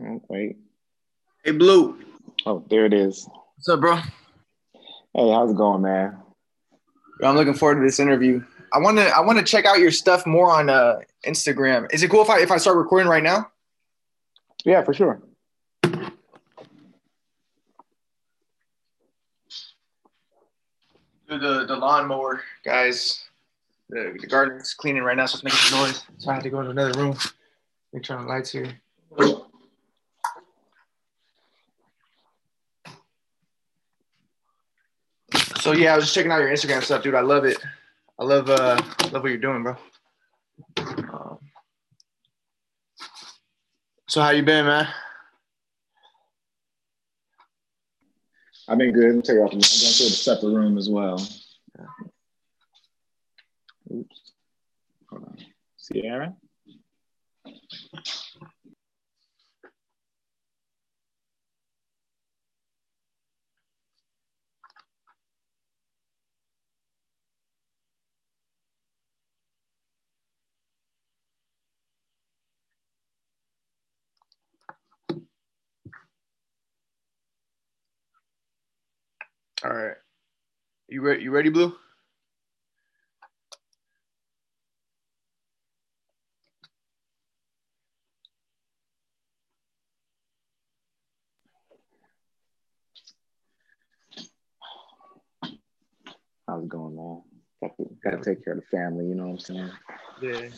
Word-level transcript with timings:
Oh, 0.00 0.20
wait. 0.28 0.56
Hey, 1.44 1.52
Blu. 1.52 1.98
Oh, 2.46 2.64
there 2.68 2.84
it 2.84 2.92
is. 2.92 3.28
What's 3.56 3.68
up, 3.68 3.80
bro? 3.80 3.96
Hey, 3.96 5.30
how's 5.30 5.50
it 5.52 5.56
going, 5.56 5.82
man? 5.82 6.16
I'm 7.22 7.36
looking 7.36 7.54
forward 7.54 7.76
to 7.76 7.80
this 7.82 8.00
interview. 8.00 8.42
I 8.72 8.78
want 8.78 8.98
to 8.98 9.04
I 9.04 9.20
want 9.20 9.38
to 9.38 9.44
check 9.44 9.66
out 9.66 9.78
your 9.78 9.92
stuff 9.92 10.26
more 10.26 10.50
on 10.50 10.68
uh, 10.68 10.96
Instagram. 11.24 11.92
Is 11.92 12.02
it 12.02 12.10
cool 12.10 12.22
if 12.22 12.28
I 12.30 12.40
if 12.40 12.50
I 12.50 12.56
start 12.56 12.76
recording 12.76 13.08
right 13.08 13.22
now? 13.22 13.50
Yeah, 14.64 14.82
for 14.82 14.92
sure. 14.92 15.22
The 21.28 21.64
the 21.66 21.76
lawnmower 21.76 22.42
guys, 22.64 23.24
the, 23.88 24.16
the 24.20 24.26
gardener's 24.26 24.74
cleaning 24.74 25.04
right 25.04 25.16
now, 25.16 25.26
so 25.26 25.36
it's 25.36 25.44
making 25.44 25.58
some 25.58 25.78
noise. 25.80 26.02
So 26.18 26.30
I 26.32 26.34
had 26.34 26.42
to 26.42 26.50
go 26.50 26.58
into 26.58 26.72
another 26.72 26.98
room. 26.98 27.12
Let 27.12 27.32
me 27.92 28.00
turn 28.00 28.18
on 28.18 28.24
the 28.24 28.30
lights 28.30 28.50
here. 28.50 28.72
So 35.64 35.72
yeah, 35.72 35.94
I 35.94 35.96
was 35.96 36.04
just 36.04 36.14
checking 36.14 36.30
out 36.30 36.40
your 36.40 36.50
Instagram 36.50 36.82
stuff, 36.82 37.02
dude. 37.02 37.14
I 37.14 37.22
love 37.22 37.46
it. 37.46 37.56
I 38.18 38.24
love 38.24 38.50
uh 38.50 38.76
love 39.10 39.22
what 39.22 39.30
you're 39.30 39.38
doing, 39.38 39.62
bro. 39.62 39.76
Um, 40.76 41.38
so 44.06 44.20
how 44.20 44.28
you 44.28 44.42
been, 44.42 44.66
man? 44.66 44.86
I've 48.68 48.76
been 48.76 48.92
good. 48.92 49.06
Let 49.06 49.14
me 49.14 49.22
take 49.22 49.38
off. 49.38 49.52
I'm 49.52 49.60
going 49.60 49.62
to 49.62 50.04
a 50.04 50.10
separate 50.10 50.50
room 50.50 50.76
as 50.76 50.90
well. 50.90 51.14
Oops. 53.90 54.32
Hold 55.08 55.24
on. 55.24 55.38
Sierra? 55.78 56.34
All 79.64 79.72
right. 79.72 79.96
You 80.88 81.00
ready? 81.00 81.22
You 81.22 81.30
ready, 81.30 81.48
Blu? 81.48 81.74
How's 96.46 96.62
it 96.62 96.68
going, 96.68 96.94
man? 96.94 97.22
Got 97.62 97.76
to, 97.78 97.96
got 98.04 98.10
to 98.10 98.16
take 98.18 98.44
care 98.44 98.52
of 98.52 98.60
the 98.60 98.66
family, 98.66 99.06
you 99.06 99.14
know 99.14 99.28
what 99.28 99.32
I'm 99.32 99.38
saying? 99.38 99.70
Yeah. 100.20 100.48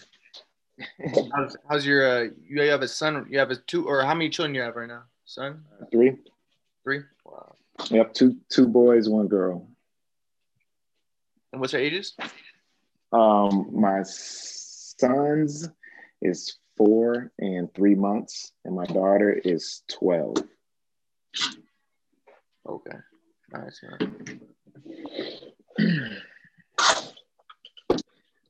how's, 1.33 1.57
how's 1.71 1.87
your 1.87 2.07
uh 2.07 2.29
you 2.47 2.61
have 2.61 2.83
a 2.83 2.89
son 2.89 3.27
you 3.31 3.39
have 3.39 3.51
a 3.51 3.57
two 3.57 3.87
or 3.89 4.03
how 4.03 4.13
many 4.13 4.29
children 4.29 4.55
you 4.55 4.61
have 4.61 4.77
right 4.77 4.89
now 4.89 5.05
son 5.25 5.65
Three? 5.91 6.13
three 6.85 7.01
wow 7.25 7.55
Yep, 7.91 8.15
two 8.15 8.37
two 8.51 8.67
boys, 8.69 9.09
one 9.09 9.29
girl. 9.29 9.69
and 11.53 11.61
what's 11.61 11.73
their 11.73 11.81
ages 11.81 12.15
Um, 13.13 13.69
my 13.73 14.03
son's 14.05 15.69
is 16.23 16.57
four 16.77 17.31
and 17.39 17.73
three 17.75 17.95
months, 17.95 18.53
and 18.65 18.75
my 18.75 18.85
daughter 18.87 19.33
is 19.33 19.83
12. 19.89 20.37
okay 22.69 22.99
nice 23.53 23.81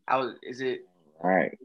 how 0.06 0.32
is 0.43 0.60
it 0.60 0.87
All 1.22 1.31
right. 1.31 1.58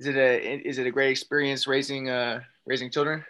is 0.00 0.06
it 0.06 0.16
a 0.16 0.66
is 0.66 0.78
it 0.78 0.86
a 0.86 0.90
great 0.90 1.10
experience 1.10 1.66
raising 1.66 2.08
uh 2.08 2.40
raising 2.66 2.90
children 2.90 3.24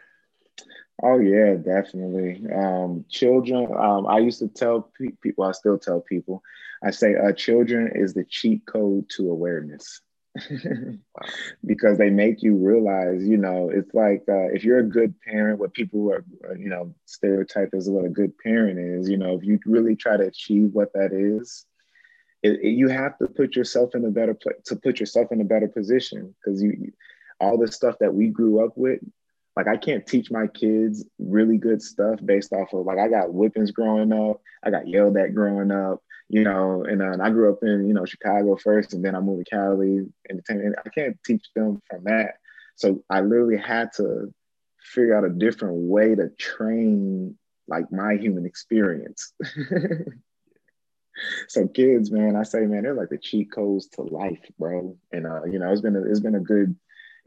Oh 1.03 1.19
yeah, 1.19 1.54
definitely. 1.54 2.42
Um, 2.54 3.04
children. 3.09 3.69
Um, 3.76 4.06
I 4.06 4.19
used 4.19 4.41
to 4.41 4.48
tell 4.48 4.91
pe- 4.98 5.12
people. 5.22 5.44
I 5.44 5.53
still 5.53 5.78
tell 5.78 6.00
people. 6.00 6.42
I 6.82 6.91
say, 6.91 7.14
uh, 7.14 7.32
children 7.32 7.91
is 7.94 8.14
the 8.14 8.25
cheat 8.25 8.64
code 8.66 9.09
to 9.16 9.31
awareness, 9.31 10.00
because 11.64 11.98
they 11.98 12.10
make 12.10 12.42
you 12.42 12.54
realize. 12.56 13.26
You 13.26 13.36
know, 13.36 13.70
it's 13.72 13.94
like 13.94 14.22
uh, 14.28 14.48
if 14.53 14.64
you're 14.64 14.78
a 14.78 14.88
good 14.88 15.14
parent, 15.20 15.59
what 15.60 15.75
people 15.75 16.10
are, 16.12 16.25
uh, 16.48 16.54
you 16.54 16.69
know, 16.69 16.94
stereotype 17.06 17.70
as 17.75 17.88
what 17.88 18.04
a 18.04 18.10
good 18.10 18.36
parent 18.38 18.78
is. 18.78 19.09
You 19.09 19.19
know, 19.19 19.34
if 19.36 19.44
you 19.44 19.59
really 19.66 19.97
try 19.97 20.16
to 20.16 20.25
achieve 20.26 20.70
what 20.72 20.92
that 20.94 21.12
is, 21.12 21.66
it, 22.42 22.60
it- 22.62 22.76
you 22.76 22.88
have 22.88 23.19
to 23.19 23.26
put 23.26 23.56
yourself 23.56 23.94
in 23.94 24.04
a 24.04 24.10
better 24.10 24.34
place 24.34 24.56
to 24.66 24.76
put 24.76 25.00
yourself 25.00 25.32
in 25.32 25.41
a 25.41 25.44
better 25.44 25.69
position 25.69 26.34
because 26.44 26.62
you- 26.62 26.92
all 27.41 27.56
the 27.59 27.70
stuff 27.70 27.97
that 28.00 28.15
we 28.15 28.28
grew 28.28 28.65
up 28.65 28.72
with 28.76 29.00
like 29.59 29.67
I 29.67 29.77
can't 29.77 30.07
teach 30.07 30.31
my 30.31 30.47
kids 30.47 31.05
really 31.19 31.59
good 31.59 31.83
stuff 31.83 32.21
based 32.25 32.53
off 32.53 32.73
of 32.73 32.87
like 32.87 32.99
I 32.99 33.09
got 33.09 33.31
whippings 33.31 33.73
growing 33.73 34.13
up, 34.13 34.41
I 34.63 34.71
got 34.71 34.87
yelled 34.87 35.17
at 35.17 35.35
growing 35.35 35.73
up, 35.73 36.01
you 36.29 36.45
know, 36.45 36.85
and, 36.85 37.03
uh, 37.03 37.11
and 37.11 37.21
I 37.21 37.31
grew 37.31 37.53
up 37.53 37.59
in 37.63 37.89
you 37.89 37.93
know 37.93 38.05
Chicago 38.05 38.55
first, 38.55 38.95
and 38.95 39.05
then 39.05 39.17
I 39.17 39.21
moved 39.21 39.47
to 39.47 39.51
Cali, 39.51 40.07
and 40.29 40.77
I 40.79 40.89
can't 40.91 41.19
teach 41.27 41.45
them 41.57 41.83
from 41.91 42.05
that. 42.05 42.37
So 42.77 43.03
I 43.11 43.21
literally 43.21 43.57
had 43.57 43.93
to 43.97 44.33
figure 44.81 45.17
out 45.19 45.25
a 45.25 45.29
different 45.29 45.75
way 45.75 46.15
to 46.15 46.29
train 46.39 47.37
like 47.67 47.91
my 47.91 48.15
human 48.15 48.47
experience. 48.47 49.33
so 51.49 51.67
kids, 51.67 52.13
man, 52.13 52.37
I 52.37 52.45
say, 52.45 52.61
man, 52.61 52.85
they're 52.85 52.95
like 52.95 53.09
the 53.09 53.19
cheat 53.19 53.51
codes 53.51 53.89
to 53.95 54.03
life, 54.03 54.39
bro. 54.57 54.97
And 55.11 55.27
uh, 55.27 55.47
you 55.47 55.59
know, 55.59 55.73
it's 55.73 55.81
been 55.81 55.97
a, 55.97 56.03
it's 56.03 56.21
been 56.21 56.37
a 56.37 56.41
good 56.41 56.77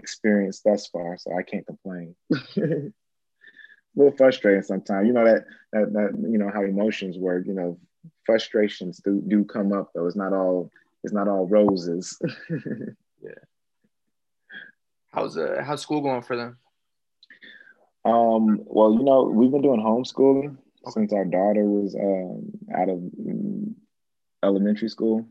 experience 0.01 0.62
thus 0.62 0.88
far, 0.88 1.17
so 1.17 1.35
I 1.38 1.44
can't 1.44 1.66
complain. 1.66 2.16
a 2.57 2.91
little 3.95 4.16
frustrating 4.17 4.63
sometimes. 4.63 5.07
You 5.07 5.13
know 5.13 5.25
that 5.25 5.45
that 5.73 5.94
that 5.94 6.29
you 6.29 6.38
know 6.38 6.51
how 6.53 6.63
emotions 6.63 7.17
work. 7.17 7.45
You 7.47 7.53
know, 7.53 7.79
frustrations 8.25 9.00
do 9.03 9.22
do 9.28 9.45
come 9.45 9.73
up 9.73 9.91
though. 9.94 10.07
It's 10.07 10.16
not 10.16 10.34
all 10.34 10.72
it's 11.03 11.13
not 11.13 11.28
all 11.28 11.47
roses. 11.47 12.19
Yeah. 13.23 13.35
How's 15.13 15.38
uh 15.38 15.62
how's 15.63 15.84
school 15.84 16.01
going 16.01 16.23
for 16.23 16.35
them 16.35 16.57
um, 18.03 18.62
well, 18.66 18.94
you 18.94 19.03
know, 19.03 19.23
we've 19.23 19.51
been 19.51 19.62
doing 19.62 19.81
homeschooling 19.81 20.57
since 20.89 21.13
our 21.13 21.25
daughter 21.25 21.66
was 21.66 21.95
um, 21.95 22.51
out 22.75 22.89
of 22.89 22.97
mm, 22.97 23.73
elementary 24.44 24.89
school. 24.89 25.28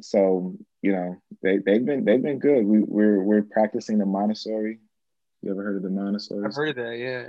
So 0.00 0.56
you 0.82 0.92
know 0.92 1.16
they 1.42 1.58
they've 1.58 1.84
been 1.84 2.04
they've 2.04 2.22
been 2.22 2.38
good. 2.38 2.64
We 2.66 2.80
we're 2.80 3.22
we're 3.22 3.42
practicing 3.42 3.98
the 3.98 4.06
Montessori. 4.06 4.80
You 5.42 5.50
ever 5.50 5.62
heard 5.62 5.76
of 5.76 5.82
the 5.82 5.90
Montessori? 5.90 6.44
i've 6.44 6.54
heard 6.54 6.68
of 6.70 6.76
that 6.76 6.98
yeah 6.98 7.28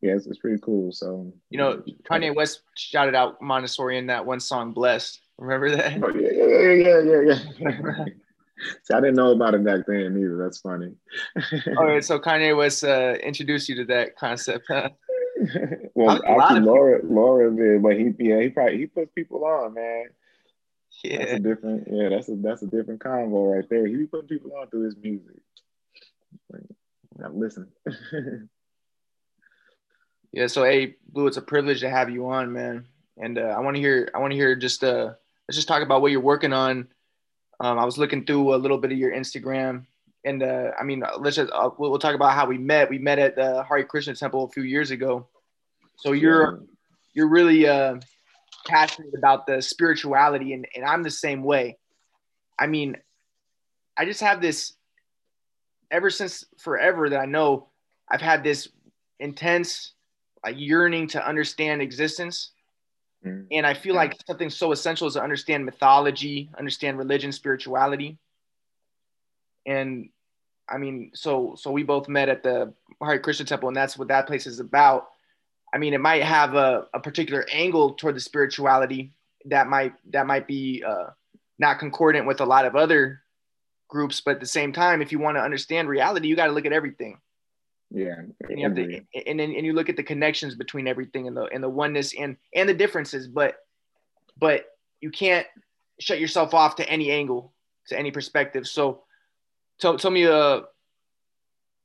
Yeah, 0.00 0.14
it's, 0.14 0.26
it's 0.26 0.38
pretty 0.38 0.60
cool. 0.62 0.92
So 0.92 1.32
you 1.50 1.58
know 1.58 1.82
kanye 2.08 2.34
west 2.34 2.62
shouted 2.76 3.14
out 3.14 3.40
montessori 3.42 3.98
in 3.98 4.06
that 4.06 4.24
one 4.24 4.40
song 4.40 4.72
blessed 4.72 5.20
remember 5.38 5.70
that 5.76 6.02
Oh, 6.02 6.14
yeah, 6.14 6.30
yeah, 6.32 7.00
yeah, 7.00 7.20
yeah, 7.20 7.38
yeah. 7.58 8.04
See, 8.84 8.94
I 8.94 9.00
didn't 9.00 9.16
know 9.16 9.32
about 9.32 9.54
it 9.54 9.62
back 9.64 9.80
then 9.86 10.16
either. 10.18 10.38
That's 10.38 10.60
funny. 10.60 10.94
all 11.76 11.86
right 11.86 12.04
so 12.04 12.18
kanye 12.18 12.56
west 12.56 12.84
uh 12.84 13.16
introduced 13.22 13.68
you 13.68 13.76
to 13.76 13.84
that 13.86 14.16
concept 14.16 14.66
huh? 14.68 14.88
well, 15.94 16.18
actually, 16.26 16.60
Laura, 16.60 17.00
Laura 17.04 17.54
did, 17.54 17.82
but 17.82 17.96
he, 17.96 18.12
yeah, 18.18 18.40
he 18.40 18.48
probably 18.48 18.78
he 18.78 18.86
puts 18.86 19.12
people 19.14 19.44
on, 19.44 19.74
man. 19.74 20.06
That's 21.10 21.30
yeah 21.30 21.36
a 21.36 21.38
different, 21.38 21.88
yeah, 21.90 22.08
that's 22.08 22.28
a 22.28 22.36
that's 22.36 22.62
a 22.62 22.66
different 22.66 23.00
convo 23.00 23.54
right 23.54 23.68
there. 23.68 23.86
He 23.86 23.96
be 23.96 24.06
putting 24.06 24.28
people 24.28 24.52
on 24.60 24.68
through 24.68 24.84
his 24.84 24.96
music. 24.96 25.40
Like, 26.50 26.62
now 27.18 27.30
listen. 27.30 27.68
Yeah, 30.36 30.48
so 30.48 30.64
hey, 30.64 30.96
Blu, 31.08 31.28
it's 31.28 31.38
a 31.38 31.42
privilege 31.42 31.80
to 31.80 31.88
have 31.88 32.10
you 32.10 32.28
on, 32.28 32.52
man. 32.52 32.84
And 33.16 33.38
uh, 33.38 33.54
I 33.56 33.60
want 33.60 33.76
to 33.76 33.80
hear, 33.80 34.10
I 34.14 34.18
want 34.18 34.32
to 34.32 34.36
hear 34.36 34.54
just 34.54 34.84
uh, 34.84 35.14
let's 35.48 35.56
just 35.56 35.66
talk 35.66 35.82
about 35.82 36.02
what 36.02 36.10
you're 36.10 36.20
working 36.20 36.52
on. 36.52 36.88
Um, 37.58 37.78
I 37.78 37.86
was 37.86 37.96
looking 37.96 38.26
through 38.26 38.54
a 38.54 38.56
little 38.56 38.76
bit 38.76 38.92
of 38.92 38.98
your 38.98 39.12
Instagram, 39.12 39.86
and 40.26 40.42
uh, 40.42 40.72
I 40.78 40.84
mean, 40.84 41.02
let's 41.20 41.36
just 41.36 41.50
uh, 41.50 41.70
we'll, 41.78 41.88
we'll 41.88 41.98
talk 41.98 42.14
about 42.14 42.34
how 42.34 42.44
we 42.44 42.58
met. 42.58 42.90
We 42.90 42.98
met 42.98 43.18
at 43.18 43.34
the 43.34 43.64
Hare 43.64 43.82
Krishna 43.84 44.14
Temple 44.14 44.44
a 44.44 44.48
few 44.50 44.62
years 44.62 44.90
ago. 44.90 45.26
So 45.96 46.12
you're 46.12 46.64
you're 47.14 47.28
really 47.28 47.66
uh, 47.66 47.96
passionate 48.66 49.14
about 49.16 49.46
the 49.46 49.62
spirituality, 49.62 50.52
and, 50.52 50.66
and 50.74 50.84
I'm 50.84 51.02
the 51.02 51.10
same 51.10 51.42
way. 51.42 51.78
I 52.58 52.66
mean, 52.66 52.96
I 53.96 54.04
just 54.04 54.20
have 54.20 54.40
this 54.40 54.74
ever 55.90 56.10
since 56.10 56.44
forever 56.58 57.08
that 57.10 57.20
I 57.20 57.26
know 57.26 57.68
I've 58.08 58.20
had 58.20 58.42
this 58.42 58.68
intense 59.18 59.92
like 60.44 60.56
yearning 60.58 61.08
to 61.08 61.26
understand 61.26 61.82
existence. 61.82 62.52
Mm. 63.24 63.46
And 63.50 63.66
I 63.66 63.74
feel 63.74 63.94
like 63.94 64.16
something 64.26 64.50
so 64.50 64.72
essential 64.72 65.08
is 65.08 65.14
to 65.14 65.22
understand 65.22 65.64
mythology, 65.64 66.50
understand 66.56 66.98
religion, 66.98 67.32
spirituality. 67.32 68.18
And 69.64 70.10
I 70.68 70.78
mean, 70.78 71.10
so 71.14 71.54
so 71.56 71.70
we 71.70 71.82
both 71.82 72.08
met 72.08 72.28
at 72.28 72.42
the 72.42 72.72
Hare 73.02 73.18
Krishna 73.18 73.46
Temple, 73.46 73.68
and 73.68 73.76
that's 73.76 73.98
what 73.98 74.08
that 74.08 74.26
place 74.26 74.46
is 74.46 74.60
about. 74.60 75.08
I 75.74 75.78
mean, 75.78 75.94
it 75.94 76.00
might 76.00 76.22
have 76.22 76.54
a, 76.54 76.86
a 76.94 77.00
particular 77.00 77.44
angle 77.52 77.94
toward 77.94 78.16
the 78.16 78.20
spirituality 78.20 79.16
that 79.46 79.68
might 79.68 79.94
that 80.12 80.26
might 80.26 80.46
be 80.46 80.82
uh, 80.86 81.10
not 81.58 81.78
concordant 81.78 82.26
with 82.26 82.40
a 82.40 82.46
lot 82.46 82.66
of 82.66 82.76
other 82.76 83.22
groups, 83.88 84.20
but 84.20 84.32
at 84.36 84.40
the 84.40 84.46
same 84.46 84.72
time, 84.72 85.02
if 85.02 85.12
you 85.12 85.18
want 85.18 85.36
to 85.36 85.42
understand 85.42 85.88
reality, 85.88 86.28
you 86.28 86.36
got 86.36 86.46
to 86.46 86.52
look 86.52 86.66
at 86.66 86.72
everything. 86.72 87.18
Yeah, 87.90 88.16
and 88.48 88.58
you, 88.58 88.66
have 88.66 88.74
to, 88.74 89.00
and 89.26 89.38
then 89.38 89.54
and 89.54 89.64
you 89.64 89.72
look 89.72 89.88
at 89.88 89.96
the 89.96 90.02
connections 90.02 90.56
between 90.56 90.88
everything 90.88 91.28
and 91.28 91.36
the 91.36 91.44
and 91.44 91.62
the 91.62 91.68
oneness 91.68 92.14
and 92.18 92.36
and 92.54 92.68
the 92.68 92.74
differences, 92.74 93.28
but 93.28 93.56
but 94.38 94.66
you 95.00 95.10
can't 95.10 95.46
shut 96.00 96.18
yourself 96.18 96.52
off 96.52 96.76
to 96.76 96.88
any 96.88 97.12
angle, 97.12 97.54
to 97.88 97.98
any 97.98 98.10
perspective. 98.10 98.66
So 98.66 99.04
tell 99.78 99.96
tell 99.98 100.10
me 100.10 100.26
uh 100.26 100.62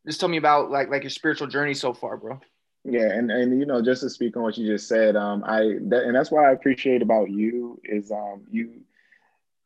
just 0.08 0.20
tell 0.20 0.30
me 0.30 0.38
about 0.38 0.72
like 0.72 0.90
like 0.90 1.04
your 1.04 1.12
spiritual 1.12 1.48
journey 1.48 1.76
so 1.76 1.94
far, 1.94 2.18
bro. 2.18 2.40
Yeah, 2.84 3.12
and 3.12 3.30
and 3.30 3.60
you 3.60 3.66
know, 3.66 3.82
just 3.82 4.02
to 4.02 4.10
speak 4.10 4.36
on 4.36 4.44
what 4.44 4.58
you 4.58 4.66
just 4.66 4.88
said, 4.88 5.16
um, 5.16 5.44
I 5.46 5.78
that, 5.90 6.04
and 6.04 6.16
that's 6.16 6.32
what 6.32 6.46
I 6.46 6.52
appreciate 6.52 7.02
about 7.02 7.30
you 7.30 7.80
is 7.84 8.12
um 8.12 8.44
you 8.50 8.82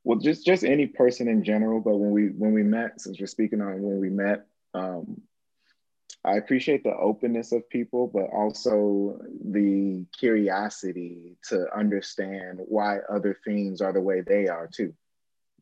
well 0.04 0.20
just 0.20 0.46
just 0.46 0.66
any 0.66 0.88
person 0.88 1.30
in 1.30 1.44
general, 1.44 1.80
but 1.80 1.96
when 1.96 2.12
we 2.12 2.28
when 2.28 2.54
we 2.54 2.64
met, 2.64 3.00
since 3.00 3.20
we're 3.20 3.28
speaking 3.28 3.62
on 3.62 3.82
when 3.82 4.00
we 4.00 4.10
met, 4.10 4.48
um, 4.74 5.22
I 6.26 6.36
appreciate 6.36 6.84
the 6.84 6.96
openness 6.96 7.54
of 7.54 7.70
people, 7.70 8.08
but 8.08 8.30
also 8.34 9.20
the 9.46 10.06
curiosity 10.20 11.38
to 11.50 11.68
understand 11.74 12.60
why 12.66 12.98
other 13.10 13.38
things 13.46 13.80
are 13.80 13.94
the 13.94 14.02
way 14.02 14.22
they 14.22 14.48
are 14.50 14.68
too. 14.68 14.94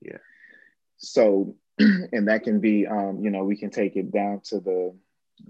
Yeah. 0.01 0.17
So 0.97 1.56
and 1.79 2.27
that 2.27 2.44
can 2.44 2.59
be 2.59 2.88
um, 2.88 3.19
you 3.21 3.29
know 3.29 3.44
we 3.44 3.57
can 3.57 3.69
take 3.69 3.95
it 3.95 4.11
down 4.11 4.41
to 4.45 4.59
the 4.59 4.95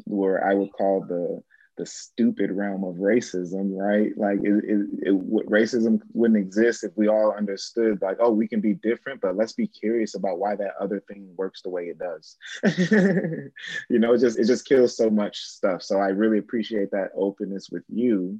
where 0.06 0.44
i 0.47 0.53
would 0.53 0.71
call 0.71 1.06
the 1.06 1.44
the 1.77 1.85
stupid 1.85 2.51
realm 2.51 2.83
of 2.83 2.95
racism 2.95 3.71
right? 3.73 4.11
Like 4.17 4.39
it, 4.43 4.63
it, 4.63 4.87
it, 5.01 5.49
racism 5.49 5.99
wouldn't 6.13 6.39
exist 6.39 6.83
if 6.83 6.91
we 6.95 7.07
all 7.07 7.33
understood 7.35 8.01
like 8.01 8.17
oh 8.19 8.31
we 8.31 8.47
can 8.47 8.61
be 8.61 8.73
different 8.75 9.21
but 9.21 9.35
let's 9.35 9.53
be 9.53 9.67
curious 9.67 10.15
about 10.15 10.39
why 10.39 10.55
that 10.55 10.75
other 10.79 10.99
thing 10.99 11.33
works 11.35 11.61
the 11.61 11.69
way 11.69 11.85
it 11.85 11.99
does. 11.99 12.37
You 13.89 13.99
know 13.99 14.13
it 14.13 14.19
just 14.19 14.39
it 14.39 14.45
just 14.45 14.65
kills 14.65 14.95
so 14.97 15.09
much 15.09 15.39
stuff. 15.39 15.83
So 15.83 15.99
i 15.99 16.07
really 16.07 16.37
appreciate 16.37 16.91
that 16.91 17.11
openness 17.15 17.69
with 17.71 17.83
you 17.89 18.39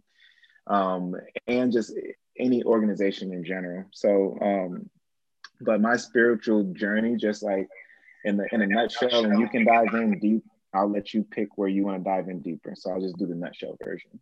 um, 0.68 1.15
and 1.47 1.71
just 1.71 1.94
any 2.38 2.63
organization 2.63 3.33
in 3.33 3.44
general. 3.44 3.85
So 3.91 4.38
um, 4.41 4.89
but 5.62 5.81
my 5.81 5.95
spiritual 5.97 6.63
journey, 6.74 7.15
just 7.15 7.44
like 7.44 7.68
in 8.24 8.38
the 8.38 8.47
in 8.51 8.62
a 8.62 8.68
nutshell, 8.68 9.25
and 9.25 9.39
you 9.39 9.47
can 9.47 9.65
dive 9.65 9.94
in 9.94 10.19
deep. 10.19 10.44
I'll 10.74 10.92
let 10.92 11.14
you 11.14 11.24
pick 11.24 11.50
where 11.58 11.70
you 11.70 11.84
want 11.84 12.04
to 12.04 12.10
dive 12.10 12.30
in 12.30 12.42
deeper. 12.42 12.74
So 12.75 12.92
I'll 12.92 13.02
just 13.02 13.18
do 13.18 13.28
the 13.28 13.36
nutshell 13.36 13.78
version. 13.84 14.20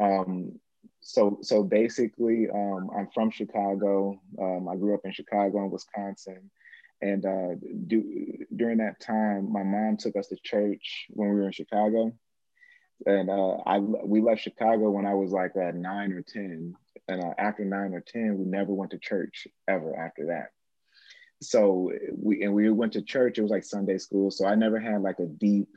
Um, 0.00 0.60
so 1.00 1.38
so 1.42 1.62
basically, 1.62 2.48
um, 2.52 2.90
I'm 2.96 3.08
from 3.14 3.30
Chicago. 3.30 4.20
Um, 4.40 4.68
I 4.68 4.76
grew 4.76 4.94
up 4.94 5.00
in 5.04 5.12
Chicago 5.12 5.58
and 5.58 5.70
Wisconsin, 5.70 6.50
and 7.00 7.24
uh, 7.24 7.54
do, 7.86 8.44
during 8.54 8.78
that 8.78 9.00
time, 9.00 9.52
my 9.52 9.62
mom 9.62 9.96
took 9.96 10.16
us 10.16 10.28
to 10.28 10.36
church 10.36 11.06
when 11.10 11.28
we 11.28 11.36
were 11.36 11.46
in 11.46 11.52
Chicago, 11.52 12.12
and 13.06 13.30
uh, 13.30 13.56
I 13.66 13.78
we 13.78 14.20
left 14.20 14.42
Chicago 14.42 14.90
when 14.90 15.06
I 15.06 15.14
was 15.14 15.32
like 15.32 15.52
uh, 15.56 15.72
nine 15.74 16.12
or 16.12 16.22
ten, 16.22 16.74
and 17.08 17.24
uh, 17.24 17.34
after 17.38 17.64
nine 17.64 17.94
or 17.94 18.00
ten, 18.00 18.38
we 18.38 18.44
never 18.44 18.72
went 18.72 18.90
to 18.92 18.98
church 18.98 19.46
ever 19.68 19.96
after 19.96 20.26
that 20.26 20.50
so 21.42 21.92
we 22.16 22.42
and 22.42 22.54
we 22.54 22.70
went 22.70 22.94
to 22.94 23.02
church 23.02 23.38
it 23.38 23.42
was 23.42 23.50
like 23.50 23.62
sunday 23.62 23.98
school 23.98 24.30
so 24.30 24.46
i 24.46 24.54
never 24.54 24.80
had 24.80 25.02
like 25.02 25.18
a 25.18 25.26
deep 25.26 25.68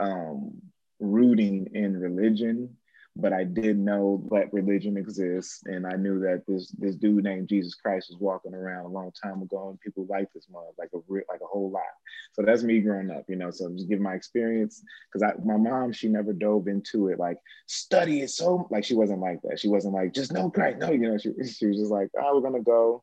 um 0.00 0.52
rooting 1.00 1.68
in 1.74 1.98
religion 1.98 2.76
but 3.16 3.32
i 3.32 3.44
did 3.44 3.76
know 3.76 4.26
that 4.30 4.52
religion 4.52 4.96
exists 4.96 5.62
and 5.66 5.86
i 5.86 5.92
knew 5.92 6.18
that 6.20 6.42
this 6.46 6.70
this 6.78 6.96
dude 6.96 7.24
named 7.24 7.48
jesus 7.48 7.74
christ 7.74 8.08
was 8.10 8.20
walking 8.20 8.54
around 8.54 8.86
a 8.86 8.88
long 8.88 9.10
time 9.22 9.42
ago 9.42 9.68
and 9.68 9.80
people 9.80 10.06
like 10.08 10.32
this 10.32 10.46
mother 10.50 10.66
like 10.78 10.88
a 10.94 10.98
like 11.28 11.40
a 11.42 11.46
whole 11.46 11.70
lot 11.70 11.82
so 12.32 12.42
that's 12.42 12.62
me 12.62 12.80
growing 12.80 13.10
up 13.10 13.24
you 13.28 13.36
know 13.36 13.50
so 13.50 13.68
just 13.70 13.88
give 13.88 14.00
my 14.00 14.14
experience 14.14 14.82
because 15.12 15.22
i 15.22 15.32
my 15.44 15.56
mom 15.56 15.92
she 15.92 16.08
never 16.08 16.32
dove 16.32 16.68
into 16.68 17.08
it 17.08 17.18
like 17.18 17.36
study 17.66 18.20
it 18.20 18.30
so 18.30 18.66
like 18.70 18.84
she 18.84 18.94
wasn't 18.94 19.20
like 19.20 19.40
that 19.42 19.58
she 19.58 19.68
wasn't 19.68 19.92
like 19.92 20.14
just 20.14 20.32
know 20.32 20.48
christ 20.48 20.78
no 20.78 20.90
you 20.90 20.98
know 20.98 21.18
she, 21.18 21.30
she 21.44 21.66
was 21.66 21.76
just 21.76 21.90
like 21.90 22.08
oh 22.18 22.36
we're 22.36 22.48
gonna 22.48 22.62
go 22.62 23.02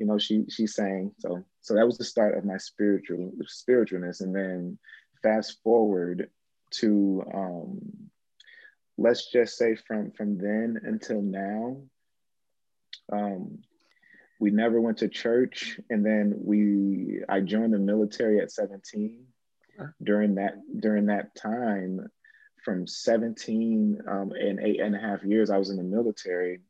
you 0.00 0.06
know, 0.06 0.18
she 0.18 0.44
she 0.48 0.66
sang. 0.66 1.12
So 1.18 1.44
so 1.60 1.74
that 1.74 1.86
was 1.86 1.98
the 1.98 2.04
start 2.04 2.36
of 2.36 2.44
my 2.44 2.56
spiritual 2.56 3.30
spiritualness. 3.44 4.22
And 4.22 4.34
then 4.34 4.78
fast 5.22 5.62
forward 5.62 6.30
to 6.72 7.24
um, 7.32 8.10
let's 8.98 9.30
just 9.30 9.56
say 9.56 9.74
from 9.74 10.10
from 10.12 10.38
then 10.38 10.80
until 10.82 11.22
now, 11.22 11.82
um, 13.12 13.58
we 14.38 14.50
never 14.50 14.80
went 14.80 14.98
to 14.98 15.08
church. 15.08 15.80
And 15.90 16.04
then 16.04 16.34
we 16.36 17.22
I 17.28 17.40
joined 17.40 17.72
the 17.72 17.78
military 17.78 18.40
at 18.40 18.52
17. 18.52 19.26
During 20.02 20.34
that 20.34 20.54
during 20.78 21.06
that 21.06 21.34
time, 21.34 22.06
from 22.64 22.86
17 22.86 24.02
um, 24.06 24.32
and 24.32 24.60
eight 24.60 24.80
and 24.80 24.94
a 24.94 24.98
half 24.98 25.24
years, 25.24 25.48
I 25.50 25.56
was 25.56 25.70
in 25.70 25.76
the 25.76 25.82
military 25.82 26.60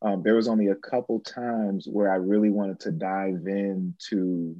um, 0.00 0.22
there 0.22 0.34
was 0.34 0.48
only 0.48 0.68
a 0.68 0.76
couple 0.76 1.20
times 1.20 1.86
where 1.90 2.10
I 2.10 2.16
really 2.16 2.50
wanted 2.50 2.80
to 2.80 2.92
dive 2.92 3.46
into 3.46 4.56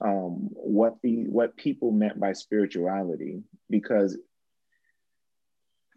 um, 0.00 0.48
what 0.52 0.96
the 1.02 1.24
what 1.28 1.56
people 1.56 1.90
meant 1.90 2.20
by 2.20 2.32
spirituality 2.32 3.42
because 3.68 4.16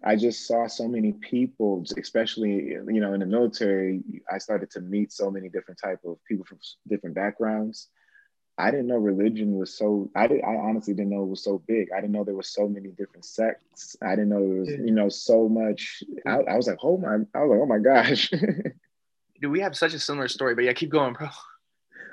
I 0.04 0.16
just 0.16 0.48
saw 0.48 0.66
so 0.66 0.88
many 0.88 1.14
people, 1.14 1.86
especially 1.98 2.70
you 2.70 3.02
know 3.02 3.14
in 3.14 3.20
the 3.20 3.26
military. 3.26 4.02
I 4.32 4.40
started 4.40 4.72
to 4.72 4.82
meet 4.82 5.12
so 5.12 5.30
many 5.30 5.50
different 5.50 5.80
type 5.84 6.00
of 6.06 6.18
people 6.28 6.46
from 6.46 6.60
different 6.88 7.16
backgrounds, 7.16 7.90
I 8.62 8.70
didn't 8.70 8.88
know 8.88 8.98
religion 8.98 9.58
was 9.58 9.76
so. 9.76 10.12
I 10.16 10.28
did. 10.28 10.42
I 10.44 10.56
honestly 10.56 10.94
didn't 10.94 11.12
know 11.12 11.24
it 11.24 11.30
was 11.30 11.44
so 11.44 11.64
big. 11.68 11.90
I 11.96 12.02
didn't 12.02 12.14
know 12.14 12.24
there 12.24 12.36
was 12.36 12.54
so 12.54 12.68
many 12.68 12.90
different 12.90 13.26
sects. 13.26 13.96
I 14.04 14.12
didn't 14.12 14.30
know 14.30 14.40
there 14.40 14.60
was, 14.60 14.70
you 14.70 14.92
know, 14.92 15.10
so 15.10 15.50
much. 15.50 16.04
I, 16.28 16.42
I 16.42 16.58
was 16.58 16.68
like, 16.68 16.78
oh 16.84 16.98
my! 16.98 17.16
I 17.34 17.44
was 17.44 17.50
like, 17.50 17.60
oh 17.60 17.66
my 17.66 17.80
gosh. 17.80 18.30
Do 19.42 19.50
we 19.50 19.62
have 19.62 19.76
such 19.76 19.96
a 19.96 20.00
similar 20.00 20.28
story? 20.28 20.54
But 20.54 20.66
yeah, 20.66 20.74
keep 20.74 20.92
going, 20.92 21.14
bro. 21.14 21.30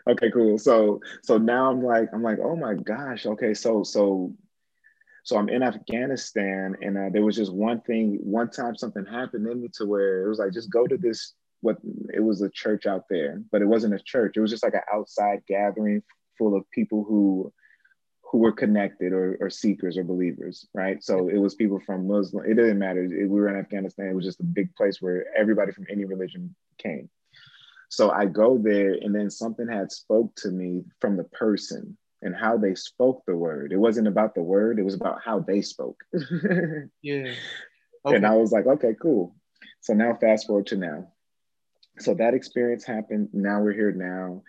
Okay, 0.09 0.31
cool. 0.31 0.59
So, 0.59 1.01
so 1.23 1.37
now 1.37 1.71
I'm 1.71 1.83
like, 1.83 2.09
I'm 2.15 2.23
like, 2.23 2.39
oh 2.43 2.57
my 2.57 2.75
gosh. 2.75 3.27
Okay, 3.27 3.53
so, 3.53 3.83
so, 3.83 4.33
so 5.25 5.37
I'm 5.37 5.51
in 5.51 5.63
Afghanistan, 5.63 6.77
and 6.81 6.97
uh, 6.97 7.09
there 7.12 7.25
was 7.25 7.37
just 7.37 7.53
one 7.53 7.83
thing. 7.83 8.19
One 8.23 8.50
time, 8.50 8.75
something 8.75 9.05
happened 9.05 9.47
in 9.47 9.61
me 9.61 9.69
to 9.75 9.85
where 9.85 10.25
it 10.25 10.29
was 10.29 10.38
like, 10.38 10.53
just 10.53 10.71
go 10.71 10.87
to 10.87 10.97
this. 10.97 11.35
What 11.61 11.79
it 12.15 12.21
was 12.21 12.41
a 12.41 12.49
church 12.49 12.87
out 12.87 13.07
there, 13.11 13.43
but 13.50 13.62
it 13.62 13.67
wasn't 13.67 13.93
a 13.93 13.99
church. 13.99 14.37
It 14.37 14.41
was 14.41 14.53
just 14.53 14.62
like 14.62 14.75
an 14.75 14.81
outside 14.95 15.43
gathering 15.49 16.05
full 16.38 16.57
of 16.57 16.71
people 16.71 17.03
who 17.03 17.53
who 18.31 18.38
were 18.38 18.53
connected 18.53 19.12
or, 19.12 19.37
or 19.41 19.50
seekers 19.50 19.99
or 19.99 20.05
believers, 20.05 20.69
right? 20.73 21.03
So 21.03 21.29
it 21.29 21.38
was 21.38 21.55
people 21.55 21.81
from 21.85 22.07
Muslim. 22.07 22.45
It 22.45 22.55
didn't 22.55 22.79
matter. 22.79 23.03
It, 23.03 23.29
we 23.29 23.41
were 23.41 23.49
in 23.49 23.57
Afghanistan. 23.57 24.07
It 24.07 24.15
was 24.15 24.25
just 24.25 24.41
a 24.41 24.45
big 24.45 24.75
place 24.77 25.03
where 25.03 25.27
everybody 25.37 25.73
from 25.73 25.87
any 25.91 26.05
religion 26.05 26.55
came. 26.79 27.11
So 27.88 28.11
I 28.11 28.26
go 28.26 28.59
there, 28.59 28.92
and 28.92 29.14
then 29.14 29.30
something 29.30 29.68
had 29.68 29.90
spoke 29.90 30.35
to 30.37 30.50
me 30.50 30.85
from 31.00 31.16
the 31.16 31.25
person 31.25 31.97
and 32.21 32.35
how 32.35 32.59
they 32.59 32.75
spoke 32.75 33.23
the 33.26 33.37
word. 33.37 33.73
It 33.73 33.78
wasn't 33.78 34.09
about 34.09 34.35
the 34.35 34.42
word; 34.42 34.78
it 34.78 34.85
was 34.85 34.95
about 34.95 35.21
how 35.25 35.40
they 35.40 35.62
spoke. 35.62 36.00
yeah. 37.02 37.33
Okay. 38.04 38.16
And 38.16 38.26
I 38.26 38.35
was 38.37 38.52
like, 38.52 38.66
okay, 38.66 38.95
cool. 39.00 39.35
So 39.80 39.95
now, 39.95 40.14
fast 40.14 40.47
forward 40.47 40.66
to 40.68 40.76
now. 40.76 41.12
So 41.99 42.14
that 42.14 42.35
experience 42.35 42.85
happened. 42.85 43.30
Now 43.33 43.61
we're 43.61 43.73
here 43.73 43.92
now. 43.92 44.42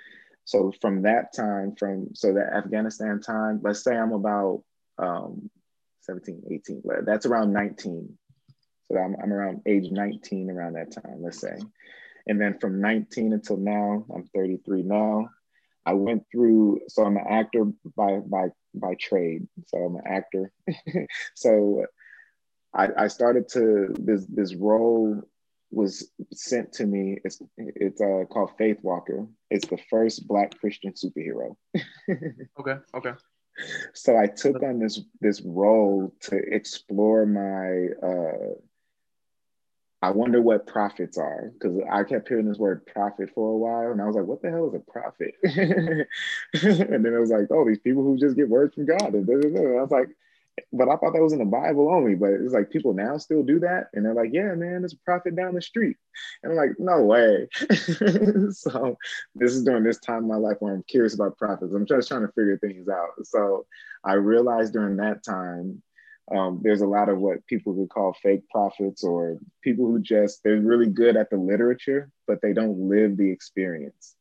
So 0.46 0.72
from 0.82 1.04
that 1.04 1.34
time, 1.34 1.76
from 1.78 2.10
so 2.14 2.34
that 2.34 2.54
Afghanistan 2.54 3.22
time, 3.22 3.60
let's 3.64 3.84
say 3.84 3.96
I'm 3.96 4.14
about 4.14 4.64
um, 4.98 5.50
17, 6.02 6.44
18, 6.52 6.84
that's 7.06 7.26
around 7.26 7.54
19. 7.54 8.18
So 8.92 8.98
I'm, 8.98 9.16
I'm 9.22 9.32
around 9.32 9.62
age 9.68 9.92
19 9.92 10.50
around 10.50 10.74
that 10.74 10.92
time, 10.92 11.22
let's 11.22 11.40
say. 11.40 11.56
And 12.30 12.40
then 12.40 12.60
from 12.60 12.80
19 12.80 13.34
until 13.34 13.58
now, 13.58 14.06
I'm 14.14 14.24
33 14.36 14.84
now. 14.84 15.30
I 15.86 15.94
went 15.94 16.24
through, 16.32 16.82
so 16.88 17.04
I'm 17.04 17.18
an 17.18 17.26
actor 17.28 17.66
by 17.98 18.20
by 18.20 18.50
by 18.76 18.94
trade. 19.00 19.48
So 19.66 19.80
I'm 19.80 19.96
an 19.96 20.04
actor. 20.06 20.52
so 21.36 21.86
I, 22.74 22.90
I 22.96 23.08
started 23.08 23.50
to 23.54 23.96
this 23.98 24.26
this 24.28 24.54
role 24.54 25.24
was 25.72 26.12
sent 26.32 26.72
to 26.74 26.86
me. 26.86 27.18
It's 27.24 27.42
it's 27.58 28.00
uh, 28.00 28.26
called 28.30 28.52
Faith 28.60 28.78
Walker. 28.84 29.26
It's 29.50 29.68
the 29.68 29.80
first 29.90 30.28
Black 30.28 30.60
Christian 30.60 30.94
superhero. 30.94 31.56
okay. 32.60 32.78
Okay. 32.94 33.14
So 33.94 34.18
I 34.18 34.28
took 34.28 34.62
on 34.62 34.78
this 34.78 35.02
this 35.20 35.42
role 35.42 36.14
to 36.22 36.38
explore 36.38 37.26
my 37.26 37.88
uh, 38.08 38.54
I 40.02 40.12
wonder 40.12 40.42
what 40.42 40.66
prophets 40.66 41.18
are 41.18 41.52
because 41.54 41.78
I 41.92 42.04
kept 42.04 42.30
hearing 42.30 42.48
this 42.48 42.58
word 42.58 42.86
prophet 42.86 43.32
for 43.36 43.52
a 43.52 43.58
while, 43.58 43.92
and 43.92 44.02
I 44.02 44.06
was 44.06 44.16
like, 44.16 44.26
"What 44.26 44.42
the 44.42 44.50
hell 44.50 44.70
is 44.70 44.74
a 44.74 44.92
prophet?" 44.92 45.36
and 45.44 47.06
then 47.06 47.14
it 47.14 47.20
was 47.20 47.32
like, 47.32 47.48
"Oh, 47.52 47.66
these 47.68 47.80
people 47.80 48.04
who 48.04 48.18
just 48.18 48.38
get 48.38 48.50
words 48.50 48.76
from 48.76 48.86
God." 48.86 49.14
And 49.14 49.30
I 49.30 49.82
was 49.82 49.92
like, 49.92 50.08
"But 50.72 50.88
I 50.88 50.96
thought 50.96 51.14
that 51.14 51.22
was 51.22 51.34
in 51.34 51.40
the 51.40 51.46
Bible 51.46 51.90
only." 51.92 52.16
But 52.16 52.32
it's 52.32 52.54
like 52.54 52.70
people 52.70 52.94
now 52.94 53.18
still 53.18 53.44
do 53.44 53.60
that, 53.60 53.88
and 53.94 54.06
they're 54.06 54.14
like, 54.14 54.30
"Yeah, 54.32 54.56
man, 54.56 54.82
there's 54.82 54.94
a 54.94 55.04
prophet 55.04 55.36
down 55.36 55.54
the 55.54 55.62
street," 55.62 55.98
and 56.44 56.54
I'm 56.54 56.58
like, 56.58 56.80
"No 56.80 57.04
way." 57.04 57.50
so 58.52 58.98
this 59.36 59.52
is 59.54 59.66
during 59.66 59.84
this 59.84 60.00
time 60.00 60.24
in 60.24 60.30
my 60.30 60.38
life 60.38 60.58
where 60.60 60.74
I'm 60.74 60.84
curious 60.84 61.14
about 61.14 61.38
prophets. 61.38 61.74
I'm 61.74 61.86
just 61.86 62.08
trying 62.08 62.26
to 62.26 62.32
figure 62.32 62.58
things 62.58 62.88
out. 62.88 63.10
So 63.24 63.66
I 64.06 64.14
realized 64.14 64.72
during 64.72 64.96
that 64.98 65.26
time 65.26 65.84
um, 66.36 66.60
there's 66.64 66.82
a 66.82 66.88
lot 66.88 67.10
of 67.10 67.20
what 67.20 67.46
people 67.48 67.74
would 67.74 67.90
call 67.90 68.14
fake 68.14 68.48
prophets 68.50 69.04
or 69.04 69.40
people 69.64 69.86
who 69.86 70.00
just 70.00 70.42
they're 70.44 70.60
really 70.60 70.88
good 70.88 71.16
at 71.16 71.30
the 71.30 71.38
literature 71.38 72.10
but 72.28 72.42
they 72.42 72.54
don't 72.54 72.90
live 72.90 73.18
the 73.18 73.32
experience. 73.32 74.16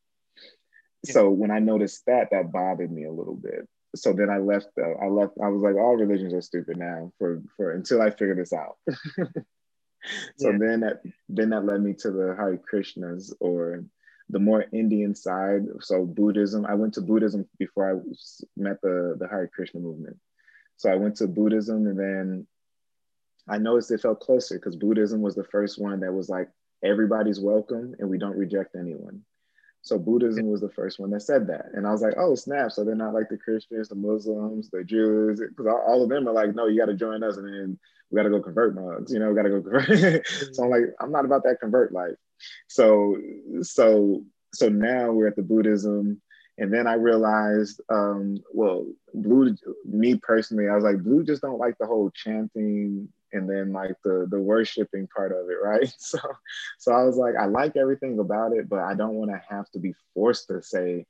Yeah. 1.06 1.14
so 1.14 1.30
when 1.30 1.50
i 1.50 1.58
noticed 1.58 2.04
that 2.06 2.30
that 2.30 2.50
bothered 2.52 2.90
me 2.90 3.04
a 3.04 3.12
little 3.12 3.36
bit. 3.36 3.68
So 3.96 4.12
then 4.12 4.30
i 4.30 4.38
left 4.38 4.68
uh, 4.78 4.94
i 5.02 5.08
left 5.08 5.32
i 5.42 5.48
was 5.48 5.62
like 5.62 5.76
all 5.76 5.96
religions 5.96 6.34
are 6.34 6.42
stupid 6.42 6.76
now 6.76 7.12
for 7.18 7.42
for 7.56 7.72
until 7.72 8.02
i 8.02 8.10
figure 8.10 8.34
this 8.34 8.52
out. 8.52 8.76
So 10.36 10.50
yeah. 10.50 10.58
then 10.60 10.80
that 10.80 11.02
then 11.28 11.50
that 11.50 11.64
led 11.64 11.82
me 11.82 11.92
to 11.94 12.10
the 12.12 12.34
hare 12.36 12.56
krishnas 12.56 13.32
or 13.40 13.84
the 14.30 14.38
more 14.38 14.64
indian 14.72 15.14
side. 15.14 15.62
So 15.80 16.06
buddhism 16.06 16.64
i 16.66 16.74
went 16.74 16.94
to 16.94 17.00
buddhism 17.00 17.46
before 17.58 17.90
i 17.90 17.94
met 18.56 18.80
the 18.80 19.16
the 19.18 19.28
hare 19.28 19.50
krishna 19.52 19.80
movement 19.80 20.16
so 20.78 20.90
I 20.90 20.94
went 20.94 21.16
to 21.16 21.26
Buddhism 21.26 21.86
and 21.86 21.98
then 21.98 22.46
I 23.48 23.58
noticed 23.58 23.90
it 23.90 24.00
felt 24.00 24.20
closer 24.20 24.54
because 24.54 24.76
Buddhism 24.76 25.20
was 25.20 25.34
the 25.34 25.44
first 25.44 25.80
one 25.80 26.00
that 26.00 26.12
was 26.12 26.28
like, 26.28 26.48
everybody's 26.84 27.40
welcome 27.40 27.96
and 27.98 28.08
we 28.08 28.16
don't 28.16 28.36
reject 28.36 28.76
anyone. 28.76 29.22
So 29.82 29.98
Buddhism 29.98 30.46
was 30.46 30.60
the 30.60 30.70
first 30.70 31.00
one 31.00 31.10
that 31.10 31.22
said 31.22 31.48
that. 31.48 31.66
And 31.74 31.84
I 31.86 31.90
was 31.90 32.00
like, 32.00 32.14
oh, 32.16 32.36
snap. 32.36 32.70
So 32.70 32.84
they're 32.84 32.94
not 32.94 33.12
like 33.12 33.28
the 33.28 33.38
Christians, 33.38 33.88
the 33.88 33.96
Muslims, 33.96 34.70
the 34.70 34.84
Jews, 34.84 35.40
because 35.40 35.66
all 35.66 36.02
of 36.02 36.10
them 36.10 36.28
are 36.28 36.32
like, 36.32 36.54
no, 36.54 36.66
you 36.66 36.78
got 36.78 36.86
to 36.86 36.94
join 36.94 37.24
us 37.24 37.36
and 37.36 37.46
then 37.46 37.78
we 38.10 38.16
got 38.16 38.22
to 38.22 38.30
go 38.30 38.40
convert 38.40 38.76
mugs, 38.76 39.12
you 39.12 39.18
know, 39.18 39.30
we 39.30 39.34
got 39.34 39.42
to 39.42 39.60
go 39.60 39.62
convert. 39.62 40.26
so 40.52 40.62
I'm 40.62 40.70
like, 40.70 40.82
I'm 41.00 41.10
not 41.10 41.24
about 41.24 41.42
that 41.42 41.60
convert 41.60 41.92
life. 41.92 42.14
So, 42.68 43.16
so, 43.62 44.22
so 44.54 44.68
now 44.68 45.10
we're 45.10 45.26
at 45.26 45.36
the 45.36 45.42
Buddhism 45.42 46.22
and 46.58 46.72
then 46.72 46.88
I 46.88 46.94
realized, 46.94 47.80
um, 47.88 48.38
well, 48.52 48.86
Blu, 49.14 49.56
me 49.84 50.16
personally, 50.16 50.68
I 50.68 50.74
was 50.74 50.82
like, 50.82 51.02
Blu 51.02 51.24
just 51.24 51.40
don't 51.42 51.58
like 51.58 51.78
the 51.78 51.86
whole 51.86 52.10
chanting 52.10 53.08
and 53.32 53.48
then 53.48 53.72
like 53.72 53.94
the 54.02 54.26
the 54.28 54.40
worshiping 54.40 55.06
part 55.14 55.32
of 55.32 55.48
it, 55.50 55.58
right? 55.62 55.88
So, 55.98 56.18
so 56.78 56.92
I 56.92 57.04
was 57.04 57.16
like, 57.16 57.36
I 57.36 57.46
like 57.46 57.76
everything 57.76 58.18
about 58.18 58.52
it, 58.52 58.68
but 58.68 58.80
I 58.80 58.94
don't 58.94 59.14
want 59.14 59.30
to 59.30 59.40
have 59.48 59.70
to 59.70 59.78
be 59.78 59.94
forced 60.14 60.48
to 60.48 60.60
say 60.62 61.06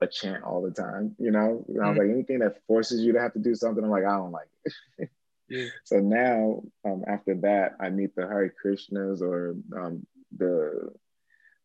a 0.00 0.06
chant 0.08 0.42
all 0.42 0.62
the 0.62 0.70
time, 0.70 1.14
you 1.18 1.30
know. 1.30 1.64
And 1.68 1.80
I 1.80 1.88
was 1.88 1.98
mm-hmm. 1.98 1.98
like, 1.98 2.14
anything 2.14 2.38
that 2.40 2.66
forces 2.66 3.02
you 3.02 3.12
to 3.12 3.20
have 3.20 3.34
to 3.34 3.38
do 3.38 3.54
something, 3.54 3.84
I'm 3.84 3.90
like, 3.90 4.04
I 4.04 4.16
don't 4.16 4.32
like 4.32 4.48
it. 4.64 5.10
yeah. 5.48 5.66
So 5.84 5.96
now, 5.98 6.62
um, 6.84 7.04
after 7.06 7.34
that, 7.42 7.76
I 7.78 7.90
meet 7.90 8.16
the 8.16 8.26
Hare 8.26 8.52
Krishnas 8.64 9.20
or 9.20 9.54
um, 9.78 10.06
the 10.36 10.92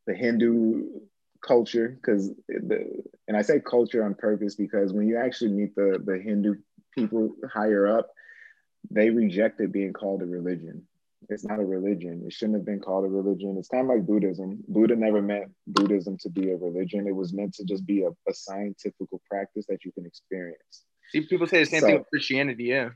the 0.06 0.14
Hindu 0.14 0.84
culture 1.42 1.98
because 2.02 2.32
and 2.50 3.38
I 3.38 3.42
say 3.42 3.60
culture 3.60 4.04
on 4.04 4.16
purpose 4.16 4.56
because 4.56 4.94
when 4.94 5.08
you 5.08 5.18
actually 5.18 5.52
meet 5.52 5.76
the 5.76 6.02
the 6.04 6.18
Hindu 6.18 6.56
people 6.94 7.36
higher 7.52 7.88
up, 7.88 8.10
they 8.90 9.10
rejected 9.10 9.72
being 9.72 9.94
called 9.94 10.22
a 10.22 10.26
religion. 10.26 10.84
It's 11.30 11.44
not 11.44 11.60
a 11.60 11.66
religion. 11.66 12.24
It 12.26 12.34
shouldn't 12.34 12.58
have 12.58 12.66
been 12.66 12.80
called 12.80 13.06
a 13.06 13.10
religion. 13.10 13.56
It's 13.58 13.68
kind 13.68 13.84
of 13.84 13.90
like 13.90 14.06
Buddhism. 14.06 14.64
Buddha 14.68 14.96
never 14.96 15.22
meant 15.22 15.52
Buddhism 15.66 16.18
to 16.20 16.30
be 16.30 16.52
a 16.52 16.58
religion. 16.58 17.08
It 17.08 17.16
was 17.16 17.34
meant 17.34 17.54
to 17.56 17.66
just 17.66 17.86
be 17.86 18.04
a, 18.04 18.10
a 18.10 18.34
scientific 18.34 19.08
practice 19.30 19.66
that 19.68 19.84
you 19.84 19.92
can 19.92 20.06
experience. 20.06 20.86
See, 21.12 21.22
people 21.22 21.48
say 21.48 21.60
the 21.60 21.66
same 21.66 21.82
so, 21.82 21.88
thing 21.88 21.98
with 22.00 22.10
Christianity. 22.10 22.66
Yeah. 22.66 22.90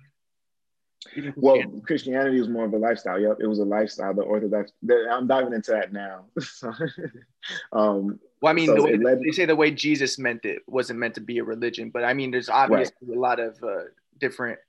Well, 1.36 1.62
Christianity 1.86 2.40
was 2.40 2.48
more 2.48 2.66
of 2.66 2.74
a 2.74 2.78
lifestyle. 2.78 3.20
Yep, 3.20 3.38
it 3.40 3.48
was 3.48 3.60
a 3.60 3.66
lifestyle. 3.66 4.14
The 4.14 4.22
Orthodox. 4.22 4.72
I'm 5.12 5.28
diving 5.28 5.54
into 5.54 5.72
that 5.72 5.92
now. 5.92 6.26
um, 7.74 8.20
well, 8.42 8.52
I 8.52 8.54
mean, 8.54 8.68
so 8.68 8.76
the 8.76 8.84
way, 8.84 8.98
led, 8.98 9.22
they 9.22 9.32
say 9.32 9.46
the 9.46 9.56
way 9.56 9.72
Jesus 9.72 10.20
meant 10.20 10.46
it 10.46 10.62
wasn't 10.68 11.00
meant 11.00 11.16
to 11.16 11.22
be 11.22 11.40
a 11.40 11.44
religion, 11.44 11.90
but 11.90 12.04
I 12.04 12.14
mean, 12.14 12.32
there's 12.32 12.50
obviously 12.50 12.96
right. 13.08 13.18
a 13.18 13.20
lot 13.20 13.40
of 13.40 13.58
uh, 13.64 13.84
different 14.20 14.60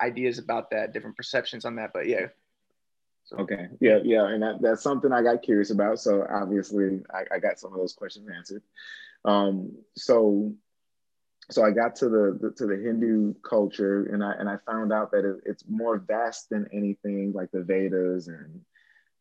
ideas 0.00 0.38
about 0.38 0.70
that, 0.70 0.92
different 0.92 1.16
perceptions 1.16 1.64
on 1.64 1.76
that. 1.76 1.90
But 1.92 2.06
yeah. 2.06 2.26
So. 3.24 3.38
Okay. 3.38 3.68
Yeah, 3.80 4.00
yeah, 4.04 4.28
and 4.28 4.42
that, 4.42 4.60
that's 4.60 4.82
something 4.82 5.10
I 5.10 5.22
got 5.22 5.42
curious 5.42 5.70
about. 5.70 5.98
So 5.98 6.26
obviously, 6.30 7.02
I, 7.12 7.36
I 7.36 7.38
got 7.38 7.58
some 7.58 7.72
of 7.72 7.78
those 7.78 7.94
questions 7.94 8.28
answered. 8.34 8.62
Um, 9.24 9.72
so 9.96 10.52
so 11.50 11.64
I 11.64 11.70
got 11.70 11.94
to 11.96 12.08
the, 12.08 12.38
the, 12.40 12.50
to 12.56 12.66
the 12.66 12.76
Hindu 12.76 13.34
culture, 13.48 14.06
and 14.06 14.24
I 14.24 14.32
and 14.38 14.48
I 14.48 14.56
found 14.66 14.92
out 14.92 15.10
that 15.12 15.24
it, 15.24 15.36
it's 15.44 15.64
more 15.68 15.98
vast 15.98 16.48
than 16.50 16.66
anything 16.72 17.32
like 17.34 17.50
the 17.50 17.62
Vedas 17.62 18.28
and 18.28 18.60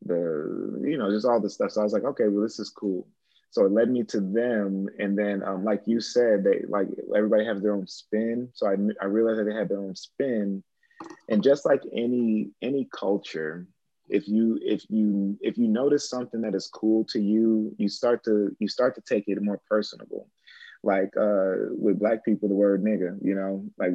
the 0.06 0.82
you 0.86 0.98
know 0.98 1.12
just 1.12 1.26
all 1.26 1.40
the 1.40 1.50
stuff. 1.50 1.72
So 1.72 1.82
I 1.82 1.84
was 1.84 1.94
like, 1.94 2.04
okay, 2.04 2.28
well 2.28 2.44
this 2.44 2.60
is 2.60 2.70
cool. 2.70 3.08
So 3.52 3.66
it 3.66 3.72
led 3.72 3.90
me 3.90 4.04
to 4.06 4.20
them, 4.20 4.88
and 5.00 5.18
then 5.18 5.44
um, 5.44 5.64
like 5.64 5.84
you 5.86 6.00
said, 6.00 6.44
they 6.44 6.62
like 6.68 6.88
everybody 7.16 7.46
has 7.46 7.62
their 7.62 7.74
own 7.74 7.88
spin. 7.88 8.50
So 8.54 8.68
I 8.68 8.76
I 9.02 9.06
realized 9.06 9.40
that 9.40 9.46
they 9.46 9.56
had 9.56 9.70
their 9.70 9.82
own 9.82 9.96
spin, 9.96 10.64
and 11.30 11.44
just 11.44 11.66
like 11.66 11.84
any 11.94 12.52
any 12.62 12.88
culture, 12.98 13.68
if 14.08 14.30
you 14.30 14.60
if 14.62 14.90
you 14.90 15.38
if 15.42 15.58
you 15.58 15.68
notice 15.68 16.10
something 16.10 16.42
that 16.42 16.56
is 16.56 16.68
cool 16.68 17.04
to 17.10 17.20
you, 17.20 17.76
you 17.78 17.90
start 17.90 18.24
to 18.24 18.56
you 18.60 18.70
start 18.70 18.96
to 18.96 19.02
take 19.02 19.26
it 19.28 19.42
more 19.42 19.60
personable 19.70 20.30
like 20.84 21.16
uh, 21.18 21.72
with 21.72 22.00
black 22.00 22.26
people, 22.26 22.50
the 22.50 22.56
word 22.56 22.84
nigga, 22.84 23.18
you 23.24 23.36
know, 23.36 23.66
like 23.78 23.94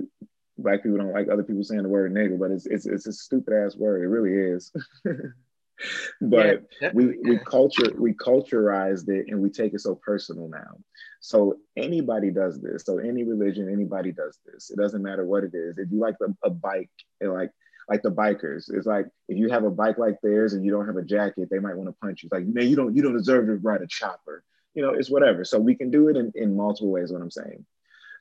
black 0.56 0.82
people 0.82 0.98
don't 0.98 1.12
like 1.12 1.28
other 1.28 1.42
people 1.42 1.62
saying 1.62 1.82
the 1.82 1.88
word 1.88 2.12
nigga, 2.12 2.38
but 2.38 2.50
it's 2.50 2.66
it's, 2.66 2.86
it's 2.86 3.06
a 3.06 3.12
stupid 3.12 3.54
ass 3.54 3.76
word. 3.76 4.02
It 4.02 4.08
really 4.08 4.32
is. 4.32 4.72
but 6.20 6.64
yeah, 6.80 6.90
we 6.94 7.18
we 7.22 7.38
culture 7.38 7.92
we 7.96 8.12
culturized 8.12 9.08
it 9.08 9.26
and 9.28 9.40
we 9.40 9.50
take 9.50 9.74
it 9.74 9.80
so 9.80 9.94
personal 9.94 10.48
now. 10.48 10.78
So 11.20 11.58
anybody 11.76 12.30
does 12.30 12.60
this. 12.60 12.84
So 12.84 12.98
any 12.98 13.22
religion, 13.22 13.70
anybody 13.72 14.12
does 14.12 14.38
this. 14.46 14.70
It 14.70 14.78
doesn't 14.78 15.02
matter 15.02 15.24
what 15.24 15.44
it 15.44 15.52
is. 15.54 15.78
If 15.78 15.90
you 15.90 15.98
like 15.98 16.16
a, 16.22 16.34
a 16.46 16.50
bike, 16.50 16.90
and 17.20 17.32
like 17.32 17.50
like 17.88 18.02
the 18.02 18.10
bikers, 18.10 18.70
it's 18.72 18.86
like 18.86 19.06
if 19.28 19.38
you 19.38 19.48
have 19.50 19.64
a 19.64 19.70
bike 19.70 19.98
like 19.98 20.20
theirs 20.22 20.52
and 20.54 20.64
you 20.64 20.70
don't 20.70 20.86
have 20.86 20.96
a 20.96 21.04
jacket, 21.04 21.48
they 21.50 21.58
might 21.58 21.76
want 21.76 21.88
to 21.88 21.96
punch 22.00 22.22
you. 22.22 22.28
It's 22.28 22.32
like 22.32 22.46
man, 22.46 22.68
you 22.68 22.76
don't 22.76 22.96
you 22.96 23.02
don't 23.02 23.16
deserve 23.16 23.46
to 23.46 23.56
ride 23.56 23.82
a 23.82 23.86
chopper 23.86 24.42
you 24.74 24.82
know, 24.82 24.90
it's 24.90 25.10
whatever. 25.10 25.44
So 25.44 25.58
we 25.58 25.74
can 25.74 25.90
do 25.90 26.08
it 26.08 26.16
in, 26.16 26.32
in 26.34 26.56
multiple 26.56 26.90
ways, 26.90 27.12
what 27.12 27.22
I'm 27.22 27.30
saying. 27.30 27.64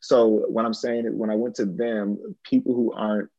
So 0.02 0.28
what 0.48 0.66
I'm 0.66 0.74
saying 0.74 1.06
is 1.06 1.14
when 1.14 1.30
I 1.30 1.36
went 1.36 1.56
to 1.56 1.66
them, 1.66 2.36
people 2.44 2.76
who 2.76 2.94
aren't 2.94 3.30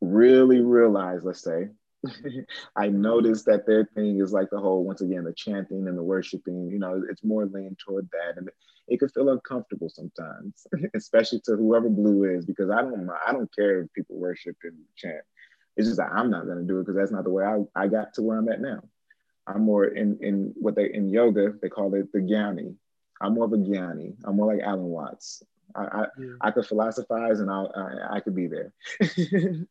really 0.00 0.60
realized, 0.60 1.24
let's 1.24 1.42
say, 1.42 1.68
I 2.76 2.88
noticed 2.88 3.46
that 3.46 3.66
their 3.66 3.86
thing 3.94 4.20
is 4.20 4.32
like 4.32 4.50
the 4.50 4.58
whole, 4.58 4.84
once 4.84 5.00
again, 5.00 5.24
the 5.24 5.32
chanting 5.32 5.88
and 5.88 5.96
the 5.96 6.02
worshiping, 6.02 6.68
you 6.70 6.78
know, 6.78 7.02
it's 7.08 7.24
more 7.24 7.46
leaning 7.46 7.76
toward 7.84 8.08
that. 8.12 8.36
And 8.36 8.50
it 8.88 9.00
could 9.00 9.12
feel 9.12 9.30
uncomfortable 9.30 9.88
sometimes, 9.88 10.66
especially 10.94 11.40
to 11.46 11.56
whoever 11.56 11.88
Blu 11.88 12.24
is, 12.24 12.44
because 12.44 12.70
I 12.70 12.82
don't 12.82 13.08
I 13.26 13.32
don't 13.32 13.54
care 13.54 13.82
if 13.82 13.92
people 13.92 14.16
worship 14.16 14.56
and 14.64 14.74
chant. 14.96 15.24
It's 15.76 15.88
just 15.88 15.98
that 15.98 16.12
I'm 16.12 16.30
not 16.30 16.46
gonna 16.46 16.62
do 16.62 16.78
it 16.78 16.82
because 16.82 16.96
that's 16.96 17.10
not 17.10 17.24
the 17.24 17.30
way 17.30 17.44
I, 17.44 17.60
I 17.74 17.88
got 17.88 18.14
to 18.14 18.22
where 18.22 18.38
I'm 18.38 18.48
at 18.48 18.60
now. 18.60 18.82
I'm 19.46 19.62
more 19.62 19.84
in 19.84 20.18
in 20.20 20.52
what 20.56 20.74
they 20.74 20.92
in 20.92 21.10
yoga 21.10 21.54
they 21.60 21.68
call 21.68 21.94
it 21.94 22.12
the 22.12 22.20
gyani. 22.20 22.74
I'm 23.20 23.34
more 23.34 23.44
of 23.44 23.52
a 23.52 23.56
gyani. 23.56 24.16
I'm 24.24 24.36
more 24.36 24.52
like 24.54 24.64
Alan 24.64 24.84
Watts. 24.84 25.42
I 25.74 25.82
I, 25.84 26.06
yeah. 26.18 26.32
I 26.40 26.50
could 26.50 26.66
philosophize 26.66 27.40
and 27.40 27.50
I'll, 27.50 27.72
I 27.74 28.16
I 28.16 28.20
could 28.20 28.34
be 28.34 28.46
there. 28.46 28.72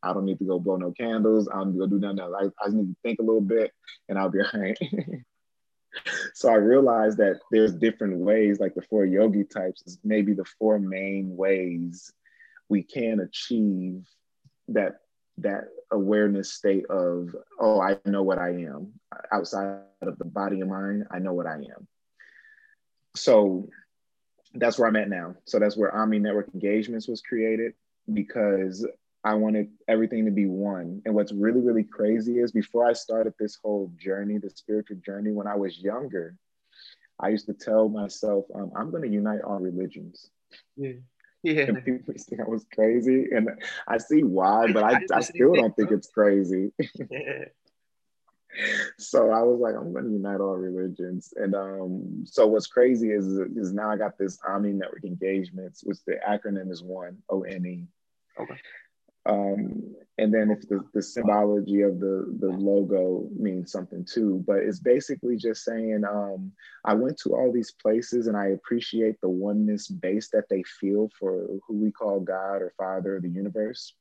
I 0.03 0.13
don't 0.13 0.25
need 0.25 0.39
to 0.39 0.45
go 0.45 0.59
blow 0.59 0.77
no 0.77 0.91
candles. 0.91 1.47
I'm 1.51 1.77
gonna 1.77 1.89
do 1.89 1.99
nothing 1.99 2.19
else. 2.19 2.33
I, 2.39 2.45
I 2.63 2.65
just 2.65 2.75
need 2.75 2.87
to 2.87 2.95
think 3.03 3.19
a 3.19 3.23
little 3.23 3.41
bit 3.41 3.71
and 4.09 4.17
I'll 4.17 4.29
be 4.29 4.41
all 4.41 4.59
right. 4.59 4.77
so 6.33 6.49
I 6.49 6.55
realized 6.55 7.17
that 7.17 7.39
there's 7.51 7.73
different 7.73 8.17
ways, 8.17 8.59
like 8.59 8.75
the 8.75 8.81
four 8.81 9.05
yogi 9.05 9.43
types 9.43 9.83
is 9.85 9.99
maybe 10.03 10.33
the 10.33 10.45
four 10.59 10.79
main 10.79 11.35
ways 11.35 12.11
we 12.69 12.83
can 12.83 13.19
achieve 13.19 14.05
that 14.69 15.01
that 15.39 15.65
awareness 15.91 16.53
state 16.53 16.85
of, 16.89 17.35
oh, 17.59 17.81
I 17.81 17.97
know 18.05 18.23
what 18.23 18.37
I 18.37 18.49
am. 18.49 18.93
Outside 19.31 19.81
of 20.01 20.17
the 20.17 20.25
body 20.25 20.61
and 20.61 20.69
mind, 20.69 21.05
I 21.11 21.19
know 21.19 21.33
what 21.33 21.47
I 21.47 21.55
am. 21.55 21.87
So 23.15 23.69
that's 24.53 24.77
where 24.77 24.87
I'm 24.87 24.95
at 24.95 25.09
now. 25.09 25.35
So 25.45 25.59
that's 25.59 25.77
where 25.77 25.95
Omni 25.95 26.19
Network 26.19 26.49
Engagements 26.53 27.07
was 27.07 27.21
created 27.21 27.73
because 28.11 28.85
I 29.23 29.35
wanted 29.35 29.69
everything 29.87 30.25
to 30.25 30.31
be 30.31 30.47
one. 30.47 31.01
And 31.05 31.15
what's 31.15 31.31
really, 31.31 31.61
really 31.61 31.83
crazy 31.83 32.39
is 32.39 32.51
before 32.51 32.85
I 32.85 32.93
started 32.93 33.33
this 33.39 33.57
whole 33.63 33.91
journey, 33.97 34.37
the 34.37 34.49
spiritual 34.49 34.97
journey, 34.97 35.31
when 35.31 35.47
I 35.47 35.55
was 35.55 35.79
younger, 35.79 36.35
I 37.19 37.29
used 37.29 37.45
to 37.45 37.53
tell 37.53 37.87
myself, 37.87 38.45
um, 38.53 38.71
I'm 38.75 38.91
going 38.91 39.03
to 39.03 39.09
unite 39.09 39.41
all 39.41 39.59
religions. 39.59 40.29
Yeah. 40.75 40.93
Yeah. 41.53 41.63
And 41.63 41.83
people 41.83 42.13
think 42.17 42.39
I 42.39 42.45
was 42.47 42.65
crazy. 42.73 43.27
And 43.35 43.49
I 43.85 43.97
see 43.97 44.23
why, 44.23 44.71
but 44.73 44.83
I, 44.83 44.93
I, 44.93 44.99
I 45.15 45.19
still 45.19 45.53
don't 45.53 45.75
think 45.75 45.91
it's 45.91 46.07
crazy. 46.07 46.71
yeah. 47.11 47.45
so 48.97 49.29
I 49.29 49.41
was 49.41 49.59
like, 49.59 49.75
I'm 49.75 49.91
going 49.91 50.05
to 50.05 50.11
unite 50.11 50.39
all 50.39 50.55
religions. 50.55 51.33
And 51.35 51.53
um, 51.53 52.23
so 52.25 52.47
what's 52.47 52.67
crazy 52.67 53.11
is, 53.11 53.27
is 53.27 53.73
now 53.73 53.91
I 53.91 53.97
got 53.97 54.17
this 54.17 54.39
Omni 54.47 54.71
Network 54.71 55.03
Engagements, 55.03 55.83
which 55.83 55.97
the 56.07 56.15
acronym 56.25 56.71
is 56.71 56.81
one, 56.81 57.17
O 57.29 57.41
N 57.41 57.65
E. 57.65 57.87
Okay. 58.39 58.55
Um, 59.25 59.95
and 60.17 60.33
then 60.33 60.51
if 60.51 60.67
the, 60.67 60.83
the 60.93 61.01
symbology 61.01 61.81
of 61.81 61.99
the, 61.99 62.35
the 62.39 62.49
logo 62.49 63.27
means 63.35 63.71
something 63.71 64.05
too, 64.05 64.43
but 64.45 64.57
it's 64.57 64.79
basically 64.79 65.37
just 65.37 65.63
saying, 65.63 66.03
um, 66.07 66.51
I 66.85 66.93
went 66.93 67.17
to 67.19 67.33
all 67.33 67.51
these 67.51 67.71
places 67.71 68.27
and 68.27 68.37
I 68.37 68.47
appreciate 68.47 69.19
the 69.21 69.29
oneness 69.29 69.87
base 69.87 70.29
that 70.29 70.49
they 70.49 70.63
feel 70.79 71.09
for 71.17 71.47
who 71.67 71.77
we 71.77 71.91
call 71.91 72.19
God 72.19 72.61
or 72.61 72.73
Father 72.77 73.15
of 73.15 73.23
the 73.23 73.29
universe. 73.29 73.93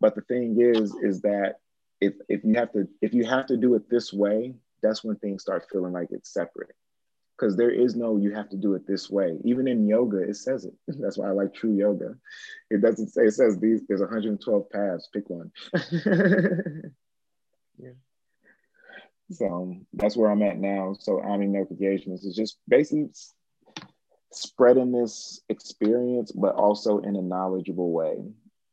But 0.00 0.14
the 0.14 0.22
thing 0.22 0.56
is, 0.58 0.94
is 0.96 1.20
that 1.22 1.56
if, 2.00 2.14
if 2.28 2.42
you 2.44 2.54
have 2.54 2.72
to, 2.72 2.88
if 3.00 3.14
you 3.14 3.24
have 3.24 3.46
to 3.46 3.56
do 3.56 3.74
it 3.74 3.88
this 3.88 4.12
way, 4.12 4.54
that's 4.82 5.04
when 5.04 5.16
things 5.16 5.42
start 5.42 5.66
feeling 5.70 5.92
like 5.92 6.08
it's 6.10 6.32
separate 6.32 6.74
because 7.36 7.56
there 7.56 7.70
is 7.70 7.96
no 7.96 8.16
you 8.16 8.32
have 8.32 8.48
to 8.50 8.56
do 8.56 8.74
it 8.74 8.86
this 8.86 9.10
way. 9.10 9.38
Even 9.44 9.66
in 9.68 9.88
yoga 9.88 10.18
it 10.18 10.36
says 10.36 10.64
it. 10.64 10.74
That's 10.88 11.18
why 11.18 11.28
i 11.28 11.32
like 11.32 11.54
true 11.54 11.74
yoga. 11.74 12.16
It 12.70 12.80
doesn't 12.80 13.08
say 13.08 13.26
it 13.26 13.34
says 13.34 13.58
these 13.58 13.82
there's 13.88 14.00
112 14.00 14.70
paths. 14.70 15.08
Pick 15.12 15.28
one. 15.30 15.50
Yeah. 17.76 17.90
So 19.32 19.46
um, 19.46 19.86
that's 19.94 20.16
where 20.16 20.30
i'm 20.30 20.44
at 20.44 20.58
now. 20.58 20.94
So 21.00 21.20
i 21.20 21.36
mean 21.36 21.52
notifications 21.52 22.24
is 22.24 22.36
just 22.36 22.58
basically 22.68 23.08
spreading 24.30 24.92
this 24.92 25.40
experience 25.48 26.30
but 26.30 26.54
also 26.54 26.98
in 26.98 27.16
a 27.16 27.22
knowledgeable 27.22 27.90
way. 27.90 28.16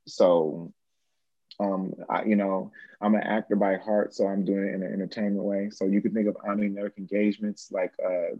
So 0.05 0.71
um, 1.59 1.93
I, 2.09 2.23
you 2.23 2.35
know, 2.35 2.71
I'm 3.01 3.15
an 3.15 3.21
actor 3.21 3.55
by 3.55 3.77
heart, 3.77 4.13
so 4.13 4.27
I'm 4.27 4.43
doing 4.45 4.67
it 4.67 4.75
in 4.75 4.83
an 4.83 4.93
entertainment 4.93 5.43
way. 5.43 5.69
So 5.71 5.85
you 5.85 6.01
can 6.01 6.13
think 6.13 6.27
of 6.27 6.37
Omni 6.47 6.69
Network 6.69 6.97
engagements 6.97 7.71
like 7.71 7.93
uh, 8.03 8.35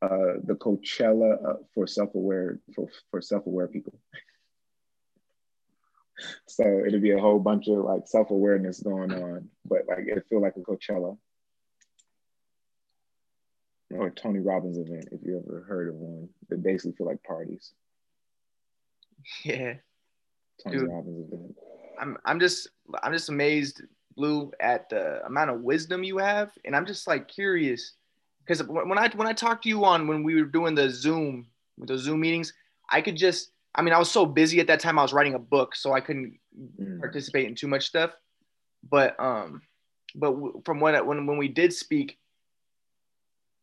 uh, 0.00 0.38
the 0.44 0.54
Coachella 0.54 1.44
uh, 1.44 1.56
for 1.74 1.86
self-aware 1.86 2.60
for, 2.74 2.88
for 3.10 3.20
self-aware 3.20 3.68
people. 3.68 3.98
so 6.46 6.82
it'll 6.86 7.00
be 7.00 7.12
a 7.12 7.20
whole 7.20 7.38
bunch 7.38 7.68
of 7.68 7.84
like 7.84 8.06
self-awareness 8.06 8.80
going 8.80 9.12
on, 9.12 9.48
but 9.64 9.82
like 9.88 10.06
it 10.06 10.26
feel 10.28 10.40
like 10.40 10.56
a 10.56 10.60
Coachella 10.60 11.16
or 13.90 14.10
Tony 14.10 14.40
Robbins 14.40 14.78
event 14.78 15.08
if 15.12 15.20
you 15.24 15.42
ever 15.44 15.64
heard 15.66 15.88
of 15.88 15.94
one. 15.94 16.28
They 16.48 16.56
basically 16.56 16.92
feel 16.92 17.06
like 17.06 17.22
parties. 17.22 17.72
Yeah. 19.44 19.74
Tony 20.62 20.78
Dude, 20.78 20.88
Robbins 20.88 21.32
event. 21.32 21.56
I'm 21.98 22.18
I'm 22.24 22.40
just 22.40 22.68
I'm 23.02 23.12
just 23.12 23.28
amazed, 23.28 23.82
Blu, 24.16 24.52
at 24.60 24.88
the 24.88 25.24
amount 25.24 25.50
of 25.50 25.62
wisdom 25.62 26.04
you 26.04 26.18
have, 26.18 26.52
and 26.64 26.76
I'm 26.76 26.86
just 26.86 27.06
like 27.06 27.28
curious 27.28 27.94
because 28.48 28.66
when 28.66 28.96
I 28.96 29.08
when 29.10 29.28
I 29.28 29.34
talked 29.34 29.64
to 29.64 29.68
you 29.68 29.84
on 29.84 30.08
when 30.08 30.22
we 30.22 30.34
were 30.34 30.46
doing 30.46 30.74
the 30.74 30.88
Zoom 30.88 31.46
with 31.76 31.88
the 31.88 31.98
Zoom 31.98 32.20
meetings, 32.20 32.54
I 32.90 33.02
could 33.02 33.16
just 33.16 33.50
I 33.74 33.82
mean 33.82 33.92
I 33.92 33.98
was 33.98 34.10
so 34.10 34.24
busy 34.24 34.58
at 34.60 34.66
that 34.68 34.80
time 34.80 34.98
I 34.98 35.02
was 35.02 35.12
writing 35.12 35.34
a 35.34 35.38
book, 35.38 35.76
so 35.76 35.92
I 35.92 36.00
couldn't 36.00 36.38
mm. 36.80 36.98
participate 36.98 37.46
in 37.46 37.54
too 37.54 37.68
much 37.68 37.86
stuff. 37.86 38.12
But 38.88 39.20
um, 39.20 39.62
but 40.14 40.34
from 40.64 40.80
when 40.80 40.94
when 41.06 41.26
when 41.26 41.36
we 41.36 41.48
did 41.48 41.74
speak, 41.74 42.18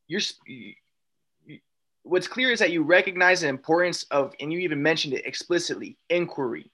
you're 0.08 0.22
what's 2.04 2.28
clear 2.28 2.52
is 2.52 2.60
that 2.60 2.72
you 2.72 2.84
recognize 2.84 3.42
the 3.42 3.48
importance 3.48 4.04
of 4.12 4.36
and 4.40 4.54
you 4.54 4.60
even 4.60 4.84
mentioned 4.84 5.16
it 5.16 5.26
explicitly 5.26 5.98
inquiry 6.12 6.72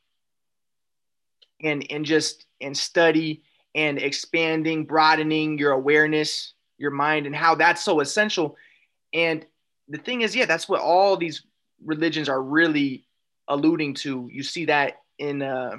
and 1.64 1.86
and 1.90 2.04
just 2.06 2.46
and 2.60 2.76
study 2.76 3.42
and 3.74 3.98
expanding 3.98 4.84
broadening 4.84 5.58
your 5.58 5.72
awareness 5.72 6.54
your 6.82 6.92
mind 6.92 7.26
and 7.26 7.36
how 7.36 7.56
that's 7.56 7.84
so 7.84 8.00
essential. 8.02 8.58
And 9.14 9.46
the 9.88 10.00
thing 10.00 10.22
is, 10.22 10.36
yeah, 10.36 10.46
that's 10.46 10.68
what 10.68 10.82
all 10.82 11.16
these 11.16 11.44
religions 11.86 12.28
are 12.28 12.42
really 12.42 13.06
alluding 13.48 13.94
to. 13.96 14.30
You 14.32 14.44
see 14.44 14.66
that 14.66 14.98
in 15.18 15.42
uh, 15.42 15.78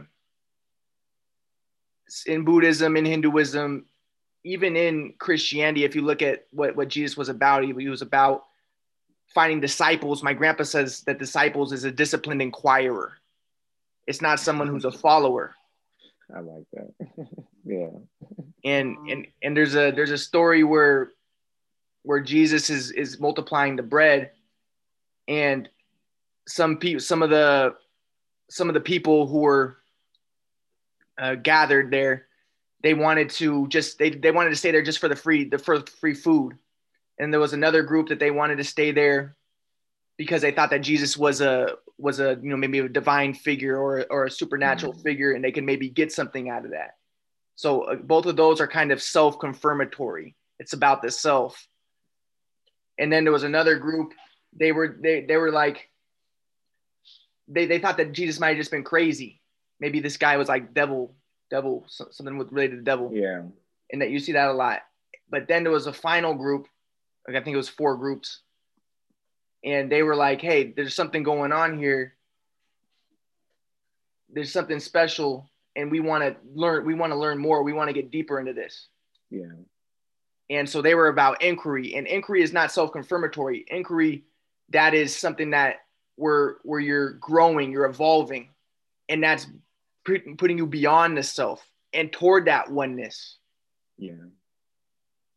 in 2.27 2.45
Buddhism, 2.45 2.97
in 2.97 3.05
Hinduism, 3.05 3.87
even 4.45 4.77
in 4.77 5.15
Christianity. 5.19 5.85
If 5.85 5.95
you 5.95 6.03
look 6.03 6.23
at 6.23 6.47
what 6.51 6.77
what 6.77 6.89
Jesus 6.89 7.17
was 7.17 7.29
about, 7.29 7.65
he, 7.65 7.73
he 7.73 7.89
was 7.89 8.03
about 8.03 8.45
finding 9.35 9.61
disciples. 9.61 10.23
My 10.23 10.35
grandpa 10.35 10.65
says 10.65 11.01
that 11.03 11.19
disciples 11.19 11.73
is 11.73 11.85
a 11.85 11.91
disciplined 11.91 12.43
inquirer. 12.43 13.15
It's 14.07 14.21
not 14.21 14.41
someone 14.41 14.69
who's 14.69 14.85
a 14.85 14.93
follower. 14.93 15.55
I 16.35 16.41
like 16.41 16.65
that. 16.73 16.93
yeah. 17.65 17.89
And 18.65 18.97
and 19.09 19.27
and 19.43 19.57
there's 19.57 19.75
a 19.75 19.91
there's 19.91 20.11
a 20.11 20.19
story 20.19 20.65
where 20.65 21.11
where 22.03 22.21
Jesus 22.21 22.71
is 22.71 22.91
is 22.91 23.21
multiplying 23.21 23.77
the 23.77 23.83
bread 23.83 24.33
and 25.29 25.69
some 26.47 26.77
people 26.77 27.01
some 27.01 27.23
of 27.23 27.31
the 27.31 27.75
some 28.51 28.69
of 28.69 28.75
the 28.75 28.81
people 28.81 29.27
who 29.27 29.39
were 29.39 29.77
uh, 31.19 31.35
gathered 31.37 31.91
there 31.91 32.27
they 32.83 32.95
wanted 32.95 33.31
to 33.31 33.69
just 33.69 33.99
they, 33.99 34.11
they 34.11 34.31
wanted 34.31 34.51
to 34.51 34.57
stay 34.57 34.73
there 34.73 34.83
just 34.83 34.99
for 34.99 35.09
the 35.09 35.17
free 35.17 35.45
the 35.45 35.59
for 35.59 35.81
free 36.01 36.15
food 36.15 36.57
and 37.19 37.33
there 37.33 37.41
was 37.41 37.53
another 37.53 37.83
group 37.83 38.09
that 38.09 38.19
they 38.19 38.31
wanted 38.31 38.57
to 38.57 38.65
stay 38.65 38.91
there 38.91 39.37
because 40.17 40.43
they 40.43 40.51
thought 40.51 40.71
that 40.71 40.83
Jesus 40.83 41.17
was 41.17 41.41
a 41.41 41.77
was 42.03 42.19
a 42.19 42.37
you 42.43 42.51
know 42.51 42.57
maybe 42.57 42.81
a 42.81 42.89
divine 42.89 43.33
figure 43.33 43.79
or 43.79 44.05
or 44.11 44.25
a 44.25 44.31
supernatural 44.31 44.93
mm-hmm. 44.93 45.03
figure 45.03 45.33
and 45.33 45.43
they 45.43 45.53
can 45.53 45.65
maybe 45.65 45.89
get 45.89 46.13
something 46.13 46.51
out 46.51 46.65
of 46.65 46.73
that. 46.73 46.97
So 47.55 47.83
uh, 47.83 47.95
both 47.95 48.27
of 48.27 48.37
those 48.37 48.61
are 48.61 48.67
kind 48.67 48.91
of 48.91 49.01
self-confirmatory. 49.01 50.35
It's 50.59 50.73
about 50.73 51.01
the 51.01 51.11
self. 51.11 51.67
And 52.99 53.13
then 53.13 53.25
there 53.25 53.33
was 53.33 53.45
another 53.45 53.79
group. 53.79 54.13
They 54.53 54.73
were 54.73 54.99
they 55.01 55.25
they 55.25 55.37
were 55.37 55.53
like 55.53 55.89
they 57.49 57.67
they 57.67 57.79
thought 57.79 57.99
that 57.99 58.13
Jesus 58.13 58.41
might 58.41 58.49
have 58.49 58.59
just 58.59 58.73
been 58.73 58.85
crazy. 58.85 59.41
Maybe 59.79 60.01
this 60.01 60.17
guy 60.17 60.37
was 60.37 60.49
like 60.49 60.75
devil 60.75 61.15
devil 61.51 61.87
something 61.89 62.37
with 62.37 62.51
related 62.51 62.77
to 62.77 62.83
devil. 62.83 63.11
Yeah. 63.15 63.43
And 63.93 64.03
that 64.03 64.11
you 64.11 64.19
see 64.19 64.33
that 64.33 64.49
a 64.49 64.53
lot. 64.53 64.81
But 65.31 65.47
then 65.47 65.63
there 65.63 65.73
was 65.73 65.87
a 65.87 65.93
final 65.93 66.35
group. 66.35 66.67
Like 67.27 67.37
I 67.37 67.45
think 67.45 67.55
it 67.55 67.59
was 67.59 67.69
four 67.69 67.97
groups 67.97 68.42
and 69.65 69.91
they 69.91 70.03
were 70.03 70.17
like, 70.17 70.41
"Hey, 70.41 70.73
there's 70.73 70.95
something 70.95 71.23
going 71.23 71.53
on 71.53 71.79
here. 71.79 72.15
There's 74.29 74.53
something 74.53 74.81
special, 74.81 75.51
and 75.77 75.91
we 75.91 76.01
want 76.01 76.25
to 76.25 76.37
learn. 76.55 76.85
We 76.85 76.95
want 76.95 77.13
to 77.13 77.19
learn 77.19 77.39
more. 77.39 77.63
We 77.63 77.73
want 77.73 77.89
to 77.89 77.95
get 77.95 78.11
deeper 78.11 78.39
into 78.39 78.53
this." 78.53 78.89
Yeah. 79.31 79.53
And 80.51 80.69
so 80.69 80.83
they 80.83 80.95
were 80.95 81.09
about 81.09 81.43
inquiry, 81.43 81.95
and 81.95 82.07
inquiry 82.07 82.43
is 82.43 82.53
not 82.53 82.73
self-confirmatory. 82.73 83.65
Inquiry, 83.69 84.25
that 84.71 84.93
is 84.95 85.17
something 85.17 85.51
that 85.51 85.77
where 86.17 86.57
where 86.63 86.81
you're 86.81 87.13
growing, 87.15 87.73
you're 87.73 87.87
evolving, 87.87 88.51
and 89.09 89.23
that's 89.23 89.47
putting 90.05 90.59
you 90.59 90.67
beyond 90.67 91.17
the 91.17 91.23
self 91.23 91.65
and 91.93 92.13
toward 92.13 92.47
that 92.47 92.71
oneness. 92.71 93.39
Yeah. 93.97 94.13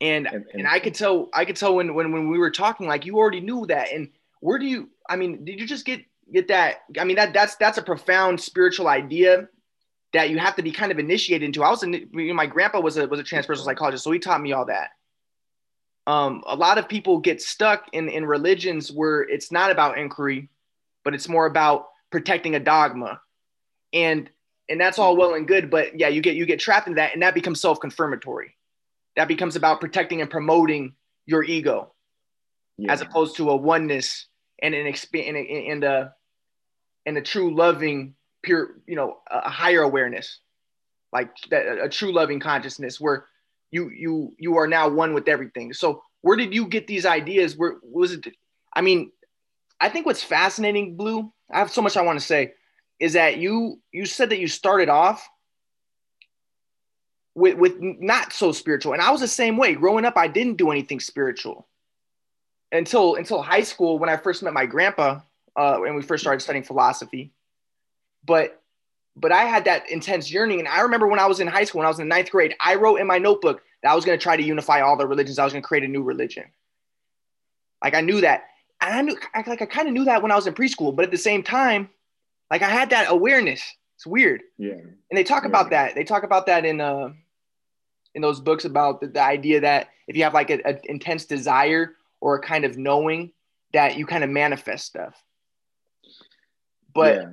And, 0.01 0.27
and, 0.27 0.45
and 0.53 0.67
I 0.67 0.79
could 0.79 0.93
tell 0.93 1.29
I 1.33 1.45
could 1.45 1.55
tell 1.55 1.75
when, 1.75 1.93
when 1.93 2.11
when 2.11 2.29
we 2.29 2.37
were 2.37 2.51
talking 2.51 2.87
like 2.87 3.05
you 3.05 3.17
already 3.17 3.39
knew 3.39 3.65
that. 3.67 3.91
And 3.93 4.09
where 4.41 4.59
do 4.59 4.65
you 4.65 4.89
I 5.09 5.15
mean 5.15 5.45
did 5.45 5.59
you 5.59 5.65
just 5.65 5.85
get 5.85 6.03
get 6.31 6.49
that 6.49 6.83
I 6.99 7.05
mean 7.05 7.15
that 7.15 7.33
that's 7.33 7.55
that's 7.55 7.77
a 7.77 7.81
profound 7.81 8.41
spiritual 8.41 8.87
idea 8.87 9.47
that 10.13 10.29
you 10.29 10.37
have 10.37 10.55
to 10.55 10.63
be 10.63 10.71
kind 10.71 10.91
of 10.91 10.99
initiated 10.99 11.45
into. 11.45 11.63
I 11.63 11.69
was 11.69 11.83
in, 11.83 11.93
you 11.93 12.27
know, 12.27 12.33
my 12.33 12.45
grandpa 12.45 12.79
was 12.81 12.97
a 12.97 13.07
was 13.07 13.19
a 13.19 13.23
transpersonal 13.23 13.63
psychologist 13.63 14.03
so 14.03 14.11
he 14.11 14.19
taught 14.19 14.41
me 14.41 14.51
all 14.51 14.65
that. 14.65 14.89
Um, 16.07 16.43
a 16.45 16.55
lot 16.55 16.77
of 16.77 16.87
people 16.87 17.19
get 17.19 17.41
stuck 17.41 17.85
in 17.93 18.09
in 18.09 18.25
religions 18.25 18.91
where 18.91 19.21
it's 19.21 19.51
not 19.51 19.71
about 19.71 19.97
inquiry 19.97 20.49
but 21.03 21.13
it's 21.13 21.29
more 21.29 21.45
about 21.45 21.87
protecting 22.09 22.55
a 22.55 22.59
dogma. 22.59 23.21
And 23.93 24.29
and 24.69 24.81
that's 24.81 24.99
all 24.99 25.15
well 25.15 25.35
and 25.35 25.47
good 25.47 25.69
but 25.69 25.97
yeah 25.99 26.07
you 26.07 26.21
get 26.21 26.35
you 26.35 26.45
get 26.45 26.59
trapped 26.59 26.87
in 26.87 26.95
that 26.95 27.13
and 27.13 27.21
that 27.21 27.33
becomes 27.33 27.61
self-confirmatory 27.61 28.55
that 29.15 29.27
becomes 29.27 29.55
about 29.55 29.79
protecting 29.79 30.21
and 30.21 30.29
promoting 30.29 30.93
your 31.25 31.43
ego 31.43 31.93
yeah. 32.77 32.91
as 32.91 33.01
opposed 33.01 33.37
to 33.37 33.49
a 33.49 33.55
oneness 33.55 34.27
and 34.61 34.73
an 34.73 34.87
expand 34.87 35.37
and, 35.37 35.83
a 35.83 36.13
and 37.05 37.17
a 37.17 37.21
true 37.21 37.53
loving 37.53 38.15
pure 38.41 38.75
you 38.87 38.95
know 38.95 39.17
a 39.29 39.49
higher 39.49 39.81
awareness. 39.81 40.39
Like 41.11 41.29
that 41.49 41.79
a 41.83 41.89
true 41.89 42.11
loving 42.11 42.39
consciousness 42.39 42.99
where 42.99 43.25
you 43.71 43.89
you 43.89 44.35
you 44.37 44.57
are 44.57 44.67
now 44.67 44.89
one 44.89 45.13
with 45.13 45.27
everything. 45.27 45.73
So 45.73 46.01
where 46.21 46.35
did 46.35 46.53
you 46.53 46.67
get 46.67 46.87
these 46.87 47.05
ideas? 47.05 47.55
Where 47.55 47.75
was 47.83 48.11
it 48.13 48.27
i 48.75 48.81
mean 48.81 49.11
i 49.79 49.89
think 49.89 50.05
what's 50.05 50.23
fascinating 50.23 50.95
Blu 50.95 51.31
i 51.51 51.59
have 51.59 51.71
so 51.71 51.81
much 51.81 51.97
i 51.97 52.01
want 52.01 52.19
to 52.19 52.25
say 52.25 52.53
is 52.99 53.13
that 53.13 53.37
you 53.37 53.79
you 53.91 54.05
said 54.05 54.29
that 54.29 54.39
you 54.39 54.47
started 54.47 54.89
off 54.89 55.27
with 57.35 57.57
with 57.57 57.79
not 57.79 58.33
so 58.33 58.51
spiritual. 58.51 58.93
And 58.93 59.01
I 59.01 59.11
was 59.11 59.21
the 59.21 59.27
same 59.27 59.57
way. 59.57 59.75
Growing 59.75 60.05
up, 60.05 60.17
I 60.17 60.27
didn't 60.27 60.55
do 60.57 60.71
anything 60.71 60.99
spiritual 60.99 61.67
until 62.71 63.15
until 63.15 63.41
high 63.41 63.63
school 63.63 63.99
when 63.99 64.09
I 64.09 64.17
first 64.17 64.41
met 64.41 64.53
my 64.53 64.65
grandpa 64.65 65.19
uh, 65.55 65.83
and 65.83 65.95
we 65.95 66.01
first 66.01 66.21
started 66.23 66.39
studying 66.41 66.63
philosophy. 66.63 67.31
But 68.25 68.61
but 69.17 69.31
I 69.31 69.43
had 69.43 69.65
that 69.65 69.89
intense 69.89 70.31
yearning, 70.31 70.59
and 70.59 70.67
I 70.67 70.81
remember 70.81 71.07
when 71.07 71.19
I 71.19 71.25
was 71.25 71.39
in 71.39 71.47
high 71.47 71.63
school, 71.63 71.79
when 71.79 71.85
I 71.85 71.89
was 71.89 71.99
in 71.99 72.07
ninth 72.07 72.31
grade, 72.31 72.55
I 72.59 72.75
wrote 72.75 72.97
in 72.99 73.07
my 73.07 73.17
notebook 73.17 73.61
that 73.81 73.91
I 73.91 73.95
was 73.95 74.03
going 74.03 74.17
to 74.17 74.21
try 74.23 74.35
to 74.35 74.43
unify 74.43 74.81
all 74.81 74.97
the 74.97 75.07
religions. 75.07 75.39
I 75.39 75.43
was 75.43 75.53
going 75.53 75.61
to 75.61 75.67
create 75.67 75.83
a 75.83 75.87
new 75.87 76.03
religion. 76.03 76.45
Like 77.83 77.93
I 77.93 78.01
knew 78.01 78.21
that. 78.21 78.45
And 78.81 78.93
I 78.93 79.01
knew, 79.01 79.17
I, 79.33 79.43
like 79.47 79.61
I 79.61 79.65
kind 79.65 79.87
of 79.87 79.93
knew 79.93 80.03
that 80.05 80.21
when 80.21 80.31
I 80.31 80.35
was 80.35 80.47
in 80.47 80.53
preschool, 80.53 80.93
but 80.93 81.05
at 81.05 81.11
the 81.11 81.17
same 81.17 81.43
time, 81.43 81.89
like 82.51 82.61
I 82.61 82.69
had 82.69 82.89
that 82.89 83.09
awareness. 83.09 83.63
It's 83.95 84.05
weird. 84.05 84.41
Yeah. 84.57 84.73
And 84.73 85.17
they 85.17 85.23
talk 85.23 85.43
Yeah. 85.43 85.49
about 85.49 85.69
that. 85.69 85.95
They 85.95 86.03
talk 86.03 86.23
about 86.23 86.47
that 86.47 86.65
in 86.65 86.81
uh 86.81 87.13
in 88.15 88.21
those 88.21 88.39
books 88.39 88.65
about 88.65 89.01
the, 89.01 89.07
the 89.07 89.21
idea 89.21 89.59
that 89.59 89.89
if 90.07 90.15
you 90.15 90.23
have 90.23 90.33
like 90.33 90.49
an 90.49 90.61
intense 90.85 91.25
desire 91.25 91.95
or 92.21 92.35
a 92.35 92.41
kind 92.41 92.65
of 92.65 92.77
knowing 92.77 93.31
that 93.73 93.97
you 93.97 94.05
kind 94.05 94.23
of 94.23 94.29
manifest 94.29 94.85
stuff. 94.85 95.21
But 96.93 97.15
yeah. 97.15 97.29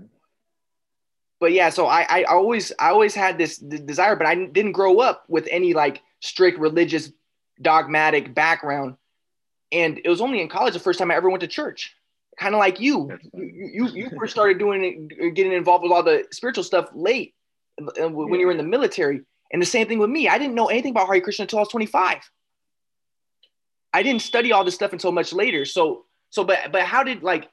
but 1.40 1.52
yeah, 1.52 1.70
so 1.70 1.86
I 1.86 2.04
I 2.08 2.22
always 2.24 2.72
I 2.78 2.90
always 2.90 3.14
had 3.14 3.38
this 3.38 3.58
desire, 3.58 4.16
but 4.16 4.26
I 4.26 4.34
didn't 4.34 4.72
grow 4.72 4.98
up 4.98 5.24
with 5.28 5.46
any 5.50 5.72
like 5.72 6.02
strict 6.20 6.58
religious 6.58 7.12
dogmatic 7.60 8.34
background. 8.34 8.96
And 9.70 10.00
it 10.04 10.08
was 10.08 10.20
only 10.20 10.40
in 10.40 10.48
college 10.48 10.74
the 10.74 10.80
first 10.80 10.98
time 10.98 11.10
I 11.10 11.14
ever 11.14 11.30
went 11.30 11.40
to 11.42 11.48
church. 11.48 11.94
Kind 12.38 12.54
of 12.54 12.58
like 12.58 12.80
you. 12.80 13.16
You, 13.32 13.70
you 13.72 13.88
you 13.88 14.10
first 14.18 14.32
started 14.32 14.58
doing 14.58 14.82
it, 14.82 15.34
getting 15.34 15.52
involved 15.52 15.84
with 15.84 15.92
all 15.92 16.02
the 16.02 16.26
spiritual 16.32 16.64
stuff 16.64 16.88
late 16.92 17.34
uh, 17.80 18.08
when 18.08 18.40
you 18.40 18.46
were 18.46 18.52
in 18.52 18.58
the 18.58 18.64
military. 18.64 19.22
And 19.52 19.60
the 19.60 19.66
same 19.66 19.86
thing 19.86 19.98
with 19.98 20.10
me. 20.10 20.28
I 20.28 20.38
didn't 20.38 20.54
know 20.54 20.68
anything 20.68 20.92
about 20.92 21.06
Hare 21.08 21.20
Krishna 21.20 21.42
until 21.42 21.58
I 21.58 21.62
was 21.62 21.68
25. 21.68 22.30
I 23.92 24.02
didn't 24.02 24.22
study 24.22 24.52
all 24.52 24.64
this 24.64 24.74
stuff 24.74 24.92
until 24.92 25.12
much 25.12 25.32
later. 25.32 25.64
So 25.64 26.06
so 26.30 26.44
but 26.44 26.72
but 26.72 26.82
how 26.82 27.02
did 27.02 27.22
like 27.22 27.50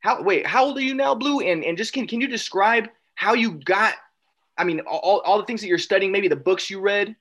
how 0.00 0.22
wait, 0.22 0.46
how 0.46 0.66
old 0.66 0.76
are 0.76 0.82
you 0.82 0.94
now, 0.94 1.14
Blu? 1.14 1.40
And 1.40 1.64
and 1.64 1.78
just 1.78 1.92
can 1.94 2.06
can 2.06 2.20
you 2.20 2.28
describe 2.28 2.88
how 3.14 3.32
you 3.32 3.52
got 3.52 3.94
I 4.58 4.64
mean 4.64 4.80
all, 4.80 5.22
all 5.24 5.38
the 5.38 5.44
things 5.46 5.62
that 5.62 5.68
you're 5.68 5.78
studying, 5.78 6.12
maybe 6.12 6.28
the 6.28 6.36
books 6.36 6.68
you 6.68 6.80
read, 6.80 7.16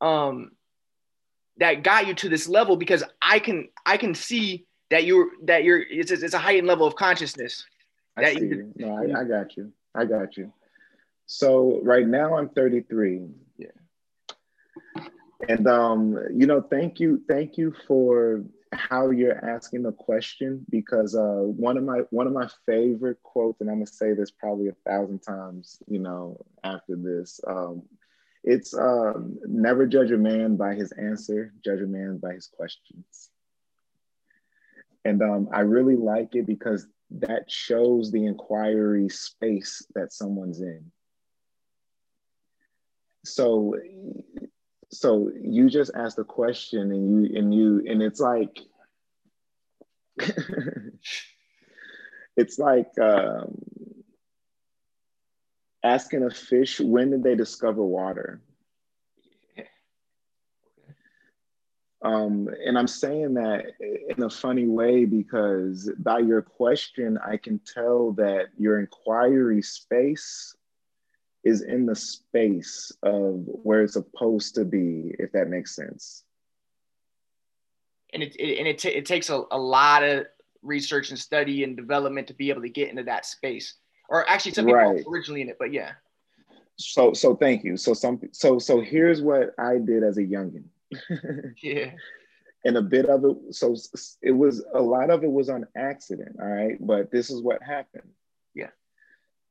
um 0.00 0.52
that 1.58 1.82
got 1.82 2.06
you 2.06 2.14
to 2.14 2.30
this 2.30 2.48
level 2.48 2.76
because 2.76 3.04
I 3.20 3.38
can 3.38 3.68
I 3.84 3.98
can 3.98 4.14
see 4.14 4.64
that 4.90 5.04
you're 5.04 5.28
that 5.44 5.64
you're 5.64 5.80
it's, 5.80 6.10
a- 6.10 6.24
it's 6.24 6.34
a 6.34 6.38
heightened 6.38 6.66
level 6.66 6.86
of 6.86 6.96
consciousness. 6.96 7.66
I 8.16 8.22
that 8.22 8.36
you. 8.36 8.72
No, 8.76 8.96
I, 8.96 9.20
I 9.20 9.24
got 9.24 9.56
you. 9.56 9.72
I 9.94 10.06
got 10.06 10.36
you. 10.38 10.52
So 11.32 11.80
right 11.82 12.06
now 12.06 12.36
I'm 12.36 12.50
33. 12.50 13.26
Yeah. 13.56 13.68
And 15.48 15.66
um, 15.66 16.18
you 16.30 16.46
know, 16.46 16.60
thank 16.60 17.00
you, 17.00 17.22
thank 17.26 17.56
you 17.56 17.74
for 17.86 18.44
how 18.74 19.10
you're 19.10 19.42
asking 19.42 19.82
the 19.82 19.92
question 19.92 20.64
because 20.68 21.14
uh, 21.14 21.40
one 21.40 21.78
of 21.78 21.84
my 21.84 22.00
one 22.10 22.26
of 22.26 22.34
my 22.34 22.48
favorite 22.66 23.22
quotes, 23.22 23.62
and 23.62 23.70
I'm 23.70 23.76
gonna 23.76 23.86
say 23.86 24.12
this 24.12 24.30
probably 24.30 24.68
a 24.68 24.76
thousand 24.86 25.20
times, 25.20 25.82
you 25.88 26.00
know, 26.00 26.44
after 26.64 26.96
this. 26.96 27.40
Um, 27.46 27.82
it's 28.44 28.74
um, 28.74 29.38
never 29.46 29.86
judge 29.86 30.10
a 30.10 30.18
man 30.18 30.56
by 30.56 30.74
his 30.74 30.92
answer, 30.92 31.54
judge 31.64 31.80
a 31.80 31.86
man 31.86 32.18
by 32.18 32.34
his 32.34 32.46
questions. 32.46 33.30
And 35.06 35.22
um, 35.22 35.48
I 35.50 35.60
really 35.60 35.96
like 35.96 36.34
it 36.34 36.46
because 36.46 36.86
that 37.10 37.50
shows 37.50 38.10
the 38.10 38.26
inquiry 38.26 39.08
space 39.08 39.86
that 39.94 40.12
someone's 40.12 40.60
in. 40.60 40.92
So, 43.24 43.76
so 44.90 45.30
you 45.40 45.70
just 45.70 45.92
asked 45.94 46.18
a 46.18 46.24
question, 46.24 46.90
and 46.92 47.10
you 47.10 47.38
and 47.38 47.54
you 47.54 47.84
and 47.88 48.02
it's 48.02 48.20
like, 48.20 48.58
it's 52.36 52.58
like 52.58 52.90
um, 53.00 53.62
asking 55.82 56.24
a 56.24 56.30
fish 56.30 56.80
when 56.80 57.10
did 57.10 57.22
they 57.22 57.34
discover 57.34 57.82
water. 57.82 58.40
Um, 62.04 62.48
and 62.64 62.76
I'm 62.76 62.88
saying 62.88 63.34
that 63.34 63.64
in 63.80 64.24
a 64.24 64.30
funny 64.30 64.66
way 64.66 65.04
because 65.04 65.88
by 65.98 66.18
your 66.18 66.42
question, 66.42 67.16
I 67.24 67.36
can 67.36 67.60
tell 67.60 68.10
that 68.14 68.48
your 68.58 68.80
inquiry 68.80 69.62
space 69.62 70.56
is 71.44 71.62
in 71.62 71.86
the 71.86 71.96
space 71.96 72.92
of 73.02 73.42
where 73.46 73.82
it's 73.82 73.94
supposed 73.94 74.54
to 74.54 74.64
be, 74.64 75.14
if 75.18 75.32
that 75.32 75.48
makes 75.48 75.74
sense. 75.74 76.22
And 78.12 78.22
it, 78.22 78.36
it 78.36 78.58
and 78.58 78.68
it, 78.68 78.78
ta- 78.78 78.90
it 78.90 79.06
takes 79.06 79.30
a, 79.30 79.42
a 79.50 79.58
lot 79.58 80.02
of 80.02 80.26
research 80.62 81.10
and 81.10 81.18
study 81.18 81.64
and 81.64 81.76
development 81.76 82.28
to 82.28 82.34
be 82.34 82.50
able 82.50 82.62
to 82.62 82.68
get 82.68 82.90
into 82.90 83.02
that 83.04 83.26
space. 83.26 83.74
Or 84.08 84.28
actually 84.28 84.52
some 84.52 84.66
people 84.66 84.80
Right. 84.80 85.04
originally 85.10 85.40
in 85.40 85.48
it, 85.48 85.56
but 85.58 85.72
yeah. 85.72 85.92
So, 86.76 87.12
so 87.12 87.34
thank 87.36 87.64
you. 87.64 87.76
So, 87.76 87.94
some, 87.94 88.20
so, 88.32 88.58
so 88.58 88.80
here's 88.80 89.22
what 89.22 89.54
I 89.58 89.78
did 89.78 90.02
as 90.04 90.18
a 90.18 90.22
youngin. 90.22 90.64
Yeah. 91.62 91.92
and 92.64 92.76
a 92.76 92.82
bit 92.82 93.06
of 93.06 93.24
it 93.24 93.54
so 93.54 93.74
it 94.20 94.30
was 94.32 94.62
a 94.74 94.80
lot 94.80 95.10
of 95.10 95.24
it 95.24 95.32
was 95.32 95.48
on 95.48 95.66
accident 95.74 96.36
all 96.40 96.46
right 96.46 96.76
but 96.80 97.10
this 97.10 97.30
is 97.30 97.40
what 97.42 97.62
happened. 97.62 98.10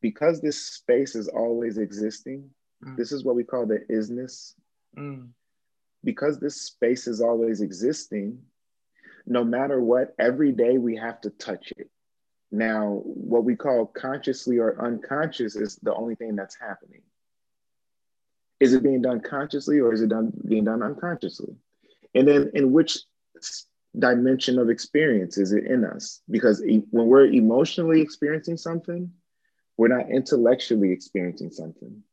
Because 0.01 0.41
this 0.41 0.61
space 0.61 1.15
is 1.15 1.27
always 1.27 1.77
existing 1.77 2.49
Mm. 2.83 2.97
this 2.97 3.11
is 3.11 3.23
what 3.23 3.35
we 3.35 3.43
call 3.43 3.65
the 3.65 3.79
isness. 3.91 4.55
Mm. 4.97 5.29
because 6.03 6.39
this 6.39 6.59
space 6.61 7.07
is 7.07 7.21
always 7.21 7.61
existing 7.61 8.39
no 9.27 9.43
matter 9.43 9.79
what 9.79 10.15
every 10.17 10.51
day 10.51 10.77
we 10.79 10.95
have 10.95 11.21
to 11.21 11.29
touch 11.29 11.71
it. 11.77 11.89
Now 12.51 13.01
what 13.05 13.45
we 13.45 13.55
call 13.55 13.85
consciously 13.85 14.57
or 14.57 14.83
unconscious 14.83 15.55
is 15.55 15.75
the 15.77 15.93
only 15.93 16.15
thing 16.15 16.35
that's 16.35 16.57
happening. 16.59 17.03
Is 18.59 18.73
it 18.73 18.83
being 18.83 19.01
done 19.03 19.21
consciously 19.21 19.79
or 19.79 19.93
is 19.93 20.01
it 20.01 20.09
done 20.09 20.33
being 20.47 20.65
done 20.65 20.81
unconsciously? 20.81 21.55
And 22.15 22.27
then 22.27 22.51
in 22.55 22.71
which 22.71 22.97
dimension 23.97 24.57
of 24.57 24.69
experience 24.69 25.37
is 25.37 25.53
it 25.53 25.65
in 25.65 25.85
us? 25.85 26.21
Because 26.29 26.61
when 26.65 27.07
we're 27.07 27.25
emotionally 27.27 28.01
experiencing 28.01 28.57
something 28.57 29.11
we're 29.77 29.87
not 29.87 30.09
intellectually 30.09 30.91
experiencing 30.91 31.51
something. 31.51 32.03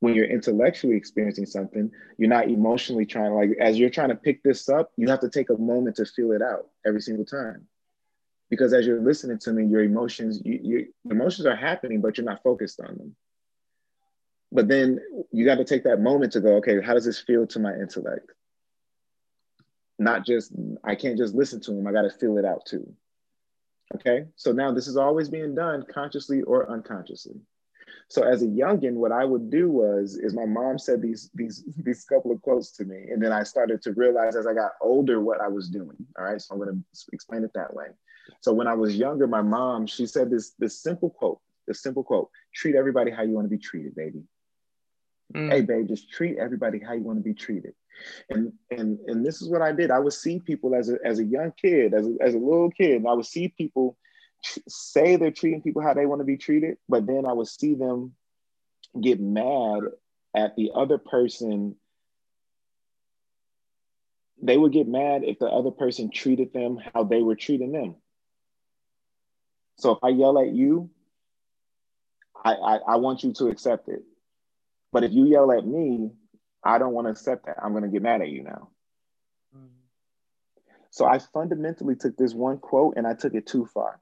When 0.00 0.14
you're 0.14 0.26
intellectually 0.26 0.96
experiencing 0.96 1.46
something 1.46 1.90
you're 2.18 2.28
not 2.28 2.48
emotionally 2.48 3.04
trying 3.04 3.32
like 3.34 3.50
as 3.60 3.78
you're 3.78 3.90
trying 3.90 4.10
to 4.10 4.14
pick 4.14 4.42
this 4.42 4.68
up 4.68 4.92
you 4.96 5.08
have 5.08 5.20
to 5.20 5.28
take 5.28 5.50
a 5.50 5.56
moment 5.56 5.96
to 5.96 6.04
feel 6.04 6.32
it 6.32 6.42
out 6.42 6.66
every 6.86 7.00
single 7.00 7.24
time. 7.24 7.66
Because 8.48 8.72
as 8.72 8.86
you're 8.86 9.00
listening 9.00 9.38
to 9.40 9.52
me 9.52 9.66
your 9.66 9.82
emotions 9.82 10.40
you, 10.44 10.60
your 10.62 10.82
emotions 11.10 11.46
are 11.46 11.56
happening 11.56 12.00
but 12.00 12.16
you're 12.16 12.24
not 12.24 12.42
focused 12.42 12.80
on 12.80 12.96
them. 12.96 13.16
But 14.52 14.68
then 14.68 15.00
you 15.32 15.44
got 15.44 15.56
to 15.56 15.64
take 15.64 15.84
that 15.84 16.00
moment 16.00 16.32
to 16.32 16.40
go 16.40 16.56
okay 16.56 16.80
how 16.80 16.94
does 16.94 17.04
this 17.04 17.20
feel 17.20 17.46
to 17.48 17.58
my 17.58 17.74
intellect? 17.74 18.30
Not 19.98 20.24
just 20.24 20.52
i 20.84 20.94
can't 20.94 21.18
just 21.18 21.34
listen 21.34 21.60
to 21.62 21.72
him 21.72 21.86
i 21.88 21.92
got 21.92 22.02
to 22.02 22.10
feel 22.10 22.38
it 22.38 22.44
out 22.44 22.66
too 22.66 22.94
okay 23.94 24.26
so 24.36 24.52
now 24.52 24.72
this 24.72 24.86
is 24.86 24.96
always 24.96 25.28
being 25.28 25.54
done 25.54 25.84
consciously 25.92 26.42
or 26.42 26.70
unconsciously. 26.70 27.34
So 28.10 28.22
as 28.22 28.42
a 28.42 28.46
youngin 28.46 28.94
what 28.94 29.12
i 29.12 29.24
would 29.24 29.50
do 29.50 29.70
was 29.70 30.16
is 30.16 30.34
my 30.34 30.46
mom 30.46 30.78
said 30.78 31.02
these 31.02 31.30
these 31.34 31.64
these 31.84 32.04
couple 32.04 32.32
of 32.32 32.40
quotes 32.42 32.72
to 32.72 32.84
me 32.84 33.08
and 33.10 33.22
then 33.22 33.32
i 33.32 33.42
started 33.42 33.82
to 33.82 33.92
realize 33.92 34.36
as 34.36 34.46
i 34.46 34.54
got 34.54 34.72
older 34.80 35.20
what 35.20 35.40
i 35.40 35.48
was 35.48 35.68
doing 35.68 35.96
all 36.18 36.24
right? 36.24 36.40
So 36.40 36.54
i'm 36.54 36.60
going 36.60 36.74
to 36.74 37.06
explain 37.12 37.44
it 37.44 37.50
that 37.54 37.72
way. 37.74 37.86
So 38.40 38.52
when 38.52 38.66
i 38.66 38.74
was 38.74 38.96
younger 38.96 39.26
my 39.26 39.42
mom 39.42 39.86
she 39.86 40.06
said 40.06 40.30
this 40.30 40.52
this 40.58 40.80
simple 40.82 41.10
quote 41.10 41.40
this 41.66 41.82
simple 41.82 42.04
quote 42.04 42.30
treat 42.54 42.76
everybody 42.76 43.10
how 43.10 43.22
you 43.22 43.32
want 43.32 43.46
to 43.46 43.56
be 43.56 43.62
treated 43.62 43.94
baby. 43.94 44.22
Mm. 45.34 45.50
hey 45.50 45.60
babe 45.60 45.88
just 45.88 46.10
treat 46.10 46.38
everybody 46.38 46.78
how 46.78 46.94
you 46.94 47.02
want 47.02 47.18
to 47.18 47.22
be 47.22 47.34
treated 47.34 47.74
and 48.30 48.52
and 48.70 48.98
and 49.06 49.24
this 49.24 49.42
is 49.42 49.48
what 49.48 49.62
i 49.62 49.72
did. 49.72 49.90
I 49.90 49.98
would 49.98 50.12
see 50.12 50.40
people 50.40 50.74
as 50.74 50.88
a 50.88 50.98
as 51.04 51.18
a 51.18 51.24
young 51.24 51.52
kid 51.60 51.94
as 51.94 52.06
a, 52.06 52.14
as 52.20 52.34
a 52.34 52.38
little 52.38 52.70
kid 52.70 52.96
and 52.96 53.08
i 53.08 53.12
would 53.12 53.26
see 53.26 53.48
people 53.48 53.96
say 54.68 55.16
they're 55.16 55.32
treating 55.32 55.62
people 55.62 55.82
how 55.82 55.94
they 55.94 56.06
want 56.06 56.20
to 56.20 56.24
be 56.24 56.36
treated 56.36 56.76
but 56.88 57.06
then 57.06 57.26
i 57.26 57.32
would 57.32 57.48
see 57.48 57.74
them 57.74 58.14
get 59.00 59.20
mad 59.20 59.82
at 60.34 60.56
the 60.56 60.70
other 60.74 60.98
person. 60.98 61.76
They 64.40 64.56
would 64.56 64.72
get 64.72 64.86
mad 64.86 65.24
if 65.24 65.38
the 65.38 65.46
other 65.46 65.70
person 65.70 66.10
treated 66.10 66.52
them 66.52 66.78
how 66.94 67.04
they 67.04 67.22
were 67.22 67.34
treating 67.34 67.72
them. 67.72 67.96
So 69.76 69.92
if 69.92 69.98
i 70.02 70.08
yell 70.08 70.38
at 70.38 70.48
you 70.48 70.90
i 72.44 72.52
i, 72.52 72.76
I 72.76 72.96
want 72.96 73.22
you 73.24 73.32
to 73.34 73.48
accept 73.48 73.88
it. 73.88 74.02
But 74.92 75.04
if 75.04 75.12
you 75.12 75.26
yell 75.26 75.52
at 75.52 75.66
me, 75.66 76.10
I 76.68 76.78
don't 76.78 76.92
want 76.92 77.06
to 77.06 77.10
accept 77.10 77.46
that. 77.46 77.56
I'm 77.62 77.72
going 77.72 77.84
to 77.84 77.88
get 77.88 78.02
mad 78.02 78.20
at 78.20 78.28
you 78.28 78.42
now. 78.42 78.68
Mm. 79.56 79.68
So 80.90 81.06
I 81.06 81.18
fundamentally 81.18 81.96
took 81.96 82.16
this 82.16 82.34
one 82.34 82.58
quote 82.58 82.94
and 82.96 83.06
I 83.06 83.14
took 83.14 83.34
it 83.34 83.46
too 83.46 83.66
far. 83.72 84.00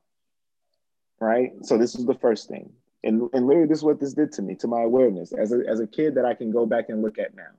Right. 1.20 1.52
So 1.62 1.78
this 1.78 1.94
is 1.94 2.04
the 2.04 2.14
first 2.14 2.48
thing. 2.48 2.72
And, 3.04 3.30
and 3.32 3.46
literally, 3.46 3.68
this 3.68 3.78
is 3.78 3.84
what 3.84 4.00
this 4.00 4.14
did 4.14 4.32
to 4.32 4.42
me, 4.42 4.56
to 4.56 4.66
my 4.66 4.82
awareness 4.82 5.32
as 5.32 5.52
a, 5.52 5.60
as 5.68 5.78
a 5.78 5.86
kid 5.86 6.16
that 6.16 6.24
I 6.24 6.34
can 6.34 6.50
go 6.50 6.66
back 6.66 6.86
and 6.88 7.02
look 7.02 7.18
at 7.18 7.36
now. 7.36 7.54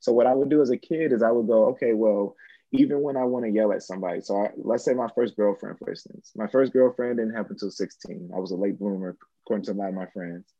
So 0.00 0.12
what 0.12 0.26
I 0.26 0.34
would 0.34 0.50
do 0.50 0.60
as 0.60 0.70
a 0.70 0.76
kid 0.76 1.12
is 1.12 1.22
I 1.22 1.30
would 1.30 1.46
go, 1.46 1.68
okay, 1.70 1.94
well, 1.94 2.36
even 2.72 3.00
when 3.00 3.16
I 3.16 3.24
want 3.24 3.46
to 3.46 3.50
yell 3.50 3.72
at 3.72 3.82
somebody. 3.82 4.20
So 4.20 4.44
I, 4.44 4.50
let's 4.56 4.84
say 4.84 4.92
my 4.92 5.08
first 5.14 5.36
girlfriend, 5.36 5.78
for 5.78 5.88
instance, 5.88 6.32
my 6.36 6.46
first 6.48 6.72
girlfriend 6.72 7.16
didn't 7.16 7.34
happen 7.34 7.52
until 7.52 7.70
16. 7.70 8.30
I 8.34 8.38
was 8.38 8.50
a 8.50 8.56
late 8.56 8.78
bloomer, 8.78 9.16
according 9.44 9.64
to 9.64 9.72
a 9.72 9.74
lot 9.74 9.88
of 9.88 9.94
my 9.94 10.06
friends. 10.06 10.52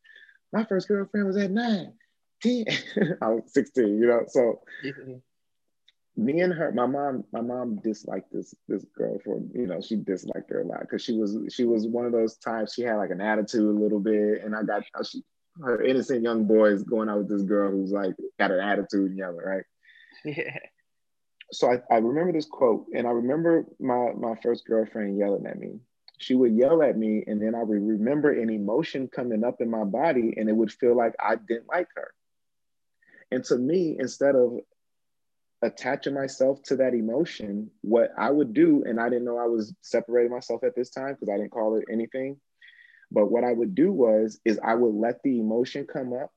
My 0.52 0.64
first 0.64 0.88
girlfriend 0.88 1.26
was 1.26 1.36
at 1.36 1.50
nine. 1.50 1.92
10. 2.42 2.64
I 3.22 3.28
was 3.28 3.52
16, 3.52 3.98
you 3.98 4.06
know. 4.06 4.24
So 4.28 4.60
me 6.16 6.40
and 6.40 6.52
her, 6.52 6.72
my 6.72 6.86
mom, 6.86 7.24
my 7.32 7.40
mom 7.40 7.76
disliked 7.76 8.32
this 8.32 8.54
this 8.68 8.84
girl 8.96 9.18
for, 9.24 9.40
you 9.54 9.66
know, 9.66 9.80
she 9.80 9.96
disliked 9.96 10.50
her 10.50 10.60
a 10.60 10.66
lot 10.66 10.80
because 10.80 11.02
she 11.02 11.16
was 11.16 11.38
she 11.50 11.64
was 11.64 11.86
one 11.86 12.04
of 12.06 12.12
those 12.12 12.36
types, 12.36 12.74
she 12.74 12.82
had 12.82 12.96
like 12.96 13.10
an 13.10 13.20
attitude 13.20 13.62
a 13.62 13.80
little 13.80 14.00
bit. 14.00 14.42
And 14.44 14.54
I 14.54 14.62
got 14.62 14.84
she 15.06 15.22
her 15.62 15.82
innocent 15.82 16.22
young 16.22 16.44
boys 16.44 16.82
going 16.82 17.08
out 17.08 17.18
with 17.18 17.28
this 17.28 17.42
girl 17.42 17.70
who's 17.70 17.92
like 17.92 18.14
got 18.38 18.50
an 18.50 18.60
attitude 18.60 19.10
and 19.10 19.18
yelling, 19.18 19.44
right? 19.44 19.64
Yeah. 20.24 20.58
So 21.52 21.72
I, 21.72 21.80
I 21.92 21.98
remember 21.98 22.32
this 22.32 22.46
quote, 22.46 22.86
and 22.94 23.06
I 23.06 23.10
remember 23.10 23.64
my 23.80 24.12
my 24.16 24.34
first 24.42 24.66
girlfriend 24.66 25.18
yelling 25.18 25.46
at 25.46 25.58
me. 25.58 25.80
She 26.18 26.34
would 26.34 26.54
yell 26.54 26.82
at 26.82 26.98
me, 26.98 27.24
and 27.26 27.40
then 27.42 27.54
I 27.54 27.62
would 27.62 27.82
remember 27.82 28.30
an 28.30 28.50
emotion 28.50 29.08
coming 29.08 29.42
up 29.42 29.60
in 29.60 29.70
my 29.70 29.84
body, 29.84 30.34
and 30.36 30.48
it 30.48 30.52
would 30.52 30.70
feel 30.70 30.94
like 30.96 31.14
I 31.18 31.36
didn't 31.36 31.68
like 31.68 31.88
her. 31.96 32.12
And 33.30 33.44
to 33.44 33.56
me, 33.56 33.96
instead 33.98 34.34
of 34.34 34.58
attaching 35.62 36.14
myself 36.14 36.62
to 36.64 36.76
that 36.76 36.94
emotion, 36.94 37.70
what 37.82 38.10
I 38.16 38.30
would 38.30 38.54
do, 38.54 38.82
and 38.84 38.98
I 38.98 39.08
didn't 39.08 39.24
know 39.24 39.38
I 39.38 39.46
was 39.46 39.74
separating 39.82 40.32
myself 40.32 40.64
at 40.64 40.74
this 40.74 40.90
time 40.90 41.14
because 41.14 41.28
I 41.28 41.36
didn't 41.36 41.52
call 41.52 41.76
it 41.76 41.84
anything. 41.90 42.40
But 43.12 43.30
what 43.30 43.44
I 43.44 43.52
would 43.52 43.74
do 43.74 43.92
was, 43.92 44.40
is 44.44 44.58
I 44.62 44.74
would 44.74 44.94
let 44.94 45.22
the 45.22 45.38
emotion 45.38 45.86
come 45.86 46.12
up, 46.12 46.32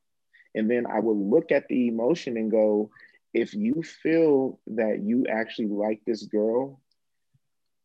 and 0.56 0.70
then 0.70 0.86
I 0.88 1.00
would 1.00 1.18
look 1.18 1.52
at 1.52 1.68
the 1.68 1.88
emotion 1.88 2.38
and 2.38 2.52
go, 2.52 2.90
if 3.34 3.54
you 3.54 3.82
feel 3.84 4.60
that 4.68 5.02
you 5.02 5.26
actually 5.28 5.68
like 5.68 6.02
this 6.06 6.24
girl, 6.24 6.80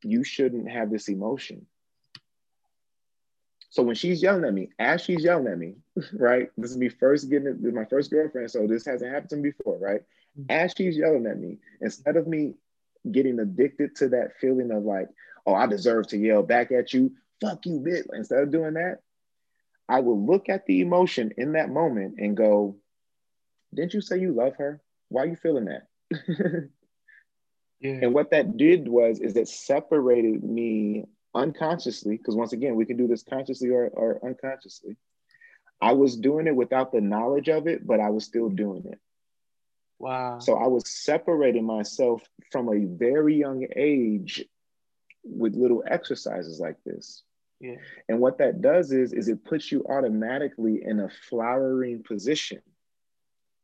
you 0.02 0.24
shouldn't 0.24 0.70
have 0.70 0.90
this 0.90 1.08
emotion. 1.08 1.66
So 3.70 3.82
when 3.82 3.94
she's 3.94 4.22
yelling 4.22 4.44
at 4.44 4.54
me, 4.54 4.70
as 4.78 5.02
she's 5.02 5.22
yelling 5.22 5.46
at 5.46 5.58
me, 5.58 5.76
right? 6.12 6.50
This 6.56 6.70
is 6.70 6.76
me 6.76 6.88
first 6.88 7.28
getting 7.28 7.48
it, 7.48 7.62
this 7.62 7.74
my 7.74 7.84
first 7.84 8.10
girlfriend, 8.10 8.50
so 8.50 8.66
this 8.66 8.86
hasn't 8.86 9.12
happened 9.12 9.30
to 9.30 9.36
me 9.36 9.50
before, 9.50 9.78
right? 9.78 10.02
Mm-hmm. 10.38 10.50
As 10.50 10.72
she's 10.76 10.96
yelling 10.96 11.26
at 11.26 11.38
me, 11.38 11.58
instead 11.80 12.16
of 12.16 12.26
me 12.26 12.54
getting 13.10 13.38
addicted 13.38 13.96
to 13.96 14.08
that 14.10 14.36
feeling 14.40 14.70
of 14.70 14.84
like, 14.84 15.08
oh, 15.46 15.54
I 15.54 15.66
deserve 15.66 16.08
to 16.08 16.18
yell 16.18 16.42
back 16.42 16.72
at 16.72 16.92
you, 16.92 17.12
fuck 17.40 17.64
you, 17.66 17.80
bitch. 17.80 18.06
Instead 18.12 18.42
of 18.42 18.50
doing 18.50 18.74
that, 18.74 19.00
I 19.88 20.00
will 20.00 20.24
look 20.24 20.48
at 20.48 20.66
the 20.66 20.80
emotion 20.80 21.32
in 21.36 21.52
that 21.52 21.70
moment 21.70 22.16
and 22.18 22.36
go, 22.36 22.76
didn't 23.74 23.94
you 23.94 24.00
say 24.00 24.18
you 24.18 24.32
love 24.32 24.56
her? 24.56 24.82
Why 25.08 25.22
are 25.22 25.26
you 25.26 25.36
feeling 25.36 25.66
that? 25.66 25.88
yeah. 27.80 27.98
And 28.02 28.14
what 28.14 28.30
that 28.30 28.56
did 28.56 28.88
was 28.88 29.20
is 29.20 29.36
it 29.36 29.48
separated 29.48 30.42
me 30.42 31.06
unconsciously, 31.34 32.16
because 32.16 32.36
once 32.36 32.52
again, 32.52 32.76
we 32.76 32.86
can 32.86 32.96
do 32.96 33.06
this 33.06 33.22
consciously 33.22 33.70
or, 33.70 33.88
or 33.88 34.20
unconsciously. 34.24 34.96
I 35.80 35.92
was 35.92 36.16
doing 36.16 36.46
it 36.46 36.56
without 36.56 36.92
the 36.92 37.00
knowledge 37.00 37.48
of 37.48 37.66
it, 37.66 37.86
but 37.86 38.00
I 38.00 38.10
was 38.10 38.24
still 38.24 38.48
doing 38.48 38.84
it. 38.86 38.98
Wow. 39.98 40.38
So 40.38 40.56
I 40.56 40.66
was 40.66 40.88
separating 40.88 41.64
myself 41.64 42.22
from 42.50 42.68
a 42.68 42.84
very 42.86 43.36
young 43.36 43.66
age 43.76 44.44
with 45.24 45.54
little 45.54 45.82
exercises 45.86 46.60
like 46.60 46.76
this. 46.84 47.22
Yeah. 47.60 47.76
And 48.08 48.20
what 48.20 48.38
that 48.38 48.60
does 48.60 48.92
is, 48.92 49.12
is 49.12 49.28
it 49.28 49.44
puts 49.44 49.72
you 49.72 49.84
automatically 49.88 50.82
in 50.84 51.00
a 51.00 51.10
flowering 51.28 52.02
position. 52.04 52.62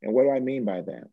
And 0.03 0.13
what 0.13 0.25
do 0.25 0.31
I 0.31 0.41
mean 0.41 0.65
by 0.65 0.81
that? 0.83 1.05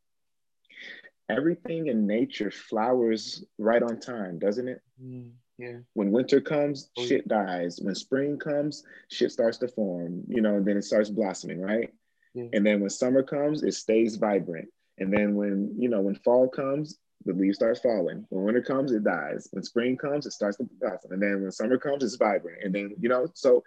Everything 1.30 1.88
in 1.88 2.08
nature 2.08 2.52
flowers 2.52 3.44
right 3.58 3.82
on 3.82 4.00
time, 4.00 4.40
doesn't 4.40 4.68
it? 4.68 4.82
Mm. 5.02 5.32
Yeah. 5.62 5.78
When 5.94 6.12
winter 6.12 6.42
comes, 6.42 6.90
oh, 6.98 7.06
shit 7.06 7.28
dies. 7.28 7.80
When 7.80 7.94
spring 7.94 8.40
comes, 8.40 8.84
shit 9.10 9.32
starts 9.32 9.60
to 9.60 9.68
form, 9.68 10.24
you 10.28 10.42
know, 10.42 10.56
and 10.56 10.66
then 10.66 10.78
it 10.78 10.84
starts 10.84 11.10
blossoming, 11.10 11.62
right? 11.62 11.94
Yeah. 12.34 12.46
And 12.54 12.66
then 12.66 12.80
when 12.80 12.90
summer 12.90 13.22
comes, 13.22 13.62
it 13.62 13.76
stays 13.76 14.16
vibrant. 14.16 14.70
And 14.98 15.14
then 15.14 15.36
when, 15.36 15.76
you 15.78 15.88
know, 15.88 16.02
when 16.02 16.16
fall 16.16 16.48
comes, 16.48 16.98
the 17.26 17.34
leaves 17.34 17.58
start 17.58 17.78
falling. 17.78 18.26
When 18.30 18.44
winter 18.44 18.64
comes, 18.64 18.92
it 18.92 19.04
dies. 19.04 19.48
When 19.52 19.64
spring 19.64 19.98
comes, 19.98 20.26
it 20.26 20.32
starts 20.32 20.58
to 20.58 20.68
blossom. 20.80 21.12
And 21.12 21.22
then 21.22 21.44
when 21.44 21.52
summer 21.52 21.78
comes, 21.78 22.04
it's 22.04 22.16
vibrant. 22.16 22.64
And 22.64 22.74
then, 22.74 22.96
you 23.00 23.10
know, 23.10 23.28
so 23.36 23.64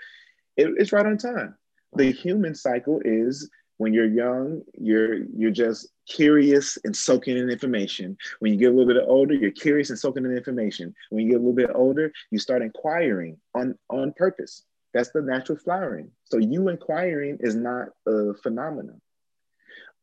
it, 0.56 0.70
it's 0.76 0.92
right 0.92 1.06
on 1.06 1.16
time. 1.16 1.54
The 1.94 2.10
human 2.10 2.56
cycle 2.56 3.00
is 3.04 3.48
when 3.78 3.92
you're 3.92 4.06
young, 4.06 4.62
you're 4.78 5.24
you're 5.36 5.50
just 5.50 5.88
curious 6.08 6.78
and 6.84 6.96
soaking 6.96 7.36
in 7.36 7.50
information. 7.50 8.16
When 8.38 8.52
you 8.52 8.58
get 8.58 8.72
a 8.72 8.76
little 8.76 8.92
bit 8.92 9.02
older, 9.06 9.34
you're 9.34 9.50
curious 9.50 9.90
and 9.90 9.98
soaking 9.98 10.24
in 10.24 10.36
information. 10.36 10.94
When 11.10 11.24
you 11.24 11.30
get 11.30 11.36
a 11.36 11.44
little 11.44 11.54
bit 11.54 11.70
older, 11.74 12.12
you 12.30 12.38
start 12.38 12.62
inquiring 12.62 13.38
on 13.54 13.76
on 13.90 14.12
purpose. 14.12 14.64
That's 14.92 15.10
the 15.10 15.22
natural 15.22 15.58
flowering. 15.58 16.10
So 16.24 16.38
you 16.38 16.68
inquiring 16.68 17.38
is 17.40 17.56
not 17.56 17.88
a 18.06 18.34
phenomenon. 18.34 19.00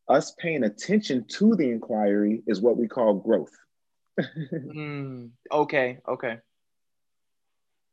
Us 0.08 0.34
paying 0.38 0.64
attention 0.64 1.24
to 1.38 1.56
the 1.56 1.70
inquiry 1.70 2.42
is 2.46 2.60
what 2.60 2.76
we 2.76 2.88
call 2.88 3.14
growth. 3.14 3.56
mm, 4.20 5.30
okay. 5.50 5.98
Okay. 6.06 6.38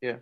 Yeah. 0.01 0.17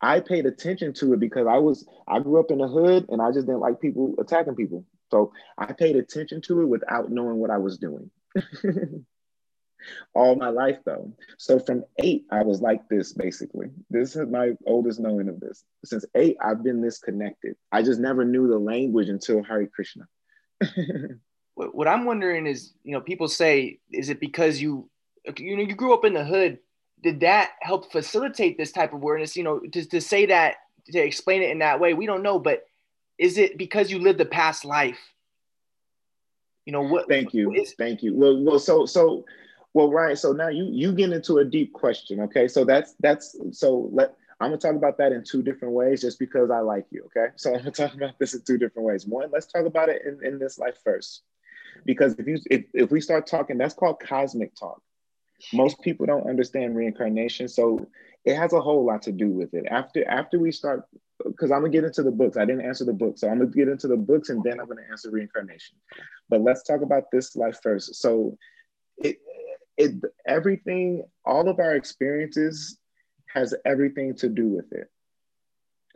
I 0.00 0.20
paid 0.20 0.46
attention 0.46 0.92
to 0.94 1.14
it 1.14 1.20
because 1.20 1.46
I 1.46 1.58
was 1.58 1.86
I 2.08 2.20
grew 2.20 2.40
up 2.40 2.50
in 2.50 2.58
the 2.58 2.68
hood 2.68 3.06
and 3.08 3.22
I 3.22 3.30
just 3.30 3.46
didn't 3.46 3.60
like 3.60 3.80
people 3.80 4.14
attacking 4.18 4.56
people. 4.56 4.84
So 5.10 5.32
I 5.58 5.72
paid 5.72 5.96
attention 5.96 6.40
to 6.42 6.62
it 6.62 6.66
without 6.66 7.10
knowing 7.10 7.36
what 7.36 7.50
I 7.50 7.58
was 7.58 7.78
doing. 7.78 8.10
All 10.14 10.36
my 10.36 10.48
life 10.48 10.78
though. 10.84 11.12
So 11.38 11.58
from 11.58 11.84
eight, 11.98 12.24
I 12.30 12.42
was 12.42 12.60
like 12.60 12.88
this 12.88 13.12
basically. 13.12 13.68
This 13.90 14.16
is 14.16 14.28
my 14.28 14.52
oldest 14.66 15.00
knowing 15.00 15.28
of 15.28 15.40
this. 15.40 15.64
Since 15.84 16.04
eight, 16.14 16.36
I've 16.42 16.62
been 16.62 16.80
this 16.80 16.98
connected. 16.98 17.56
I 17.70 17.82
just 17.82 18.00
never 18.00 18.24
knew 18.24 18.48
the 18.48 18.58
language 18.58 19.08
until 19.08 19.42
Hare 19.42 19.66
Krishna. 19.66 20.06
what 21.54 21.88
I'm 21.88 22.04
wondering 22.04 22.46
is, 22.46 22.72
you 22.84 22.92
know, 22.92 23.00
people 23.00 23.28
say, 23.28 23.78
is 23.90 24.08
it 24.08 24.20
because 24.20 24.60
you 24.60 24.88
you 25.38 25.56
know 25.56 25.62
you 25.62 25.74
grew 25.74 25.94
up 25.94 26.04
in 26.04 26.14
the 26.14 26.24
hood 26.24 26.58
did 27.02 27.20
that 27.20 27.52
help 27.60 27.90
facilitate 27.90 28.56
this 28.56 28.72
type 28.72 28.92
of 28.92 29.02
awareness? 29.02 29.36
You 29.36 29.44
know, 29.44 29.58
to, 29.60 29.84
to 29.84 30.00
say 30.00 30.26
that, 30.26 30.56
to 30.86 30.98
explain 30.98 31.42
it 31.42 31.50
in 31.50 31.58
that 31.58 31.80
way, 31.80 31.94
we 31.94 32.06
don't 32.06 32.22
know, 32.22 32.38
but 32.38 32.64
is 33.18 33.38
it 33.38 33.58
because 33.58 33.90
you 33.90 33.98
lived 33.98 34.18
the 34.18 34.24
past 34.24 34.64
life? 34.64 34.98
You 36.64 36.72
know 36.72 36.82
what? 36.82 37.08
Thank 37.08 37.34
you, 37.34 37.52
is- 37.52 37.74
thank 37.74 38.02
you. 38.02 38.14
Well, 38.14 38.42
well, 38.42 38.58
so 38.58 38.86
so, 38.86 39.24
well, 39.74 39.90
Ryan. 39.90 40.16
So 40.16 40.32
now 40.32 40.48
you 40.48 40.68
you 40.70 40.92
get 40.92 41.12
into 41.12 41.38
a 41.38 41.44
deep 41.44 41.72
question. 41.72 42.20
Okay, 42.20 42.46
so 42.48 42.64
that's 42.64 42.94
that's 43.00 43.36
so 43.50 43.88
let. 43.92 44.14
I'm 44.40 44.48
gonna 44.50 44.58
talk 44.58 44.74
about 44.74 44.98
that 44.98 45.12
in 45.12 45.22
two 45.22 45.42
different 45.42 45.74
ways, 45.74 46.00
just 46.00 46.18
because 46.18 46.50
I 46.50 46.58
like 46.58 46.86
you. 46.90 47.04
Okay, 47.06 47.32
so 47.36 47.50
I'm 47.52 47.58
gonna 47.58 47.70
talk 47.72 47.94
about 47.94 48.18
this 48.18 48.34
in 48.34 48.42
two 48.42 48.58
different 48.58 48.86
ways. 48.86 49.06
One, 49.06 49.30
let's 49.32 49.46
talk 49.46 49.66
about 49.66 49.88
it 49.88 50.02
in, 50.04 50.24
in 50.24 50.38
this 50.38 50.58
life 50.58 50.78
first, 50.84 51.22
because 51.84 52.14
if 52.18 52.26
you 52.26 52.38
if, 52.50 52.64
if 52.74 52.90
we 52.90 53.00
start 53.00 53.26
talking, 53.26 53.58
that's 53.58 53.74
called 53.74 54.00
cosmic 54.00 54.54
talk 54.54 54.82
most 55.52 55.80
people 55.82 56.06
don't 56.06 56.28
understand 56.28 56.76
reincarnation 56.76 57.48
so 57.48 57.86
it 58.24 58.36
has 58.36 58.52
a 58.52 58.60
whole 58.60 58.84
lot 58.84 59.02
to 59.02 59.12
do 59.12 59.28
with 59.28 59.52
it. 59.54 59.66
After 59.70 60.08
after 60.08 60.38
we 60.38 60.52
start 60.52 60.84
because 61.24 61.50
i'm 61.50 61.60
gonna 61.60 61.70
get 61.70 61.84
into 61.84 62.02
the 62.02 62.10
books. 62.10 62.36
I 62.36 62.44
didn't 62.44 62.64
answer 62.66 62.84
the 62.84 62.92
books 62.92 63.20
so 63.20 63.28
i'm 63.28 63.38
gonna 63.38 63.50
get 63.50 63.68
into 63.68 63.88
the 63.88 63.96
books 63.96 64.28
and 64.28 64.42
then 64.44 64.60
i'm 64.60 64.66
gonna 64.66 64.82
answer 64.90 65.10
reincarnation. 65.10 65.76
But 66.28 66.42
let's 66.42 66.62
talk 66.62 66.82
about 66.82 67.04
this 67.12 67.36
life 67.36 67.58
first. 67.62 67.96
So 67.96 68.36
it 68.98 69.16
it 69.76 69.92
everything 70.26 71.04
all 71.24 71.48
of 71.48 71.58
our 71.58 71.74
experiences 71.74 72.78
has 73.32 73.54
everything 73.64 74.14
to 74.16 74.28
do 74.28 74.48
with 74.48 74.70
it. 74.72 74.88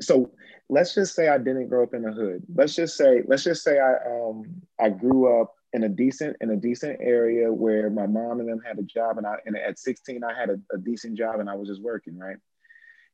So 0.01 0.31
let's 0.69 0.95
just 0.95 1.15
say 1.15 1.29
i 1.29 1.39
didn't 1.39 1.69
grow 1.69 1.85
up 1.85 1.95
in 1.95 2.03
the 2.03 2.13
hood. 2.13 2.43
Let's 2.55 2.75
just 2.75 2.97
say 2.97 3.23
let's 3.27 3.45
just 3.45 3.63
say 3.63 3.79
i 3.79 3.95
um 4.11 4.63
i 4.81 4.89
grew 4.89 5.41
up 5.41 5.55
in 5.73 5.85
a 5.85 5.89
decent 5.89 6.37
in 6.41 6.51
a 6.51 6.57
decent 6.57 6.99
area 7.01 7.53
where 7.53 7.91
my 7.91 8.07
mom 8.07 8.41
and 8.41 8.49
them 8.49 8.61
had 8.67 8.79
a 8.79 8.83
job 8.83 9.19
and 9.19 9.27
I 9.27 9.37
and 9.45 9.57
at 9.57 9.79
16 9.79 10.23
I 10.23 10.39
had 10.39 10.51
a, 10.51 10.59
a 10.73 10.79
decent 10.79 11.19
job 11.19 11.41
and 11.41 11.51
I 11.51 11.55
was 11.55 11.69
just 11.69 11.83
working, 11.83 12.19
right? 12.19 12.37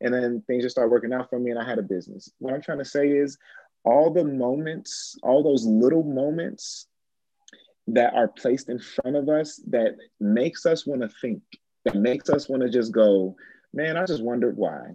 And 0.01 0.12
then 0.12 0.43
things 0.47 0.65
just 0.65 0.75
started 0.75 0.91
working 0.91 1.12
out 1.12 1.31
for 1.31 1.38
me 1.38 1.51
and 1.51 1.59
I 1.59 1.65
had 1.65 1.79
a 1.79 1.83
business. 1.83 2.31
What 2.38 2.53
I'm 2.53 2.62
trying 2.62 2.79
to 2.79 2.85
say 2.85 3.09
is 3.09 3.38
all 3.85 4.12
the 4.12 4.25
moments, 4.25 5.17
all 5.23 5.43
those 5.43 5.65
little 5.65 6.03
moments 6.03 6.87
that 7.88 8.15
are 8.15 8.29
placed 8.29 8.69
in 8.69 8.79
front 8.79 9.17
of 9.17 9.29
us 9.29 9.61
that 9.69 9.97
makes 10.21 10.67
us 10.67 10.87
want 10.87 11.03
to 11.03 11.09
think, 11.21 11.43
that 11.85 11.97
makes 11.97 12.31
us 12.31 12.49
want 12.49 12.62
to 12.62 12.71
just 12.71 12.93
go, 12.93 13.37
man, 13.73 13.97
I 13.97 14.05
just 14.07 14.23
wondered 14.23 14.57
why 14.57 14.93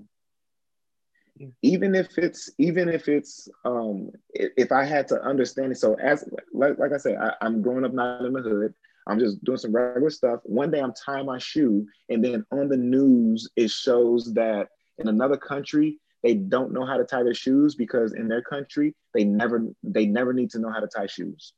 even 1.61 1.95
if 1.95 2.17
it's 2.17 2.49
even 2.57 2.89
if 2.89 3.07
it's 3.07 3.47
um 3.65 4.09
if 4.31 4.71
i 4.71 4.83
had 4.83 5.07
to 5.07 5.21
understand 5.21 5.71
it 5.71 5.77
so 5.77 5.95
as 5.95 6.27
like, 6.53 6.77
like 6.77 6.91
i 6.91 6.97
said 6.97 7.17
I, 7.17 7.33
i'm 7.41 7.61
growing 7.61 7.85
up 7.85 7.93
not 7.93 8.25
in 8.25 8.33
the 8.33 8.41
hood. 8.41 8.73
I'm 9.09 9.19
just 9.19 9.41
doing 9.45 9.57
some 9.57 9.73
regular 9.73 10.09
stuff. 10.09 10.41
One 10.43 10.69
day 10.69 10.81
i'm 10.81 10.93
tying 10.93 11.25
my 11.25 11.37
shoe 11.37 11.87
and 12.09 12.23
then 12.23 12.45
on 12.51 12.67
the 12.67 12.77
news 12.77 13.49
it 13.55 13.69
shows 13.69 14.33
that 14.33 14.67
in 14.97 15.07
another 15.07 15.37
country 15.37 15.99
they 16.23 16.33
don't 16.33 16.73
know 16.73 16.85
how 16.85 16.97
to 16.97 17.05
tie 17.05 17.23
their 17.23 17.33
shoes 17.33 17.75
because 17.75 18.13
in 18.13 18.27
their 18.27 18.41
country 18.41 18.95
they 19.13 19.23
never 19.23 19.65
they 19.83 20.05
never 20.05 20.33
need 20.33 20.51
to 20.51 20.59
know 20.59 20.71
how 20.71 20.79
to 20.79 20.87
tie 20.87 21.07
shoes. 21.07 21.53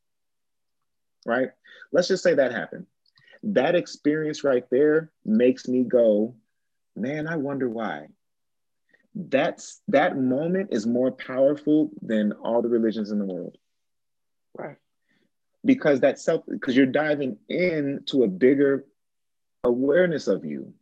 Right? 1.26 1.50
Let's 1.92 2.08
just 2.08 2.24
say 2.24 2.36
that 2.36 2.52
happened. 2.52 2.86
That 3.44 3.76
experience 3.76 4.44
right 4.44 4.65
there 4.70 5.12
makes 5.26 5.68
me 5.68 5.84
go 5.84 6.36
man 6.96 7.28
i 7.28 7.36
wonder 7.36 7.70
why 7.70 8.08
that's 9.15 9.82
that 9.88 10.17
moment 10.17 10.69
is 10.72 10.86
more 10.86 11.12
powerful 11.12 11.91
than 12.02 12.32
all 12.34 12.62
the 12.62 12.69
religions 12.69 13.12
in 13.12 13.19
the 13.19 13.26
world. 13.26 13.58
Right. 14.58 14.78
Because 15.65 16.02
that 16.02 16.19
self, 16.19 16.43
because 16.48 16.76
you're 16.76 16.86
diving 16.86 17.38
into 17.50 18.24
a 18.24 18.28
bigger 18.28 18.86
awareness 19.63 20.28
of 20.28 20.45
you. 20.45 20.74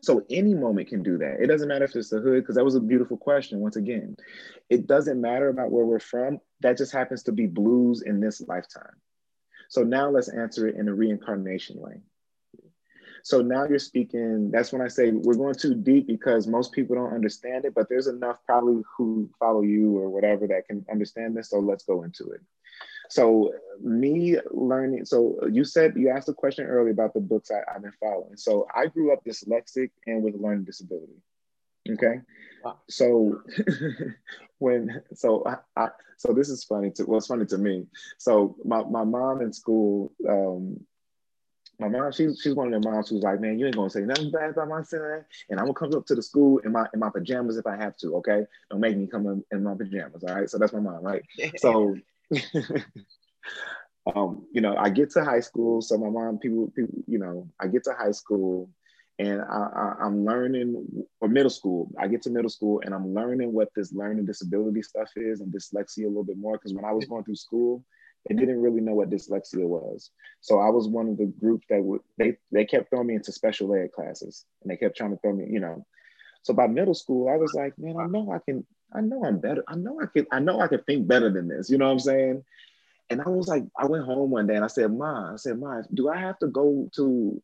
So 0.00 0.24
any 0.28 0.54
moment 0.54 0.88
can 0.88 1.02
do 1.02 1.18
that. 1.18 1.40
It 1.40 1.46
doesn't 1.46 1.68
matter 1.68 1.84
if 1.84 1.96
it's 1.96 2.10
the 2.10 2.20
hood, 2.20 2.42
because 2.42 2.56
that 2.56 2.64
was 2.64 2.74
a 2.74 2.80
beautiful 2.80 3.16
question. 3.16 3.60
Once 3.60 3.76
again, 3.76 4.16
it 4.68 4.86
doesn't 4.86 5.20
matter 5.20 5.48
about 5.48 5.70
where 5.70 5.84
we're 5.84 5.98
from. 5.98 6.40
That 6.60 6.76
just 6.76 6.92
happens 6.92 7.22
to 7.24 7.32
be 7.32 7.46
Blu's 7.46 8.02
in 8.02 8.20
this 8.20 8.40
lifetime. 8.42 8.96
So 9.68 9.82
now 9.82 10.10
let's 10.10 10.28
answer 10.28 10.68
it 10.68 10.76
in 10.76 10.88
a 10.88 10.94
reincarnation 10.94 11.80
way. 11.80 12.02
So 13.24 13.40
now 13.40 13.64
you're 13.64 13.78
speaking, 13.78 14.50
that's 14.50 14.70
when 14.70 14.82
I 14.82 14.88
say 14.88 15.10
we're 15.10 15.34
going 15.34 15.54
too 15.54 15.74
deep 15.74 16.06
because 16.06 16.46
most 16.46 16.72
people 16.72 16.94
don't 16.94 17.14
understand 17.14 17.64
it, 17.64 17.74
but 17.74 17.88
there's 17.88 18.06
enough 18.06 18.36
probably 18.44 18.82
who 18.94 19.30
follow 19.40 19.62
you 19.62 19.96
or 19.96 20.10
whatever 20.10 20.46
that 20.46 20.66
can 20.66 20.84
understand 20.90 21.34
this. 21.34 21.48
So 21.48 21.58
let's 21.58 21.84
go 21.84 22.02
into 22.02 22.32
it. 22.32 22.42
So 23.08 23.54
me 23.80 24.36
learning, 24.50 25.06
so 25.06 25.38
you 25.50 25.64
said 25.64 25.94
you 25.96 26.10
asked 26.10 26.28
a 26.28 26.34
question 26.34 26.66
earlier 26.66 26.92
about 26.92 27.14
the 27.14 27.20
books 27.20 27.50
I, 27.50 27.62
have 27.72 27.80
been 27.80 27.92
following. 27.98 28.36
So 28.36 28.68
I 28.76 28.88
grew 28.88 29.10
up 29.10 29.24
dyslexic 29.24 29.90
and 30.06 30.22
with 30.22 30.34
a 30.34 30.38
learning 30.38 30.64
disability. 30.64 31.16
Okay. 31.88 32.20
Wow. 32.62 32.78
So 32.90 33.40
when 34.58 35.02
so 35.14 35.44
I, 35.46 35.56
I, 35.80 35.88
so 36.18 36.34
this 36.34 36.50
is 36.50 36.62
funny 36.64 36.90
to 36.92 37.04
well 37.06 37.18
it's 37.18 37.26
funny 37.26 37.46
to 37.46 37.56
me. 37.56 37.86
So 38.18 38.56
my, 38.66 38.84
my 38.84 39.04
mom 39.04 39.40
in 39.40 39.54
school, 39.54 40.12
um, 40.28 40.84
my 41.78 41.88
mom, 41.88 42.12
she's 42.12 42.40
she's 42.40 42.54
one 42.54 42.72
of 42.72 42.82
the 42.82 42.88
moms 42.88 43.08
who's 43.08 43.22
like, 43.22 43.40
man, 43.40 43.58
you 43.58 43.66
ain't 43.66 43.76
gonna 43.76 43.90
say 43.90 44.02
nothing 44.02 44.30
bad 44.30 44.50
about 44.50 44.68
my 44.68 44.82
son, 44.82 45.24
and 45.50 45.58
I'm 45.58 45.66
gonna 45.66 45.74
come 45.74 45.94
up 45.94 46.06
to 46.06 46.14
the 46.14 46.22
school 46.22 46.58
in 46.58 46.72
my 46.72 46.86
in 46.94 47.00
my 47.00 47.10
pajamas 47.10 47.56
if 47.56 47.66
I 47.66 47.76
have 47.76 47.96
to. 47.98 48.14
Okay, 48.16 48.44
don't 48.70 48.80
make 48.80 48.96
me 48.96 49.06
come 49.06 49.26
in, 49.26 49.44
in 49.50 49.64
my 49.64 49.74
pajamas. 49.74 50.22
All 50.24 50.34
right, 50.34 50.48
so 50.48 50.58
that's 50.58 50.72
my 50.72 50.80
mom, 50.80 51.02
right? 51.02 51.22
so, 51.56 51.96
um, 54.14 54.46
you 54.52 54.60
know, 54.60 54.76
I 54.76 54.90
get 54.90 55.10
to 55.10 55.24
high 55.24 55.40
school. 55.40 55.82
So 55.82 55.98
my 55.98 56.10
mom, 56.10 56.38
people, 56.38 56.72
people, 56.76 56.94
you 57.06 57.18
know, 57.18 57.48
I 57.60 57.66
get 57.66 57.84
to 57.84 57.92
high 57.92 58.12
school, 58.12 58.70
and 59.18 59.40
I, 59.42 59.68
I, 59.74 59.94
I'm 60.04 60.24
learning, 60.24 60.86
or 61.20 61.28
middle 61.28 61.50
school. 61.50 61.90
I 61.98 62.06
get 62.06 62.22
to 62.22 62.30
middle 62.30 62.50
school, 62.50 62.82
and 62.84 62.94
I'm 62.94 63.12
learning 63.12 63.52
what 63.52 63.70
this 63.74 63.92
learning 63.92 64.26
disability 64.26 64.82
stuff 64.82 65.10
is 65.16 65.40
and 65.40 65.52
dyslexia 65.52 66.04
a 66.04 66.08
little 66.08 66.24
bit 66.24 66.38
more. 66.38 66.52
Because 66.52 66.72
when 66.72 66.84
I 66.84 66.92
was 66.92 67.04
going 67.08 67.24
through 67.24 67.36
school, 67.36 67.84
they 68.28 68.34
didn't 68.34 68.60
really 68.62 68.80
know 68.80 68.94
what 68.94 69.10
dyslexia 69.10 69.66
was. 69.66 70.10
So 70.40 70.58
I 70.58 70.70
was 70.70 70.88
one 70.88 71.08
of 71.08 71.16
the 71.16 71.26
group 71.26 71.62
that 71.68 71.82
would 71.82 72.00
they 72.18 72.36
they 72.52 72.64
kept 72.64 72.90
throwing 72.90 73.08
me 73.08 73.14
into 73.14 73.32
special 73.32 73.74
ed 73.74 73.92
classes 73.92 74.44
and 74.62 74.70
they 74.70 74.76
kept 74.76 74.96
trying 74.96 75.10
to 75.10 75.18
throw 75.18 75.32
me, 75.32 75.46
you 75.50 75.60
know. 75.60 75.84
So 76.42 76.52
by 76.52 76.66
middle 76.66 76.94
school, 76.94 77.28
I 77.28 77.36
was 77.36 77.54
like, 77.54 77.78
man, 77.78 77.96
I 77.98 78.06
know 78.06 78.30
I 78.30 78.38
can, 78.38 78.66
I 78.92 79.00
know 79.00 79.24
I'm 79.24 79.40
better. 79.40 79.64
I 79.66 79.76
know 79.76 79.98
I 80.00 80.06
can, 80.06 80.26
I 80.30 80.40
know 80.40 80.60
I 80.60 80.68
can 80.68 80.82
think 80.82 81.06
better 81.08 81.32
than 81.32 81.48
this. 81.48 81.70
You 81.70 81.78
know 81.78 81.86
what 81.86 81.92
I'm 81.92 81.98
saying? 82.00 82.44
And 83.10 83.20
I 83.22 83.28
was 83.28 83.48
like, 83.48 83.64
I 83.78 83.86
went 83.86 84.04
home 84.04 84.30
one 84.30 84.46
day 84.46 84.54
and 84.54 84.64
I 84.64 84.68
said, 84.68 84.92
Ma, 84.92 85.32
I 85.32 85.36
said, 85.36 85.58
Ma, 85.58 85.82
do 85.92 86.10
I 86.10 86.18
have 86.18 86.38
to 86.40 86.46
go 86.48 86.88
to, 86.96 87.42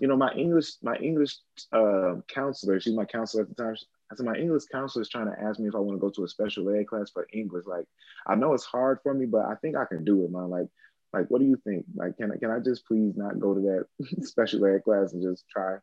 you 0.00 0.08
know, 0.08 0.16
my 0.16 0.32
English, 0.32 0.74
my 0.82 0.96
English 0.96 1.36
uh, 1.72 2.16
counselor, 2.28 2.80
she's 2.80 2.94
my 2.94 3.04
counselor 3.04 3.44
at 3.44 3.48
the 3.48 3.54
time. 3.54 3.76
I 4.10 4.16
said, 4.16 4.26
my 4.26 4.34
English 4.34 4.64
counselor 4.72 5.02
is 5.02 5.08
trying 5.08 5.26
to 5.26 5.40
ask 5.40 5.60
me 5.60 5.68
if 5.68 5.74
I 5.74 5.78
want 5.78 5.96
to 5.96 6.00
go 6.00 6.10
to 6.10 6.24
a 6.24 6.28
special 6.28 6.68
ed 6.70 6.86
class 6.86 7.10
for 7.10 7.28
English. 7.32 7.64
Like, 7.66 7.86
I 8.26 8.34
know 8.34 8.54
it's 8.54 8.64
hard 8.64 8.98
for 9.02 9.14
me, 9.14 9.26
but 9.26 9.46
I 9.46 9.54
think 9.56 9.76
I 9.76 9.84
can 9.84 10.04
do 10.04 10.24
it, 10.24 10.32
man. 10.32 10.50
Like, 10.50 10.66
like, 11.12 11.26
what 11.28 11.40
do 11.40 11.46
you 11.46 11.56
think? 11.64 11.86
Like, 11.94 12.16
can 12.16 12.32
I, 12.32 12.36
can 12.36 12.50
I 12.50 12.58
just 12.60 12.86
please 12.86 13.16
not 13.16 13.38
go 13.38 13.54
to 13.54 13.60
that 13.60 13.86
special 14.26 14.64
ed 14.66 14.84
class 14.84 15.12
and 15.12 15.22
just 15.22 15.48
try? 15.48 15.76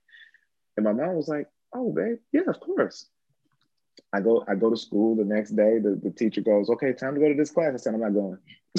And 0.76 0.86
my 0.86 0.94
mom 0.94 1.16
was 1.16 1.28
like, 1.28 1.48
oh, 1.74 1.92
babe, 1.92 2.18
yeah, 2.32 2.42
of 2.48 2.60
course. 2.60 3.08
I 4.14 4.22
go, 4.22 4.44
I 4.48 4.56
go 4.56 4.70
to 4.70 4.78
school 4.78 5.16
the 5.16 5.26
next 5.26 5.52
day. 5.52 5.80
The, 5.80 6.00
the 6.02 6.12
teacher 6.12 6.42
goes, 6.42 6.70
okay, 6.70 6.94
time 6.94 7.16
to 7.16 7.20
go 7.20 7.30
to 7.30 7.36
this 7.36 7.52
class. 7.52 7.74
I 7.74 7.78
said, 7.78 7.94
I'm 7.94 8.02
not 8.02 8.14
going. 8.14 8.38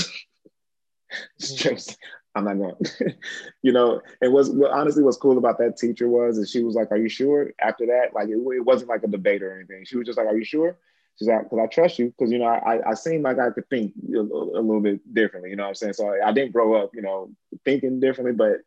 Just, 1.41 1.91
mm-hmm. 1.91 1.95
I'm 2.39 2.59
not 2.59 2.59
going. 2.59 3.17
you 3.63 3.73
know, 3.73 4.01
and 4.21 4.33
was 4.33 4.51
what 4.51 4.71
honestly 4.71 5.03
what's 5.03 5.17
cool 5.17 5.39
about 5.39 5.59
that 5.59 5.77
teacher 5.77 6.09
was 6.09 6.39
is 6.39 6.51
she 6.51 6.63
was 6.63 6.75
like, 6.75 6.91
"Are 6.93 6.97
you 6.97 7.09
sure?" 7.09 7.53
After 7.61 7.87
that, 7.87 8.15
like 8.15 8.29
it, 8.29 8.37
it 8.37 8.65
wasn't 8.65 8.91
like 8.91 9.03
a 9.03 9.09
debate 9.09 9.43
or 9.43 9.55
anything. 9.55 9.85
She 9.85 9.97
was 9.97 10.07
just 10.07 10.19
like, 10.19 10.27
"Are 10.27 10.37
you 10.37 10.45
sure?" 10.45 10.79
She's 11.19 11.29
like, 11.29 11.45
"Because 11.45 11.59
I 11.59 11.67
trust 11.67 11.99
you." 11.99 12.07
Because 12.07 12.31
you 12.31 12.39
know, 12.39 12.47
I 12.47 12.91
I 12.91 12.95
seem 12.95 13.23
like 13.23 13.39
I 13.39 13.51
could 13.51 13.69
think 13.69 13.93
a, 14.15 14.19
a, 14.19 14.63
little 14.63 14.81
bit 14.81 15.13
differently. 15.13 15.51
You 15.51 15.57
know 15.57 15.65
what 15.65 15.71
I'm 15.71 15.75
saying? 15.75 15.95
So 15.95 16.09
I, 16.09 16.29
I 16.29 16.33
didn't 16.33 16.53
grow 16.53 16.75
up, 16.75 16.91
you 16.95 17.03
know, 17.03 17.31
thinking 17.65 18.01
differently, 18.01 18.33
but 18.33 18.61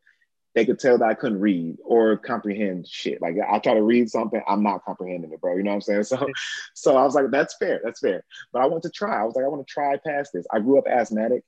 they 0.53 0.65
could 0.65 0.79
tell 0.79 0.97
that 0.97 1.07
I 1.07 1.13
couldn't 1.13 1.39
read 1.39 1.77
or 1.83 2.17
comprehend 2.17 2.87
shit. 2.87 3.21
Like 3.21 3.35
I 3.49 3.59
try 3.59 3.73
to 3.73 3.81
read 3.81 4.09
something, 4.09 4.41
I'm 4.47 4.63
not 4.63 4.83
comprehending 4.83 5.31
it, 5.31 5.39
bro. 5.39 5.55
You 5.55 5.63
know 5.63 5.71
what 5.71 5.87
I'm 5.89 6.03
saying? 6.03 6.03
So, 6.11 6.27
so 6.73 6.97
I 6.97 7.03
was 7.03 7.15
like, 7.15 7.31
that's 7.31 7.55
fair, 7.57 7.79
that's 7.83 8.01
fair. 8.01 8.23
But 8.51 8.61
I 8.61 8.65
want 8.67 8.83
to 8.83 8.89
try. 8.89 9.21
I 9.21 9.23
was 9.23 9.35
like, 9.35 9.45
I 9.45 9.47
want 9.47 9.65
to 9.65 9.71
try 9.71 9.95
past 9.97 10.31
this. 10.33 10.45
I 10.51 10.59
grew 10.59 10.77
up 10.77 10.87
asthmatic. 10.87 11.43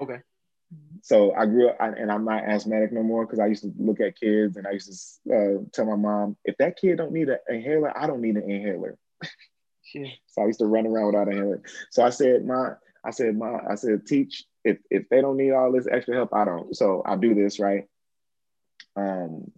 Okay. 0.00 0.18
So 1.02 1.34
I 1.34 1.46
grew 1.46 1.68
up, 1.68 1.76
and 1.80 2.10
I'm 2.10 2.24
not 2.24 2.44
asthmatic 2.44 2.92
no 2.92 3.02
more 3.02 3.26
because 3.26 3.38
I 3.38 3.46
used 3.46 3.62
to 3.62 3.72
look 3.78 4.00
at 4.00 4.18
kids 4.18 4.56
and 4.56 4.66
I 4.66 4.72
used 4.72 5.20
to 5.26 5.34
uh, 5.34 5.64
tell 5.72 5.86
my 5.86 5.96
mom, 5.96 6.36
if 6.44 6.56
that 6.58 6.76
kid 6.76 6.96
don't 6.96 7.12
need 7.12 7.28
an 7.28 7.38
inhaler, 7.48 7.96
I 7.96 8.06
don't 8.06 8.20
need 8.20 8.36
an 8.36 8.50
inhaler. 8.50 8.98
Yeah. 9.94 10.08
so 10.26 10.42
I 10.42 10.46
used 10.46 10.58
to 10.60 10.66
run 10.66 10.86
around 10.86 11.06
without 11.06 11.28
an 11.28 11.34
inhaler. 11.34 11.62
So 11.90 12.02
I 12.02 12.10
said, 12.10 12.44
my, 12.44 12.72
I 13.04 13.10
said, 13.10 13.36
my, 13.36 13.58
I 13.68 13.74
said, 13.74 14.06
teach. 14.06 14.44
If 14.64 14.78
if 14.90 15.08
they 15.08 15.20
don't 15.20 15.36
need 15.36 15.52
all 15.52 15.72
this 15.72 15.86
extra 15.90 16.16
help, 16.16 16.34
I 16.34 16.44
don't. 16.44 16.76
So 16.76 17.02
I 17.06 17.16
do 17.16 17.34
this 17.34 17.60
right. 17.60 17.84
Um. 18.96 19.50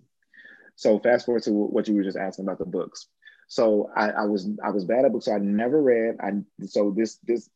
So 0.76 0.98
fast 0.98 1.26
forward 1.26 1.42
to 1.44 1.52
what 1.52 1.88
you 1.88 1.94
were 1.94 2.04
just 2.04 2.18
asking 2.18 2.44
about 2.44 2.58
the 2.58 2.64
books. 2.66 3.06
So 3.48 3.90
I, 3.96 4.10
I, 4.10 4.24
was 4.26 4.48
I 4.64 4.70
was 4.70 4.84
bad 4.84 5.04
at 5.04 5.12
books. 5.12 5.24
So 5.24 5.34
I 5.34 5.38
never 5.38 5.82
read. 5.82 6.16
I 6.20 6.30
so 6.66 6.94
this 6.96 7.18
this 7.24 7.50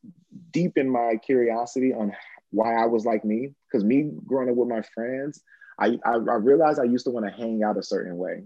deep 0.50 0.76
in 0.76 0.90
my 0.90 1.16
curiosity 1.24 1.94
on 1.94 2.12
why 2.50 2.74
I 2.74 2.86
was 2.86 3.04
like 3.04 3.24
me. 3.24 3.54
Because 3.74 3.84
me 3.84 4.08
growing 4.24 4.48
up 4.48 4.54
with 4.54 4.68
my 4.68 4.82
friends, 4.94 5.42
I, 5.80 5.98
I, 6.04 6.12
I 6.12 6.36
realized 6.36 6.78
I 6.78 6.84
used 6.84 7.06
to 7.06 7.10
want 7.10 7.26
to 7.26 7.32
hang 7.32 7.64
out 7.64 7.76
a 7.76 7.82
certain 7.82 8.16
way. 8.16 8.44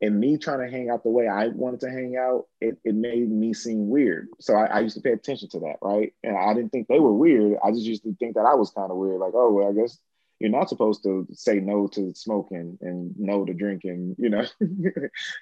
And 0.00 0.20
me 0.20 0.38
trying 0.38 0.64
to 0.64 0.70
hang 0.70 0.88
out 0.88 1.02
the 1.02 1.10
way 1.10 1.26
I 1.26 1.48
wanted 1.48 1.80
to 1.80 1.90
hang 1.90 2.16
out, 2.16 2.44
it, 2.60 2.78
it 2.84 2.94
made 2.94 3.28
me 3.28 3.52
seem 3.52 3.88
weird. 3.88 4.28
So 4.38 4.54
I, 4.54 4.66
I 4.66 4.80
used 4.80 4.94
to 4.94 5.02
pay 5.02 5.10
attention 5.10 5.48
to 5.48 5.58
that, 5.60 5.78
right? 5.82 6.14
And 6.22 6.36
I 6.36 6.54
didn't 6.54 6.70
think 6.70 6.86
they 6.86 7.00
were 7.00 7.12
weird. 7.12 7.58
I 7.64 7.72
just 7.72 7.82
used 7.82 8.04
to 8.04 8.14
think 8.20 8.36
that 8.36 8.46
I 8.46 8.54
was 8.54 8.70
kind 8.70 8.92
of 8.92 8.98
weird. 8.98 9.18
Like, 9.18 9.32
oh, 9.34 9.50
well, 9.50 9.68
I 9.68 9.72
guess 9.72 9.98
you're 10.40 10.50
not 10.50 10.70
supposed 10.70 11.02
to 11.02 11.26
say 11.34 11.60
no 11.60 11.86
to 11.88 12.14
smoking 12.14 12.78
and 12.80 13.14
no 13.18 13.44
to 13.44 13.52
drinking, 13.52 14.16
you 14.18 14.30
know, 14.30 14.42
you 14.60 14.90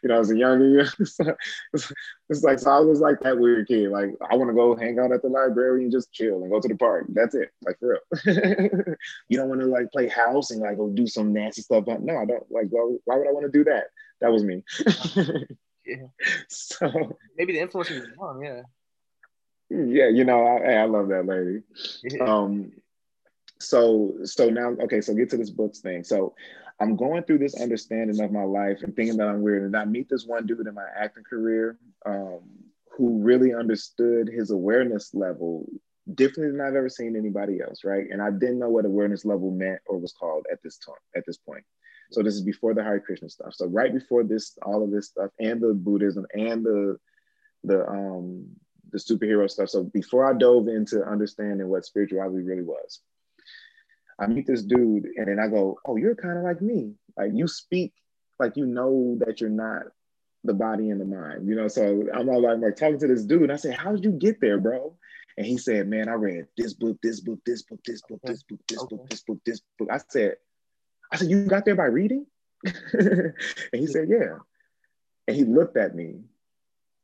know, 0.02 0.18
as 0.18 0.30
a 0.32 0.37
younger, 0.37 0.80
it's, 0.98 1.92
it's, 2.28 2.42
like, 2.42 2.58
so 2.58 2.70
I 2.72 2.80
was 2.80 2.98
like 2.98 3.20
that 3.20 3.38
weird 3.38 3.68
kid. 3.68 3.90
Like, 3.90 4.11
I 4.28 4.34
want 4.34 4.50
to 4.50 4.54
go 4.54 4.74
hang 4.74 4.98
out 4.98 5.12
at 5.12 5.22
the 5.22 5.28
library 5.28 5.84
and 5.84 5.92
just 5.92 6.12
chill 6.12 6.42
and 6.42 6.50
go 6.50 6.61
to 6.61 6.66
the 6.66 6.76
park. 6.76 7.06
That's 7.11 7.37
it. 7.37 7.50
Like, 7.64 7.78
for 7.78 8.00
real. 8.24 8.96
you 9.28 9.38
don't 9.38 9.48
want 9.48 9.61
to 9.61 9.68
like 9.68 9.92
play 9.92 10.08
house 10.08 10.50
and 10.50 10.61
like 10.61 10.76
go 10.76 10.88
do 10.88 11.06
some 11.06 11.32
nasty 11.32 11.62
stuff. 11.62 11.84
But 11.87 12.02
no, 12.02 12.18
I 12.18 12.24
don't 12.24 12.50
like, 12.50 12.66
well, 12.70 12.98
why 13.04 13.18
would 13.18 13.28
I 13.28 13.32
want 13.32 13.46
to 13.46 13.56
do 13.56 13.64
that? 13.64 13.84
That 14.20 14.32
was 14.32 14.42
me. 14.42 14.64
yeah. 15.87 16.08
So 16.48 17.16
maybe 17.37 17.52
the 17.52 17.61
influence 17.61 17.90
was 17.90 18.02
wrong. 18.18 18.42
Yeah. 18.42 18.62
Yeah. 19.70 20.08
You 20.08 20.24
know, 20.24 20.44
I, 20.44 20.72
I 20.72 20.84
love 20.87 21.08
that 21.08 21.24
lady. 21.24 21.62
Yeah. 22.02 22.24
Um, 22.24 22.72
so 23.60 24.14
so 24.24 24.48
now 24.48 24.68
okay 24.80 25.00
so 25.00 25.14
get 25.14 25.30
to 25.30 25.36
this 25.36 25.50
books 25.50 25.80
thing 25.80 26.04
so 26.04 26.34
i'm 26.80 26.96
going 26.96 27.22
through 27.24 27.38
this 27.38 27.60
understanding 27.60 28.20
of 28.20 28.30
my 28.30 28.42
life 28.42 28.82
and 28.82 28.94
thinking 28.94 29.16
that 29.16 29.28
i'm 29.28 29.42
weird 29.42 29.62
and 29.62 29.76
i 29.76 29.84
meet 29.84 30.08
this 30.08 30.26
one 30.26 30.46
dude 30.46 30.66
in 30.66 30.74
my 30.74 30.86
acting 30.96 31.24
career 31.24 31.78
um, 32.06 32.40
who 32.96 33.22
really 33.22 33.52
understood 33.54 34.28
his 34.28 34.50
awareness 34.50 35.12
level 35.14 35.66
differently 36.14 36.52
than 36.52 36.60
i've 36.60 36.76
ever 36.76 36.88
seen 36.88 37.16
anybody 37.16 37.60
else 37.60 37.84
right 37.84 38.06
and 38.10 38.22
i 38.22 38.30
didn't 38.30 38.58
know 38.58 38.70
what 38.70 38.84
awareness 38.84 39.24
level 39.24 39.50
meant 39.50 39.80
or 39.86 39.98
was 39.98 40.12
called 40.12 40.46
at 40.52 40.62
this 40.62 40.78
time 40.78 40.94
at 41.16 41.24
this 41.26 41.36
point 41.36 41.64
so 42.10 42.22
this 42.22 42.34
is 42.34 42.42
before 42.42 42.74
the 42.74 42.82
Hare 42.82 43.00
Krishna 43.00 43.28
stuff. 43.28 43.54
So 43.54 43.66
right 43.66 43.92
before 43.92 44.24
this, 44.24 44.56
all 44.62 44.82
of 44.82 44.90
this 44.90 45.08
stuff, 45.08 45.30
and 45.38 45.60
the 45.60 45.74
Buddhism, 45.74 46.26
and 46.34 46.64
the 46.64 46.96
the 47.64 47.86
um 47.86 48.46
the 48.90 48.98
superhero 48.98 49.50
stuff. 49.50 49.68
So 49.68 49.84
before 49.84 50.24
I 50.24 50.36
dove 50.36 50.68
into 50.68 51.04
understanding 51.04 51.68
what 51.68 51.84
spirituality 51.84 52.42
really 52.42 52.62
was, 52.62 53.00
I 54.18 54.26
meet 54.26 54.46
this 54.46 54.62
dude 54.62 55.07
and 55.16 55.28
then 55.28 55.38
I 55.38 55.48
go, 55.48 55.78
Oh, 55.85 55.96
you're 55.96 56.14
kind 56.14 56.38
of 56.38 56.44
like 56.44 56.61
me. 56.61 56.94
Like 57.16 57.31
you 57.35 57.46
speak 57.46 57.92
like 58.38 58.57
you 58.57 58.66
know 58.66 59.16
that 59.20 59.40
you're 59.40 59.51
not 59.51 59.82
the 60.45 60.55
body 60.55 60.90
and 60.90 61.01
the 61.01 61.05
mind, 61.05 61.49
you 61.49 61.55
know. 61.55 61.68
So 61.68 62.05
I'm 62.14 62.28
all 62.28 62.42
like, 62.42 62.59
like 62.59 62.76
talking 62.76 62.99
to 63.01 63.07
this 63.07 63.24
dude. 63.24 63.51
I 63.51 63.57
said, 63.57 63.74
How 63.74 63.92
did 63.92 64.05
you 64.05 64.12
get 64.12 64.40
there, 64.40 64.59
bro? 64.59 64.97
And 65.36 65.47
he 65.47 65.59
said, 65.59 65.88
Man, 65.88 66.09
I 66.09 66.14
read 66.14 66.47
this 66.57 66.74
book, 66.74 66.99
this 67.03 67.20
book, 67.20 67.40
this 67.45 67.62
book, 67.62 67.80
this 67.84 68.03
book, 68.03 68.20
this 68.24 68.42
book, 68.45 68.61
this 68.68 68.84
book, 68.84 69.09
this 69.09 69.22
book, 69.22 69.38
this 69.45 69.61
book. 69.78 69.88
I 69.90 69.99
said, 70.09 70.36
I 71.12 71.16
said, 71.16 71.30
You 71.30 71.47
got 71.47 71.64
there 71.64 71.76
by 71.76 71.86
reading? 71.86 72.26
and 72.92 73.34
he 73.72 73.86
said, 73.86 74.09
Yeah. 74.09 74.38
And 75.26 75.36
he 75.36 75.45
looked 75.45 75.76
at 75.76 75.95
me. 75.95 76.20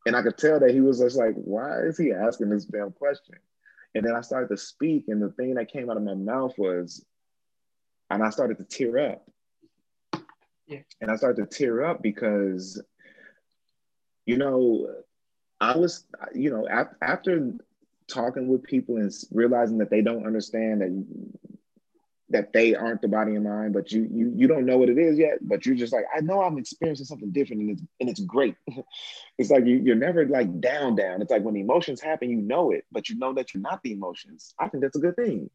And 0.07 0.15
I 0.15 0.23
could 0.23 0.37
tell 0.37 0.61
that 0.61 0.71
he 0.71 0.81
was 0.81 1.01
just 1.01 1.17
like, 1.17 1.35
Why 1.35 1.81
is 1.83 1.99
he 1.99 2.13
asking 2.13 2.51
this 2.51 2.65
damn 2.65 2.93
question? 2.93 3.37
And 3.97 4.05
then 4.05 4.15
I 4.15 4.23
started 4.23 4.49
to 4.49 4.57
speak, 4.57 5.05
and 5.07 5.23
the 5.23 5.31
thing 5.31 5.55
that 5.55 5.71
came 5.71 5.89
out 5.89 5.97
of 5.97 6.03
my 6.03 6.15
mouth 6.15 6.53
was, 6.59 7.05
and 8.15 8.23
I 8.23 8.31
started 8.31 8.59
to 8.59 8.65
tear 8.65 9.13
up. 9.13 9.29
Yeah. 10.67 10.81
And 11.01 11.11
I 11.11 11.17
started 11.17 11.51
to 11.51 11.57
tear 11.59 11.85
up 11.85 12.03
because, 12.03 12.81
you 14.25 14.39
know, 14.39 14.89
I 15.61 15.77
was, 15.77 16.05
you 16.35 16.51
know, 16.51 16.67
ap- 16.69 16.97
after 17.03 17.53
talking 18.09 18.49
with 18.49 18.63
people 18.63 18.97
and 18.97 19.13
realizing 19.31 19.79
that 19.79 19.91
they 19.91 20.01
don't 20.01 20.27
understand 20.27 20.81
that 20.81 21.05
that 22.31 22.53
they 22.53 22.75
aren't 22.75 23.01
the 23.03 23.09
body 23.09 23.35
and 23.35 23.45
mind, 23.45 23.73
but 23.75 23.93
you 23.93 24.09
you 24.11 24.33
you 24.35 24.49
don't 24.49 24.65
know 24.65 24.79
what 24.79 24.89
it 24.89 24.99
is 24.99 25.19
yet, 25.19 25.39
but 25.43 25.67
you're 25.67 25.77
just 25.77 25.93
like, 25.93 26.05
I 26.15 26.21
know 26.21 26.43
I'm 26.43 26.59
experiencing 26.59 27.07
something 27.07 27.31
different 27.31 27.63
and 27.63 27.71
it's 27.71 27.83
and 28.01 28.09
it's 28.09 28.21
great. 28.21 28.57
it's 29.39 29.51
like 29.51 29.67
you, 29.67 29.77
you're 29.77 29.95
never 29.95 30.27
like 30.27 30.61
down, 30.61 30.97
down. 30.97 31.21
It's 31.21 31.31
like 31.31 31.43
when 31.43 31.57
emotions 31.57 32.01
happen, 32.01 32.31
you 32.31 32.41
know 32.41 32.71
it, 32.71 32.85
but 32.91 33.09
you 33.09 33.17
know 33.19 33.35
that 33.35 33.53
you're 33.53 33.63
not 33.63 33.83
the 33.83 33.93
emotions. 33.93 34.55
I 34.59 34.69
think 34.69 34.83
that's 34.83 34.97
a 34.97 35.01
good 35.01 35.17
thing. 35.17 35.51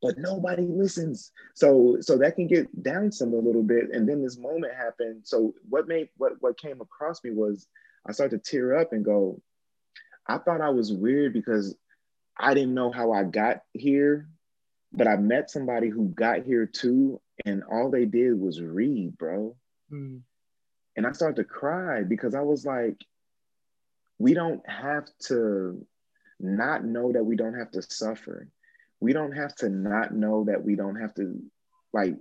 But 0.00 0.16
nobody 0.18 0.62
listens. 0.62 1.32
So 1.54 1.98
so 2.00 2.18
that 2.18 2.36
can 2.36 2.46
get 2.46 2.82
down 2.82 3.10
some 3.10 3.32
a 3.32 3.36
little 3.36 3.64
bit. 3.64 3.90
And 3.92 4.08
then 4.08 4.22
this 4.22 4.38
moment 4.38 4.74
happened. 4.74 5.22
So 5.24 5.54
what 5.68 5.88
made 5.88 6.08
what 6.16 6.34
what 6.40 6.58
came 6.58 6.80
across 6.80 7.22
me 7.24 7.30
was 7.30 7.66
I 8.06 8.12
started 8.12 8.44
to 8.44 8.50
tear 8.50 8.76
up 8.76 8.92
and 8.92 9.04
go, 9.04 9.40
I 10.26 10.38
thought 10.38 10.60
I 10.60 10.70
was 10.70 10.92
weird 10.92 11.32
because 11.32 11.76
I 12.38 12.54
didn't 12.54 12.74
know 12.74 12.92
how 12.92 13.12
I 13.12 13.24
got 13.24 13.62
here, 13.72 14.28
but 14.92 15.08
I 15.08 15.16
met 15.16 15.50
somebody 15.50 15.88
who 15.88 16.08
got 16.08 16.44
here 16.44 16.66
too, 16.66 17.20
and 17.44 17.64
all 17.64 17.90
they 17.90 18.04
did 18.04 18.38
was 18.38 18.60
read, 18.60 19.18
bro. 19.18 19.56
Mm. 19.92 20.20
And 20.96 21.06
I 21.06 21.12
started 21.12 21.36
to 21.36 21.44
cry 21.44 22.02
because 22.02 22.34
I 22.34 22.40
was 22.40 22.64
like, 22.64 22.96
we 24.18 24.34
don't 24.34 24.68
have 24.68 25.06
to 25.26 25.84
not 26.40 26.84
know 26.84 27.12
that 27.12 27.24
we 27.24 27.36
don't 27.36 27.54
have 27.54 27.70
to 27.72 27.82
suffer. 27.82 28.48
We 29.00 29.12
don't 29.12 29.32
have 29.32 29.54
to 29.56 29.68
not 29.68 30.12
know 30.12 30.44
that 30.44 30.64
we 30.64 30.74
don't 30.74 30.96
have 30.96 31.14
to, 31.14 31.40
like, 31.92 32.16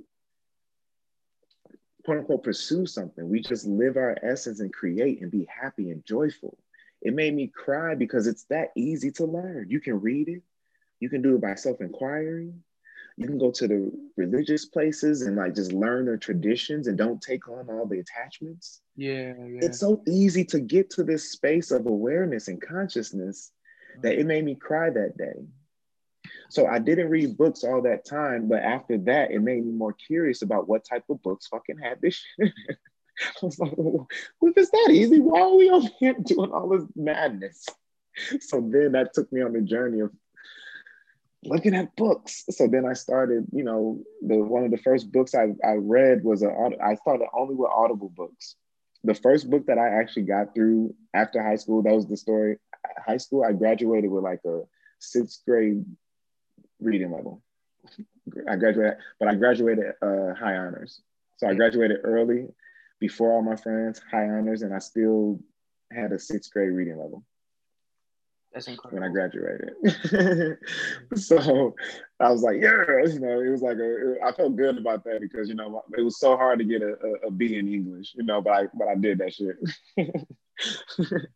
quote 2.05 2.19
unquote, 2.19 2.43
pursue 2.43 2.86
something. 2.86 3.28
We 3.28 3.41
just 3.41 3.65
live 3.65 3.97
our 3.97 4.15
essence 4.23 4.59
and 4.59 4.71
create 4.71 5.21
and 5.21 5.32
be 5.32 5.45
happy 5.45 5.89
and 5.89 6.05
joyful. 6.05 6.57
It 7.01 7.13
made 7.13 7.36
me 7.36 7.47
cry 7.47 7.95
because 7.95 8.28
it's 8.28 8.45
that 8.45 8.71
easy 8.75 9.11
to 9.11 9.25
learn. 9.25 9.67
You 9.69 9.80
can 9.80 9.99
read 9.99 10.30
it, 10.30 10.41
you 10.99 11.09
can 11.09 11.21
do 11.21 11.36
it 11.36 11.41
by 11.41 11.55
self 11.55 11.82
inquiry. 11.82 12.53
You 13.17 13.25
can 13.25 13.39
go 13.39 13.49
to 13.49 13.67
the 13.67 13.91
religious 14.15 14.65
places 14.65 15.23
and 15.23 15.36
like 15.36 15.55
just 15.55 15.71
learn 15.71 16.05
their 16.05 16.17
traditions 16.17 16.86
and 16.88 16.97
don't 16.97 17.19
take 17.19 17.47
on 17.49 17.67
all 17.67 17.88
the 17.88 17.99
attachments. 17.99 18.82
Yeah, 18.95 19.34
yeah. 19.38 19.65
It's 19.65 19.80
so 19.80 20.03
easy 20.07 20.45
to 20.45 20.59
get 20.59 20.91
to 20.91 21.03
this 21.03 21.32
space 21.32 21.71
of 21.71 21.88
awareness 21.88 22.47
and 22.47 22.61
consciousness 22.61 23.51
that 24.03 24.19
it 24.19 24.28
made 24.28 24.45
me 24.45 24.53
cry 24.53 24.91
that 24.91 25.17
day. 25.17 25.47
So 26.50 26.68
I 26.68 26.80
didn't 26.80 27.10
read 27.10 27.38
books 27.38 27.64
all 27.64 27.82
that 27.82 28.06
time, 28.06 28.48
but 28.48 28.62
after 28.62 28.98
that, 29.00 29.32
it 29.32 29.39
made 29.39 29.66
me 29.66 29.72
more 29.72 29.93
curious 29.93 30.41
about 30.41 30.68
what 30.68 30.86
type 30.86 31.04
of 31.10 31.22
books 31.22 31.48
fucking 31.48 31.78
had 31.78 32.02
this 32.02 32.16
shit. 32.16 32.54
I 33.20 33.45
was 33.45 33.60
like, 33.60 33.74
well, 33.76 34.08
if 34.43 34.54
it's 34.56 34.70
that 34.70 34.91
easy, 34.91 35.20
why 35.20 35.41
are 35.41 35.56
we 35.56 35.70
over 35.70 35.88
here 36.00 36.16
doing 36.24 36.52
all 36.52 36.70
this 36.70 36.86
madness? 36.95 37.66
So 38.41 38.62
then 38.62 38.93
that 38.93 39.14
took 39.14 39.32
me 39.32 39.41
on 39.41 39.54
the 39.54 39.62
journey 39.62 40.02
of 40.02 40.12
looking 41.43 41.76
at 41.76 41.95
books. 41.95 42.45
So 42.50 42.68
then 42.68 42.86
I 42.86 42.93
started, 42.93 43.45
you 43.52 43.64
know, 43.64 44.04
the 44.26 44.38
one 44.38 44.64
of 44.64 44.72
the 44.72 44.78
first 44.78 45.12
books 45.12 45.36
I, 45.36 45.54
I 45.64 45.74
read 45.74 46.24
was 46.24 46.43
a 46.43 46.50
I 46.84 46.95
started 46.95 47.28
only 47.34 47.56
with 47.56 47.70
Audible 47.72 48.10
books. 48.10 48.56
The 49.04 49.14
first 49.14 49.50
book 49.50 49.66
that 49.68 49.78
I 49.78 49.89
actually 49.89 50.24
got 50.24 50.54
through 50.54 50.95
after 51.14 51.41
high 51.41 51.56
school, 51.56 51.84
that 51.84 51.93
was 51.93 52.08
the 52.08 52.18
story. 52.18 52.58
High 53.06 53.18
school, 53.18 53.43
I 53.43 53.54
graduated 53.54 54.10
with 54.10 54.24
like 54.24 54.41
a 54.45 54.62
sixth 55.00 55.43
grade 55.45 55.86
reading 56.80 57.11
level. 57.11 57.41
I 58.49 58.55
graduated, 58.55 58.97
but 59.19 59.30
I 59.30 59.36
graduated 59.36 59.93
uh, 60.01 60.34
high 60.34 60.57
honors. 60.57 61.01
So 61.38 61.47
I 61.47 61.53
graduated 61.53 61.99
early 62.03 62.47
before 62.99 63.32
all 63.32 63.41
my 63.41 63.55
friends, 63.55 64.01
high 64.11 64.28
honors, 64.28 64.63
and 64.63 64.73
I 64.73 64.80
still 64.80 65.39
had 65.91 66.11
a 66.11 66.19
sixth 66.19 66.51
grade 66.51 66.71
reading 66.71 66.97
level. 66.97 67.23
That's 68.53 68.67
incredible. 68.67 69.01
When 69.01 69.09
I 69.09 69.13
graduated. 69.13 70.57
so 71.15 71.75
I 72.19 72.32
was 72.32 72.41
like, 72.41 72.57
yeah, 72.59 72.84
you 73.05 73.19
know, 73.19 73.39
it 73.39 73.49
was 73.49 73.61
like, 73.61 73.78
a, 73.78 74.15
I 74.25 74.32
felt 74.32 74.55
good 74.55 74.78
about 74.78 75.03
that 75.03 75.21
because, 75.21 75.47
you 75.47 75.55
know, 75.55 75.84
it 75.97 76.01
was 76.01 76.19
so 76.19 76.36
hard 76.36 76.59
to 76.59 76.65
get 76.65 76.82
a, 76.82 76.95
a, 77.03 77.28
a 77.28 77.32
B 77.32 77.57
in 77.57 77.71
English, 77.71 78.13
you 78.15 78.23
know, 78.23 78.41
but 78.41 78.53
I, 78.53 78.67
but 78.73 78.88
I 78.88 78.95
did 78.95 79.19
that 79.19 79.34
shit. 79.34 79.57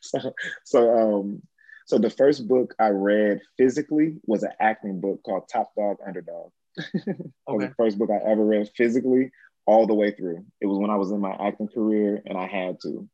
so, 0.00 0.32
so, 0.64 0.98
um, 0.98 1.42
so 1.90 1.98
the 1.98 2.08
first 2.08 2.46
book 2.46 2.72
I 2.78 2.90
read 2.90 3.40
physically 3.56 4.14
was 4.24 4.44
an 4.44 4.52
acting 4.60 5.00
book 5.00 5.24
called 5.24 5.48
Top 5.48 5.74
Dog 5.74 5.96
Underdog. 6.06 6.52
okay. 6.78 7.24
was 7.48 7.64
the 7.66 7.74
first 7.76 7.98
book 7.98 8.10
I 8.12 8.30
ever 8.30 8.44
read 8.44 8.70
physically 8.76 9.32
all 9.66 9.88
the 9.88 9.94
way 9.94 10.12
through. 10.12 10.44
It 10.60 10.66
was 10.66 10.78
when 10.78 10.90
I 10.90 10.94
was 10.94 11.10
in 11.10 11.18
my 11.18 11.32
acting 11.32 11.66
career 11.66 12.22
and 12.24 12.38
I 12.38 12.46
had 12.46 12.76
to. 12.82 13.08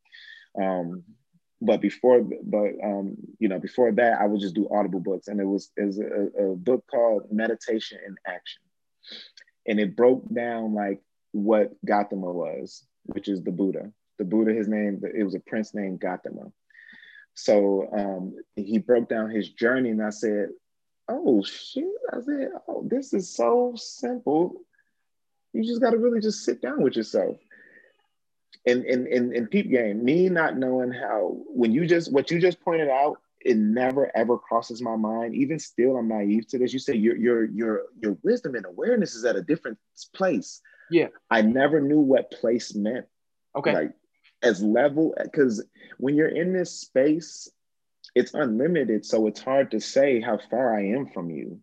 Um, 0.61 1.05
but 1.63 1.81
before, 1.81 2.21
but 2.21 2.73
um, 2.85 3.17
you 3.39 3.49
know, 3.49 3.59
before 3.59 3.93
that, 3.93 4.21
I 4.21 4.27
would 4.27 4.43
just 4.43 4.55
do 4.55 4.69
audible 4.71 5.01
books, 5.01 5.29
and 5.29 5.41
it 5.41 5.47
was 5.47 5.71
is 5.79 5.99
a, 5.99 6.29
a 6.39 6.55
book 6.55 6.85
called 6.91 7.33
Meditation 7.33 7.99
in 8.07 8.15
Action, 8.27 8.63
and 9.67 9.81
it 9.81 9.97
broke 9.97 10.23
down 10.35 10.75
like 10.75 11.01
what 11.33 11.73
Gautama 11.87 12.31
was, 12.31 12.85
which 13.05 13.29
is 13.29 13.43
the 13.43 13.53
Buddha. 13.53 13.91
The 14.19 14.25
Buddha, 14.25 14.53
his 14.53 14.69
name, 14.69 15.01
it 15.03 15.25
was 15.25 15.35
a 15.35 15.41
prince 15.41 15.73
named 15.73 15.99
Gautama. 16.01 16.53
So 17.37 17.87
um, 17.93 18.35
he 18.57 18.79
broke 18.79 19.09
down 19.09 19.31
his 19.31 19.51
journey, 19.51 19.91
and 19.91 20.03
I 20.03 20.11
said, 20.11 20.49
"Oh 21.07 21.43
shit!" 21.45 21.85
I 22.11 22.21
said, 22.23 22.49
"Oh, 22.67 22.83
this 22.89 23.13
is 23.13 23.29
so 23.29 23.75
simple. 23.77 24.63
You 25.53 25.63
just 25.63 25.83
got 25.83 25.91
to 25.91 25.99
really 25.99 26.21
just 26.21 26.45
sit 26.45 26.63
down 26.63 26.83
with 26.83 26.97
yourself." 26.97 27.37
And 28.67 28.85
and 28.87 29.07
and 29.07 29.35
in 29.35 29.47
peep 29.49 29.71
game, 29.71 30.03
me 30.03 30.31
not 30.31 30.57
knowing 30.57 30.91
how 30.91 31.37
when 31.47 31.73
you 31.73 31.87
just 31.87 32.11
what 32.11 32.31
you 32.31 32.41
just 32.41 32.59
pointed 32.61 32.89
out, 32.89 33.19
it 33.43 33.59
never 33.59 34.11
ever 34.17 34.39
crosses 34.39 34.81
my 34.81 34.97
mind. 34.97 35.35
Even 35.35 35.59
still, 35.59 35.99
I'm 35.99 36.09
naive 36.09 36.49
to 36.49 36.59
this. 36.59 36.73
You 36.73 36.79
say 36.79 36.95
your 36.95 37.17
your 37.17 37.45
your 37.45 37.83
your 38.03 38.17
wisdom 38.23 38.55
and 38.55 38.65
awareness 38.65 39.15
is 39.15 39.27
at 39.27 39.37
a 39.37 39.43
different 39.43 39.77
place. 40.15 40.63
Yeah, 40.91 41.09
I 41.31 41.43
never 41.43 41.83
knew 41.83 42.01
what 42.01 42.31
place 42.31 42.75
meant. 42.75 43.05
Okay, 43.55 43.75
like 43.75 43.93
as 44.43 44.63
level 44.63 45.15
because 45.23 45.65
when 45.99 46.15
you're 46.15 46.29
in 46.29 46.53
this 46.53 46.73
space 46.73 47.51
it's 48.15 48.35
unlimited 48.35 49.05
so 49.05 49.27
it's 49.27 49.41
hard 49.41 49.71
to 49.71 49.81
say 49.81 50.21
how 50.21 50.39
far 50.51 50.77
i 50.77 50.87
am 50.87 51.07
from 51.07 51.31
you. 51.31 51.61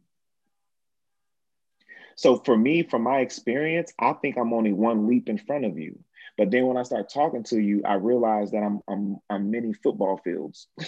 So 2.16 2.38
for 2.38 2.56
me 2.56 2.84
from 2.84 3.04
my 3.04 3.20
experience 3.20 3.94
i 4.00 4.14
think 4.14 4.38
i'm 4.38 4.54
only 4.54 4.74
one 4.74 5.08
leap 5.08 5.30
in 5.30 5.38
front 5.38 5.66
of 5.66 5.78
you. 5.78 6.00
But 6.38 6.52
then 6.52 6.66
when 6.66 6.78
i 6.78 6.84
start 6.84 7.10
talking 7.10 7.44
to 7.46 7.60
you 7.60 7.84
i 7.86 7.94
realize 7.94 8.52
that 8.52 8.64
i'm 8.64 8.82
i'm, 8.88 9.18
I'm 9.30 9.52
many 9.52 9.74
football 9.74 10.20
fields. 10.24 10.68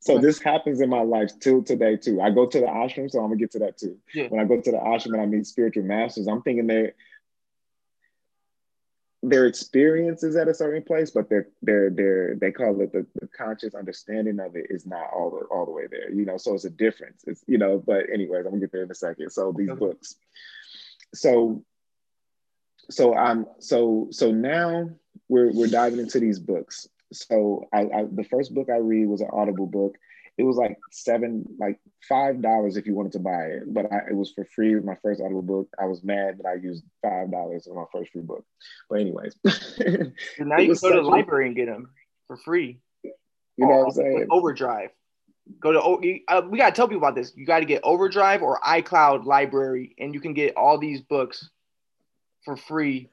So 0.00 0.18
this 0.18 0.40
happens 0.40 0.80
in 0.80 0.88
my 0.88 1.02
life 1.02 1.30
till 1.40 1.62
today 1.62 1.96
too. 1.96 2.22
I 2.22 2.30
go 2.30 2.46
to 2.46 2.60
the 2.60 2.66
ashram 2.66 3.10
so 3.10 3.18
i'm 3.18 3.26
gonna 3.26 3.36
get 3.36 3.50
to 3.50 3.58
that 3.58 3.76
too. 3.76 3.98
Yeah. 4.14 4.28
when 4.28 4.40
i 4.40 4.44
go 4.44 4.58
to 4.58 4.70
the 4.70 4.78
ashram 4.78 5.12
and 5.12 5.20
i 5.20 5.26
meet 5.26 5.46
spiritual 5.46 5.82
masters 5.82 6.26
i'm 6.28 6.40
thinking 6.40 6.68
that 6.68 6.94
their 9.22 9.46
experience 9.46 10.22
is 10.22 10.36
at 10.36 10.48
a 10.48 10.54
certain 10.54 10.82
place, 10.82 11.10
but 11.10 11.28
their 11.28 11.48
their 11.62 11.90
their 11.90 12.36
they 12.36 12.52
call 12.52 12.80
it 12.80 12.92
the, 12.92 13.04
the 13.20 13.26
conscious 13.28 13.74
understanding 13.74 14.38
of 14.38 14.54
it 14.54 14.66
is 14.70 14.86
not 14.86 15.10
all 15.12 15.30
the 15.30 15.46
all 15.46 15.66
the 15.66 15.72
way 15.72 15.86
there. 15.90 16.10
You 16.12 16.24
know, 16.24 16.36
so 16.36 16.54
it's 16.54 16.64
a 16.64 16.70
difference. 16.70 17.24
It's 17.26 17.42
you 17.46 17.58
know, 17.58 17.82
but 17.84 18.04
anyways, 18.12 18.46
I'm 18.46 18.52
gonna 18.52 18.60
get 18.60 18.72
there 18.72 18.84
in 18.84 18.90
a 18.90 18.94
second. 18.94 19.30
So 19.30 19.52
these 19.56 19.70
okay. 19.70 19.78
books. 19.78 20.16
So 21.14 21.64
so 22.90 23.14
I'm 23.14 23.46
so 23.58 24.08
so 24.10 24.30
now 24.30 24.90
we're 25.28 25.52
we're 25.52 25.66
diving 25.66 25.98
into 25.98 26.20
these 26.20 26.38
books. 26.38 26.88
So 27.12 27.68
I, 27.72 27.80
I 27.80 28.04
the 28.10 28.24
first 28.24 28.54
book 28.54 28.68
I 28.70 28.78
read 28.78 29.08
was 29.08 29.20
an 29.20 29.30
audible 29.32 29.66
book 29.66 29.96
it 30.38 30.44
was 30.44 30.56
like 30.56 30.78
seven, 30.92 31.44
like 31.58 31.80
five 32.08 32.40
dollars 32.40 32.76
if 32.76 32.86
you 32.86 32.94
wanted 32.94 33.12
to 33.12 33.18
buy 33.18 33.42
it, 33.46 33.74
but 33.74 33.92
I, 33.92 34.10
it 34.10 34.14
was 34.14 34.30
for 34.30 34.44
free 34.44 34.74
with 34.74 34.84
my 34.84 34.94
first 35.02 35.20
audible 35.20 35.42
book. 35.42 35.68
I 35.80 35.86
was 35.86 36.04
mad 36.04 36.38
that 36.38 36.46
I 36.46 36.54
used 36.54 36.84
five 37.02 37.30
dollars 37.30 37.66
on 37.66 37.76
my 37.76 37.84
first 37.92 38.12
free 38.12 38.22
book. 38.22 38.44
But 38.88 39.00
anyways, 39.00 39.34
now 39.44 40.58
you 40.58 40.74
can 40.74 40.78
go 40.80 40.90
to 40.90 41.02
the 41.02 41.02
library 41.02 41.48
and 41.48 41.56
get 41.56 41.66
them 41.66 41.90
for 42.28 42.36
free. 42.36 42.78
You 43.02 43.12
know 43.66 43.66
what 43.66 43.86
I'm 43.86 43.90
saying? 43.90 44.26
Overdrive. 44.30 44.90
Go 45.60 45.72
to 45.72 45.80
uh, 46.28 46.42
we 46.48 46.58
gotta 46.58 46.72
tell 46.72 46.86
people 46.86 47.02
about 47.02 47.16
this. 47.16 47.32
You 47.34 47.44
got 47.44 47.60
to 47.60 47.64
get 47.64 47.82
Overdrive 47.82 48.42
or 48.42 48.60
iCloud 48.60 49.24
Library, 49.24 49.96
and 49.98 50.14
you 50.14 50.20
can 50.20 50.34
get 50.34 50.56
all 50.56 50.78
these 50.78 51.00
books 51.00 51.50
for 52.44 52.56
free 52.56 53.08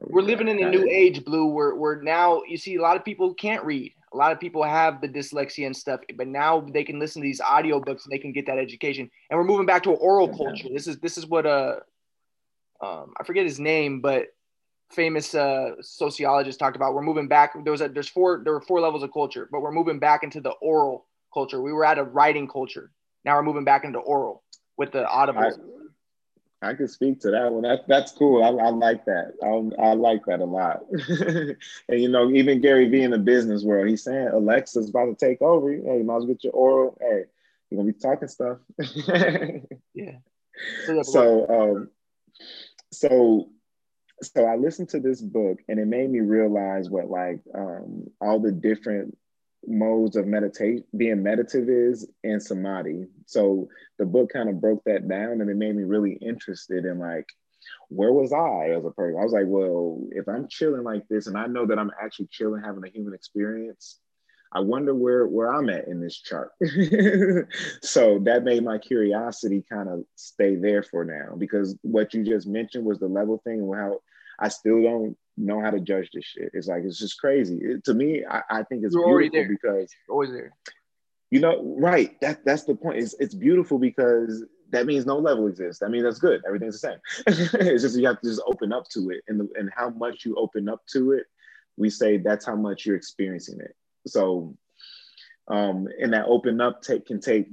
we're 0.00 0.22
living 0.22 0.48
in 0.48 0.62
a 0.62 0.70
new 0.70 0.86
age, 0.88 1.24
Blu. 1.24 1.46
Where 1.46 1.74
where 1.74 2.00
now 2.02 2.42
you 2.46 2.56
see 2.56 2.76
a 2.76 2.82
lot 2.82 2.96
of 2.96 3.04
people 3.04 3.34
can't 3.34 3.64
read 3.64 3.92
a 4.12 4.16
lot 4.16 4.32
of 4.32 4.40
people 4.40 4.62
have 4.62 5.00
the 5.00 5.08
dyslexia 5.08 5.66
and 5.66 5.76
stuff, 5.76 6.00
but 6.16 6.26
now 6.26 6.60
they 6.60 6.84
can 6.84 6.98
listen 6.98 7.22
to 7.22 7.26
these 7.26 7.40
audiobooks 7.40 8.04
and 8.04 8.12
they 8.12 8.18
can 8.18 8.32
get 8.32 8.46
that 8.46 8.58
education. 8.58 9.10
And 9.30 9.38
we're 9.38 9.44
moving 9.44 9.66
back 9.66 9.82
to 9.84 9.90
oral 9.90 10.28
culture. 10.28 10.68
This 10.72 10.86
is 10.86 10.98
this 10.98 11.18
is 11.18 11.26
what 11.26 11.46
uh 11.46 11.76
um, 12.80 13.12
I 13.18 13.24
forget 13.24 13.44
his 13.44 13.58
name, 13.58 14.00
but 14.00 14.26
famous 14.90 15.34
uh, 15.34 15.72
sociologist 15.80 16.58
talked 16.58 16.76
about. 16.76 16.94
We're 16.94 17.02
moving 17.02 17.28
back. 17.28 17.52
There 17.64 17.72
was 17.72 17.80
a 17.80 17.88
there's 17.88 18.08
four 18.08 18.40
there 18.44 18.52
were 18.52 18.60
four 18.60 18.80
levels 18.80 19.02
of 19.02 19.12
culture, 19.12 19.48
but 19.50 19.60
we're 19.60 19.72
moving 19.72 19.98
back 19.98 20.22
into 20.22 20.40
the 20.40 20.50
oral 20.62 21.06
culture. 21.32 21.60
We 21.60 21.72
were 21.72 21.84
at 21.84 21.98
a 21.98 22.04
writing 22.04 22.48
culture. 22.48 22.90
Now 23.24 23.36
we're 23.36 23.42
moving 23.42 23.64
back 23.64 23.84
into 23.84 23.98
oral 23.98 24.42
with 24.76 24.92
the 24.92 25.06
audible. 25.08 25.42
I 26.60 26.74
can 26.74 26.88
speak 26.88 27.20
to 27.20 27.30
that 27.30 27.52
one. 27.52 27.62
That, 27.62 27.86
that's 27.86 28.12
cool. 28.12 28.42
I, 28.42 28.48
I 28.48 28.70
like 28.70 29.04
that. 29.04 29.34
I, 29.42 29.82
I 29.82 29.94
like 29.94 30.24
that 30.26 30.40
a 30.40 30.44
lot. 30.44 30.82
and 30.90 32.00
you 32.00 32.08
know, 32.08 32.30
even 32.30 32.60
Gary 32.60 32.88
Vee 32.88 33.02
in 33.02 33.12
the 33.12 33.18
business 33.18 33.62
world, 33.62 33.88
he's 33.88 34.02
saying 34.02 34.28
Alexa's 34.32 34.90
about 34.90 35.06
to 35.06 35.26
take 35.26 35.40
over. 35.40 35.70
Hey, 35.70 35.98
you 35.98 36.04
might 36.04 36.16
as 36.16 36.24
well 36.24 36.34
get 36.34 36.44
your 36.44 36.52
oral. 36.54 36.98
Hey, 37.00 37.24
you're 37.70 37.80
gonna 37.80 37.92
be 37.92 37.98
talking 37.98 38.28
stuff. 38.28 38.58
yeah. 39.94 40.16
So 41.02 41.48
um, 41.48 41.90
so 42.90 43.50
so 44.22 44.44
I 44.44 44.56
listened 44.56 44.88
to 44.90 45.00
this 45.00 45.20
book 45.20 45.60
and 45.68 45.78
it 45.78 45.86
made 45.86 46.10
me 46.10 46.20
realize 46.20 46.90
what 46.90 47.08
like 47.08 47.40
um, 47.54 48.10
all 48.20 48.40
the 48.40 48.52
different 48.52 49.16
modes 49.66 50.16
of 50.16 50.26
meditation 50.26 50.84
being 50.96 51.22
meditative 51.22 51.68
is 51.68 52.08
in 52.22 52.40
samadhi. 52.40 53.06
So 53.26 53.68
the 53.98 54.06
book 54.06 54.32
kind 54.32 54.48
of 54.48 54.60
broke 54.60 54.84
that 54.84 55.08
down 55.08 55.40
and 55.40 55.50
it 55.50 55.56
made 55.56 55.76
me 55.76 55.84
really 55.84 56.12
interested 56.12 56.84
in 56.84 56.98
like 56.98 57.28
where 57.88 58.12
was 58.12 58.32
i 58.32 58.70
as 58.70 58.84
a 58.84 58.90
person? 58.90 59.18
I 59.18 59.24
was 59.24 59.32
like 59.32 59.46
well 59.46 60.00
if 60.12 60.28
i'm 60.28 60.48
chilling 60.48 60.84
like 60.84 61.06
this 61.08 61.26
and 61.26 61.36
i 61.36 61.46
know 61.46 61.66
that 61.66 61.78
i'm 61.78 61.90
actually 62.00 62.28
chilling 62.30 62.62
having 62.62 62.84
a 62.84 62.90
human 62.90 63.14
experience 63.14 63.98
i 64.52 64.60
wonder 64.60 64.94
where 64.94 65.26
where 65.26 65.52
i'm 65.52 65.68
at 65.68 65.88
in 65.88 66.00
this 66.00 66.18
chart. 66.20 66.52
So 67.82 68.20
that 68.24 68.44
made 68.44 68.64
my 68.64 68.78
curiosity 68.78 69.64
kind 69.70 69.88
of 69.88 70.04
stay 70.14 70.54
there 70.56 70.82
for 70.82 71.04
now 71.04 71.36
because 71.36 71.76
what 71.82 72.14
you 72.14 72.24
just 72.24 72.46
mentioned 72.46 72.84
was 72.84 72.98
the 72.98 73.08
level 73.08 73.40
thing 73.44 73.60
and 73.60 73.74
how 73.74 74.00
i 74.38 74.48
still 74.48 74.82
don't 74.82 75.16
know 75.38 75.60
how 75.60 75.70
to 75.70 75.80
judge 75.80 76.10
this 76.12 76.24
shit. 76.24 76.50
It's 76.54 76.66
like 76.66 76.82
it's 76.84 76.98
just 76.98 77.18
crazy. 77.18 77.58
It, 77.60 77.84
to 77.84 77.94
me, 77.94 78.24
I, 78.28 78.42
I 78.50 78.62
think 78.64 78.84
it's 78.84 78.94
You're 78.94 79.20
beautiful 79.20 79.48
because 79.48 79.94
You're 80.06 80.14
always 80.14 80.30
there. 80.30 80.52
You 81.30 81.40
know, 81.40 81.76
right? 81.78 82.18
That 82.20 82.44
that's 82.44 82.64
the 82.64 82.74
point. 82.74 82.98
It's 82.98 83.14
it's 83.18 83.34
beautiful 83.34 83.78
because 83.78 84.44
that 84.70 84.86
means 84.86 85.06
no 85.06 85.18
level 85.18 85.46
exists. 85.46 85.80
That 85.80 85.90
means 85.90 86.04
that's 86.04 86.18
good. 86.18 86.42
Everything's 86.46 86.80
the 86.80 86.88
same. 86.88 86.98
it's 87.26 87.82
just 87.82 87.98
you 87.98 88.06
have 88.06 88.20
to 88.20 88.28
just 88.28 88.42
open 88.46 88.72
up 88.72 88.88
to 88.90 89.10
it, 89.10 89.22
and 89.28 89.40
the, 89.40 89.48
and 89.56 89.70
how 89.74 89.90
much 89.90 90.24
you 90.24 90.36
open 90.36 90.68
up 90.68 90.82
to 90.92 91.12
it, 91.12 91.26
we 91.76 91.90
say 91.90 92.16
that's 92.18 92.46
how 92.46 92.56
much 92.56 92.86
you're 92.86 92.96
experiencing 92.96 93.60
it. 93.60 93.74
So 94.06 94.56
um, 95.48 95.88
and 96.00 96.12
that 96.12 96.26
open 96.26 96.60
up 96.60 96.82
take 96.82 97.06
can 97.06 97.20
take 97.20 97.48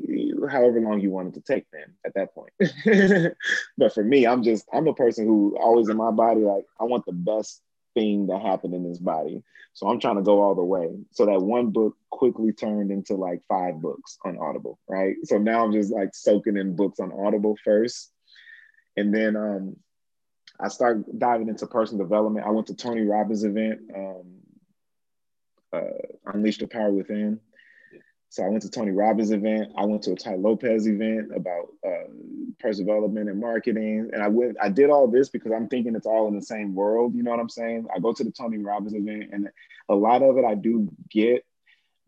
however 0.49 0.79
long 0.81 0.99
you 0.99 1.11
want 1.11 1.29
it 1.29 1.33
to 1.35 1.41
take 1.41 1.65
then 1.71 1.93
at 2.05 2.13
that 2.13 2.35
point 2.35 2.51
but 3.77 3.93
for 3.93 4.03
me 4.03 4.27
i'm 4.27 4.43
just 4.43 4.65
i'm 4.73 4.87
a 4.87 4.93
person 4.93 5.25
who 5.25 5.57
always 5.59 5.89
in 5.89 5.97
my 5.97 6.11
body 6.11 6.41
like 6.41 6.65
i 6.79 6.83
want 6.83 7.05
the 7.05 7.13
best 7.13 7.61
thing 7.95 8.27
that 8.27 8.41
happened 8.41 8.75
in 8.75 8.83
his 8.83 8.99
body. 8.99 9.41
So 9.73 9.87
I'm 9.87 9.99
trying 9.99 10.17
to 10.17 10.21
go 10.21 10.41
all 10.41 10.55
the 10.55 10.63
way. 10.63 10.89
So 11.11 11.25
that 11.25 11.41
one 11.41 11.71
book 11.71 11.97
quickly 12.11 12.53
turned 12.53 12.91
into 12.91 13.15
like 13.15 13.41
five 13.49 13.81
books 13.81 14.17
on 14.23 14.37
Audible, 14.37 14.79
right? 14.87 15.15
So 15.23 15.37
now 15.37 15.65
I'm 15.65 15.73
just 15.73 15.91
like 15.91 16.13
soaking 16.13 16.57
in 16.57 16.75
books 16.75 16.99
on 16.99 17.11
Audible 17.11 17.57
first. 17.63 18.11
And 18.95 19.13
then 19.13 19.35
um, 19.35 19.75
I 20.59 20.69
started 20.69 21.05
diving 21.17 21.49
into 21.49 21.67
personal 21.67 22.05
development. 22.05 22.45
I 22.45 22.51
went 22.51 22.67
to 22.67 22.75
Tony 22.75 23.01
Robbins 23.01 23.43
event, 23.43 23.81
um, 23.93 24.25
uh, 25.73 26.33
Unleash 26.33 26.59
the 26.59 26.67
Power 26.67 26.91
Within. 26.91 27.39
So 28.35 28.43
I 28.43 28.49
went 28.49 28.63
to 28.63 28.69
Tony 28.69 28.91
Robbins 28.91 29.31
event. 29.31 29.71
I 29.77 29.85
went 29.85 30.03
to 30.03 30.11
a 30.11 30.15
Tai 30.17 30.35
Lopez 30.35 30.89
event 30.89 31.31
about 31.33 31.69
uh, 31.87 32.11
personal 32.59 32.85
development 32.85 33.29
and 33.29 33.39
marketing. 33.39 34.09
And 34.11 34.21
I 34.21 34.27
went, 34.27 34.57
I 34.61 34.67
did 34.67 34.89
all 34.89 35.07
this 35.07 35.29
because 35.29 35.53
I'm 35.53 35.69
thinking 35.69 35.95
it's 35.95 36.05
all 36.05 36.27
in 36.27 36.35
the 36.35 36.41
same 36.41 36.75
world. 36.75 37.15
You 37.15 37.23
know 37.23 37.31
what 37.31 37.39
I'm 37.39 37.47
saying? 37.47 37.87
I 37.95 37.99
go 37.99 38.11
to 38.11 38.25
the 38.25 38.33
Tony 38.33 38.57
Robbins 38.57 38.93
event, 38.93 39.29
and 39.31 39.47
a 39.87 39.95
lot 39.95 40.21
of 40.21 40.37
it 40.37 40.43
I 40.43 40.53
do 40.53 40.89
get, 41.09 41.45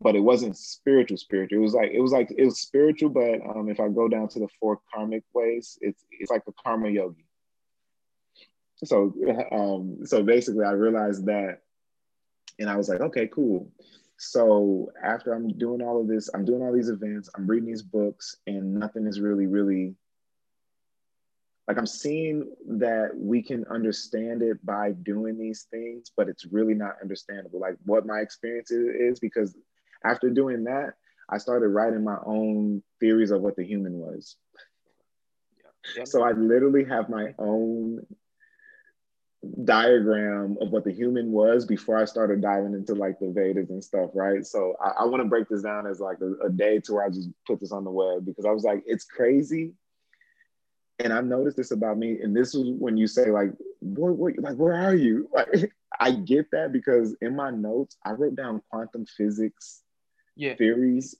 but 0.02 0.16
it 0.16 0.20
wasn't 0.20 0.58
spiritual. 0.58 1.16
Spiritual. 1.16 1.60
It 1.60 1.62
was 1.62 1.72
like 1.72 1.92
it 1.92 2.00
was 2.02 2.12
like 2.12 2.30
it 2.36 2.44
was 2.44 2.60
spiritual, 2.60 3.08
but 3.08 3.40
um, 3.48 3.70
if 3.70 3.80
I 3.80 3.88
go 3.88 4.06
down 4.06 4.28
to 4.28 4.38
the 4.38 4.48
four 4.60 4.80
karmic 4.92 5.24
ways, 5.32 5.78
it's 5.80 6.04
it's 6.10 6.30
like 6.30 6.42
a 6.46 6.52
karma 6.62 6.90
yogi. 6.90 7.24
So 8.84 9.14
um, 9.50 10.04
so 10.04 10.22
basically, 10.22 10.66
I 10.66 10.72
realized 10.72 11.24
that, 11.24 11.62
and 12.58 12.68
I 12.68 12.76
was 12.76 12.90
like, 12.90 13.00
okay, 13.00 13.28
cool 13.28 13.72
so 14.18 14.90
after 15.02 15.32
I'm 15.32 15.48
doing 15.56 15.80
all 15.80 16.00
of 16.00 16.08
this, 16.08 16.28
I'm 16.34 16.44
doing 16.44 16.62
all 16.62 16.72
these 16.72 16.88
events, 16.88 17.30
I'm 17.36 17.46
reading 17.46 17.68
these 17.68 17.82
books, 17.82 18.36
and 18.46 18.74
nothing 18.74 19.06
is 19.06 19.20
really, 19.20 19.46
really 19.46 19.94
like 21.68 21.76
I'm 21.76 21.86
seeing 21.86 22.50
that 22.66 23.10
we 23.14 23.42
can 23.42 23.66
understand 23.70 24.42
it 24.42 24.64
by 24.64 24.92
doing 24.92 25.38
these 25.38 25.66
things, 25.70 26.10
but 26.16 26.26
it's 26.26 26.46
really 26.46 26.72
not 26.72 26.94
understandable. 27.02 27.60
Like 27.60 27.76
what 27.84 28.06
my 28.06 28.20
experience 28.20 28.70
is, 28.70 29.20
because 29.20 29.54
after 30.02 30.30
doing 30.30 30.64
that, 30.64 30.94
I 31.28 31.36
started 31.36 31.68
writing 31.68 32.02
my 32.02 32.16
own 32.24 32.82
theories 33.00 33.30
of 33.30 33.42
what 33.42 33.54
the 33.54 33.64
human 33.66 33.98
was. 33.98 34.36
Yeah. 35.94 36.04
So 36.04 36.22
I 36.22 36.32
literally 36.32 36.84
have 36.84 37.10
my 37.10 37.34
own 37.38 38.06
diagram 39.64 40.56
of 40.60 40.70
what 40.70 40.84
the 40.84 40.92
human 40.92 41.30
was 41.30 41.64
before 41.64 41.96
I 41.96 42.04
started 42.04 42.40
diving 42.40 42.74
into 42.74 42.94
like 42.94 43.20
the 43.20 43.30
Vedas 43.30 43.70
and 43.70 43.82
stuff, 43.82 44.10
right? 44.14 44.44
So 44.44 44.74
I, 44.82 45.02
I 45.02 45.04
want 45.04 45.22
to 45.22 45.28
break 45.28 45.48
this 45.48 45.62
down 45.62 45.86
as 45.86 46.00
like 46.00 46.18
a, 46.20 46.46
a, 46.46 46.50
day 46.50 46.80
to 46.80 46.94
where 46.94 47.04
I 47.04 47.08
just 47.08 47.30
put 47.46 47.60
this 47.60 47.70
on 47.70 47.84
the 47.84 47.90
web 47.90 48.26
because 48.26 48.44
I 48.44 48.50
was 48.50 48.64
like, 48.64 48.82
it's 48.84 49.04
crazy. 49.04 49.74
And 50.98 51.12
I've 51.12 51.26
noticed 51.26 51.56
this 51.56 51.70
about 51.70 51.98
me. 51.98 52.18
And 52.20 52.36
this 52.36 52.54
is 52.54 52.64
when 52.78 52.96
you 52.96 53.06
say, 53.06 53.30
like, 53.30 53.50
boy, 53.80 54.10
what, 54.10 54.32
like, 54.38 54.56
where 54.56 54.74
are 54.74 54.94
you? 54.94 55.28
Like, 55.52 55.72
I 56.00 56.12
get 56.12 56.50
that 56.50 56.72
because 56.72 57.16
in 57.20 57.34
my 57.34 57.50
notes, 57.50 57.96
I 58.04 58.10
wrote 58.10 58.36
down 58.36 58.62
quantum 58.70 59.06
physics 59.06 59.82
yeah. 60.36 60.54
theories 60.54 61.16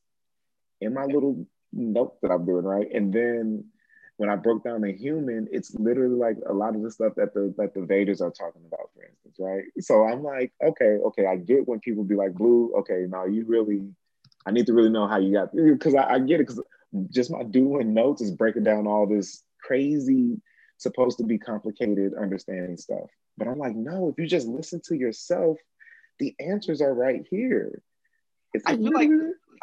in 0.81 0.95
my 0.95 1.05
little 1.05 1.47
note 1.73 2.21
that 2.23 2.31
I'm 2.31 2.45
doing, 2.45 2.65
right? 2.65 2.89
And 2.93 3.13
then 3.13 3.65
when 4.19 4.29
I 4.29 4.35
broke 4.35 4.65
down 4.65 4.81
the 4.81 4.93
human, 4.93 5.47
it's 5.53 5.75
literally 5.77 6.17
like 6.17 6.37
a 6.49 6.53
lot 6.53 6.75
of 6.75 6.83
the 6.83 6.91
stuff 6.91 7.15
that 7.17 7.35
the 7.35 7.55
that 7.57 7.73
the 7.73 7.83
Vedas 7.83 8.21
are 8.21 8.33
talking 8.33 8.63
about, 8.67 8.91
for 8.93 9.05
instance, 9.05 9.37
right? 9.39 9.63
So 9.79 10.05
I'm 10.05 10.25
like, 10.25 10.53
okay, 10.63 10.99
okay, 11.07 11.27
I 11.27 11.37
get 11.37 11.67
when 11.69 11.79
people 11.79 12.03
be 12.03 12.17
like, 12.17 12.35
Blu, 12.35 12.75
okay, 12.81 13.07
now 13.09 13.27
you 13.27 13.45
really, 13.47 13.89
I 14.45 14.51
need 14.51 14.67
to 14.67 14.73
really 14.73 14.91
know 14.91 15.07
how 15.07 15.19
you 15.19 15.33
got 15.33 15.55
because 15.55 15.95
I, 15.95 16.15
I 16.15 16.19
get 16.19 16.41
it 16.41 16.49
because 16.49 16.61
just 17.11 17.31
my 17.31 17.45
doing 17.45 17.95
notes 17.95 18.21
is 18.21 18.33
breaking 18.33 18.65
down 18.65 18.89
all 18.89 19.07
this 19.07 19.45
crazy, 19.63 20.41
supposed 20.79 21.19
to 21.19 21.25
be 21.25 21.39
complicated 21.39 22.13
understanding 22.21 22.77
stuff. 22.77 23.09
But 23.37 23.47
I'm 23.47 23.59
like, 23.59 23.77
no, 23.77 24.09
if 24.09 24.19
you 24.19 24.27
just 24.27 24.49
listen 24.49 24.81
to 24.87 24.97
yourself, 24.97 25.59
the 26.19 26.35
answers 26.41 26.83
are 26.83 26.93
right 26.93 27.25
here. 27.31 27.83
It's 28.53 28.65
I 28.67 28.77
feel 28.77 28.93
like 28.93 29.11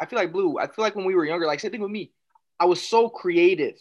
I 0.00 0.06
feel 0.06 0.18
like 0.18 0.32
Blu. 0.32 0.58
I 0.58 0.66
feel 0.66 0.82
like 0.82 0.96
when 0.96 1.04
we 1.04 1.14
were 1.14 1.26
younger, 1.26 1.46
like 1.46 1.60
same 1.60 1.72
thing 1.72 1.82
with 1.82 1.90
me. 1.90 2.12
I 2.58 2.64
was 2.64 2.80
so 2.80 3.10
creative 3.10 3.76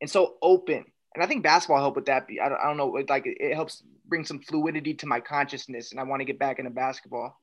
and 0.00 0.10
so 0.10 0.36
open. 0.42 0.84
And 1.14 1.24
I 1.24 1.26
think 1.26 1.42
basketball 1.42 1.78
helped 1.78 1.96
with 1.96 2.06
that. 2.06 2.26
I 2.42 2.48
don't, 2.48 2.58
I 2.60 2.64
don't 2.64 2.76
know, 2.76 3.02
like 3.08 3.24
it 3.26 3.54
helps 3.54 3.82
bring 4.06 4.24
some 4.24 4.40
fluidity 4.40 4.94
to 4.94 5.06
my 5.06 5.20
consciousness, 5.20 5.90
and 5.90 6.00
I 6.00 6.04
want 6.04 6.20
to 6.20 6.24
get 6.24 6.38
back 6.38 6.58
into 6.58 6.70
basketball. 6.70 7.40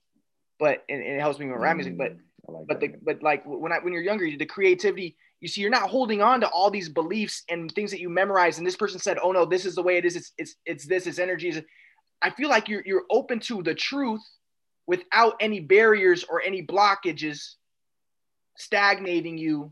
But 0.59 0.83
and, 0.89 1.01
and 1.01 1.15
it 1.15 1.19
helps 1.19 1.39
me 1.39 1.47
with 1.47 1.59
rap 1.59 1.75
music. 1.75 1.97
But 1.97 2.13
mm, 2.13 2.19
like 2.47 2.67
but 2.67 2.79
the 2.79 2.93
but 3.01 3.21
like 3.21 3.43
when 3.45 3.71
I 3.71 3.79
when 3.79 3.93
you're 3.93 4.01
younger, 4.01 4.25
the 4.37 4.45
creativity. 4.45 5.17
You 5.39 5.47
see, 5.47 5.61
you're 5.61 5.69
not 5.69 5.91
holding 5.91 6.23
on 6.23 6.41
to 6.41 6.47
all 6.47 6.71
these 6.71 6.89
beliefs 6.89 7.43
and 7.47 7.71
things 7.71 7.91
that 7.91 7.99
you 7.99 8.09
memorize. 8.09 8.57
And 8.57 8.65
this 8.65 8.75
person 8.75 8.99
said, 8.99 9.19
"Oh 9.21 9.31
no, 9.31 9.45
this 9.45 9.65
is 9.65 9.75
the 9.75 9.83
way 9.83 9.97
it 9.97 10.05
is. 10.05 10.15
It's 10.15 10.31
it's 10.39 10.55
it's 10.65 10.85
this. 10.87 11.05
It's 11.05 11.19
energy." 11.19 11.63
I 12.23 12.31
feel 12.31 12.49
like 12.49 12.67
you're 12.67 12.81
you're 12.85 13.03
open 13.11 13.39
to 13.41 13.61
the 13.61 13.75
truth 13.75 14.23
without 14.87 15.35
any 15.39 15.59
barriers 15.59 16.23
or 16.23 16.41
any 16.41 16.65
blockages 16.65 17.55
stagnating 18.55 19.37
you 19.37 19.71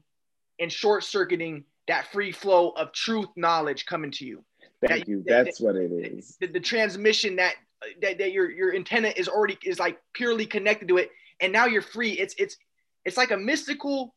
and 0.60 0.72
short 0.72 1.04
circuiting 1.04 1.64
that 1.88 2.12
free 2.12 2.32
flow 2.32 2.70
of 2.70 2.92
truth 2.92 3.30
knowledge 3.36 3.86
coming 3.86 4.12
to 4.12 4.26
you. 4.26 4.44
Thank 4.86 5.06
that, 5.06 5.10
you. 5.10 5.24
That's 5.26 5.60
that, 5.60 5.66
what 5.66 5.76
it 5.76 5.92
is. 5.92 6.38
The, 6.40 6.48
the, 6.48 6.60
transmission 6.60 7.36
that, 7.38 7.56
that 8.02 8.18
that 8.18 8.32
your 8.32 8.50
your 8.50 8.76
antenna 8.76 9.14
is 9.16 9.28
already 9.28 9.58
is 9.64 9.80
like 9.80 10.00
purely 10.14 10.46
connected 10.46 10.88
to 10.90 10.98
it, 10.98 11.12
and 11.40 11.52
now 11.54 11.66
you're 11.66 11.82
free. 11.82 12.12
It's 12.12 12.36
it's 12.38 12.58
it's 13.06 13.18
like 13.18 13.32
a 13.32 13.38
mystical 13.38 14.16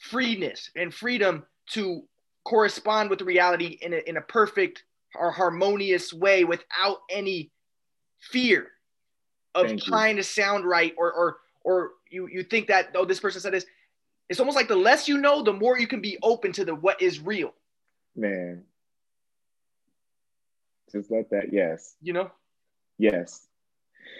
freeness 0.00 0.70
and 0.76 0.92
freedom 0.92 1.44
to 1.70 2.02
correspond 2.44 3.10
with 3.10 3.20
reality 3.22 3.78
in 3.80 3.92
a, 3.94 3.96
in 4.08 4.16
a 4.16 4.20
perfect 4.20 4.84
or 5.14 5.30
harmonious 5.30 6.12
way 6.12 6.44
without 6.44 6.98
any 7.10 7.50
fear 8.20 8.68
of 9.54 9.66
Thank 9.66 9.84
trying 9.84 10.16
you. 10.16 10.22
to 10.22 10.28
sound 10.28 10.64
right 10.64 10.94
or 10.98 11.12
or 11.12 11.36
or 11.64 11.90
you 12.10 12.28
you 12.28 12.42
think 12.42 12.68
that 12.68 12.90
oh 12.94 13.04
this 13.04 13.20
person 13.20 13.40
said 13.40 13.52
this 13.52 13.66
it's 14.28 14.40
almost 14.40 14.56
like 14.56 14.68
the 14.68 14.76
less 14.76 15.08
you 15.08 15.18
know, 15.18 15.42
the 15.42 15.52
more 15.52 15.78
you 15.78 15.86
can 15.86 16.00
be 16.00 16.18
open 16.22 16.52
to 16.52 16.64
the 16.64 16.74
what 16.74 17.00
is 17.00 17.20
real. 17.20 17.54
Man. 18.14 18.64
Just 20.90 21.10
let 21.10 21.30
that, 21.30 21.52
yes. 21.52 21.94
You 22.00 22.12
know? 22.12 22.30
Yes. 22.98 23.46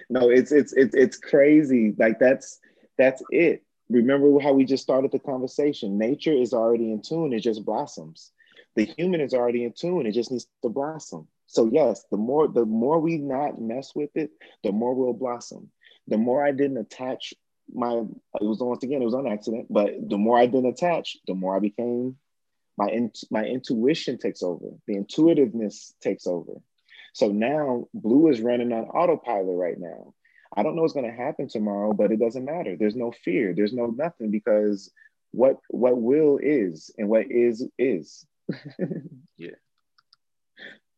No, 0.09 0.31
it's 0.31 0.53
it's 0.53 0.73
it's 0.73 0.95
it's 0.95 1.17
crazy. 1.17 1.95
Like 1.97 2.19
that's 2.19 2.59
that's 2.99 3.23
it. 3.31 3.63
Remember 3.89 4.39
how 4.41 4.53
we 4.53 4.65
just 4.65 4.83
started 4.83 5.13
the 5.13 5.19
conversation. 5.19 5.97
Nature 5.99 6.33
is 6.33 6.53
already 6.53 6.91
in 6.91 7.03
tune, 7.03 7.33
it 7.33 7.41
just 7.41 7.65
blossoms. 7.65 8.33
The 8.75 8.85
human 8.85 9.21
is 9.21 9.33
already 9.33 9.65
in 9.65 9.73
tune, 9.73 10.07
it 10.07 10.13
just 10.13 10.31
needs 10.31 10.47
to 10.63 10.69
blossom. 10.69 11.29
So 11.47 11.67
yes, 11.73 12.05
the 12.11 12.17
more 12.17 12.49
the 12.49 12.65
more 12.65 12.99
we 12.99 13.19
not 13.19 13.61
mess 13.61 13.95
with 13.95 14.11
it, 14.17 14.31
the 14.63 14.73
more 14.73 14.95
we'll 14.95 15.13
blossom. 15.13 15.71
The 16.09 16.19
more 16.19 16.45
I 16.45 16.53
didn't 16.53 16.79
attach 16.79 17.35
my 17.73 17.93
it 18.41 18.45
was 18.45 18.59
once 18.61 18.83
again 18.85 19.03
it 19.03 19.05
was 19.05 19.15
on 19.15 19.27
accident 19.27 19.67
but 19.71 19.91
the 20.09 20.19
more 20.19 20.39
i 20.39 20.47
didn't 20.47 20.67
attach 20.67 21.17
the 21.27 21.35
more 21.35 21.57
i 21.57 21.61
became 21.61 22.17
My, 22.79 22.89
in, 22.89 23.11
my 23.31 23.45
intuition 23.45 24.19
takes 24.19 24.43
over, 24.43 24.69
the 24.87 24.97
intuitiveness 24.97 25.95
takes 26.01 26.27
over. 26.27 26.61
So 27.15 27.29
now 27.29 27.89
Blu 27.95 28.29
is 28.29 28.43
running 28.43 28.73
on 28.73 28.85
autopilot 28.85 29.57
right 29.57 29.79
now. 29.79 30.13
I 30.55 30.63
don't 30.63 30.77
know 30.77 30.83
what's 30.83 30.93
going 30.93 31.11
to 31.11 31.25
happen 31.25 31.49
tomorrow, 31.49 31.95
but 31.95 32.13
it 32.13 32.21
doesn't 32.21 32.45
matter. 32.45 32.77
There's 32.77 32.95
no 32.95 33.13
fear. 33.25 33.55
There's 33.55 33.73
no 33.73 33.87
nothing 33.87 34.31
because 34.31 34.93
what 35.33 35.57
what 35.71 35.97
will 35.97 36.39
is 36.43 36.91
and 36.99 37.09
what 37.09 37.31
is 37.31 37.67
is. 37.79 38.27
yeah. 39.37 39.57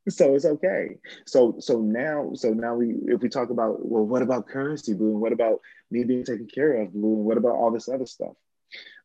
So 0.13 0.35
it's 0.35 0.45
okay. 0.45 0.97
So 1.27 1.57
so 1.59 1.81
now 1.81 2.31
so 2.35 2.51
now 2.51 2.75
we 2.75 2.95
if 3.07 3.21
we 3.21 3.29
talk 3.29 3.51
about 3.51 3.85
well, 3.85 4.05
what 4.05 4.23
about 4.23 4.49
currency, 4.49 4.95
Blu? 4.95 5.13
And 5.13 5.21
what 5.21 5.33
about 5.33 5.61
me 5.91 6.05
being 6.05 6.25
taken 6.25 6.47
care 6.47 6.81
of, 6.81 6.93
Blu? 6.93 7.17
And 7.17 7.25
what 7.25 7.37
about 7.37 7.57
all 7.57 7.71
this 7.71 7.89
other 7.89 8.07
stuff? 8.07 8.35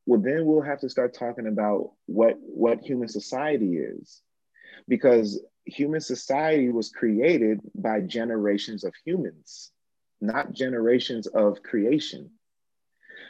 Well, 0.05 0.21
then 0.21 0.45
we'll 0.45 0.61
have 0.61 0.79
to 0.81 0.89
start 0.89 1.13
talking 1.13 1.47
about 1.47 1.91
what 2.05 2.37
what 2.39 2.81
human 2.81 3.09
society 3.09 3.77
is, 3.77 4.21
because 4.87 5.43
human 5.65 6.01
society 6.01 6.69
was 6.69 6.89
created 6.89 7.59
by 7.75 8.01
generations 8.01 8.83
of 8.83 8.93
humans 9.05 9.71
not 10.23 10.53
generations 10.53 11.27
of 11.27 11.61
creation. 11.61 12.31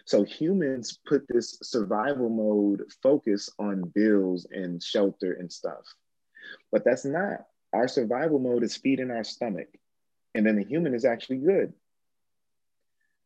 So 0.06 0.24
humans 0.24 1.00
put 1.06 1.24
this 1.28 1.58
survival 1.64 2.30
mode 2.30 2.84
focus 3.02 3.50
on 3.58 3.92
bills 3.96 4.46
and 4.52 4.82
shelter 4.82 5.34
and 5.34 5.52
stuff. 5.52 5.84
But 6.72 6.86
that's 6.86 7.04
not. 7.04 7.46
Our 7.74 7.88
survival 7.88 8.40
mode 8.40 8.64
is 8.64 8.78
feeding 8.78 9.12
our 9.12 9.24
stomach. 9.24 9.68
And 10.36 10.46
then 10.46 10.56
the 10.56 10.64
human 10.64 10.94
is 10.94 11.06
actually 11.06 11.38
good. 11.38 11.74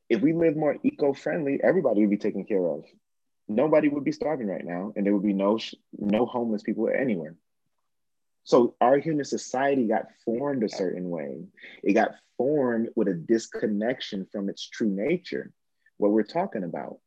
If 0.09 0.21
we 0.21 0.33
live 0.33 0.55
more 0.55 0.77
eco-friendly, 0.83 1.59
everybody 1.63 2.01
would 2.01 2.09
be 2.09 2.17
taken 2.17 2.45
care 2.45 2.65
of. 2.65 2.85
Nobody 3.49 3.87
would 3.87 4.03
be 4.03 4.11
starving 4.11 4.47
right 4.47 4.65
now, 4.65 4.93
and 4.95 5.05
there 5.05 5.13
would 5.13 5.23
be 5.23 5.33
no 5.33 5.57
no 5.97 6.25
homeless 6.25 6.63
people 6.63 6.89
anywhere. 6.89 7.35
So 8.43 8.75
our 8.79 8.97
human 8.97 9.25
society 9.25 9.87
got 9.87 10.07
formed 10.23 10.63
a 10.63 10.69
certain 10.69 11.09
way. 11.09 11.43
It 11.83 11.93
got 11.93 12.11
formed 12.37 12.89
with 12.95 13.09
a 13.09 13.13
disconnection 13.13 14.25
from 14.31 14.49
its 14.49 14.67
true 14.67 14.89
nature, 14.89 15.51
what 15.97 16.11
we're 16.11 16.23
talking 16.23 16.63
about. 16.63 16.99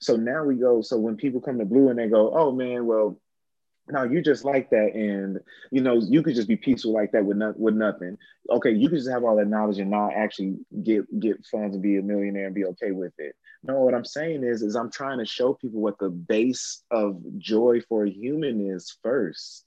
So 0.00 0.16
now 0.16 0.44
we 0.44 0.56
go, 0.56 0.80
so 0.80 0.96
when 0.98 1.16
people 1.16 1.40
come 1.40 1.58
to 1.58 1.64
Blu 1.64 1.88
and 1.88 1.98
they 1.98 2.08
go, 2.08 2.32
oh 2.36 2.52
man, 2.52 2.86
well, 2.86 3.20
no, 3.90 4.04
you 4.04 4.22
just 4.22 4.44
like 4.44 4.70
that, 4.70 4.94
and 4.94 5.38
you 5.70 5.80
know, 5.80 6.00
you 6.00 6.22
could 6.22 6.34
just 6.34 6.48
be 6.48 6.56
peaceful 6.56 6.92
like 6.92 7.12
that 7.12 7.24
with 7.24 7.36
not, 7.36 7.58
with 7.58 7.74
nothing. 7.74 8.18
Okay, 8.50 8.70
you 8.70 8.88
could 8.88 8.98
just 8.98 9.10
have 9.10 9.24
all 9.24 9.36
that 9.36 9.48
knowledge 9.48 9.78
and 9.78 9.90
not 9.90 10.12
actually 10.14 10.56
get 10.82 11.20
get 11.20 11.44
funds 11.46 11.74
and 11.74 11.82
be 11.82 11.96
a 11.96 12.02
millionaire 12.02 12.46
and 12.46 12.54
be 12.54 12.64
okay 12.66 12.92
with 12.92 13.12
it. 13.18 13.34
No, 13.62 13.80
what 13.80 13.94
I'm 13.94 14.04
saying 14.04 14.44
is, 14.44 14.62
is 14.62 14.76
I'm 14.76 14.90
trying 14.90 15.18
to 15.18 15.26
show 15.26 15.54
people 15.54 15.80
what 15.80 15.98
the 15.98 16.10
base 16.10 16.82
of 16.90 17.20
joy 17.38 17.80
for 17.88 18.04
a 18.04 18.10
human 18.10 18.70
is 18.70 18.96
first. 19.02 19.64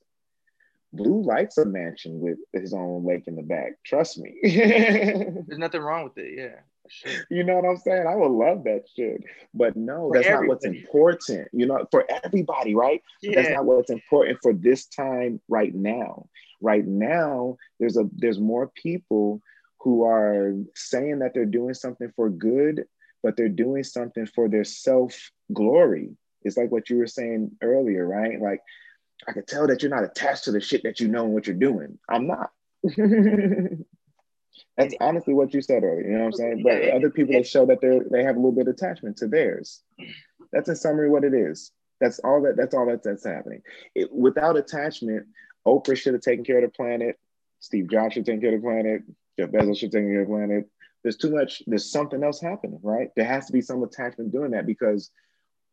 Blu 0.94 1.24
likes 1.24 1.58
a 1.58 1.66
mansion 1.66 2.20
with 2.20 2.38
his 2.54 2.74
own 2.74 3.06
lake 3.06 3.24
in 3.28 3.36
the 3.36 3.42
back. 3.42 3.74
Trust 3.86 4.18
me. 4.18 4.36
There's 4.44 5.58
nothing 5.58 5.82
wrong 5.82 6.04
with 6.04 6.18
it. 6.18 6.38
Yeah. 6.38 6.60
You 7.30 7.44
know 7.44 7.56
what 7.56 7.66
I'm 7.66 7.78
saying? 7.78 8.06
I 8.08 8.16
would 8.16 8.32
love 8.32 8.64
that 8.66 8.84
shit. 8.96 9.24
But 9.54 9.76
no, 9.76 10.10
for 10.10 10.16
that's 10.16 10.28
everybody. 10.28 10.48
not 10.48 10.50
what's 10.50 10.66
important. 10.66 11.48
You 11.54 11.66
know, 11.66 11.86
for 11.92 12.06
everybody, 12.24 12.76
right? 12.76 13.02
Yeah. 13.22 13.42
That's 13.42 13.56
not 13.56 13.66
what's 13.66 13.89
important 13.89 14.39
for 14.42 14.54
this 14.54 14.86
time 14.88 15.39
right 15.48 15.74
now. 15.74 16.28
Right 16.62 16.86
now, 16.86 17.58
there's 17.80 17.98
a 17.98 18.10
there's 18.16 18.39
more 18.39 18.72
people 18.76 19.42
who 19.80 20.04
are 20.04 20.54
saying 20.76 21.20
that 21.20 21.34
they're 21.34 21.46
doing 21.46 21.74
something 21.74 22.12
for 22.16 22.30
good, 22.30 22.86
but 23.24 23.36
they're 23.36 23.50
doing 23.50 23.84
something 23.84 24.26
for 24.28 24.48
their 24.48 24.64
self 24.64 25.32
glory. 25.54 26.12
It's 26.44 26.58
like 26.58 26.72
what 26.72 26.89
you 26.89 26.98
were 26.98 27.08
saying 27.08 27.52
earlier, 27.62 28.06
right? 28.06 28.39
Like 28.39 28.62
I 29.28 29.34
can 29.34 29.46
tell 29.46 29.68
that 29.68 29.82
you're 29.82 29.92
not 29.92 30.04
attached 30.04 30.46
to 30.46 30.52
the 30.52 30.62
shit 30.62 30.84
that 30.84 31.00
you 31.00 31.08
know 31.08 31.26
and 31.26 31.34
what 31.34 31.48
you're 31.48 31.56
doing. 31.56 31.98
I'm 32.10 32.28
not. 32.28 32.52
That's 34.78 34.95
honestly 34.99 35.34
what 35.34 35.54
you 35.54 35.62
said 35.62 35.84
earlier. 35.84 36.06
You 36.06 36.18
know 36.18 36.20
what 36.20 36.26
I'm 36.26 36.34
saying? 36.34 36.64
But 36.64 36.89
other 36.89 37.10
people 37.10 37.34
that 37.34 37.47
show 37.47 37.66
that 37.68 37.82
they 37.82 37.99
they 38.10 38.24
have 38.24 38.36
a 38.36 38.39
little 38.39 38.52
bit 38.52 38.68
of 38.68 38.74
attachment 38.74 39.18
to 39.18 39.28
theirs. 39.28 39.82
That's 40.52 40.70
in 40.70 40.76
summary 40.76 41.10
what 41.10 41.24
it 41.24 41.34
is. 41.34 41.72
That's 41.99 42.20
all 42.20 42.41
that 42.43 42.58
that's 42.58 42.74
all 42.74 42.88
that, 42.88 43.04
that's 43.04 43.26
happening. 43.26 43.62
It, 43.95 44.12
without 44.12 44.58
attachment, 44.58 45.28
Oprah 45.68 45.97
should 45.97 46.14
have 46.14 46.22
taken 46.22 46.43
care 46.43 46.58
of 46.58 46.64
the 46.64 46.70
planet. 46.70 47.18
Steve 47.60 47.89
Jobs 47.89 48.14
should 48.14 48.26
take 48.26 48.41
care 48.41 48.56
of 48.56 48.62
the 48.62 48.68
planet. 48.68 49.04
Jeff 49.38 49.49
Bezos 49.49 49.78
should 49.78 49.91
take 49.91 50.04
care 50.04 50.22
of 50.22 50.28
the 50.28 50.34
planet. 50.34 50.70
There's 51.04 51.18
too 51.18 51.32
much. 51.32 51.64
There's 51.68 51.91
something 51.91 52.24
else 52.24 52.41
happening, 52.41 52.80
right? 52.84 53.10
There 53.16 53.26
has 53.26 53.47
to 53.47 53.54
be 53.54 53.62
some 53.62 53.84
attachment 53.84 54.32
doing 54.32 54.52
that 54.52 54.66
because 54.66 55.12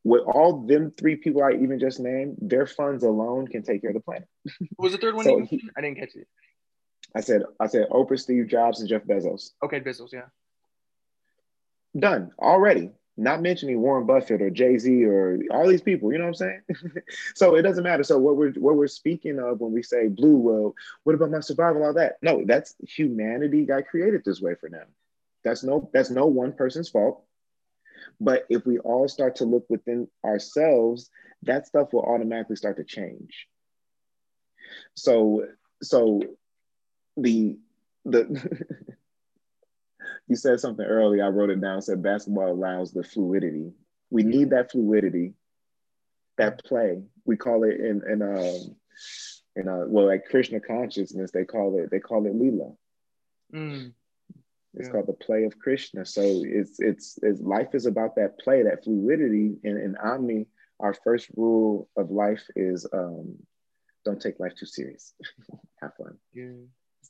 with 0.05 0.23
all 0.23 0.67
them 0.67 0.93
three 0.99 1.17
people 1.17 1.43
I 1.43 1.53
even 1.53 1.79
just 1.79 2.01
named, 2.01 2.37
their 2.41 2.67
funds 2.67 3.05
alone 3.05 3.47
can 3.47 3.63
take 3.63 3.83
care 3.83 3.91
of 3.91 3.95
the 3.95 4.01
planet. 4.01 4.29
What 4.77 4.85
was 4.85 4.93
the 4.93 4.99
third 4.99 5.15
one? 5.15 5.25
so 5.25 5.41
he, 5.41 5.69
I 5.77 5.81
didn't 5.81 5.99
catch 5.99 6.15
it. 6.15 6.29
I 7.15 7.21
said 7.21 7.43
I 7.59 7.67
said 7.67 7.89
Oprah, 7.91 8.19
Steve 8.19 8.49
Jobs, 8.49 8.81
and 8.81 8.89
Jeff 8.89 9.05
Bezos. 9.05 9.51
Okay, 9.63 9.81
Bezos, 9.81 10.13
yeah. 10.13 10.27
Done 11.99 12.33
already. 12.39 12.91
Not 13.17 13.43
mentioning 13.43 13.81
Warren 13.81 14.07
Buffett 14.07 14.41
or 14.41 14.51
Jay 14.51 14.79
Z 14.79 15.05
or 15.05 15.41
all 15.51 15.67
these 15.67 15.83
people. 15.83 16.13
You 16.13 16.19
know 16.19 16.27
what 16.27 16.41
I'm 16.41 16.63
saying? 16.69 17.03
so 17.35 17.57
it 17.57 17.63
doesn't 17.63 17.83
matter. 17.83 18.05
So 18.05 18.17
what 18.19 18.37
we're 18.37 18.53
what 18.53 18.77
we're 18.77 18.87
speaking 18.87 19.41
of 19.41 19.61
when 19.61 19.73
we 19.73 19.83
say 19.83 20.07
Blu, 20.07 20.37
well, 20.37 20.75
what 21.03 21.15
about 21.15 21.31
my 21.31 21.41
survival? 21.41 21.83
All 21.83 21.95
that? 21.95 22.19
No, 22.23 22.45
that's 22.45 22.77
humanity 22.87 23.65
got 23.65 23.87
created 23.89 24.23
this 24.25 24.41
way 24.41 24.55
for 24.55 24.71
them. 24.71 24.87
That's 25.43 25.65
no 25.65 25.91
that's 25.93 26.11
no 26.11 26.27
one 26.27 26.53
person's 26.53 26.89
fault. 26.89 27.25
But 28.21 28.47
if 28.49 28.67
we 28.67 28.79
all 28.79 29.09
start 29.09 29.37
to 29.37 29.45
look 29.45 29.67
within 29.69 30.09
ourselves, 30.25 31.11
that 31.43 31.67
stuff 31.67 31.93
will 31.93 32.03
automatically 32.03 32.57
start 32.57 32.77
to 32.77 32.85
change. 32.85 33.49
So, 34.95 35.47
so 35.83 36.23
the 37.23 37.59
the 38.05 38.67
you 40.29 40.37
said 40.37 40.61
something 40.61 40.85
earlier. 40.85 41.25
I 41.25 41.29
wrote 41.29 41.51
it 41.51 41.61
down. 41.61 41.83
Said 41.83 42.03
basketball 42.03 42.53
allows 42.53 42.93
the 42.93 43.03
fluidity. 43.03 43.73
We 44.11 44.23
need 44.23 44.51
that 44.51 44.71
fluidity, 44.71 45.35
that 46.39 46.65
play. 46.65 47.03
We 47.25 47.37
call 47.37 47.65
it 47.65 47.81
in 47.81 48.03
in 48.11 48.23
um 48.23 48.77
in 49.57 49.69
uh 49.69 49.85
well 49.87 50.07
like 50.07 50.25
Krishna 50.31 50.61
consciousness. 50.61 51.31
They 51.31 51.45
call 51.45 51.79
it 51.79 51.91
they 51.91 52.01
call 52.01 52.27
it 52.27 52.35
lila. 52.35 52.73
Mm. 53.55 53.93
It's 54.75 54.87
yeah. 54.87 54.93
called 54.93 55.07
the 55.07 55.15
play 55.15 55.45
of 55.45 55.59
Krishna. 55.59 56.05
So 56.05 56.23
it's, 56.23 56.79
it's 56.79 57.19
it's 57.23 57.41
life 57.41 57.75
is 57.75 57.87
about 57.87 58.17
that 58.17 58.39
play, 58.39 58.63
that 58.63 58.85
fluidity. 58.85 59.57
And 59.65 59.79
in 59.79 59.97
Omni, 59.97 60.47
our 60.79 60.95
first 60.95 61.29
rule 61.37 61.89
of 61.97 62.11
life 62.11 62.45
is 62.55 62.87
um, 62.93 63.37
don't 64.05 64.21
take 64.21 64.39
life 64.39 64.53
too 64.59 64.67
serious. 64.67 65.15
Have 65.83 65.95
fun. 65.97 66.19
Yeah. 66.33 66.53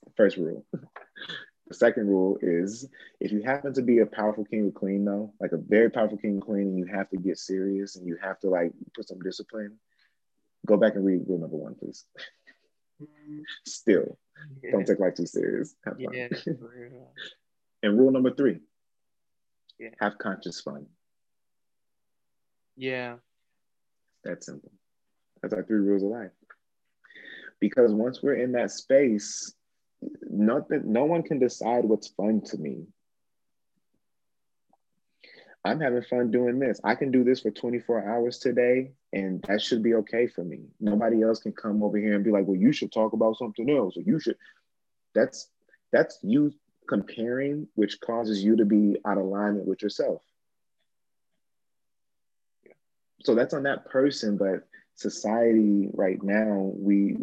The 0.04 0.12
first 0.16 0.36
rule. 0.36 0.64
the 1.66 1.74
second 1.74 2.08
rule 2.08 2.38
is 2.40 2.88
if 3.20 3.32
you 3.32 3.42
happen 3.42 3.74
to 3.74 3.82
be 3.82 3.98
a 3.98 4.06
powerful 4.06 4.44
king 4.44 4.68
or 4.68 4.70
queen, 4.70 5.04
though, 5.04 5.32
like 5.40 5.52
a 5.52 5.58
very 5.58 5.90
powerful 5.90 6.18
king 6.18 6.38
or 6.38 6.40
queen, 6.40 6.68
and 6.68 6.78
you 6.78 6.86
have 6.86 7.08
to 7.10 7.16
get 7.16 7.38
serious 7.38 7.96
and 7.96 8.06
you 8.06 8.16
have 8.22 8.38
to 8.40 8.48
like 8.48 8.72
put 8.94 9.08
some 9.08 9.20
discipline, 9.20 9.78
go 10.66 10.76
back 10.76 10.94
and 10.94 11.04
read 11.04 11.22
rule 11.28 11.38
number 11.38 11.56
one, 11.56 11.74
please. 11.74 12.04
Still, 13.66 14.18
yeah. 14.62 14.72
don't 14.72 14.86
take 14.86 14.98
life 14.98 15.14
too 15.14 15.26
serious. 15.26 15.74
Have 15.84 15.94
fun. 15.96 16.12
Yeah, 16.12 16.28
And 17.82 17.96
rule 17.96 18.10
number 18.10 18.34
three 18.34 18.58
yeah. 19.78 19.90
have 20.00 20.18
conscious 20.18 20.60
fun. 20.60 20.86
Yeah. 22.76 23.16
That's 24.24 24.46
simple. 24.46 24.72
That's 25.40 25.54
our 25.54 25.62
three 25.62 25.78
rules 25.78 26.02
of 26.02 26.10
life. 26.10 26.30
Because 27.60 27.92
once 27.92 28.22
we're 28.22 28.34
in 28.34 28.52
that 28.52 28.70
space, 28.70 29.54
nothing, 30.22 30.82
no 30.84 31.04
one 31.04 31.22
can 31.22 31.38
decide 31.38 31.84
what's 31.84 32.08
fun 32.08 32.42
to 32.46 32.56
me. 32.58 32.86
I'm 35.64 35.80
having 35.80 36.02
fun 36.02 36.30
doing 36.30 36.58
this. 36.58 36.80
I 36.84 36.94
can 36.94 37.10
do 37.10 37.24
this 37.24 37.40
for 37.40 37.50
24 37.50 38.08
hours 38.08 38.38
today, 38.38 38.92
and 39.12 39.44
that 39.48 39.60
should 39.60 39.82
be 39.82 39.94
okay 39.94 40.26
for 40.26 40.44
me. 40.44 40.60
Nobody 40.80 41.22
else 41.22 41.40
can 41.40 41.52
come 41.52 41.82
over 41.82 41.98
here 41.98 42.14
and 42.14 42.24
be 42.24 42.30
like, 42.30 42.46
well, 42.46 42.56
you 42.56 42.72
should 42.72 42.92
talk 42.92 43.12
about 43.12 43.36
something 43.36 43.68
else, 43.68 43.96
or 43.96 44.02
you 44.02 44.20
should. 44.20 44.36
That's 45.14 45.50
that's 45.92 46.18
you 46.22 46.52
comparing, 46.88 47.66
which 47.74 48.00
causes 48.00 48.42
you 48.42 48.56
to 48.56 48.64
be 48.64 48.96
out 49.06 49.18
of 49.18 49.24
alignment 49.24 49.66
with 49.66 49.82
yourself. 49.82 50.22
So 53.24 53.34
that's 53.34 53.52
on 53.52 53.64
that 53.64 53.86
person, 53.86 54.36
but 54.36 54.66
society 54.94 55.88
right 55.92 56.22
now, 56.22 56.72
we 56.76 57.16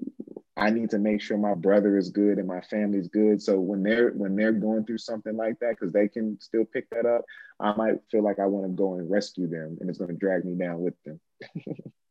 I 0.58 0.70
need 0.70 0.90
to 0.92 1.00
make 1.00 1.22
sure 1.22 1.38
my 1.38 1.54
brother 1.54 1.98
is 1.98 2.10
good 2.10 2.38
and 2.38 2.48
my 2.48 2.62
family's 2.62 3.10
good. 3.10 3.42
So 3.42 3.60
when 3.60 3.84
they're 3.84 4.12
when 4.12 4.36
they're 4.36 4.54
going 4.54 4.86
through 4.86 5.00
something 5.00 5.36
like 5.36 5.60
that, 5.60 5.72
because 5.72 5.92
they 5.92 6.08
can 6.08 6.40
still 6.40 6.66
pick 6.66 6.90
that 6.92 7.06
up, 7.06 7.26
I 7.60 7.76
might 7.76 8.00
feel 8.10 8.24
like 8.24 8.40
I 8.40 8.46
want 8.46 8.66
to 8.66 8.72
go 8.72 8.94
and 8.96 9.10
rescue 9.10 9.48
them, 9.48 9.78
and 9.80 9.90
it's 9.90 10.00
going 10.00 10.12
to 10.12 10.18
drag 10.18 10.46
me 10.46 10.56
down 10.56 10.82
with 10.82 10.96
them. 11.04 11.20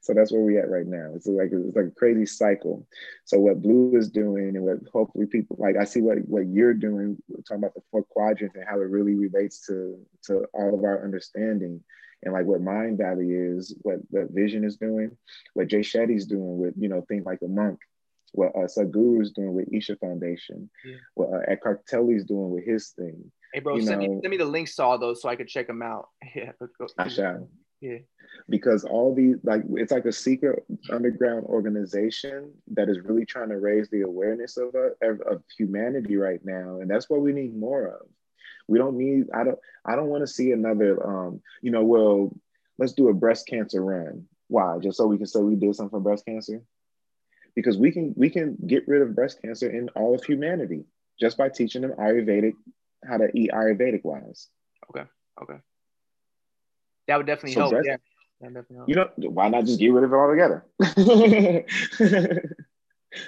so 0.00 0.14
that's 0.14 0.32
where 0.32 0.42
we 0.42 0.58
at 0.58 0.70
right 0.70 0.86
now. 0.86 1.12
It's 1.14 1.26
like 1.26 1.50
it's 1.52 1.76
like 1.76 1.86
a 1.86 1.90
crazy 1.90 2.26
cycle. 2.26 2.86
So 3.24 3.38
what 3.38 3.62
Blu 3.62 3.96
is 3.96 4.10
doing, 4.10 4.56
and 4.56 4.64
what 4.64 4.78
hopefully 4.92 5.26
people 5.26 5.56
like, 5.58 5.76
I 5.76 5.84
see 5.84 6.00
what 6.00 6.18
what 6.28 6.46
you're 6.46 6.74
doing, 6.74 7.16
talking 7.48 7.58
about 7.58 7.74
the 7.74 7.82
four 7.90 8.02
quadrants 8.04 8.56
and 8.56 8.64
how 8.68 8.76
it 8.76 8.90
really 8.90 9.14
relates 9.14 9.66
to 9.66 9.98
to 10.24 10.44
all 10.54 10.74
of 10.74 10.84
our 10.84 11.04
understanding, 11.04 11.82
and 12.22 12.32
like 12.32 12.46
what 12.46 12.60
Mindvalley 12.62 13.56
is, 13.56 13.74
what 13.82 13.98
what 14.10 14.34
Vishen 14.34 14.64
is 14.64 14.76
doing, 14.76 15.16
what 15.54 15.68
Jay 15.68 15.80
Shetty's 15.80 16.26
doing 16.26 16.58
with 16.58 16.74
you 16.76 16.88
know 16.88 17.04
things 17.08 17.26
like 17.26 17.40
the 17.40 17.48
monk, 17.48 17.78
what 18.32 18.52
uh, 18.54 18.66
Sadhguru 18.66 19.22
is 19.22 19.32
doing 19.32 19.54
with 19.54 19.72
Isha 19.72 19.96
Foundation, 19.96 20.70
yeah. 20.84 20.96
what 21.14 21.30
uh, 21.32 21.40
Eckhart 21.48 21.86
Tolle's 21.86 22.24
doing 22.24 22.50
with 22.50 22.64
his 22.64 22.88
thing. 22.90 23.30
Hey, 23.52 23.60
bro, 23.60 23.78
send, 23.80 24.00
know, 24.00 24.08
me, 24.08 24.20
send 24.22 24.30
me 24.30 24.36
the 24.38 24.46
links 24.46 24.76
to 24.76 24.82
all 24.82 24.98
those 24.98 25.20
so 25.20 25.28
I 25.28 25.36
could 25.36 25.48
check 25.48 25.66
them 25.66 25.82
out. 25.82 26.08
Yeah, 26.34 26.52
I 26.98 27.08
shall. 27.08 27.48
Yeah. 27.82 27.98
Because 28.48 28.84
all 28.84 29.14
these, 29.14 29.36
like, 29.42 29.62
it's 29.72 29.92
like 29.92 30.06
a 30.06 30.12
secret 30.12 30.64
underground 30.90 31.46
organization 31.46 32.52
that 32.68 32.88
is 32.88 33.00
really 33.00 33.26
trying 33.26 33.48
to 33.48 33.58
raise 33.58 33.90
the 33.90 34.02
awareness 34.02 34.56
of, 34.56 34.74
uh, 34.74 34.90
of, 35.02 35.20
of 35.22 35.42
humanity 35.58 36.16
right 36.16 36.40
now. 36.44 36.78
And 36.80 36.88
that's 36.88 37.10
what 37.10 37.20
we 37.20 37.32
need 37.32 37.56
more 37.56 37.88
of. 37.88 38.06
We 38.68 38.78
don't 38.78 38.96
need, 38.96 39.26
I 39.34 39.42
don't, 39.42 39.58
I 39.84 39.96
don't 39.96 40.06
want 40.06 40.22
to 40.22 40.28
see 40.28 40.52
another, 40.52 41.04
um, 41.04 41.42
you 41.60 41.72
know, 41.72 41.82
well, 41.82 42.32
let's 42.78 42.92
do 42.92 43.08
a 43.08 43.14
breast 43.14 43.48
cancer 43.48 43.84
run. 43.84 44.26
Why? 44.46 44.78
Just 44.80 44.96
so 44.96 45.06
we 45.06 45.18
can 45.18 45.26
say 45.26 45.40
we 45.40 45.56
did 45.56 45.74
something 45.74 45.90
for 45.90 46.00
breast 46.00 46.24
cancer? 46.24 46.62
Because 47.56 47.76
we 47.76 47.90
can, 47.90 48.14
we 48.16 48.30
can 48.30 48.56
get 48.64 48.86
rid 48.86 49.02
of 49.02 49.16
breast 49.16 49.42
cancer 49.42 49.68
in 49.68 49.88
all 49.90 50.14
of 50.14 50.24
humanity 50.24 50.84
just 51.20 51.36
by 51.36 51.48
teaching 51.48 51.82
them 51.82 51.92
Ayurvedic, 51.98 52.54
how 53.04 53.16
to 53.16 53.28
eat 53.36 53.50
Ayurvedic 53.50 54.04
wise. 54.04 54.48
Okay. 54.88 55.04
Okay. 55.42 55.58
That 57.08 57.16
would 57.16 57.26
definitely 57.26 57.54
so 57.54 57.70
help. 57.70 57.84
Yeah. 57.84 57.96
Definitely 58.40 58.76
help. 58.76 58.88
You 58.88 58.94
know, 58.96 59.08
why 59.30 59.48
not 59.48 59.66
just 59.66 59.78
get 59.78 59.92
rid 59.92 60.04
of 60.04 60.12
it 60.12 60.16
altogether? 60.16 60.66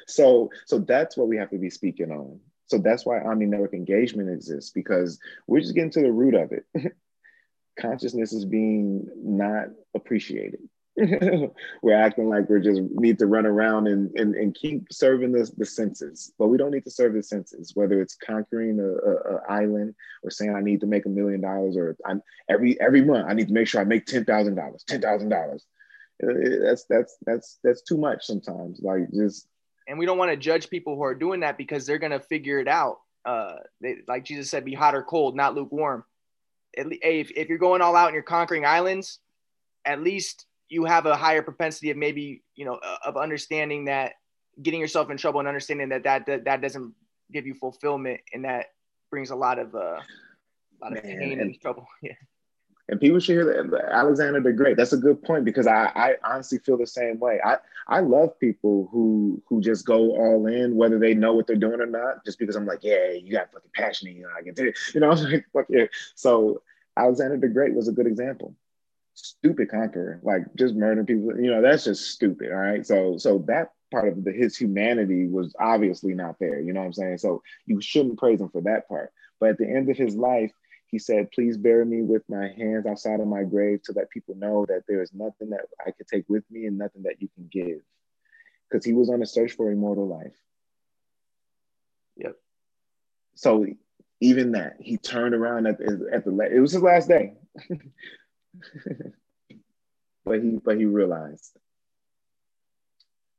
so, 0.07 0.51
so 0.67 0.79
that's 0.81 1.17
what 1.17 1.29
we 1.29 1.37
have 1.37 1.51
to 1.51 1.59
be 1.59 1.71
speaking 1.71 2.11
on. 2.11 2.41
So 2.67 2.79
that's 2.79 3.07
why 3.07 3.21
Omni 3.21 3.47
Network 3.47 3.75
engagement 3.75 4.31
exists 4.31 4.71
because 4.71 5.21
we're 5.47 5.61
just 5.61 5.75
getting 5.75 5.91
to 5.91 6.01
the 6.01 6.11
root 6.11 6.35
of 6.35 6.53
it. 6.53 6.65
Consciousness 7.79 8.33
is 8.33 8.45
being 8.45 9.07
not 9.17 9.67
appreciated. 9.95 10.61
we're 11.83 11.95
acting 11.95 12.29
like 12.29 12.49
we're 12.49 12.61
just 12.61 12.81
need 12.81 13.19
to 13.19 13.27
run 13.27 13.47
around 13.47 13.89
and, 13.89 14.17
and, 14.17 14.37
and 14.37 14.55
keep 14.55 14.87
serving 14.93 15.33
the, 15.33 15.51
the 15.57 15.67
senses, 15.67 16.33
but 16.39 16.47
we 16.47 16.57
don't 16.57 16.71
need 16.71 16.85
to 16.85 16.91
serve 16.91 17.15
the 17.15 17.23
senses, 17.23 17.73
whether 17.75 18.01
it's 18.01 18.15
conquering 18.15 18.79
a, 18.79 18.85
a, 18.85 19.37
a 19.37 19.43
island 19.49 19.95
or 20.23 20.31
saying 20.31 20.55
I 20.55 20.61
need 20.61 20.81
to 20.83 20.87
make 20.87 21.05
a 21.07 21.09
million 21.09 21.41
dollars 21.41 21.77
or 21.77 21.97
I'm, 22.07 22.23
every 22.49 22.81
every 22.81 23.03
month 23.03 23.27
I 23.29 23.35
need 23.35 23.49
to 23.49 23.55
make 23.55 23.67
sure 23.67 23.81
I 23.81 23.85
make 23.85 24.07
ten 24.07 24.25
thousand 24.25 24.55
dollars, 24.55 24.85
ten 24.87 25.01
thousand 25.01 25.31
dollars. 25.31 25.65
That's 26.21 26.85
that's 26.89 27.17
that's 27.27 27.59
that's 27.65 27.83
too 27.83 27.99
much 27.99 28.25
sometimes. 28.25 28.79
Like 28.81 29.11
just 29.13 29.49
and 29.89 29.99
we 29.99 30.07
don't 30.07 30.19
want 30.19 30.31
to 30.31 30.37
judge 30.37 30.71
people 30.71 30.95
who 30.95 31.03
are 31.03 31.15
doing 31.15 31.41
that 31.41 31.59
because 31.59 31.87
they're 31.87 31.99
gonna 31.99 32.21
figure 32.21 32.61
it 32.61 32.69
out. 32.69 33.01
Uh, 33.25 33.57
they, 33.81 33.97
like 34.07 34.25
Jesus 34.25 34.49
said, 34.49 34.65
be 34.65 34.75
hot 34.75 34.95
or 34.95 35.03
cold, 35.03 35.35
not 35.35 35.57
lukewarm. 35.57 36.05
If, 36.73 37.31
if 37.37 37.49
you're 37.49 37.59
going 37.59 37.83
all 37.83 37.97
out 37.97 38.09
and 38.09 38.15
you're 38.15 38.23
conquering 38.23 38.67
islands, 38.67 39.19
at 39.85 40.01
least 40.01 40.47
you 40.75 40.85
have 40.85 41.07
a 41.07 41.17
higher 41.17 41.41
propensity 41.41 41.91
of 41.91 41.97
maybe 41.97 42.43
you 42.57 42.65
know 42.65 42.75
uh, 42.75 42.97
of 43.07 43.17
understanding 43.17 43.85
that 43.85 44.15
getting 44.61 44.81
yourself 44.81 45.09
in 45.11 45.17
trouble 45.17 45.39
and 45.39 45.49
understanding 45.49 45.89
that 45.89 46.03
that 46.03 46.27
that, 46.27 46.45
that 46.45 46.61
doesn't 46.61 46.93
give 47.33 47.47
you 47.47 47.55
fulfillment 47.55 48.21
and 48.33 48.45
that 48.45 48.67
brings 49.11 49.31
a 49.31 49.37
lot 49.37 49.59
of 49.59 49.75
uh, 49.75 49.79
a 49.79 50.83
lot 50.83 50.97
of 50.97 51.05
Man, 51.05 51.19
pain 51.19 51.41
and, 51.41 51.61
trouble. 51.61 51.87
Yeah. 52.03 52.13
And 52.87 53.01
people 53.01 53.19
should 53.19 53.33
hear 53.33 53.47
that 53.47 53.83
Alexander 53.93 54.43
the 54.43 54.53
Great. 54.53 54.77
That's 54.77 54.93
a 54.93 54.99
good 54.99 55.23
point 55.23 55.47
because 55.47 55.67
I, 55.67 55.91
I 55.95 56.17
honestly 56.23 56.59
feel 56.59 56.77
the 56.77 56.87
same 56.87 57.19
way. 57.19 57.41
I, 57.43 57.57
I 57.89 58.01
love 58.01 58.39
people 58.39 58.91
who 58.93 59.43
who 59.49 59.63
just 59.63 59.87
go 59.87 60.15
all 60.17 60.47
in, 60.49 60.77
whether 60.77 60.99
they 60.99 61.15
know 61.15 61.33
what 61.33 61.47
they're 61.47 61.57
doing 61.57 61.81
or 61.81 61.87
not, 61.87 62.23
just 62.27 62.39
because 62.39 62.57
I'm 62.57 62.67
like, 62.67 62.81
yeah, 62.83 63.13
you 63.13 63.33
got 63.33 63.51
fucking 63.53 63.71
passion 63.75 64.09
in 64.09 64.17
you. 64.17 64.29
I 64.37 64.43
get 64.43 64.59
it. 64.67 64.77
You 64.93 65.01
know, 65.01 65.13
I'm 65.13 65.23
like, 65.25 65.47
fuck 65.55 65.65
yeah. 65.71 65.87
So 66.15 66.61
Alexander 66.95 67.39
the 67.39 67.49
Great 67.49 67.73
was 67.73 67.89
a 67.89 67.93
good 67.93 68.07
example 68.07 68.55
stupid 69.15 69.71
conqueror, 69.71 70.21
like 70.23 70.43
just 70.57 70.75
murdering 70.75 71.07
people. 71.07 71.39
You 71.41 71.51
know, 71.51 71.63
that's 71.63 71.85
just 71.85 72.11
stupid. 72.11 72.51
All 72.51 72.59
right. 72.59 72.87
So 72.87 73.17
so 73.17 73.39
that 73.47 73.71
part 73.91 74.09
of 74.09 74.25
the, 74.25 74.33
his 74.33 74.57
humanity 74.57 75.29
was 75.29 75.55
obviously 75.59 76.15
not 76.15 76.37
there. 76.39 76.61
You 76.61 76.73
know 76.73 76.81
what 76.81 76.87
I'm 76.87 76.93
saying? 76.93 77.19
So 77.19 77.43
you 77.67 77.81
shouldn't 77.81 78.19
praise 78.19 78.41
him 78.41 78.49
for 78.49 78.63
that 78.63 78.89
part. 78.89 79.13
But 79.41 79.51
at 79.51 79.59
the 79.59 79.69
end 79.69 79.91
of 79.91 79.97
his 79.97 80.17
life, 80.17 80.53
he 80.87 80.99
said, 80.99 81.31
Please 81.33 81.57
bury 81.57 81.85
me 81.85 82.03
with 82.03 82.23
my 82.29 82.49
hands 82.49 82.87
outside 82.87 83.21
of 83.21 83.27
my 83.27 83.43
grave 83.43 83.83
to 83.85 83.93
let 83.93 84.11
people 84.11 84.35
know 84.37 84.65
that 84.67 84.83
there 84.89 85.03
is 85.03 85.13
nothing 85.13 85.51
that 85.51 85.67
I 85.85 85.91
could 85.91 86.07
take 86.07 86.29
with 86.29 86.45
me 86.51 86.67
and 86.67 86.79
nothing 86.79 87.03
that 87.03 87.21
you 87.21 87.29
can 87.35 87.49
give. 87.51 87.81
Because 88.71 88.85
he 88.85 88.93
was 88.93 89.11
on 89.11 89.23
a 89.23 89.27
search 89.27 89.53
for 89.53 89.71
immortal 89.71 90.09
life. 90.09 90.37
Yep. 92.17 92.37
So 93.35 93.67
even 94.21 94.53
that, 94.53 94.77
he 94.81 94.97
turned 94.97 95.35
around 95.35 95.67
at, 95.67 95.81
at 95.81 96.25
the, 96.25 96.49
it 96.53 96.61
was 96.61 96.73
his 96.73 96.83
last 96.83 97.09
day. 97.09 97.35
but 100.25 100.43
he 100.43 100.59
but 100.65 100.77
he 100.77 100.85
realized. 100.85 101.57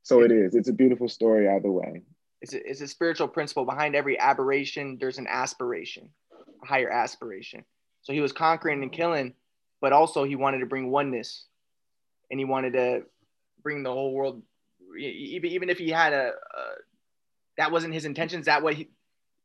So 0.02 0.22
it 0.22 0.30
is. 0.30 0.54
It's 0.54 0.68
a 0.68 0.72
beautiful 0.72 1.08
story 1.08 1.48
either 1.48 1.70
way. 1.70 2.02
It's 2.40 2.54
a, 2.54 2.70
it's 2.70 2.80
a 2.80 2.88
spiritual 2.88 3.28
principle 3.28 3.64
behind 3.64 3.96
every 3.96 4.18
aberration. 4.18 4.98
There's 5.00 5.18
an 5.18 5.26
aspiration, 5.26 6.10
a 6.62 6.66
higher 6.66 6.90
aspiration. 6.90 7.64
So 8.02 8.12
he 8.12 8.20
was 8.20 8.32
conquering 8.32 8.82
and 8.82 8.92
killing, 8.92 9.34
but 9.80 9.92
also 9.92 10.22
he 10.22 10.36
wanted 10.36 10.60
to 10.60 10.66
bring 10.66 10.90
oneness, 10.90 11.46
and 12.30 12.38
he 12.38 12.44
wanted 12.44 12.74
to 12.74 13.02
bring 13.62 13.82
the 13.82 13.92
whole 13.92 14.12
world. 14.12 14.42
Even 14.96 15.50
even 15.50 15.70
if 15.70 15.78
he 15.78 15.90
had 15.90 16.12
a, 16.12 16.28
a 16.28 16.62
that 17.56 17.72
wasn't 17.72 17.94
his 17.94 18.04
intentions. 18.04 18.46
That 18.46 18.62
way, 18.62 18.74
he, 18.74 18.88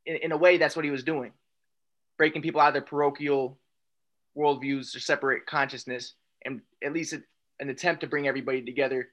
in, 0.06 0.18
in 0.18 0.32
a 0.32 0.38
way, 0.38 0.58
that's 0.58 0.76
what 0.76 0.86
he 0.86 0.92
was 0.92 1.04
doing, 1.04 1.32
breaking 2.18 2.42
people 2.42 2.62
out 2.62 2.68
of 2.68 2.74
their 2.74 2.82
parochial 2.82 3.58
worldviews 4.38 4.96
or 4.96 5.00
separate 5.00 5.46
consciousness 5.46 6.14
and 6.46 6.62
at 6.84 6.94
least 6.94 7.14
an 7.14 7.70
attempt 7.70 8.02
to 8.02 8.08
bring 8.08 8.28
everybody 8.28 8.62
together 8.62 9.10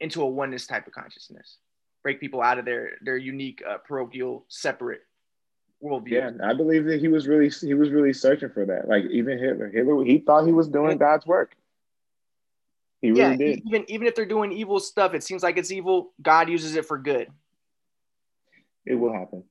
into 0.00 0.22
a 0.22 0.26
oneness 0.26 0.66
type 0.66 0.86
of 0.86 0.92
consciousness. 0.92 1.58
Break 2.02 2.20
people 2.20 2.42
out 2.42 2.58
of 2.58 2.64
their 2.64 2.92
their 3.02 3.16
unique 3.16 3.62
uh, 3.68 3.78
parochial 3.78 4.44
separate 4.48 5.00
worldview. 5.82 6.10
Yeah 6.10 6.30
i 6.42 6.54
believe 6.54 6.84
that 6.84 7.00
he 7.00 7.08
was 7.08 7.26
really 7.26 7.48
he 7.48 7.74
was 7.74 7.90
really 7.90 8.12
searching 8.12 8.50
for 8.50 8.64
that. 8.66 8.88
Like 8.88 9.04
even 9.10 9.38
hitler 9.38 9.68
hitler 9.68 10.04
he 10.04 10.18
thought 10.18 10.46
he 10.46 10.52
was 10.52 10.68
doing 10.68 10.98
god's 10.98 11.26
work. 11.26 11.56
He 13.00 13.10
really 13.10 13.20
yeah, 13.22 13.36
did. 13.36 13.62
even 13.66 13.84
even 13.88 14.06
if 14.06 14.14
they're 14.14 14.26
doing 14.26 14.52
evil 14.52 14.80
stuff 14.80 15.14
it 15.14 15.22
seems 15.22 15.42
like 15.42 15.56
it's 15.56 15.70
evil. 15.70 16.12
God 16.20 16.48
uses 16.48 16.76
it 16.76 16.86
for 16.86 16.98
good. 16.98 17.28
It 18.86 18.94
will 18.94 19.12
happen. 19.12 19.44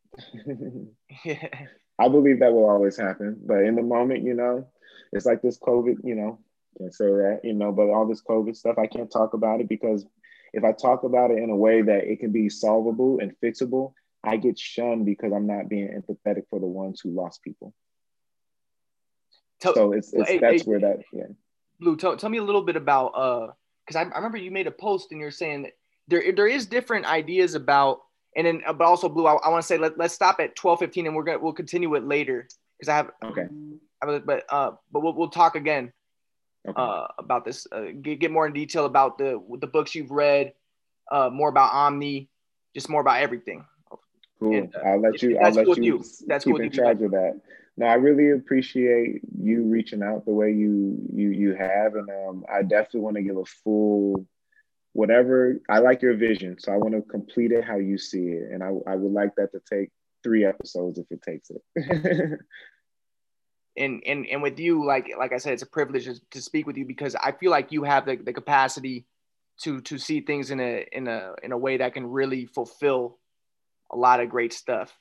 Yeah. 1.26 1.48
I 2.00 2.08
believe 2.08 2.40
that 2.40 2.54
will 2.54 2.70
always 2.70 2.98
happen 2.98 3.40
but 3.46 3.64
in 3.64 3.76
the 3.76 3.82
moment 3.82 4.24
you 4.24 4.34
know 4.34 4.68
it's 5.14 5.26
like 5.26 5.42
this 5.42 5.60
COVID, 5.60 5.98
you 6.04 6.16
know, 6.16 6.40
can't 6.78 6.94
say 6.94 7.06
that, 7.06 7.42
you 7.44 7.54
know, 7.54 7.72
but 7.72 7.90
all 7.90 8.08
this 8.08 8.24
COVID 8.24 8.56
stuff, 8.56 8.78
I 8.78 8.88
can't 8.88 9.12
talk 9.12 9.34
about 9.34 9.62
it 9.62 9.70
because 9.70 10.06
if 10.54 10.64
I 10.64 10.72
talk 10.72 11.04
about 11.04 11.32
it 11.32 11.38
in 11.38 11.50
a 11.50 11.56
way 11.56 11.82
that 11.84 12.06
it 12.06 12.20
can 12.20 12.32
be 12.32 12.50
solvable 12.50 13.20
and 13.20 13.34
fixable, 13.42 13.94
I 14.24 14.38
get 14.38 14.58
shunned 14.58 15.06
because 15.06 15.32
I'm 15.32 15.48
not 15.48 15.70
being 15.70 15.90
empathetic 15.90 16.44
for 16.50 16.60
the 16.60 16.68
ones 16.68 17.00
who 17.00 17.12
lost 17.12 17.44
people. 17.44 17.74
Tell, 19.62 19.74
so 19.76 19.94
it's, 19.94 20.14
it's 20.14 20.30
hey, 20.30 20.40
that's 20.40 20.64
hey, 20.64 20.70
where 20.70 20.80
that 20.80 20.98
yeah. 21.14 21.24
Blu, 21.80 21.96
tell, 21.96 22.18
tell 22.18 22.30
me 22.30 22.40
a 22.40 22.44
little 22.44 22.64
bit 22.64 22.76
about 22.76 23.08
uh 23.10 23.48
because 23.86 23.96
I, 23.96 24.04
I 24.04 24.18
remember 24.18 24.38
you 24.38 24.52
made 24.52 24.68
a 24.68 24.72
post 24.72 25.12
and 25.12 25.20
you're 25.20 25.32
saying 25.32 25.64
that 25.64 25.74
there 26.08 26.34
there 26.34 26.48
is 26.48 26.66
different 26.66 27.06
ideas 27.06 27.56
about 27.56 28.02
and 28.36 28.48
then 28.48 28.62
but 28.66 28.82
also 28.82 29.10
Blu, 29.10 29.26
I, 29.28 29.34
I 29.34 29.50
want 29.50 29.62
to 29.62 29.68
say 29.68 29.78
let, 29.78 29.98
let's 29.98 30.14
stop 30.14 30.40
at 30.40 30.56
12 30.56 30.80
15 30.80 31.08
and 31.08 31.16
we're 31.16 31.24
gonna 31.24 31.40
we'll 31.40 31.54
continue 31.54 31.94
it 31.96 32.06
later 32.06 32.48
because 32.78 32.90
I 32.90 32.96
have 32.96 33.12
okay 33.24 33.48
but 34.06 34.44
uh, 34.50 34.72
but 34.92 35.02
we'll, 35.02 35.14
we'll 35.14 35.30
talk 35.30 35.56
again 35.56 35.92
okay. 36.68 36.82
uh, 36.82 37.08
about 37.18 37.46
this. 37.46 37.68
Uh, 37.72 37.86
get, 38.02 38.20
get 38.20 38.32
more 38.32 38.48
in 38.48 38.54
detail 38.54 38.86
about 38.86 39.18
the 39.18 39.42
the 39.60 39.68
books 39.68 39.96
you've 39.96 40.12
read, 40.12 40.54
uh, 41.12 41.30
more 41.32 41.50
about 41.50 41.74
Omni, 41.74 42.30
just 42.74 42.90
more 42.90 43.02
about 43.02 43.22
everything. 43.22 43.66
Cool. 44.40 44.56
And, 44.56 44.76
uh, 44.76 44.80
I'll 44.80 45.02
let 45.02 45.22
you. 45.22 45.38
I'll 45.38 45.52
let 45.52 45.66
cool 45.66 45.78
you, 45.78 45.84
you. 45.84 46.06
That's 46.28 46.46
keep 46.46 46.56
cool 46.56 46.62
in 46.62 46.72
charge 46.72 47.02
of 47.02 47.12
that. 47.12 47.40
No, 47.76 47.88
I 47.88 47.96
really 47.96 48.32
appreciate 48.32 49.22
you 49.42 49.64
reaching 49.64 50.04
out 50.04 50.26
the 50.26 50.32
way 50.32 50.52
you 50.52 50.98
you 51.12 51.30
you 51.30 51.56
have, 51.56 51.96
and 51.96 52.10
um, 52.10 52.46
I 52.52 52.62
definitely 52.62 53.02
want 53.02 53.16
to 53.18 53.24
give 53.24 53.38
a 53.38 53.46
full 53.46 54.26
whatever. 54.94 55.60
I 55.70 55.80
like 55.80 56.02
your 56.02 56.16
vision, 56.16 56.58
so 56.60 56.72
I 56.72 56.78
want 56.78 56.94
to 56.94 57.02
complete 57.02 57.52
it 57.52 57.64
how 57.64 57.78
you 57.78 57.98
see 57.98 58.30
it, 58.30 58.52
and 58.52 58.64
I 58.64 58.70
I 58.88 58.96
would 58.96 59.12
like 59.12 59.36
that 59.36 59.52
to 59.52 59.62
take 59.70 59.90
three 60.24 60.46
episodes 60.46 60.98
if 60.98 61.12
it 61.12 61.22
takes 61.22 61.52
it. 61.52 62.40
and 63.78 64.04
and 64.06 64.26
and 64.28 64.42
with 64.42 64.60
you 64.60 64.86
like 64.86 65.10
like 65.18 65.34
i 65.34 65.38
said 65.38 65.54
it's 65.54 65.64
a 65.64 65.68
privilege 65.68 66.08
to 66.30 66.42
speak 66.42 66.68
with 66.68 66.78
you 66.78 66.86
because 66.86 67.16
i 67.16 67.32
feel 67.32 67.50
like 67.50 67.72
you 67.72 67.84
have 67.84 68.06
the, 68.06 68.16
the 68.16 68.34
capacity 68.34 69.06
to 69.60 69.82
to 69.82 69.98
see 69.98 70.22
things 70.22 70.52
in 70.52 70.60
a 70.60 70.86
in 70.92 71.08
a 71.08 71.34
in 71.42 71.52
a 71.52 71.58
way 71.58 71.78
that 71.78 71.94
can 71.94 72.06
really 72.06 72.46
fulfill 72.46 73.18
a 73.92 73.98
lot 73.98 74.20
of 74.20 74.30
great 74.30 74.54
stuff 74.54 74.96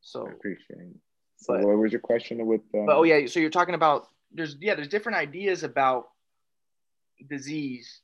so 0.00 0.26
I 0.26 0.30
appreciate 0.30 0.78
it 0.78 0.96
so 1.36 1.54
but, 1.54 1.66
what 1.66 1.78
was 1.78 1.92
your 1.92 2.00
question 2.00 2.44
with 2.46 2.62
um, 2.74 2.86
but, 2.86 2.96
oh 2.96 3.02
yeah 3.02 3.26
so 3.26 3.40
you're 3.40 3.50
talking 3.50 3.74
about 3.74 4.08
there's 4.32 4.56
yeah 4.60 4.74
there's 4.74 4.88
different 4.88 5.18
ideas 5.18 5.62
about 5.62 6.06
disease 7.28 8.00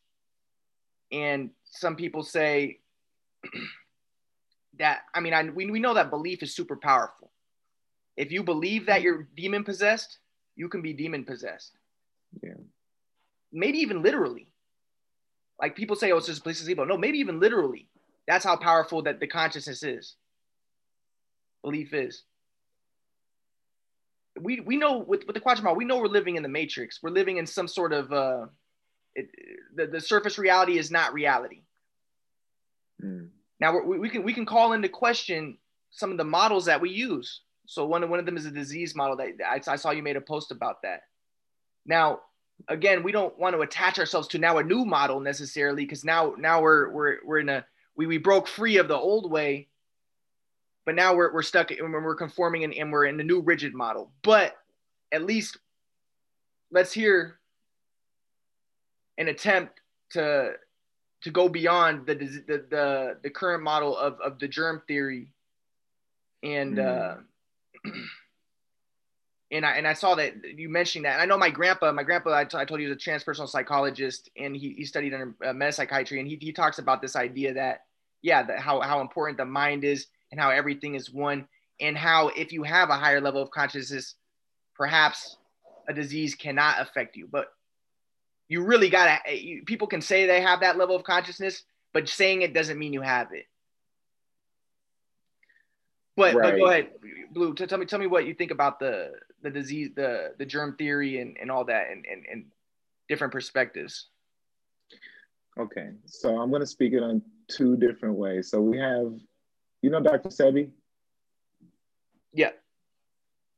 and 1.13 1.51
some 1.65 1.95
people 1.95 2.23
say 2.23 2.81
that 4.79 5.03
I 5.15 5.21
mean 5.21 5.35
I 5.35 5.45
we, 5.45 5.71
we 5.71 5.79
know 5.79 5.95
that 5.95 6.11
belief 6.11 6.43
is 6.43 6.55
super 6.55 6.77
powerful. 6.77 7.31
If 8.17 8.33
you 8.33 8.43
believe 8.43 8.87
that 8.87 9.03
you're 9.03 9.29
demon 9.37 9.65
possessed, 9.65 10.19
you 10.57 10.69
can 10.69 10.83
be 10.83 10.93
demon 10.93 11.25
possessed. 11.25 11.77
Yeah. 12.43 12.55
Maybe 13.53 13.79
even 13.79 14.03
literally. 14.03 14.49
Like 15.61 15.77
people 15.77 15.97
say, 15.97 16.11
oh, 16.13 16.19
it's 16.19 16.27
just 16.27 16.41
a 16.41 16.43
place 16.43 16.59
to 16.59 16.65
sleep. 16.65 16.79
No, 16.79 16.97
maybe 16.97 17.19
even 17.19 17.41
literally. 17.41 17.89
That's 18.27 18.45
how 18.45 18.57
powerful 18.57 19.03
that 19.03 19.21
the 19.21 19.27
consciousness 19.27 19.83
is. 19.83 20.17
Belief 21.63 21.95
is. 21.95 22.23
We 24.41 24.61
we 24.61 24.77
know 24.77 24.99
with, 24.99 25.27
with 25.27 25.35
the 25.35 25.41
Quadramar, 25.41 25.77
we 25.77 25.85
know 25.85 25.99
we're 25.99 26.07
living 26.07 26.37
in 26.37 26.43
the 26.43 26.49
matrix. 26.49 27.03
We're 27.03 27.11
living 27.11 27.37
in 27.37 27.47
some 27.47 27.69
sort 27.69 27.93
of 27.93 28.13
uh 28.13 28.47
it, 29.15 29.29
the, 29.75 29.87
the 29.87 30.01
surface 30.01 30.39
reality 30.39 30.79
is 30.79 30.91
not 30.91 31.13
reality. 31.13 31.63
Mm. 33.03 33.29
Now 33.61 33.81
we, 33.81 33.99
we 33.99 34.09
can 34.09 34.23
we 34.23 34.33
can 34.33 34.47
call 34.47 34.73
into 34.73 34.89
question 34.89 35.59
some 35.91 36.11
of 36.11 36.19
the 36.19 36.25
models 36.25 36.65
that 36.67 36.81
we 36.81 36.91
use. 36.91 37.43
So 37.67 37.87
one 37.87 38.03
of 38.03 38.11
one 38.11 38.19
of 38.19 38.27
them 38.27 38.37
is 38.37 38.47
a 38.47 38.51
disease 38.51 38.95
model 38.95 39.17
that 39.17 39.33
I, 39.47 39.73
I 39.73 39.77
saw 39.77 39.91
you 39.91 40.03
made 40.03 40.17
a 40.17 40.21
post 40.21 40.51
about 40.51 40.83
that. 40.83 41.03
Now 41.87 42.21
again, 42.69 43.03
we 43.03 43.13
don't 43.13 43.39
want 43.39 43.55
to 43.55 43.63
attach 43.63 43.99
ourselves 43.99 44.29
to 44.29 44.39
now 44.39 44.59
a 44.59 44.65
new 44.65 44.85
model 44.85 45.21
necessarily 45.21 45.85
because 45.85 46.05
now 46.05 46.35
now 46.39 46.61
we're 46.61 46.91
we're 46.91 47.17
we're 47.25 47.39
in 47.39 47.49
a 47.49 47.65
we, 47.97 48.07
we 48.07 48.19
broke 48.19 48.49
free 48.49 48.79
of 48.79 48.89
the 48.89 48.97
old 48.97 49.31
way, 49.31 49.69
but 50.85 50.95
now 50.95 51.15
we're 51.15 51.33
we're 51.33 51.43
stuck 51.43 51.71
and 51.71 51.93
we're 51.93 52.15
conforming 52.15 52.65
and, 52.65 52.75
and 52.75 52.93
we're 52.93 53.07
in 53.07 53.17
the 53.17 53.25
new 53.25 53.41
rigid 53.41 53.75
model. 53.75 54.13
But 54.23 54.57
at 55.13 55.25
least 55.25 55.59
let's 56.71 56.93
hear 56.93 57.39
an 59.19 59.29
attempt 59.29 59.81
to 60.11 60.53
to 61.23 61.31
go 61.31 61.49
beyond 61.49 62.07
the 62.07 62.15
the 62.15 62.65
the, 62.71 63.19
the 63.23 63.31
current 63.31 63.63
model 63.63 63.97
of, 63.97 64.21
of 64.21 64.39
the 64.39 64.49
germ 64.49 64.83
theory 64.87 65.33
and 66.43 66.77
mm. 66.77 67.19
uh 67.87 67.91
and 69.53 69.67
I 69.67 69.73
and 69.73 69.87
I 69.87 69.93
saw 69.93 70.15
that 70.15 70.35
you 70.57 70.69
mentioned 70.69 71.05
that. 71.05 71.13
And 71.13 71.23
I 71.23 71.27
know 71.27 71.37
my 71.37 71.51
grandpa, 71.51 71.93
my 71.93 72.03
grandpa, 72.03 72.33
I, 72.33 72.45
t- 72.45 72.57
I 72.57 72.65
told 72.65 72.81
you, 72.81 72.87
he 72.87 72.93
was 72.93 73.07
a 73.07 73.11
transpersonal 73.11 73.49
psychologist, 73.49 74.31
and 74.37 74.57
he, 74.57 74.71
he 74.71 74.85
studied 74.85 75.13
under 75.13 75.35
uh, 75.45 75.53
metapsychiatry, 75.53 76.19
and 76.19 76.27
he, 76.27 76.39
he 76.41 76.53
talks 76.53 76.79
about 76.79 77.03
this 77.03 77.15
idea 77.15 77.53
that 77.55 77.83
yeah, 78.23 78.43
that 78.43 78.61
how 78.61 78.81
how 78.81 79.01
important 79.01 79.37
the 79.37 79.45
mind 79.45 79.85
is, 79.85 80.07
and 80.31 80.41
how 80.41 80.51
everything 80.51 80.95
is 80.95 81.13
one, 81.13 81.47
and 81.81 81.97
how 81.97 82.29
if 82.29 82.51
you 82.51 82.63
have 82.63 82.89
a 82.89 82.97
higher 82.97 83.21
level 83.21 83.43
of 83.43 83.51
consciousness, 83.51 84.15
perhaps 84.75 85.37
a 85.89 85.93
disease 85.93 86.35
cannot 86.35 86.81
affect 86.81 87.17
you, 87.17 87.29
but 87.31 87.49
you 88.53 88.63
really 88.63 88.91
gotta. 88.91 89.19
Eh, 89.27 89.33
you, 89.33 89.63
people 89.65 89.87
can 89.87 90.03
say 90.03 90.27
they 90.27 90.43
have 90.43 90.61
that 90.61 90.77
level 90.77 90.95
of 90.95 91.05
consciousness, 91.05 91.63
but 91.95 92.07
saying 92.07 92.43
it 92.43 92.53
doesn't 92.53 92.79
mean 92.79 92.93
you 92.93 93.01
have 93.01 93.33
it. 93.33 93.47
But, 96.19 96.35
right. 96.35 96.53
but 96.53 96.59
go 96.59 96.67
ahead, 96.67 96.91
Blu. 97.33 97.55
Tell 97.55 97.79
me, 97.79 97.87
tell 97.87 97.99
me 97.99 98.07
what 98.07 98.27
you 98.27 98.35
think 98.35 98.51
about 98.51 98.79
the 98.79 99.13
the 99.41 99.49
disease, 99.49 99.93
the 99.97 100.35
the 100.37 100.45
germ 100.45 100.77
theory, 100.77 101.19
and, 101.19 101.39
and 101.41 101.51
all 101.51 101.65
that, 101.65 101.91
and, 101.91 102.05
and 102.05 102.27
and 102.31 102.45
different 103.09 103.33
perspectives. 103.33 104.09
Okay, 105.59 105.93
so 106.05 106.39
I'm 106.39 106.51
going 106.51 106.61
to 106.61 106.67
speak 106.67 106.93
it 106.93 107.03
on 107.03 107.23
two 107.49 107.79
different 107.79 108.17
ways. 108.17 108.51
So 108.51 108.61
we 108.61 108.79
have, 108.79 109.15
you 109.81 109.89
know, 109.89 110.01
Dr. 110.01 110.29
Sebi. 110.29 110.71
Yeah. 112.35 112.51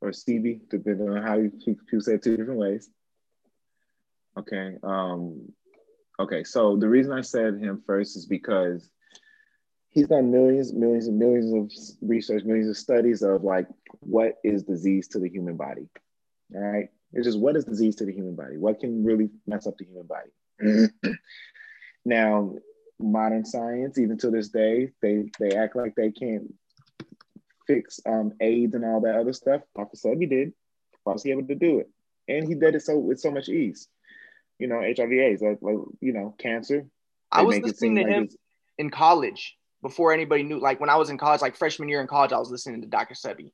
Or 0.00 0.10
Sebi, 0.10 0.60
depending 0.70 1.08
on 1.08 1.22
how 1.22 1.38
you 1.38 1.50
people 1.66 2.00
say 2.00 2.14
it 2.14 2.22
two 2.22 2.36
different 2.36 2.60
ways. 2.60 2.90
Okay. 4.38 4.76
Um, 4.82 5.52
okay. 6.18 6.44
So 6.44 6.76
the 6.76 6.88
reason 6.88 7.12
I 7.12 7.20
said 7.20 7.58
him 7.58 7.82
first 7.86 8.16
is 8.16 8.26
because 8.26 8.88
he's 9.90 10.08
done 10.08 10.30
millions, 10.30 10.72
millions 10.72 11.06
and 11.06 11.18
millions 11.18 11.52
of 11.52 12.08
research, 12.08 12.44
millions 12.44 12.68
of 12.68 12.76
studies 12.76 13.22
of 13.22 13.44
like 13.44 13.68
what 14.00 14.34
is 14.42 14.64
disease 14.64 15.08
to 15.08 15.18
the 15.18 15.28
human 15.28 15.56
body. 15.56 15.88
All 16.54 16.60
right. 16.60 16.88
It's 17.12 17.26
just 17.26 17.38
what 17.38 17.56
is 17.56 17.64
disease 17.64 17.94
to 17.96 18.04
the 18.04 18.12
human 18.12 18.34
body? 18.34 18.56
What 18.56 18.80
can 18.80 19.04
really 19.04 19.30
mess 19.46 19.66
up 19.66 19.78
the 19.78 19.84
human 19.84 20.06
body? 20.06 20.88
now, 22.04 22.54
modern 22.98 23.44
science, 23.44 23.98
even 23.98 24.18
to 24.18 24.30
this 24.30 24.48
day, 24.48 24.90
they 25.00 25.30
they 25.38 25.56
act 25.56 25.76
like 25.76 25.94
they 25.94 26.10
can't 26.10 26.52
fix 27.66 28.00
um, 28.06 28.32
AIDS 28.40 28.74
and 28.74 28.84
all 28.84 29.00
that 29.02 29.16
other 29.16 29.32
stuff. 29.32 29.62
Dr. 29.76 29.96
Sebi 29.96 30.28
did. 30.28 30.52
Why 31.04 31.12
Was 31.12 31.22
he 31.22 31.30
able 31.30 31.46
to 31.46 31.54
do 31.54 31.80
it? 31.80 31.90
And 32.28 32.48
he 32.48 32.54
did 32.54 32.74
it 32.74 32.82
so 32.82 32.98
with 32.98 33.20
so 33.20 33.30
much 33.30 33.48
ease. 33.48 33.88
You 34.64 34.70
know, 34.70 34.80
HIV/AIDS, 34.80 35.42
like, 35.42 35.58
like 35.60 35.76
you 36.00 36.14
know, 36.14 36.34
cancer. 36.38 36.86
I 37.30 37.42
was 37.42 37.58
listening 37.58 37.96
to 37.96 38.02
like 38.04 38.10
him 38.10 38.28
in 38.78 38.88
college 38.88 39.58
before 39.82 40.14
anybody 40.14 40.42
knew. 40.42 40.58
Like 40.58 40.80
when 40.80 40.88
I 40.88 40.96
was 40.96 41.10
in 41.10 41.18
college, 41.18 41.42
like 41.42 41.54
freshman 41.54 41.90
year 41.90 42.00
in 42.00 42.06
college, 42.06 42.32
I 42.32 42.38
was 42.38 42.50
listening 42.50 42.80
to 42.80 42.88
Dr. 42.88 43.12
Sebi. 43.12 43.52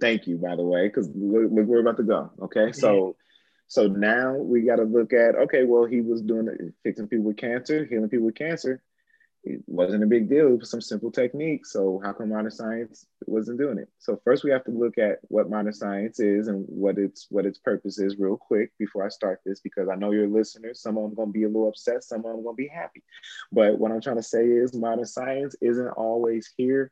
Thank 0.00 0.26
you, 0.26 0.38
by 0.38 0.56
the 0.56 0.62
way, 0.62 0.88
because 0.88 1.10
look, 1.14 1.50
look, 1.52 1.66
we're 1.66 1.80
about 1.80 1.98
to 1.98 2.02
go. 2.02 2.30
Okay, 2.44 2.72
so 2.72 3.16
so 3.66 3.88
now 3.88 4.36
we 4.36 4.62
got 4.62 4.76
to 4.76 4.84
look 4.84 5.12
at 5.12 5.34
okay, 5.34 5.64
well, 5.64 5.84
he 5.84 6.00
was 6.00 6.22
doing 6.22 6.48
it, 6.48 6.72
fixing 6.82 7.08
people 7.08 7.26
with 7.26 7.36
cancer, 7.36 7.84
healing 7.84 8.08
people 8.08 8.24
with 8.24 8.36
cancer 8.36 8.82
it 9.46 9.62
wasn't 9.68 10.02
a 10.02 10.06
big 10.06 10.28
deal. 10.28 10.48
It 10.48 10.58
was 10.58 10.70
some 10.70 10.80
simple 10.80 11.12
techniques. 11.12 11.72
So 11.72 12.00
how 12.04 12.12
come 12.12 12.30
modern 12.30 12.50
science 12.50 13.06
wasn't 13.26 13.58
doing 13.58 13.78
it? 13.78 13.88
So 14.00 14.20
first 14.24 14.42
we 14.42 14.50
have 14.50 14.64
to 14.64 14.72
look 14.72 14.98
at 14.98 15.20
what 15.28 15.48
modern 15.48 15.72
science 15.72 16.18
is 16.18 16.48
and 16.48 16.64
what 16.68 16.98
its 16.98 17.28
what 17.30 17.46
its 17.46 17.58
purpose 17.58 18.00
is 18.00 18.18
real 18.18 18.36
quick 18.36 18.72
before 18.76 19.06
I 19.06 19.08
start 19.08 19.40
this 19.46 19.60
because 19.60 19.88
I 19.88 19.94
know 19.94 20.10
your 20.10 20.26
listeners, 20.26 20.82
some 20.82 20.98
of 20.98 21.04
them 21.04 21.14
gonna 21.14 21.30
be 21.30 21.44
a 21.44 21.48
little 21.48 21.68
upset, 21.68 22.02
some 22.02 22.24
of 22.24 22.32
them 22.32 22.42
gonna 22.42 22.56
be 22.56 22.66
happy. 22.66 23.04
But 23.52 23.78
what 23.78 23.92
I'm 23.92 24.00
trying 24.00 24.16
to 24.16 24.22
say 24.22 24.44
is 24.44 24.74
modern 24.74 25.06
science 25.06 25.54
isn't 25.60 25.88
always 25.90 26.52
here 26.56 26.90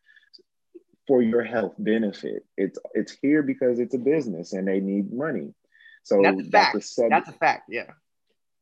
for 1.08 1.22
your 1.22 1.42
health 1.42 1.74
benefit. 1.76 2.46
It's 2.56 2.78
it's 2.94 3.16
here 3.20 3.42
because 3.42 3.80
it's 3.80 3.94
a 3.94 3.98
business 3.98 4.52
and 4.52 4.68
they 4.68 4.78
need 4.78 5.12
money. 5.12 5.54
So 6.04 6.20
that's 6.22 6.40
a 6.40 6.50
fact. 6.50 6.76
That's 7.10 7.28
a 7.28 7.32
fact. 7.32 7.64
Yeah. 7.68 7.90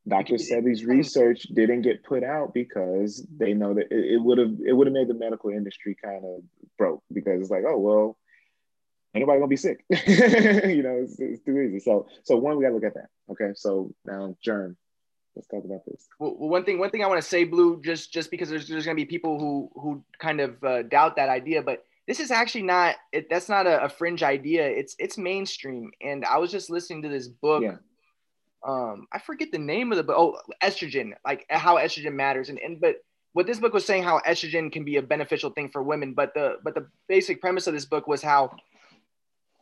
Dr. 0.09 0.35
Sebi's 0.35 0.85
research 0.85 1.43
didn't 1.43 1.83
get 1.83 2.03
put 2.03 2.25
out 2.25 2.53
because 2.53 3.25
they 3.37 3.55
know 3.55 3.75
that 3.75 3.87
it 3.93 4.21
would 4.21 4.39
have 4.39 4.57
it 4.67 4.73
would 4.73 4.89
have 4.89 4.95
made 4.95 5.09
the 5.09 5.15
medical 5.15 5.51
industry 5.51 5.97
kind 6.03 6.25
of 6.25 6.43
broke 6.77 7.03
because 7.13 7.41
it's 7.41 7.51
like, 7.51 7.63
oh 7.67 7.79
well, 7.79 8.19
ain't 9.15 9.25
nobody 9.25 9.39
gonna 9.39 9.49
be 9.49 9.57
sick. 9.57 9.85
you 9.91 10.83
know, 10.83 11.03
it's, 11.05 11.21
it's, 11.21 11.43
too 11.45 11.57
easy. 11.61 11.79
So 11.79 12.09
so 12.25 12.37
one, 12.37 12.57
we 12.57 12.65
gotta 12.65 12.75
look 12.75 12.85
at 12.85 12.95
that. 12.95 13.09
Okay, 13.31 13.53
so 13.55 13.95
now 14.05 14.37
germ. 14.43 14.77
Let's 15.37 15.49
talk 15.49 15.65
about 15.65 15.87
this. 15.87 16.09
Well, 16.19 16.35
one 16.37 16.65
thing 16.65 16.81
one 16.81 16.91
thing 16.91 17.05
I 17.05 17.07
want 17.07 17.23
to 17.23 17.29
say, 17.29 17.45
Blue, 17.45 17.81
just 17.81 18.13
just 18.13 18.31
because 18.31 18.51
there's 18.51 18.67
there's 18.67 18.85
gonna 18.85 18.97
be 18.97 19.05
people 19.05 19.39
who 19.39 19.71
who 19.81 20.05
kind 20.19 20.41
of 20.41 20.63
uh, 20.65 20.83
doubt 20.83 21.15
that 21.17 21.29
idea, 21.29 21.63
but 21.63 21.85
this 22.09 22.19
is 22.19 22.33
actually 22.33 22.63
not 22.63 22.97
it, 23.13 23.31
that's 23.31 23.49
not 23.49 23.69
a, 23.69 23.85
a, 23.85 23.89
fringe 23.89 24.25
idea. 24.25 24.67
It's 24.67 24.97
it's 24.99 25.17
mainstream. 25.17 25.93
And 26.03 26.25
I 26.25 26.39
was 26.39 26.51
just 26.51 26.71
listening 26.71 27.03
to 27.03 27.09
this 27.09 27.29
book. 27.29 27.63
Yeah 27.63 27.77
um 28.67 29.07
I 29.13 29.19
forget 29.19 29.51
the 29.53 29.59
name 29.59 29.93
of 29.93 29.99
the 29.99 30.05
book. 30.05 30.17
Oh, 30.19 30.55
estrogen, 30.63 31.13
like 31.25 31.47
how 31.51 31.77
estrogen 31.77 32.15
matters. 32.15 32.49
And 32.49 32.59
and 32.59 32.81
but 32.81 32.97
what 33.33 33.47
this 33.47 33.59
book 33.59 33.73
was 33.73 33.85
saying 33.85 34.03
how 34.03 34.21
estrogen 34.27 34.71
can 34.71 34.85
be 34.85 34.97
a 34.97 35.03
beneficial 35.03 35.51
thing 35.51 35.71
for 35.71 35.83
women, 35.83 36.15
but 36.15 36.35
the 36.35 36.57
but 36.63 36.75
the 36.75 36.87
basic 37.09 37.41
premise 37.41 37.67
of 37.67 37.75
this 37.75 37.87
book 37.87 38.07
was 38.07 38.23
how 38.23 38.57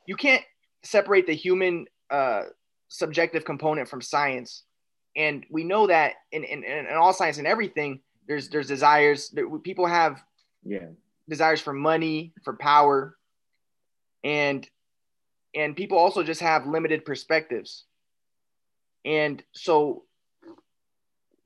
you 0.06 0.16
can't 0.16 0.42
separate 0.82 1.26
the 1.26 1.34
human 1.34 1.86
uh, 2.10 2.42
subjective 2.88 3.44
component 3.44 3.88
from 3.88 4.00
science. 4.00 4.64
And 5.16 5.44
we 5.50 5.64
know 5.64 5.86
that 5.86 6.14
in, 6.32 6.44
in, 6.44 6.64
in 6.64 6.86
all 6.94 7.12
science 7.12 7.38
and 7.38 7.46
everything, 7.46 8.00
there's 8.26 8.48
there's 8.48 8.66
desires. 8.66 9.34
People 9.62 9.86
have 9.86 10.22
yeah 10.64 10.86
desires 11.28 11.60
for 11.60 11.72
money, 11.72 12.32
for 12.44 12.56
power, 12.56 13.16
and 14.24 14.68
and 15.54 15.76
people 15.76 15.98
also 15.98 16.22
just 16.22 16.40
have 16.40 16.66
limited 16.66 17.04
perspectives 17.04 17.84
and 19.04 19.42
so 19.52 20.04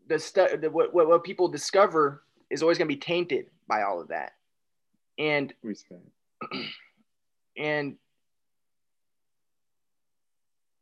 the 0.08 0.18
stuff 0.18 0.50
what, 0.70 0.94
what, 0.94 1.08
what 1.08 1.24
people 1.24 1.48
discover 1.48 2.22
is 2.50 2.62
always 2.62 2.78
going 2.78 2.88
to 2.88 2.94
be 2.94 3.00
tainted 3.00 3.46
by 3.66 3.82
all 3.82 4.00
of 4.00 4.08
that. 4.08 4.32
And 5.18 5.52
Respect. 5.62 6.02
and 7.56 7.96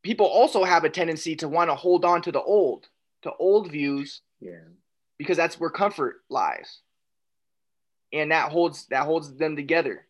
people 0.02 0.26
also 0.26 0.64
have 0.64 0.84
a 0.84 0.90
tendency 0.90 1.36
to 1.36 1.48
want 1.48 1.70
to 1.70 1.74
hold 1.74 2.04
on 2.04 2.22
to 2.22 2.32
the 2.32 2.42
old 2.42 2.88
to 3.22 3.32
old 3.38 3.70
views 3.70 4.22
yeah. 4.40 4.64
because 5.18 5.36
that's 5.36 5.60
where 5.60 5.70
comfort 5.70 6.22
lies. 6.28 6.80
And 8.12 8.32
that 8.32 8.50
holds 8.50 8.86
that 8.86 9.04
holds 9.04 9.34
them 9.36 9.56
together. 9.56 10.06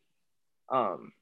Um 0.68 1.12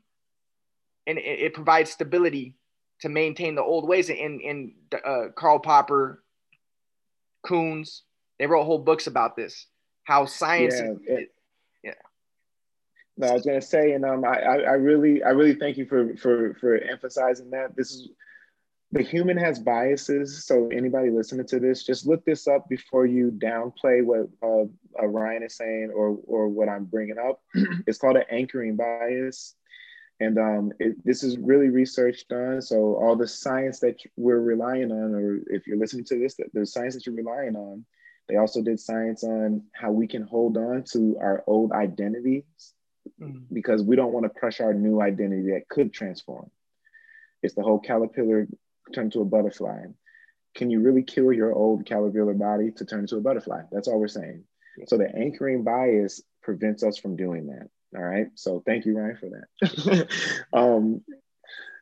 and 1.07 1.19
it, 1.19 1.41
it 1.41 1.55
provides 1.55 1.91
stability 1.91 2.55
to 3.01 3.09
maintain 3.09 3.55
the 3.55 3.63
old 3.63 3.89
ways. 3.89 4.09
In 4.09 4.41
in 4.41 4.73
uh, 5.05 5.29
Karl 5.35 5.59
Popper, 5.59 6.23
Coons, 7.43 8.03
they 8.39 8.47
wrote 8.47 8.65
whole 8.65 8.79
books 8.79 9.07
about 9.07 9.37
this. 9.37 9.67
How 10.05 10.27
science. 10.27 10.75
Yeah. 10.79 11.15
It, 11.15 11.35
yeah. 11.83 11.95
No, 13.17 13.29
I 13.29 13.33
was 13.33 13.45
gonna 13.45 13.61
say, 13.61 13.93
and 13.93 14.05
um, 14.05 14.25
I, 14.25 14.39
I 14.39 14.73
really, 14.73 15.23
I 15.23 15.31
really 15.31 15.55
thank 15.55 15.77
you 15.77 15.87
for 15.87 16.17
for 16.17 16.55
for 16.55 16.77
emphasizing 16.77 17.51
that. 17.51 17.77
This 17.77 17.93
is 17.93 18.09
the 18.93 19.03
human 19.03 19.37
has 19.37 19.59
biases. 19.59 20.45
So 20.45 20.69
anybody 20.69 21.11
listening 21.11 21.47
to 21.49 21.61
this, 21.61 21.85
just 21.85 22.07
look 22.07 22.25
this 22.25 22.49
up 22.49 22.69
before 22.69 23.07
you 23.07 23.31
downplay 23.31 24.05
what 24.05 24.29
uh, 24.43 24.65
uh, 25.01 25.07
Ryan 25.07 25.45
is 25.45 25.57
saying 25.57 25.93
or 25.95 26.19
or 26.27 26.49
what 26.49 26.69
I'm 26.69 26.85
bringing 26.85 27.19
up. 27.19 27.41
it's 27.87 27.99
called 27.99 28.17
an 28.17 28.25
anchoring 28.31 28.77
bias, 28.77 29.55
and 30.21 30.39
um, 30.39 30.73
it, 30.79 30.97
this 31.05 31.23
is 31.23 31.39
really 31.39 31.71
research 31.71 32.29
done. 32.29 32.61
So 32.61 32.97
all 32.97 33.17
the 33.17 33.27
science 33.27 33.81
that 33.81 33.97
we're 34.17 34.41
relying 34.41 34.93
on, 34.93 35.15
or 35.15 35.41
if 35.47 35.67
you're 35.67 35.79
listening 35.79 36.05
to 36.07 36.19
this, 36.19 36.39
the 36.53 36.67
science 36.67 36.95
that 36.95 37.07
you're 37.07 37.15
relying 37.15 37.57
on, 37.57 37.85
they 38.29 38.37
also 38.37 38.63
did 38.63 38.79
science 38.79 39.25
on 39.25 39.65
how 39.73 39.91
we 39.91 40.07
can 40.07 40.23
hold 40.23 40.57
on 40.57 40.85
to 40.93 41.17
our 41.21 41.43
old 41.47 41.73
identities 41.73 42.45
mm. 43.21 43.43
because 43.53 43.83
we 43.83 43.97
don't 43.97 44.13
want 44.13 44.25
to 44.25 44.39
crush 44.39 44.61
our 44.61 44.75
new 44.75 45.01
identity 45.01 45.51
that 45.53 45.69
could 45.69 45.93
transform. 45.93 46.51
It's 47.43 47.55
the 47.55 47.63
whole 47.63 47.81
caterpillar 47.81 48.47
turn 48.95 49.11
to 49.11 49.23
a 49.23 49.25
butterfly. 49.25 49.85
Can 50.55 50.71
you 50.71 50.81
really 50.81 51.03
kill 51.03 51.33
your 51.33 51.55
old 51.55 51.87
caterpillar 51.87 52.35
body 52.35 52.73
to 52.73 52.85
turn 52.85 53.01
into 53.01 53.17
a 53.17 53.21
butterfly? 53.21 53.63
That's 53.73 53.89
all 53.89 53.99
we're 53.99 54.09
saying. 54.09 54.45
So 54.87 54.99
the 54.99 55.09
anchoring 55.15 55.65
bias 55.65 56.23
prevents 56.43 56.83
us 56.83 56.99
from 56.99 57.17
doing 57.17 57.47
that. 57.47 57.69
All 57.97 58.03
right. 58.03 58.29
So 58.35 58.63
thank 58.65 58.87
you, 58.87 58.97
Ryan, 58.97 59.17
for 59.17 59.31
that. 59.31 60.09
um, 60.53 61.03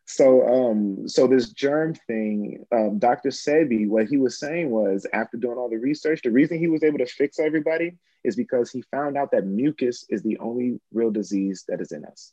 so 0.06 0.46
um, 0.48 1.06
so 1.06 1.26
this 1.26 1.50
germ 1.50 1.94
thing, 1.94 2.64
um, 2.72 2.98
Dr. 2.98 3.28
Sebi, 3.28 3.86
what 3.86 4.06
he 4.06 4.16
was 4.16 4.40
saying 4.40 4.70
was 4.70 5.06
after 5.12 5.36
doing 5.36 5.58
all 5.58 5.68
the 5.68 5.76
research, 5.76 6.22
the 6.22 6.30
reason 6.30 6.58
he 6.58 6.66
was 6.66 6.82
able 6.82 6.98
to 6.98 7.06
fix 7.06 7.38
everybody 7.38 7.92
is 8.24 8.34
because 8.34 8.70
he 8.70 8.82
found 8.90 9.18
out 9.18 9.30
that 9.32 9.46
mucus 9.46 10.06
is 10.08 10.22
the 10.22 10.38
only 10.38 10.80
real 10.92 11.10
disease 11.10 11.64
that 11.68 11.82
is 11.82 11.92
in 11.92 12.06
us. 12.06 12.32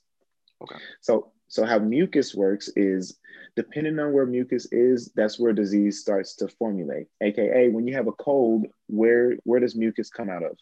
Okay. 0.62 0.78
So 1.02 1.34
so 1.50 1.66
how 1.66 1.80
mucus 1.80 2.34
works 2.34 2.70
is 2.78 3.18
depending 3.58 4.00
on 4.00 4.14
where 4.14 4.26
mucus 4.26 4.68
is, 4.72 5.12
that's 5.14 5.38
where 5.38 5.52
disease 5.52 6.00
starts 6.00 6.36
to 6.38 6.48
formulate. 6.48 7.08
AKA 7.22 7.70
when 7.70 7.86
you 7.86 7.94
have 7.96 8.08
a 8.08 8.14
cold, 8.14 8.68
where 8.88 9.36
where 9.44 9.60
does 9.60 9.76
mucus 9.76 10.10
come 10.10 10.30
out 10.30 10.44
of? 10.44 10.58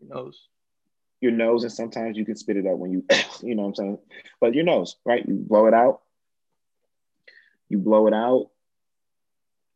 Nose. 0.00 0.48
Your 1.22 1.32
nose, 1.32 1.62
and 1.62 1.72
sometimes 1.72 2.18
you 2.18 2.26
can 2.26 2.36
spit 2.36 2.58
it 2.58 2.66
out 2.66 2.78
when 2.78 2.90
you, 2.90 3.04
you 3.42 3.54
know 3.54 3.62
what 3.62 3.68
I'm 3.68 3.74
saying? 3.76 3.98
But 4.40 4.54
your 4.54 4.64
nose, 4.64 4.96
right? 5.06 5.24
You 5.26 5.34
blow 5.34 5.66
it 5.66 5.74
out. 5.74 6.02
You 7.70 7.78
blow 7.78 8.06
it 8.08 8.12
out. 8.12 8.50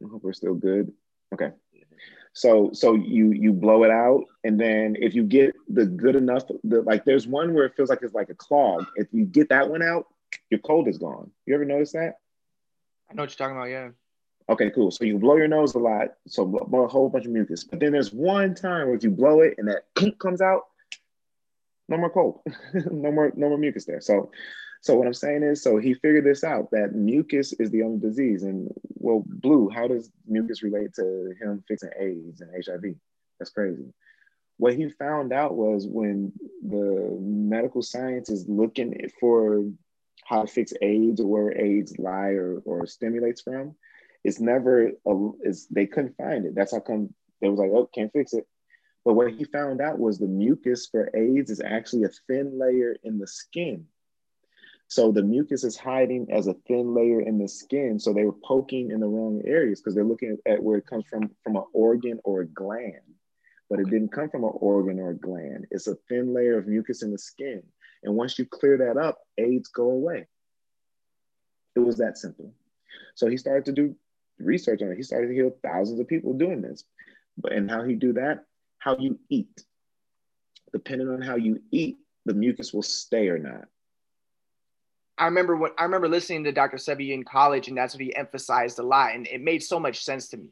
I 0.04 0.08
hope 0.10 0.22
we're 0.22 0.34
still 0.34 0.54
good. 0.54 0.92
Okay. 1.32 1.52
So 2.34 2.70
so 2.74 2.94
you 2.94 3.32
you 3.32 3.54
blow 3.54 3.84
it 3.84 3.90
out, 3.90 4.24
and 4.44 4.60
then 4.60 4.94
if 4.98 5.14
you 5.14 5.22
get 5.22 5.54
the 5.70 5.86
good 5.86 6.16
enough, 6.16 6.42
the 6.64 6.82
like 6.82 7.06
there's 7.06 7.26
one 7.26 7.54
where 7.54 7.64
it 7.64 7.74
feels 7.74 7.88
like 7.88 8.00
it's 8.02 8.12
like 8.12 8.28
a 8.28 8.34
clog. 8.34 8.84
If 8.96 9.06
you 9.12 9.24
get 9.24 9.48
that 9.48 9.70
one 9.70 9.82
out, 9.82 10.06
your 10.50 10.60
cold 10.60 10.86
is 10.86 10.98
gone. 10.98 11.30
You 11.46 11.54
ever 11.54 11.64
notice 11.64 11.92
that? 11.92 12.18
I 13.10 13.14
know 13.14 13.22
what 13.22 13.30
you're 13.30 13.36
talking 13.38 13.56
about. 13.56 13.70
Yeah. 13.70 13.88
Okay, 14.48 14.70
cool. 14.70 14.90
So 14.90 15.04
you 15.04 15.18
blow 15.18 15.36
your 15.36 15.48
nose 15.48 15.74
a 15.74 15.78
lot, 15.78 16.08
so 16.26 16.44
blow 16.44 16.84
a 16.84 16.88
whole 16.88 17.08
bunch 17.08 17.24
of 17.24 17.32
mucus. 17.32 17.64
But 17.64 17.80
then 17.80 17.92
there's 17.92 18.12
one 18.12 18.54
time 18.54 18.88
where 18.88 18.96
if 18.96 19.02
you 19.02 19.10
blow 19.10 19.40
it 19.40 19.54
and 19.56 19.68
that 19.68 20.18
comes 20.18 20.42
out, 20.42 20.64
no 21.88 21.96
more 21.96 22.10
cold, 22.10 22.40
no 22.74 23.12
more 23.12 23.32
no 23.34 23.48
more 23.48 23.58
mucus 23.58 23.84
there. 23.84 24.00
So 24.00 24.30
so 24.86 24.94
what 24.94 25.06
I'm 25.06 25.14
saying 25.14 25.42
is, 25.42 25.62
so 25.62 25.78
he 25.78 25.94
figured 25.94 26.24
this 26.24 26.44
out 26.44 26.70
that 26.70 26.94
mucus 26.94 27.52
is 27.54 27.70
the 27.70 27.82
only 27.82 27.98
disease. 27.98 28.44
And 28.44 28.70
well, 28.94 29.24
Blu, 29.26 29.68
how 29.68 29.88
does 29.88 30.10
mucus 30.26 30.62
relate 30.62 30.94
to 30.94 31.34
him 31.40 31.64
fixing 31.66 31.90
AIDS 31.98 32.40
and 32.40 32.50
HIV? 32.52 32.94
That's 33.38 33.50
crazy. 33.50 33.92
What 34.58 34.74
he 34.74 34.88
found 34.88 35.32
out 35.32 35.56
was 35.56 35.86
when 35.86 36.32
the 36.66 37.18
medical 37.20 37.82
science 37.82 38.30
is 38.30 38.48
looking 38.48 39.10
for 39.18 39.64
how 40.24 40.42
to 40.42 40.46
fix 40.46 40.72
AIDS 40.80 41.20
or 41.20 41.26
where 41.26 41.60
AIDS 41.60 41.98
lie 41.98 42.30
or, 42.30 42.58
or 42.64 42.86
stimulates 42.86 43.42
from, 43.42 43.74
it's 44.24 44.40
never 44.40 44.92
a, 45.06 45.30
it's, 45.40 45.66
they 45.66 45.86
couldn't 45.86 46.16
find 46.16 46.46
it. 46.46 46.54
That's 46.54 46.72
how 46.72 46.80
come 46.80 47.12
they 47.40 47.48
was 47.48 47.58
like, 47.58 47.70
oh, 47.72 47.88
can't 47.94 48.12
fix 48.12 48.32
it. 48.32 48.46
But 49.06 49.14
what 49.14 49.32
he 49.32 49.44
found 49.44 49.80
out 49.80 49.98
was 49.98 50.18
the 50.18 50.26
mucus 50.26 50.86
for 50.86 51.10
AIDS 51.16 51.50
is 51.50 51.62
actually 51.64 52.04
a 52.04 52.10
thin 52.26 52.58
layer 52.58 52.94
in 53.04 53.18
the 53.18 53.26
skin 53.26 53.86
so 54.88 55.10
the 55.10 55.22
mucus 55.22 55.64
is 55.64 55.76
hiding 55.76 56.28
as 56.30 56.46
a 56.46 56.54
thin 56.68 56.94
layer 56.94 57.20
in 57.20 57.38
the 57.38 57.48
skin. 57.48 57.98
So 57.98 58.12
they 58.12 58.24
were 58.24 58.36
poking 58.44 58.92
in 58.92 59.00
the 59.00 59.08
wrong 59.08 59.42
areas 59.44 59.80
because 59.80 59.94
they're 59.94 60.04
looking 60.04 60.38
at 60.46 60.62
where 60.62 60.78
it 60.78 60.86
comes 60.86 61.04
from 61.06 61.30
from 61.42 61.56
an 61.56 61.64
organ 61.72 62.20
or 62.24 62.42
a 62.42 62.46
gland. 62.46 63.00
But 63.68 63.80
it 63.80 63.90
didn't 63.90 64.12
come 64.12 64.30
from 64.30 64.44
an 64.44 64.52
organ 64.54 65.00
or 65.00 65.10
a 65.10 65.16
gland. 65.16 65.66
It's 65.72 65.88
a 65.88 65.96
thin 66.08 66.32
layer 66.32 66.56
of 66.56 66.68
mucus 66.68 67.02
in 67.02 67.10
the 67.10 67.18
skin. 67.18 67.64
And 68.04 68.14
once 68.14 68.38
you 68.38 68.46
clear 68.46 68.78
that 68.78 68.96
up, 68.96 69.18
AIDS 69.38 69.68
go 69.70 69.90
away. 69.90 70.28
It 71.74 71.80
was 71.80 71.98
that 71.98 72.16
simple. 72.16 72.54
So 73.16 73.26
he 73.26 73.36
started 73.36 73.64
to 73.64 73.72
do 73.72 73.96
research 74.38 74.82
on 74.82 74.92
it. 74.92 74.96
He 74.96 75.02
started 75.02 75.28
to 75.28 75.34
heal 75.34 75.56
thousands 75.64 75.98
of 75.98 76.06
people 76.06 76.34
doing 76.34 76.62
this. 76.62 76.84
But 77.36 77.52
and 77.52 77.68
how 77.68 77.82
he 77.82 77.94
do 77.96 78.12
that? 78.12 78.44
How 78.86 78.96
you 78.98 79.18
eat. 79.28 79.64
Depending 80.72 81.08
on 81.08 81.20
how 81.20 81.34
you 81.34 81.60
eat, 81.72 81.98
the 82.24 82.32
mucus 82.32 82.72
will 82.72 82.82
stay 82.82 83.28
or 83.28 83.36
not. 83.36 83.64
I 85.18 85.24
remember 85.24 85.56
what 85.56 85.74
I 85.76 85.82
remember 85.82 86.08
listening 86.08 86.44
to 86.44 86.52
Dr. 86.52 86.76
Sebi 86.76 87.10
in 87.10 87.24
college, 87.24 87.66
and 87.66 87.76
that's 87.76 87.94
what 87.94 88.00
he 88.00 88.14
emphasized 88.14 88.78
a 88.78 88.84
lot, 88.84 89.12
and 89.12 89.26
it 89.26 89.40
made 89.40 89.64
so 89.64 89.80
much 89.80 90.04
sense 90.04 90.28
to 90.28 90.36
me. 90.36 90.50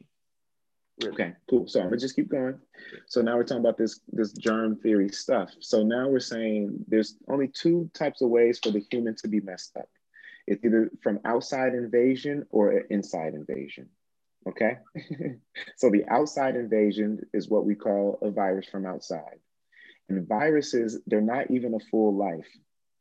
Really. 1.01 1.13
Okay, 1.13 1.33
cool. 1.49 1.65
So 1.65 1.79
I'm 1.79 1.85
gonna 1.85 1.97
just 1.97 2.17
keep 2.17 2.27
going. 2.27 2.59
So 3.07 3.21
now 3.21 3.37
we're 3.37 3.43
talking 3.43 3.63
about 3.63 3.77
this 3.77 4.01
this 4.11 4.33
germ 4.33 4.75
theory 4.75 5.07
stuff. 5.07 5.51
So 5.61 5.81
now 5.81 6.09
we're 6.09 6.19
saying 6.19 6.83
there's 6.89 7.15
only 7.29 7.47
two 7.47 7.89
types 7.93 8.21
of 8.21 8.29
ways 8.29 8.59
for 8.61 8.71
the 8.71 8.83
human 8.91 9.15
to 9.15 9.29
be 9.29 9.39
messed 9.39 9.77
up. 9.77 9.87
It's 10.45 10.61
either 10.65 10.91
from 11.01 11.21
outside 11.23 11.73
invasion 11.73 12.45
or 12.49 12.79
inside 12.89 13.33
invasion. 13.33 13.87
Okay. 14.47 14.77
so 15.77 15.89
the 15.89 16.05
outside 16.07 16.55
invasion 16.55 17.19
is 17.33 17.49
what 17.49 17.65
we 17.65 17.75
call 17.75 18.19
a 18.21 18.29
virus 18.29 18.67
from 18.67 18.85
outside. 18.85 19.39
And 20.07 20.27
viruses, 20.27 20.99
they're 21.07 21.21
not 21.21 21.49
even 21.49 21.73
a 21.73 21.79
full 21.91 22.15
life. 22.15 22.47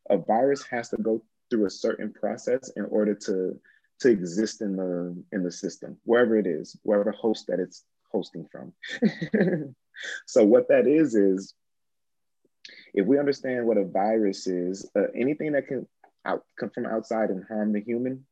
A 0.08 0.16
virus 0.16 0.64
has 0.70 0.88
to 0.90 0.96
go 0.96 1.22
through 1.50 1.66
a 1.66 1.70
certain 1.70 2.12
process 2.12 2.70
in 2.76 2.84
order 2.86 3.14
to 3.14 3.58
to 4.00 4.08
exist 4.08 4.60
in 4.60 4.76
the 4.76 5.22
in 5.32 5.44
the 5.44 5.50
system 5.50 5.96
wherever 6.04 6.36
it 6.36 6.46
is 6.46 6.76
wherever 6.82 7.12
host 7.12 7.46
that 7.46 7.60
it's 7.60 7.84
hosting 8.10 8.46
from 8.50 8.72
so 10.26 10.44
what 10.44 10.68
that 10.68 10.86
is 10.86 11.14
is 11.14 11.54
if 12.92 13.06
we 13.06 13.18
understand 13.18 13.66
what 13.66 13.76
a 13.76 13.84
virus 13.84 14.46
is 14.46 14.90
uh, 14.96 15.06
anything 15.14 15.52
that 15.52 15.68
can 15.68 15.86
out, 16.24 16.42
come 16.58 16.70
from 16.70 16.86
outside 16.86 17.30
and 17.30 17.44
harm 17.46 17.72
the 17.72 17.80
human 17.80 18.24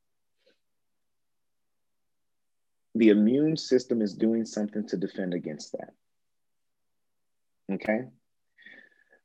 the 2.95 3.09
immune 3.09 3.57
system 3.57 4.03
is 4.03 4.15
doing 4.15 4.45
something 4.45 4.87
to 4.87 4.97
defend 4.97 5.35
against 5.35 5.73
that 5.73 5.93
okay 7.73 8.07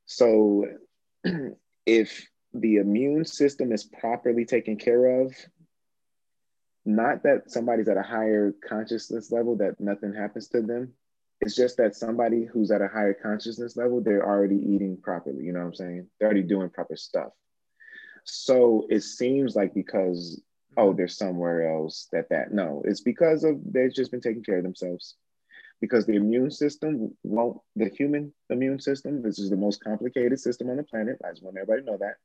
so 0.05 0.65
if 1.86 2.28
the 2.53 2.78
immune 2.78 3.26
system 3.26 3.72
is 3.72 3.84
properly 3.84 4.45
taken 4.45 4.78
care 4.78 5.22
of, 5.22 5.34
not 6.86 7.24
that 7.24 7.51
somebody's 7.51 7.89
at 7.89 7.97
a 7.97 8.01
higher 8.01 8.53
consciousness 8.68 9.32
level 9.32 9.57
that 9.57 9.80
nothing 9.80 10.13
happens 10.13 10.47
to 10.49 10.61
them. 10.61 10.93
It's 11.41 11.55
just 11.55 11.78
that 11.78 11.95
somebody 11.95 12.45
who's 12.45 12.72
at 12.72 12.82
a 12.82 12.88
higher 12.88 13.13
consciousness 13.13 13.76
level, 13.76 14.01
they're 14.01 14.26
already 14.26 14.55
eating 14.55 14.97
properly. 14.97 15.43
You 15.43 15.51
know 15.51 15.59
what 15.59 15.68
I'm 15.68 15.76
saying? 15.76 16.07
They're 16.20 16.30
already 16.30 16.43
doing 16.43 16.70
proper 16.70 16.95
stuff. 16.95 17.32
So 18.24 18.88
it 18.89 19.01
seems 19.01 19.55
like 19.55 19.74
because 19.74 20.41
oh, 20.78 20.93
there's 20.93 21.17
somewhere 21.17 21.75
else 21.75 22.07
that 22.11 22.30
that 22.30 22.53
no, 22.53 22.84
it's 22.86 23.01
because 23.01 23.43
of 23.43 23.59
they've 23.65 23.93
just 23.93 24.11
been 24.11 24.21
taking 24.21 24.43
care 24.43 24.57
of 24.57 24.63
themselves. 24.63 25.15
Because 25.80 26.07
the 26.07 26.15
immune 26.15 26.49
system 26.49 27.15
won't, 27.23 27.59
the 27.75 27.89
human 27.89 28.34
immune 28.49 28.80
system, 28.80 29.21
this 29.21 29.38
is 29.38 29.51
the 29.51 29.55
most 29.55 29.84
complicated 29.84 30.39
system 30.39 30.71
on 30.71 30.78
the 30.78 30.84
planet. 30.84 31.17
I 31.23 31.30
just 31.30 31.43
want 31.43 31.55
everybody 31.55 31.82
to 31.82 31.91
know 31.91 31.97
that 31.99 32.15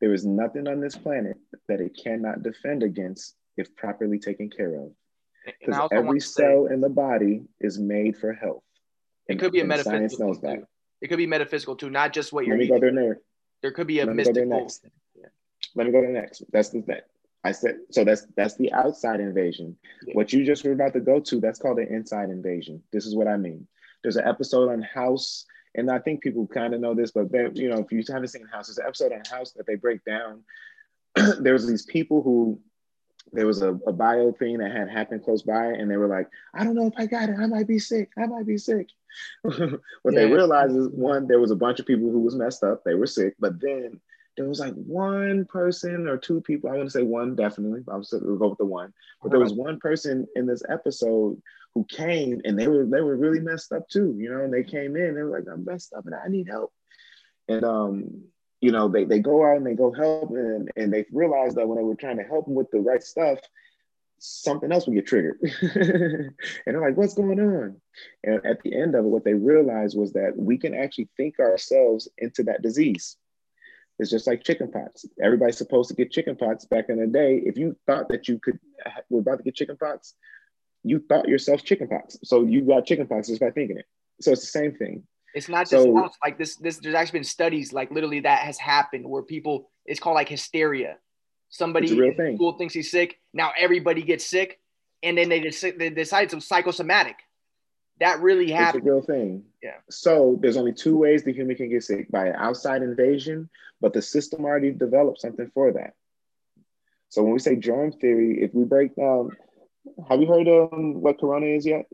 there 0.00 0.14
is 0.14 0.24
nothing 0.24 0.68
on 0.68 0.80
this 0.80 0.96
planet 0.96 1.36
that 1.68 1.80
it 1.80 1.98
cannot 2.02 2.42
defend 2.42 2.82
against 2.82 3.34
if 3.56 3.74
properly 3.74 4.18
taken 4.18 4.48
care 4.48 4.74
of. 4.76 4.92
Because 5.44 5.88
every 5.92 6.20
cell 6.20 6.66
say, 6.68 6.74
in 6.74 6.80
the 6.80 6.88
body 6.88 7.42
is 7.60 7.78
made 7.78 8.16
for 8.16 8.32
health. 8.32 8.62
It 9.26 9.38
could 9.38 9.52
be 9.52 9.60
a 9.60 9.64
metaphysical. 9.64 10.34
Science 10.34 10.40
that. 10.40 10.68
It 11.00 11.08
could 11.08 11.16
be 11.16 11.26
metaphysical 11.26 11.76
too, 11.76 11.90
not 11.90 12.12
just 12.12 12.32
what 12.32 12.46
you're. 12.46 12.56
Let 12.56 12.60
me 12.60 12.76
eating. 12.76 12.94
go 12.94 12.94
there. 12.94 13.20
There 13.62 13.72
could 13.72 13.86
be 13.86 14.00
a 14.00 14.06
Let 14.06 14.16
mystical. 14.16 14.68
Yeah. 15.16 15.26
Let 15.74 15.86
me 15.86 15.92
go 15.92 16.00
to 16.00 16.06
the 16.06 16.12
next. 16.12 16.44
That's 16.52 16.68
the 16.68 16.82
thing. 16.82 17.00
I 17.48 17.52
said 17.52 17.76
so. 17.90 18.04
That's 18.04 18.26
that's 18.36 18.56
the 18.56 18.72
outside 18.72 19.20
invasion. 19.20 19.76
Yeah. 20.06 20.14
What 20.14 20.32
you 20.32 20.44
just 20.44 20.64
were 20.64 20.72
about 20.72 20.92
to 20.94 21.00
go 21.00 21.20
to, 21.20 21.40
that's 21.40 21.58
called 21.58 21.78
an 21.78 21.88
inside 21.88 22.30
invasion. 22.30 22.82
This 22.92 23.06
is 23.06 23.14
what 23.14 23.28
I 23.28 23.36
mean. 23.36 23.66
There's 24.02 24.16
an 24.16 24.26
episode 24.26 24.70
on 24.70 24.82
House 24.82 25.46
and 25.74 25.90
I 25.90 25.98
think 25.98 26.22
people 26.22 26.46
kind 26.46 26.74
of 26.74 26.80
know 26.80 26.94
this, 26.94 27.10
but 27.10 27.30
they, 27.30 27.48
you 27.54 27.68
know, 27.68 27.78
if 27.78 27.92
you 27.92 28.02
haven't 28.08 28.28
seen 28.28 28.46
House, 28.46 28.66
there's 28.66 28.78
an 28.78 28.86
episode 28.86 29.12
on 29.12 29.22
House 29.30 29.52
that 29.52 29.66
they 29.66 29.76
break 29.76 30.04
down. 30.04 30.42
there 31.40 31.52
was 31.52 31.66
these 31.66 31.84
people 31.86 32.22
who 32.22 32.60
there 33.32 33.46
was 33.46 33.60
a, 33.62 33.74
a 33.86 33.92
bio 33.92 34.32
thing 34.32 34.58
that 34.58 34.72
had 34.72 34.88
happened 34.88 35.22
close 35.22 35.42
by, 35.42 35.66
and 35.66 35.90
they 35.90 35.96
were 35.96 36.08
like, 36.08 36.28
I 36.54 36.64
don't 36.64 36.74
know 36.74 36.86
if 36.86 36.94
I 36.96 37.06
got 37.06 37.28
it. 37.28 37.36
I 37.38 37.46
might 37.46 37.68
be 37.68 37.78
sick. 37.78 38.10
I 38.18 38.26
might 38.26 38.46
be 38.46 38.58
sick. 38.58 38.88
what 39.42 39.58
yeah. 39.58 40.10
they 40.12 40.26
realized 40.26 40.74
is 40.74 40.88
one, 40.88 41.28
there 41.28 41.40
was 41.40 41.50
a 41.50 41.56
bunch 41.56 41.80
of 41.80 41.86
people 41.86 42.10
who 42.10 42.20
was 42.20 42.34
messed 42.34 42.64
up. 42.64 42.82
They 42.84 42.94
were 42.94 43.06
sick, 43.06 43.34
but 43.38 43.60
then 43.60 44.00
there 44.38 44.48
was 44.48 44.60
like 44.60 44.74
one 44.74 45.44
person 45.46 46.08
or 46.08 46.16
two 46.16 46.40
people. 46.40 46.70
I 46.70 46.76
want 46.76 46.86
to 46.86 46.90
say 46.90 47.02
one 47.02 47.34
definitely. 47.34 47.82
I'm 47.88 48.04
still 48.04 48.20
we'll 48.22 48.36
go 48.36 48.48
with 48.48 48.58
the 48.58 48.64
one. 48.64 48.92
But 49.20 49.30
there 49.30 49.40
was 49.40 49.52
one 49.52 49.80
person 49.80 50.26
in 50.36 50.46
this 50.46 50.62
episode 50.68 51.42
who 51.74 51.84
came 51.84 52.40
and 52.44 52.58
they 52.58 52.68
were 52.68 52.86
they 52.86 53.00
were 53.00 53.16
really 53.16 53.40
messed 53.40 53.72
up 53.72 53.88
too. 53.88 54.14
You 54.16 54.30
know, 54.30 54.44
and 54.44 54.54
they 54.54 54.62
came 54.62 54.96
in. 54.96 55.14
They 55.14 55.22
were 55.22 55.38
like, 55.38 55.48
I'm 55.52 55.64
messed 55.64 55.92
up 55.92 56.06
and 56.06 56.14
I 56.14 56.28
need 56.28 56.48
help. 56.48 56.72
And 57.48 57.64
um, 57.64 58.22
you 58.60 58.70
know, 58.70 58.88
they 58.88 59.04
they 59.04 59.18
go 59.18 59.44
out 59.44 59.56
and 59.56 59.66
they 59.66 59.74
go 59.74 59.92
help 59.92 60.30
and 60.30 60.70
and 60.76 60.92
they 60.92 61.04
realized 61.12 61.56
that 61.56 61.66
when 61.66 61.76
they 61.76 61.84
were 61.84 61.96
trying 61.96 62.18
to 62.18 62.24
help 62.24 62.44
them 62.44 62.54
with 62.54 62.70
the 62.70 62.78
right 62.80 63.02
stuff, 63.02 63.40
something 64.20 64.70
else 64.70 64.86
would 64.86 64.94
get 64.94 65.06
triggered. 65.08 65.38
and 65.62 66.32
they're 66.64 66.80
like, 66.80 66.96
what's 66.96 67.14
going 67.14 67.40
on? 67.40 67.80
And 68.22 68.46
at 68.46 68.62
the 68.62 68.80
end 68.80 68.94
of 68.94 69.04
it, 69.04 69.08
what 69.08 69.24
they 69.24 69.34
realized 69.34 69.98
was 69.98 70.12
that 70.12 70.34
we 70.36 70.58
can 70.58 70.74
actually 70.74 71.08
think 71.16 71.40
ourselves 71.40 72.08
into 72.18 72.44
that 72.44 72.62
disease. 72.62 73.16
It's 73.98 74.10
just 74.10 74.26
like 74.26 74.44
chickenpox. 74.44 75.06
Everybody's 75.22 75.58
supposed 75.58 75.88
to 75.88 75.94
get 75.94 76.12
chickenpox 76.12 76.64
back 76.64 76.88
in 76.88 76.98
the 76.98 77.06
day. 77.06 77.42
If 77.44 77.56
you 77.56 77.76
thought 77.86 78.08
that 78.10 78.28
you 78.28 78.38
could 78.38 78.58
were 79.10 79.20
about 79.20 79.38
to 79.38 79.44
get 79.44 79.56
chickenpox, 79.56 80.14
you 80.84 81.02
thought 81.08 81.28
yourself 81.28 81.64
chickenpox. 81.64 82.18
So 82.24 82.44
you 82.44 82.62
got 82.62 82.86
chickenpox 82.86 83.28
just 83.28 83.40
by 83.40 83.50
thinking 83.50 83.78
it. 83.78 83.86
So 84.20 84.32
it's 84.32 84.42
the 84.42 84.46
same 84.46 84.74
thing. 84.74 85.02
It's 85.34 85.48
not 85.48 85.68
just 85.68 85.84
so, 85.84 86.10
like 86.24 86.38
this. 86.38 86.56
This 86.56 86.78
there's 86.78 86.94
actually 86.94 87.18
been 87.18 87.24
studies 87.24 87.72
like 87.72 87.90
literally 87.90 88.20
that 88.20 88.40
has 88.40 88.58
happened 88.58 89.08
where 89.08 89.22
people 89.22 89.70
it's 89.84 90.00
called 90.00 90.14
like 90.14 90.28
hysteria. 90.28 90.96
Somebody 91.50 91.90
in 91.90 92.36
school 92.36 92.52
thinks 92.52 92.74
he's 92.74 92.90
sick. 92.90 93.18
Now 93.32 93.52
everybody 93.58 94.02
gets 94.02 94.24
sick, 94.24 94.60
and 95.02 95.18
then 95.18 95.28
they 95.28 95.40
just 95.40 95.60
they 95.60 95.90
decide 95.90 96.32
it's 96.32 96.46
psychosomatic. 96.46 97.16
That 98.00 98.20
really 98.20 98.50
happens. 98.50 98.82
It's 98.82 98.86
a 98.86 98.90
real 98.90 99.02
thing. 99.02 99.44
Yeah. 99.62 99.76
So 99.90 100.38
there's 100.40 100.56
only 100.56 100.72
two 100.72 100.96
ways 100.96 101.24
the 101.24 101.32
human 101.32 101.56
can 101.56 101.68
get 101.68 101.82
sick 101.82 102.10
by 102.10 102.26
an 102.26 102.36
outside 102.36 102.82
invasion, 102.82 103.48
but 103.80 103.92
the 103.92 104.02
system 104.02 104.44
already 104.44 104.70
developed 104.70 105.20
something 105.20 105.50
for 105.54 105.72
that. 105.72 105.94
So 107.08 107.22
when 107.22 107.32
we 107.32 107.38
say 107.38 107.56
germ 107.56 107.92
theory, 107.92 108.42
if 108.42 108.52
we 108.52 108.64
break 108.64 108.94
down, 108.96 109.30
have 110.08 110.20
you 110.20 110.26
heard 110.26 110.48
of 110.48 110.72
um, 110.72 111.00
what 111.00 111.18
corona 111.18 111.46
is 111.46 111.64
yet? 111.66 111.86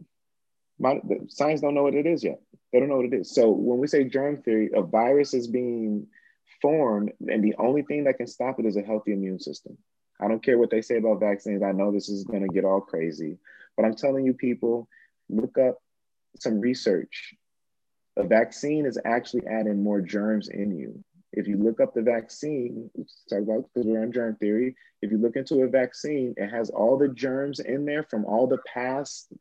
My, 0.79 1.01
science 1.29 1.61
don't 1.61 1.75
know 1.75 1.85
what 1.85 1.95
it 1.95 2.07
is 2.07 2.25
yet. 2.25 2.41
They 2.73 2.81
don't 2.81 2.89
know 2.89 2.97
what 2.97 3.07
it 3.07 3.15
is. 3.15 3.33
So 3.33 3.51
when 3.51 3.79
we 3.79 3.87
say 3.87 4.05
germ 4.05 4.43
theory, 4.43 4.71
a 4.75 4.83
virus 4.83 5.33
is 5.33 5.47
being 5.47 6.09
formed, 6.61 7.13
and 7.29 7.45
the 7.45 7.55
only 7.59 7.83
thing 7.83 8.05
that 8.05 8.17
can 8.17 8.27
stop 8.27 8.59
it 8.59 8.67
is 8.67 8.77
a 8.77 8.83
healthy 8.83 9.13
immune 9.13 9.39
system. 9.39 9.79
I 10.21 10.29
don't 10.29 10.43
care 10.43 10.59
what 10.59 10.71
they 10.71 10.83
say 10.83 10.97
about 10.97 11.21
vaccines. 11.21 11.63
I 11.63 11.73
know 11.73 11.93
this 11.93 12.09
is 12.09 12.25
going 12.25 12.43
to 12.43 12.53
get 12.53 12.65
all 12.65 12.81
crazy, 12.81 13.39
but 13.77 13.85
I'm 13.85 13.95
telling 13.95 14.25
you, 14.25 14.35
people, 14.35 14.89
look 15.29 15.59
up 15.59 15.79
some 16.39 16.61
research. 16.61 17.35
A 18.17 18.25
vaccine 18.25 18.87
is 18.87 18.99
actually 19.05 19.47
adding 19.47 19.83
more 19.83 20.01
germs 20.01 20.49
in 20.49 20.77
you. 20.77 21.05
If 21.37 21.49
you 21.49 21.57
look 21.57 21.81
up 21.81 21.95
the 21.95 22.03
vaccine, 22.03 22.91
talk 23.29 23.41
about 23.41 23.69
because 23.75 23.87
we're 23.87 24.03
on 24.03 24.13
germ 24.13 24.37
theory. 24.37 24.77
If 25.03 25.11
you 25.11 25.19
look 25.19 25.37
into 25.37 25.63
a 25.63 25.69
vaccine, 25.69 26.35
it 26.37 26.49
has 26.49 26.71
all 26.71 26.97
the 26.97 27.09
germs 27.09 27.61
in 27.61 27.85
there 27.85 28.05
from 28.05 28.25
all 28.25 28.47
the 28.47 28.61
past, 28.73 29.33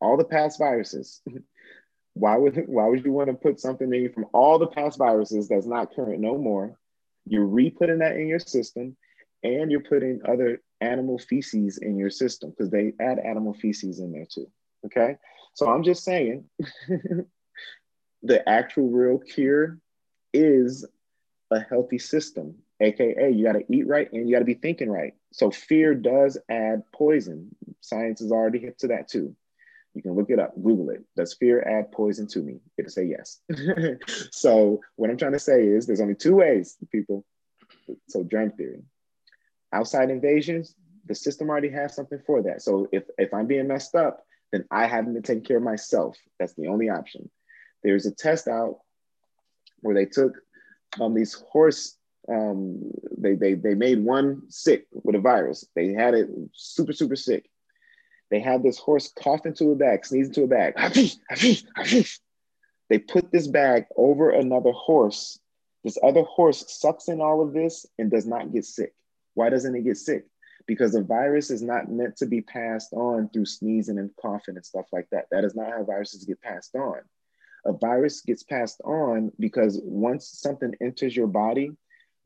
all 0.00 0.16
the 0.16 0.24
past 0.24 0.58
viruses. 0.58 1.20
why 2.14 2.36
would 2.36 2.64
why 2.66 2.86
would 2.86 3.04
you 3.04 3.12
want 3.12 3.28
to 3.28 3.34
put 3.34 3.60
something 3.60 3.92
in 3.92 4.12
from 4.12 4.26
all 4.32 4.58
the 4.58 4.66
past 4.66 4.98
viruses 4.98 5.48
that's 5.48 5.66
not 5.66 5.94
current 5.94 6.20
no 6.20 6.38
more? 6.38 6.78
You're 7.26 7.46
re-putting 7.46 7.98
that 7.98 8.16
in 8.16 8.28
your 8.28 8.38
system, 8.38 8.96
and 9.42 9.70
you're 9.70 9.80
putting 9.80 10.20
other 10.28 10.62
animal 10.80 11.18
feces 11.18 11.78
in 11.78 11.98
your 11.98 12.10
system 12.10 12.50
because 12.50 12.70
they 12.70 12.92
add 13.00 13.18
animal 13.18 13.54
feces 13.54 14.00
in 14.00 14.12
there 14.12 14.26
too. 14.32 14.46
Okay. 14.86 15.16
So 15.54 15.68
I'm 15.68 15.82
just 15.82 16.04
saying 16.04 16.44
the 18.22 18.48
actual 18.48 18.88
real 18.88 19.18
cure 19.18 19.78
is 20.32 20.86
a 21.50 21.60
healthy 21.60 21.98
system, 21.98 22.54
aka 22.80 23.30
you 23.30 23.44
got 23.44 23.52
to 23.52 23.64
eat 23.68 23.86
right 23.86 24.10
and 24.12 24.28
you 24.28 24.34
got 24.34 24.40
to 24.40 24.44
be 24.44 24.54
thinking 24.54 24.90
right. 24.90 25.14
So 25.32 25.50
fear 25.50 25.94
does 25.94 26.38
add 26.48 26.82
poison. 26.92 27.54
Science 27.80 28.20
is 28.20 28.32
already 28.32 28.58
hip 28.58 28.78
to 28.78 28.88
that 28.88 29.08
too. 29.08 29.34
You 29.94 30.02
can 30.02 30.14
look 30.14 30.30
it 30.30 30.38
up, 30.38 30.54
Google 30.54 30.90
it. 30.90 31.04
Does 31.16 31.34
fear 31.34 31.62
add 31.62 31.90
poison 31.90 32.28
to 32.28 32.38
me? 32.40 32.60
It'll 32.78 32.90
say 32.90 33.06
yes. 33.06 33.40
so 34.30 34.80
what 34.96 35.10
I'm 35.10 35.16
trying 35.16 35.32
to 35.32 35.38
say 35.38 35.66
is 35.66 35.86
there's 35.86 36.00
only 36.00 36.14
two 36.14 36.36
ways, 36.36 36.76
people. 36.92 37.24
So 38.08 38.22
germ 38.22 38.52
theory. 38.52 38.82
Outside 39.72 40.10
invasions, 40.10 40.74
the 41.06 41.14
system 41.14 41.50
already 41.50 41.70
has 41.70 41.94
something 41.94 42.20
for 42.24 42.42
that. 42.42 42.62
So 42.62 42.88
if, 42.92 43.02
if 43.18 43.34
I'm 43.34 43.46
being 43.46 43.66
messed 43.66 43.96
up, 43.96 44.24
then 44.52 44.64
I 44.70 44.86
haven't 44.86 45.14
been 45.14 45.22
taking 45.22 45.44
care 45.44 45.56
of 45.56 45.62
myself. 45.62 46.16
That's 46.38 46.54
the 46.54 46.68
only 46.68 46.88
option. 46.88 47.28
There's 47.82 48.06
a 48.06 48.12
test 48.12 48.46
out 48.46 48.78
where 49.80 49.94
they 49.94 50.06
took 50.06 50.34
um, 50.98 51.14
these 51.14 51.34
horse, 51.34 51.96
um, 52.28 52.90
they, 53.16 53.34
they, 53.34 53.54
they 53.54 53.74
made 53.74 54.02
one 54.02 54.42
sick 54.48 54.86
with 54.92 55.14
a 55.14 55.20
virus. 55.20 55.66
They 55.74 55.92
had 55.92 56.14
it 56.14 56.28
super, 56.54 56.92
super 56.92 57.16
sick. 57.16 57.48
They 58.30 58.40
had 58.40 58.62
this 58.62 58.78
horse 58.78 59.12
cough 59.20 59.44
into 59.44 59.72
a 59.72 59.76
bag, 59.76 60.06
sneeze 60.06 60.28
into 60.28 60.44
a 60.44 60.46
bag. 60.46 60.74
They 62.88 62.98
put 62.98 63.30
this 63.30 63.46
bag 63.46 63.84
over 63.96 64.30
another 64.30 64.72
horse. 64.72 65.38
This 65.84 65.96
other 66.02 66.22
horse 66.22 66.64
sucks 66.66 67.06
in 67.06 67.20
all 67.20 67.40
of 67.40 67.52
this 67.52 67.86
and 68.00 68.10
does 68.10 68.26
not 68.26 68.52
get 68.52 68.64
sick. 68.64 68.92
Why 69.34 69.48
doesn't 69.48 69.76
it 69.76 69.84
get 69.84 69.96
sick? 69.96 70.24
because 70.70 70.92
the 70.92 71.02
virus 71.02 71.50
is 71.50 71.62
not 71.62 71.90
meant 71.90 72.16
to 72.16 72.26
be 72.26 72.40
passed 72.40 72.92
on 72.92 73.28
through 73.30 73.44
sneezing 73.44 73.98
and 73.98 74.14
coughing 74.22 74.54
and 74.54 74.64
stuff 74.64 74.86
like 74.92 75.08
that. 75.10 75.26
That 75.32 75.44
is 75.44 75.56
not 75.56 75.70
how 75.70 75.82
viruses 75.82 76.24
get 76.24 76.40
passed 76.40 76.76
on. 76.76 77.00
A 77.64 77.72
virus 77.72 78.22
gets 78.22 78.42
passed 78.42 78.80
on 78.82 79.32
because 79.38 79.80
once 79.82 80.26
something 80.26 80.74
enters 80.80 81.16
your 81.16 81.26
body, 81.26 81.72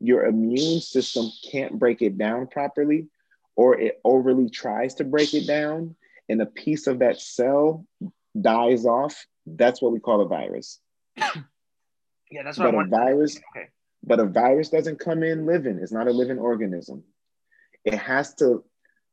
your 0.00 0.26
immune 0.26 0.80
system 0.80 1.30
can't 1.50 1.78
break 1.78 2.02
it 2.02 2.18
down 2.18 2.46
properly, 2.46 3.08
or 3.56 3.78
it 3.78 4.00
overly 4.04 4.50
tries 4.50 4.94
to 4.96 5.04
break 5.04 5.34
it 5.34 5.46
down, 5.46 5.96
and 6.28 6.40
a 6.40 6.46
piece 6.46 6.86
of 6.86 7.00
that 7.00 7.20
cell 7.20 7.86
dies 8.40 8.86
off. 8.86 9.26
That's 9.46 9.80
what 9.82 9.92
we 9.92 10.00
call 10.00 10.20
a 10.20 10.26
virus. 10.26 10.80
Yeah, 12.30 12.42
that's 12.42 12.58
what 12.58 12.72
but 12.72 12.86
a 12.86 12.88
virus. 12.88 13.38
Okay. 13.54 13.68
But 14.02 14.18
a 14.18 14.24
virus 14.24 14.68
doesn't 14.68 14.98
come 14.98 15.22
in 15.22 15.46
living. 15.46 15.78
It's 15.80 15.92
not 15.92 16.08
a 16.08 16.10
living 16.10 16.38
organism 16.38 17.04
it 17.84 17.94
has 17.94 18.34
to 18.34 18.64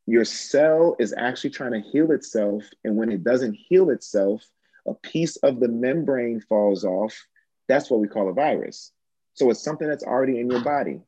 your 0.07 0.25
cell 0.25 0.95
is 0.99 1.13
actually 1.15 1.51
trying 1.51 1.73
to 1.73 1.89
heal 1.91 2.11
itself 2.11 2.63
and 2.83 2.95
when 2.95 3.11
it 3.11 3.23
doesn't 3.23 3.53
heal 3.53 3.89
itself 3.89 4.43
a 4.87 4.93
piece 4.93 5.37
of 5.37 5.59
the 5.59 5.67
membrane 5.67 6.41
falls 6.41 6.83
off 6.83 7.15
that's 7.67 7.89
what 7.89 7.99
we 7.99 8.07
call 8.07 8.29
a 8.29 8.33
virus 8.33 8.91
so 9.33 9.49
it's 9.49 9.63
something 9.63 9.87
that's 9.87 10.03
already 10.03 10.39
in 10.39 10.49
your 10.49 10.63
body 10.63 10.99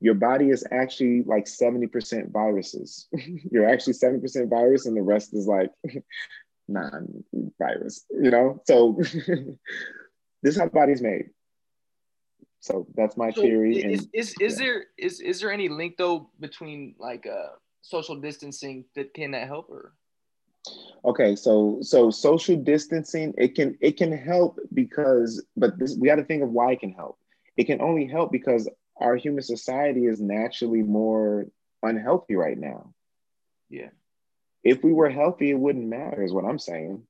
your 0.00 0.14
body 0.14 0.50
is 0.50 0.64
actually 0.70 1.22
like 1.24 1.46
70% 1.46 2.30
viruses 2.30 3.08
you're 3.50 3.68
actually 3.68 3.94
70% 3.94 4.48
virus 4.48 4.86
and 4.86 4.96
the 4.96 5.02
rest 5.02 5.34
is 5.34 5.46
like 5.46 5.70
non-virus 6.68 8.04
you 8.10 8.30
know 8.30 8.62
so 8.66 8.96
this 10.42 10.54
is 10.54 10.58
how 10.58 10.64
the 10.64 10.70
body's 10.70 11.02
made 11.02 11.30
so 12.60 12.86
that's 12.94 13.16
my 13.16 13.30
so 13.30 13.42
theory. 13.42 13.78
Is 13.78 13.84
and, 13.84 14.10
is, 14.12 14.34
is 14.40 14.60
yeah. 14.60 14.66
there 14.66 14.84
is 14.96 15.20
is 15.20 15.40
there 15.40 15.52
any 15.52 15.68
link 15.68 15.96
though 15.96 16.30
between 16.40 16.94
like 16.98 17.26
uh 17.26 17.54
social 17.82 18.16
distancing 18.16 18.84
that 18.94 19.14
can 19.14 19.30
that 19.32 19.46
help 19.46 19.70
or? 19.70 19.94
Okay, 21.04 21.36
so 21.36 21.78
so 21.80 22.10
social 22.10 22.56
distancing 22.56 23.34
it 23.38 23.54
can 23.54 23.76
it 23.80 23.96
can 23.96 24.12
help 24.12 24.58
because 24.74 25.44
but 25.56 25.78
this, 25.78 25.96
we 25.96 26.08
got 26.08 26.16
to 26.16 26.24
think 26.24 26.42
of 26.42 26.50
why 26.50 26.72
it 26.72 26.80
can 26.80 26.92
help. 26.92 27.18
It 27.56 27.64
can 27.64 27.80
only 27.80 28.06
help 28.06 28.32
because 28.32 28.68
our 29.00 29.16
human 29.16 29.42
society 29.42 30.06
is 30.06 30.20
naturally 30.20 30.82
more 30.82 31.46
unhealthy 31.82 32.34
right 32.34 32.58
now. 32.58 32.92
Yeah. 33.70 33.90
If 34.64 34.82
we 34.82 34.92
were 34.92 35.08
healthy, 35.08 35.50
it 35.50 35.58
wouldn't 35.58 35.86
matter, 35.86 36.22
is 36.22 36.32
what 36.32 36.44
I'm 36.44 36.58
saying. 36.58 37.02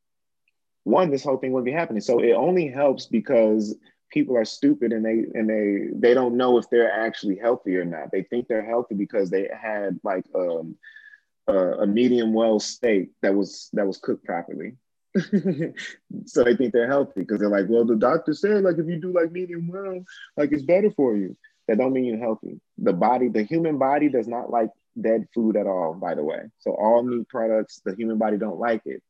One, 0.84 1.10
this 1.10 1.24
whole 1.24 1.38
thing 1.38 1.52
wouldn't 1.52 1.66
be 1.66 1.72
happening. 1.72 2.00
So 2.00 2.20
it 2.20 2.32
only 2.32 2.68
helps 2.68 3.06
because 3.06 3.74
people 4.10 4.36
are 4.36 4.44
stupid 4.44 4.92
and 4.92 5.04
they 5.04 5.24
and 5.38 5.48
they 5.48 5.88
they 5.94 6.14
don't 6.14 6.36
know 6.36 6.58
if 6.58 6.68
they're 6.70 6.92
actually 6.92 7.36
healthy 7.36 7.76
or 7.76 7.84
not. 7.84 8.10
They 8.10 8.22
think 8.22 8.48
they're 8.48 8.64
healthy 8.64 8.94
because 8.94 9.30
they 9.30 9.48
had 9.52 9.98
like 10.02 10.24
um, 10.34 10.76
a, 11.48 11.82
a 11.82 11.86
medium 11.86 12.32
well 12.32 12.60
steak 12.60 13.10
that 13.22 13.34
was 13.34 13.70
that 13.72 13.86
was 13.86 13.98
cooked 13.98 14.24
properly. 14.24 14.76
so 16.26 16.44
they 16.44 16.54
think 16.54 16.72
they're 16.72 16.86
healthy 16.86 17.20
because 17.20 17.40
they're 17.40 17.48
like, 17.48 17.66
well, 17.68 17.84
the 17.84 17.96
doctor 17.96 18.34
said 18.34 18.62
like 18.62 18.78
if 18.78 18.86
you 18.86 19.00
do 19.00 19.12
like 19.12 19.32
medium 19.32 19.68
well, 19.68 20.04
like 20.36 20.52
it's 20.52 20.62
better 20.62 20.90
for 20.90 21.16
you. 21.16 21.36
That 21.66 21.78
don't 21.78 21.92
mean 21.92 22.04
you're 22.04 22.18
healthy. 22.18 22.60
The 22.78 22.94
body, 22.94 23.28
the 23.28 23.42
human 23.42 23.76
body 23.76 24.08
does 24.08 24.26
not 24.26 24.50
like 24.50 24.70
dead 24.98 25.28
food 25.34 25.54
at 25.56 25.66
all, 25.66 25.92
by 25.92 26.14
the 26.14 26.24
way. 26.24 26.44
So 26.60 26.72
all 26.72 27.02
meat 27.02 27.28
products, 27.28 27.82
the 27.84 27.94
human 27.94 28.16
body 28.16 28.38
don't 28.38 28.58
like 28.58 28.82
it. 28.86 29.02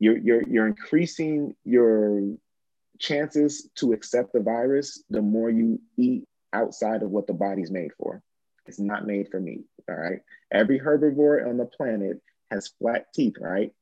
You're 0.00 0.18
you're 0.18 0.42
you're 0.42 0.66
increasing 0.66 1.54
your 1.64 2.34
chances 2.98 3.68
to 3.76 3.92
accept 3.92 4.32
the 4.32 4.40
virus, 4.40 5.02
the 5.10 5.22
more 5.22 5.50
you 5.50 5.80
eat 5.96 6.24
outside 6.52 7.02
of 7.02 7.10
what 7.10 7.26
the 7.26 7.32
body's 7.32 7.70
made 7.70 7.92
for. 7.98 8.22
It's 8.66 8.78
not 8.80 9.06
made 9.06 9.28
for 9.30 9.40
meat. 9.40 9.64
All 9.88 9.96
right. 9.96 10.20
Every 10.52 10.80
herbivore 10.80 11.46
on 11.48 11.58
the 11.58 11.66
planet 11.66 12.20
has 12.50 12.68
flat 12.80 13.06
teeth, 13.14 13.34
right? 13.40 13.72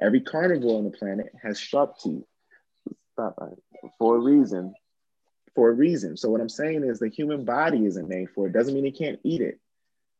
Every 0.00 0.20
carnivore 0.20 0.78
on 0.78 0.84
the 0.84 0.90
planet 0.90 1.26
has 1.42 1.58
sharp 1.58 1.98
teeth. 1.98 2.24
Stop 3.12 3.36
for 3.98 4.16
a 4.16 4.20
reason. 4.20 4.74
for 5.54 5.70
a 5.70 5.72
reason. 5.72 6.16
So 6.16 6.30
what 6.30 6.40
I'm 6.40 6.48
saying 6.48 6.84
is 6.84 6.98
the 6.98 7.08
human 7.08 7.44
body 7.44 7.84
isn't 7.86 8.08
made 8.08 8.30
for 8.30 8.46
it. 8.46 8.52
Doesn't 8.52 8.74
mean 8.74 8.86
it 8.86 8.98
can't 8.98 9.18
eat 9.24 9.40
it. 9.40 9.58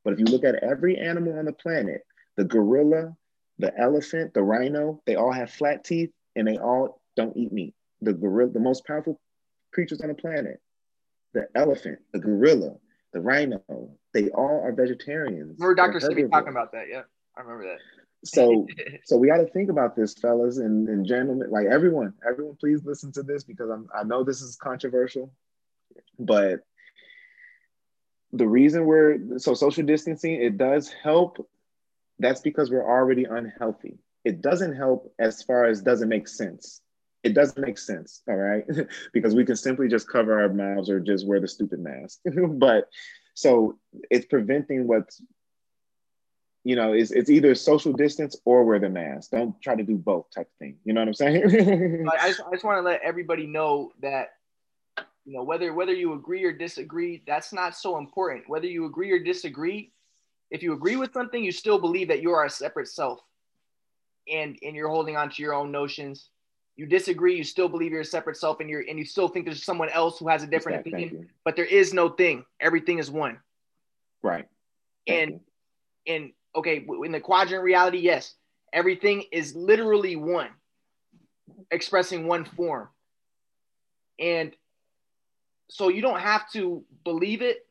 But 0.04 0.14
if 0.14 0.18
you 0.18 0.24
look 0.26 0.44
at 0.44 0.56
every 0.64 0.98
animal 0.98 1.38
on 1.38 1.44
the 1.44 1.52
planet, 1.52 2.02
the 2.36 2.44
gorilla, 2.44 3.16
the 3.58 3.76
elephant, 3.78 4.34
the 4.34 4.42
rhino, 4.42 5.02
they 5.06 5.16
all 5.16 5.32
have 5.32 5.50
flat 5.50 5.84
teeth 5.84 6.10
and 6.34 6.46
they 6.46 6.58
all 6.58 7.00
don't 7.16 7.36
eat 7.36 7.52
meat. 7.52 7.74
The 8.02 8.14
gorilla, 8.14 8.50
the 8.50 8.60
most 8.60 8.86
powerful 8.86 9.20
creatures 9.72 10.00
on 10.00 10.08
the 10.08 10.14
planet, 10.14 10.60
the 11.34 11.48
elephant, 11.54 11.98
the 12.12 12.18
gorilla, 12.20 12.76
the 13.12 13.20
rhino, 13.20 13.62
they 14.12 14.28
all 14.30 14.62
are 14.64 14.72
vegetarians. 14.72 15.58
Remember 15.58 15.74
Dr. 15.74 16.00
Sebi 16.00 16.30
talking 16.30 16.48
about 16.48 16.72
that? 16.72 16.86
Yeah, 16.90 17.02
I 17.36 17.40
remember 17.40 17.64
that. 17.64 17.78
So, 18.24 18.66
so 19.04 19.16
we 19.16 19.28
got 19.28 19.38
to 19.38 19.46
think 19.46 19.70
about 19.70 19.96
this, 19.96 20.14
fellas 20.14 20.58
and, 20.58 20.88
and 20.88 21.06
gentlemen. 21.06 21.50
Like 21.50 21.66
everyone, 21.66 22.14
everyone, 22.28 22.56
please 22.56 22.84
listen 22.84 23.12
to 23.12 23.22
this 23.22 23.44
because 23.44 23.70
I'm, 23.70 23.88
I 23.94 24.04
know 24.04 24.24
this 24.24 24.40
is 24.40 24.56
controversial, 24.56 25.32
but 26.18 26.60
the 28.32 28.46
reason 28.46 28.84
we're 28.84 29.38
so 29.38 29.54
social 29.54 29.84
distancing 29.84 30.34
it 30.34 30.58
does 30.58 30.92
help. 31.02 31.48
That's 32.18 32.40
because 32.40 32.70
we're 32.70 32.88
already 32.88 33.24
unhealthy. 33.24 33.98
It 34.24 34.40
doesn't 34.40 34.74
help 34.74 35.12
as 35.18 35.42
far 35.42 35.66
as 35.66 35.82
doesn't 35.82 36.08
make 36.08 36.28
sense. 36.28 36.80
It 37.26 37.34
doesn't 37.34 37.60
make 37.60 37.78
sense, 37.78 38.22
all 38.28 38.36
right, 38.36 38.64
because 39.12 39.34
we 39.34 39.44
can 39.44 39.56
simply 39.56 39.88
just 39.88 40.08
cover 40.08 40.40
our 40.40 40.48
mouths 40.48 40.88
or 40.88 41.00
just 41.00 41.26
wear 41.26 41.40
the 41.40 41.48
stupid 41.48 41.80
mask. 41.80 42.20
but 42.52 42.88
so 43.34 43.78
it's 44.10 44.26
preventing 44.26 44.86
what's 44.86 45.20
you 46.66 46.74
know, 46.74 46.94
it's, 46.94 47.12
it's 47.12 47.30
either 47.30 47.54
social 47.54 47.92
distance 47.92 48.36
or 48.44 48.64
wear 48.64 48.80
the 48.80 48.88
mask. 48.88 49.30
Don't 49.30 49.54
try 49.62 49.76
to 49.76 49.84
do 49.84 49.96
both 49.96 50.26
type 50.34 50.48
of 50.48 50.58
thing. 50.58 50.76
You 50.84 50.94
know 50.94 51.00
what 51.00 51.06
I'm 51.06 51.14
saying? 51.14 52.08
I 52.12 52.26
just, 52.26 52.40
I 52.40 52.50
just 52.50 52.64
want 52.64 52.78
to 52.78 52.82
let 52.82 53.02
everybody 53.02 53.46
know 53.46 53.92
that, 54.02 54.30
you 55.24 55.36
know, 55.36 55.44
whether 55.44 55.72
whether 55.72 55.92
you 55.92 56.14
agree 56.14 56.42
or 56.42 56.52
disagree, 56.52 57.22
that's 57.24 57.52
not 57.52 57.76
so 57.76 57.98
important. 57.98 58.48
Whether 58.48 58.66
you 58.66 58.84
agree 58.86 59.12
or 59.12 59.20
disagree, 59.20 59.92
if 60.50 60.60
you 60.60 60.72
agree 60.72 60.96
with 60.96 61.12
something, 61.12 61.42
you 61.42 61.52
still 61.52 61.78
believe 61.78 62.08
that 62.08 62.20
you 62.20 62.32
are 62.32 62.44
a 62.44 62.50
separate 62.50 62.88
self, 62.88 63.20
and 64.28 64.58
and 64.60 64.74
you're 64.74 64.88
holding 64.88 65.16
on 65.16 65.30
to 65.30 65.42
your 65.42 65.54
own 65.54 65.70
notions. 65.70 66.30
You 66.76 66.86
disagree, 66.86 67.36
you 67.36 67.44
still 67.44 67.68
believe 67.68 67.92
you're 67.92 68.02
a 68.02 68.04
separate 68.04 68.36
self, 68.36 68.60
and 68.60 68.68
you're 68.68 68.84
and 68.86 68.98
you 68.98 69.04
still 69.04 69.28
think 69.28 69.46
there's 69.46 69.64
someone 69.64 69.88
else 69.88 70.18
who 70.18 70.28
has 70.28 70.42
a 70.42 70.46
different 70.46 70.80
opinion. 70.80 71.28
But 71.44 71.56
there 71.56 71.64
is 71.64 71.94
no 71.94 72.10
thing. 72.10 72.44
Everything 72.60 72.98
is 72.98 73.10
one. 73.10 73.38
Right. 74.22 74.46
Thank 75.06 75.20
and 75.20 75.40
you. 76.06 76.14
and 76.14 76.32
okay, 76.54 76.86
in 77.04 77.12
the 77.12 77.20
quadrant 77.20 77.64
reality, 77.64 77.98
yes, 77.98 78.34
everything 78.72 79.24
is 79.32 79.54
literally 79.54 80.16
one, 80.16 80.48
expressing 81.70 82.26
one 82.26 82.44
form. 82.44 82.88
And 84.18 84.52
so 85.68 85.88
you 85.88 86.02
don't 86.02 86.20
have 86.20 86.50
to 86.52 86.84
believe 87.04 87.42
it 87.42 87.66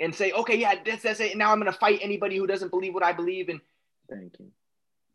and 0.00 0.14
say, 0.14 0.32
okay, 0.32 0.56
yeah, 0.56 0.74
that's, 0.84 1.02
that's 1.02 1.20
it. 1.20 1.36
Now 1.36 1.52
I'm 1.52 1.60
going 1.60 1.72
to 1.72 1.78
fight 1.78 2.00
anybody 2.02 2.36
who 2.36 2.46
doesn't 2.46 2.70
believe 2.70 2.94
what 2.94 3.02
I 3.02 3.12
believe. 3.12 3.48
And 3.48 3.60
thank 4.10 4.34
you. 4.38 4.50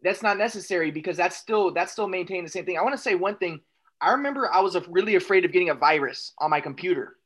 That's 0.04 0.24
not 0.24 0.38
necessary 0.38 0.92
because 0.92 1.18
that's 1.18 1.38
still, 1.38 1.74
that's 1.74 1.92
still 1.92 2.08
maintaining 2.08 2.44
the 2.44 2.50
same 2.50 2.66
thing. 2.66 2.78
I 2.78 2.82
want 2.82 2.96
to 2.96 3.02
say 3.02 3.16
one 3.16 3.38
thing. 3.38 3.62
I 4.00 4.12
remember 4.12 4.52
I 4.52 4.62
was 4.62 4.76
really 4.88 5.16
afraid 5.16 5.46
of 5.46 5.52
getting 5.52 5.70
a 5.70 5.76
virus 5.76 6.34
on 6.40 6.50
my 6.50 6.60
computer. 6.60 7.18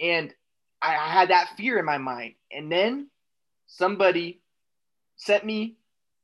And 0.00 0.32
I, 0.80 0.96
I 0.96 1.08
had 1.08 1.30
that 1.30 1.50
fear 1.56 1.78
in 1.78 1.84
my 1.84 1.98
mind. 1.98 2.34
And 2.50 2.72
then 2.72 3.08
somebody 3.66 4.40
sent 5.16 5.44
me 5.44 5.76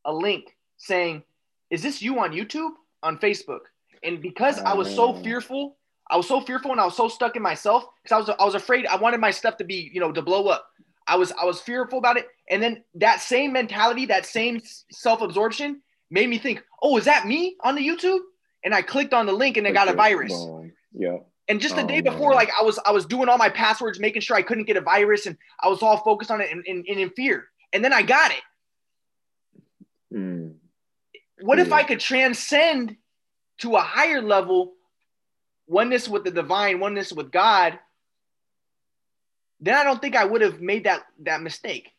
a 0.05 0.13
link 0.13 0.57
saying, 0.79 1.23
Is 1.71 1.83
this 1.83 2.01
you 2.01 2.19
on 2.21 2.33
YouTube? 2.33 2.71
On 3.03 3.19
Facebook. 3.19 3.61
And 4.03 4.21
because 4.21 4.59
I 4.59 4.75
was 4.75 4.93
so 4.93 5.15
oh. 5.15 5.23
fearful, 5.23 5.77
I 6.11 6.17
was 6.17 6.27
so 6.27 6.41
fearful 6.41 6.73
and 6.73 6.81
I 6.81 6.85
was 6.85 6.97
so 6.97 7.09
stuck 7.09 7.37
in 7.37 7.43
myself 7.43 7.85
because 8.03 8.15
I 8.15 8.19
was 8.19 8.37
I 8.41 8.45
was 8.45 8.55
afraid 8.55 8.87
I 8.87 8.97
wanted 8.97 9.21
my 9.21 9.31
stuff 9.31 9.57
to 9.59 9.65
be, 9.65 9.91
you 9.93 10.01
know, 10.01 10.13
to 10.13 10.23
blow 10.23 10.49
up. 10.49 10.67
I 11.07 11.16
was 11.16 11.33
I 11.33 11.45
was 11.45 11.61
fearful 11.61 11.99
about 11.99 12.16
it. 12.16 12.27
And 12.49 12.62
then 12.62 12.85
that 12.95 13.20
same 13.20 13.53
mentality, 13.53 14.07
that 14.07 14.27
same 14.27 14.61
self-absorption 14.91 15.83
made 16.11 16.29
me 16.29 16.39
think, 16.39 16.62
oh, 16.83 16.97
is 16.99 17.07
that 17.07 17.27
me 17.27 17.57
on 17.62 17.74
the 17.74 17.87
YouTube? 17.87 18.20
And 18.65 18.74
I 18.74 18.83
clicked 18.83 19.15
on 19.15 19.27
the 19.27 19.33
link 19.33 19.57
and 19.57 19.66
it 19.66 19.73
got 19.73 19.89
a 19.89 19.95
virus. 19.95 20.33
Yeah. 20.93 21.19
And 21.49 21.61
just 21.61 21.74
the 21.74 21.83
oh, 21.83 21.87
day 21.87 22.01
before, 22.01 22.31
man. 22.31 22.37
like 22.37 22.51
I 22.59 22.62
was, 22.62 22.79
I 22.87 22.93
was 22.93 23.05
doing 23.07 23.29
all 23.29 23.37
my 23.37 23.49
passwords, 23.49 23.99
making 23.99 24.23
sure 24.23 24.37
I 24.37 24.43
couldn't 24.43 24.65
get 24.65 24.77
a 24.77 24.81
virus, 24.81 25.27
and 25.27 25.37
I 25.61 25.69
was 25.69 25.83
all 25.83 25.97
focused 25.97 26.31
on 26.31 26.41
it 26.41 26.51
and, 26.53 26.65
and, 26.66 26.85
and 26.87 27.01
in 27.01 27.11
fear. 27.11 27.47
And 27.73 27.85
then 27.85 27.93
I 27.93 28.03
got 28.03 28.31
it. 28.31 28.43
Mm. 30.15 30.55
What 31.41 31.59
yeah. 31.59 31.65
if 31.65 31.73
I 31.73 31.83
could 31.83 31.99
transcend 31.99 32.97
to 33.59 33.74
a 33.74 33.81
higher 33.81 34.23
level, 34.23 34.74
oneness 35.66 36.09
with 36.09 36.24
the 36.24 36.31
divine, 36.31 36.79
oneness 36.79 37.12
with 37.12 37.33
God? 37.33 37.79
Then 39.63 39.77
I 39.77 39.85
don't 39.85 40.03
think 40.03 40.17
I 40.17 40.25
would 40.25 40.41
have 40.41 40.61
made 40.61 40.85
that 40.85 41.05
that 41.21 41.41
mistake. 41.41 41.93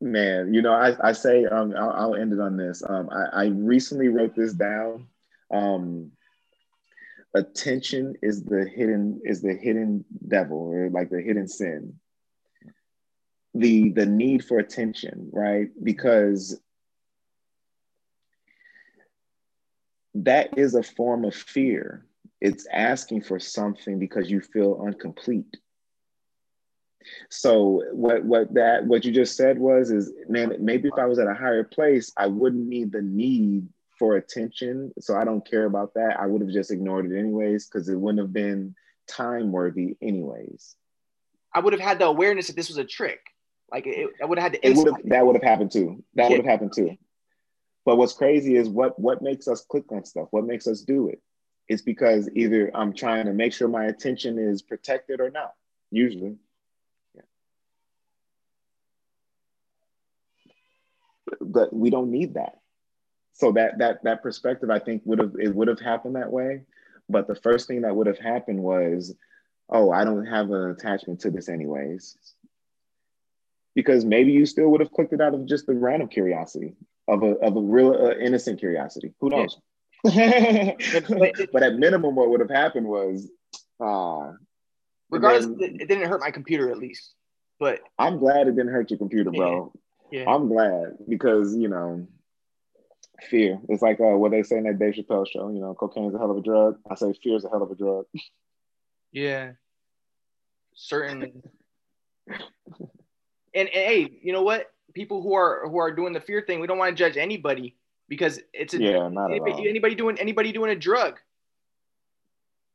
Man, 0.00 0.54
you 0.54 0.62
know, 0.62 0.72
I, 0.72 0.96
I 1.08 1.12
say 1.12 1.44
um, 1.44 1.74
I'll, 1.76 1.90
I'll 1.90 2.14
end 2.14 2.32
it 2.32 2.40
on 2.40 2.56
this. 2.56 2.82
Um, 2.86 3.10
I, 3.10 3.44
I 3.44 3.46
recently 3.46 4.08
wrote 4.08 4.34
this 4.34 4.54
down. 4.54 5.06
Um, 5.52 6.12
attention 7.34 8.14
is 8.22 8.44
the 8.44 8.66
hidden 8.66 9.20
is 9.24 9.42
the 9.42 9.52
hidden 9.52 10.04
devil 10.26 10.70
or 10.72 10.88
like 10.88 11.10
the 11.10 11.20
hidden 11.20 11.46
sin 11.46 11.92
the 13.54 13.90
the 13.90 14.06
need 14.06 14.42
for 14.42 14.58
attention 14.58 15.28
right 15.32 15.68
because 15.82 16.58
that 20.14 20.56
is 20.56 20.74
a 20.74 20.82
form 20.82 21.26
of 21.26 21.34
fear 21.34 22.06
it's 22.46 22.66
asking 22.72 23.20
for 23.20 23.38
something 23.38 23.98
because 23.98 24.30
you 24.30 24.40
feel 24.40 24.84
incomplete 24.86 25.56
so 27.30 27.82
what 27.92 28.24
what 28.24 28.52
that 28.54 28.84
what 28.84 29.04
you 29.04 29.12
just 29.12 29.36
said 29.36 29.58
was 29.58 29.90
is 29.90 30.12
man 30.28 30.52
maybe 30.58 30.88
if 30.88 30.98
i 30.98 31.06
was 31.06 31.18
at 31.18 31.28
a 31.28 31.34
higher 31.34 31.62
place 31.62 32.12
i 32.16 32.26
wouldn't 32.26 32.66
need 32.66 32.90
the 32.90 33.02
need 33.02 33.68
for 33.98 34.16
attention. 34.16 34.92
So 35.00 35.16
I 35.16 35.24
don't 35.24 35.48
care 35.48 35.64
about 35.64 35.94
that. 35.94 36.18
I 36.18 36.26
would 36.26 36.40
have 36.40 36.50
just 36.50 36.70
ignored 36.70 37.10
it 37.10 37.18
anyways 37.18 37.66
because 37.66 37.88
it 37.88 37.96
wouldn't 37.96 38.20
have 38.20 38.32
been 38.32 38.74
time 39.08 39.52
worthy 39.52 39.96
anyways. 40.02 40.76
I 41.54 41.60
would 41.60 41.72
have 41.72 41.80
had 41.80 41.98
the 41.98 42.06
awareness 42.06 42.48
that 42.48 42.56
this 42.56 42.68
was 42.68 42.78
a 42.78 42.84
trick. 42.84 43.20
Like 43.70 43.86
it, 43.86 44.10
I 44.22 44.26
would 44.26 44.38
have 44.38 44.52
had 44.52 44.52
the 44.52 44.66
it 44.66 44.76
would 44.76 44.86
have, 44.86 44.96
that 45.06 45.26
would 45.26 45.34
have 45.34 45.42
happened 45.42 45.72
too. 45.72 46.04
That 46.14 46.24
yeah. 46.24 46.28
would 46.28 46.44
have 46.44 46.50
happened 46.50 46.72
too. 46.74 46.96
But 47.84 47.96
what's 47.96 48.12
crazy 48.12 48.56
is 48.56 48.68
what 48.68 48.98
what 48.98 49.22
makes 49.22 49.48
us 49.48 49.64
click 49.64 49.90
on 49.90 50.04
stuff. 50.04 50.28
What 50.30 50.44
makes 50.44 50.66
us 50.66 50.82
do 50.82 51.08
it? 51.08 51.20
It's 51.68 51.82
because 51.82 52.28
either 52.34 52.70
I'm 52.74 52.92
trying 52.92 53.26
to 53.26 53.32
make 53.32 53.52
sure 53.52 53.68
my 53.68 53.86
attention 53.86 54.38
is 54.38 54.62
protected 54.62 55.20
or 55.20 55.30
not. 55.30 55.54
Usually. 55.90 56.36
Yeah. 57.14 57.22
But 61.40 61.74
we 61.74 61.90
don't 61.90 62.10
need 62.10 62.34
that 62.34 62.58
so 63.36 63.52
that 63.52 63.78
that 63.78 64.02
that 64.02 64.22
perspective 64.22 64.70
i 64.70 64.78
think 64.78 65.02
would 65.04 65.18
have 65.18 65.32
it 65.38 65.54
would 65.54 65.68
have 65.68 65.80
happened 65.80 66.16
that 66.16 66.30
way 66.30 66.62
but 67.08 67.26
the 67.26 67.34
first 67.34 67.68
thing 67.68 67.82
that 67.82 67.94
would 67.94 68.06
have 68.06 68.18
happened 68.18 68.58
was 68.58 69.14
oh 69.68 69.90
i 69.90 70.04
don't 70.04 70.26
have 70.26 70.50
an 70.50 70.70
attachment 70.70 71.20
to 71.20 71.30
this 71.30 71.48
anyways 71.48 72.16
because 73.74 74.04
maybe 74.04 74.32
you 74.32 74.46
still 74.46 74.68
would 74.68 74.80
have 74.80 74.90
clicked 74.90 75.12
it 75.12 75.20
out 75.20 75.34
of 75.34 75.44
just 75.46 75.66
the 75.66 75.74
random 75.74 76.08
curiosity 76.08 76.74
of 77.08 77.22
a, 77.22 77.32
of 77.36 77.56
a 77.56 77.60
real 77.60 77.92
uh, 77.92 78.16
innocent 78.18 78.58
curiosity 78.58 79.12
who 79.20 79.28
knows 79.28 79.56
yeah. 79.56 79.60
but 81.52 81.62
at 81.62 81.74
minimum 81.76 82.14
what 82.14 82.28
would 82.30 82.40
have 82.40 82.50
happened 82.50 82.86
was 82.86 83.30
uh 83.80 84.32
regardless 85.10 85.46
then, 85.46 85.76
it 85.80 85.88
didn't 85.88 86.08
hurt 86.08 86.20
my 86.20 86.30
computer 86.30 86.70
at 86.70 86.78
least 86.78 87.14
but 87.58 87.80
i'm 87.98 88.18
glad 88.18 88.48
it 88.48 88.56
didn't 88.56 88.72
hurt 88.72 88.90
your 88.90 88.98
computer 88.98 89.30
bro 89.30 89.72
yeah. 90.10 90.22
yeah. 90.22 90.30
i'm 90.30 90.48
glad 90.48 90.96
because 91.08 91.54
you 91.56 91.68
know 91.68 92.06
Fear. 93.22 93.60
It's 93.68 93.82
like 93.82 93.98
uh, 93.98 94.16
what 94.16 94.30
they 94.30 94.42
say 94.42 94.58
in 94.58 94.64
that 94.64 94.78
Dave 94.78 94.94
Chappelle 94.94 95.26
show. 95.26 95.48
You 95.48 95.60
know, 95.60 95.74
cocaine's 95.74 96.14
a 96.14 96.18
hell 96.18 96.30
of 96.30 96.36
a 96.36 96.42
drug. 96.42 96.78
I 96.90 96.94
say 96.96 97.14
fear 97.14 97.36
is 97.36 97.44
a 97.44 97.48
hell 97.48 97.62
of 97.62 97.70
a 97.70 97.74
drug. 97.74 98.04
Yeah, 99.12 99.52
certainly. 100.74 101.32
and, 102.28 102.40
and 103.54 103.68
hey, 103.68 104.18
you 104.22 104.34
know 104.34 104.42
what? 104.42 104.66
People 104.92 105.22
who 105.22 105.34
are 105.34 105.66
who 105.66 105.78
are 105.78 105.92
doing 105.92 106.12
the 106.12 106.20
fear 106.20 106.42
thing, 106.42 106.60
we 106.60 106.66
don't 106.66 106.76
want 106.76 106.94
to 106.94 107.02
judge 107.02 107.16
anybody 107.16 107.76
because 108.08 108.40
it's 108.52 108.74
a, 108.74 108.78
yeah, 108.78 109.08
not 109.08 109.30
anybody, 109.30 109.68
anybody 109.68 109.94
doing 109.94 110.18
anybody 110.18 110.52
doing 110.52 110.70
a 110.70 110.76
drug. 110.76 111.18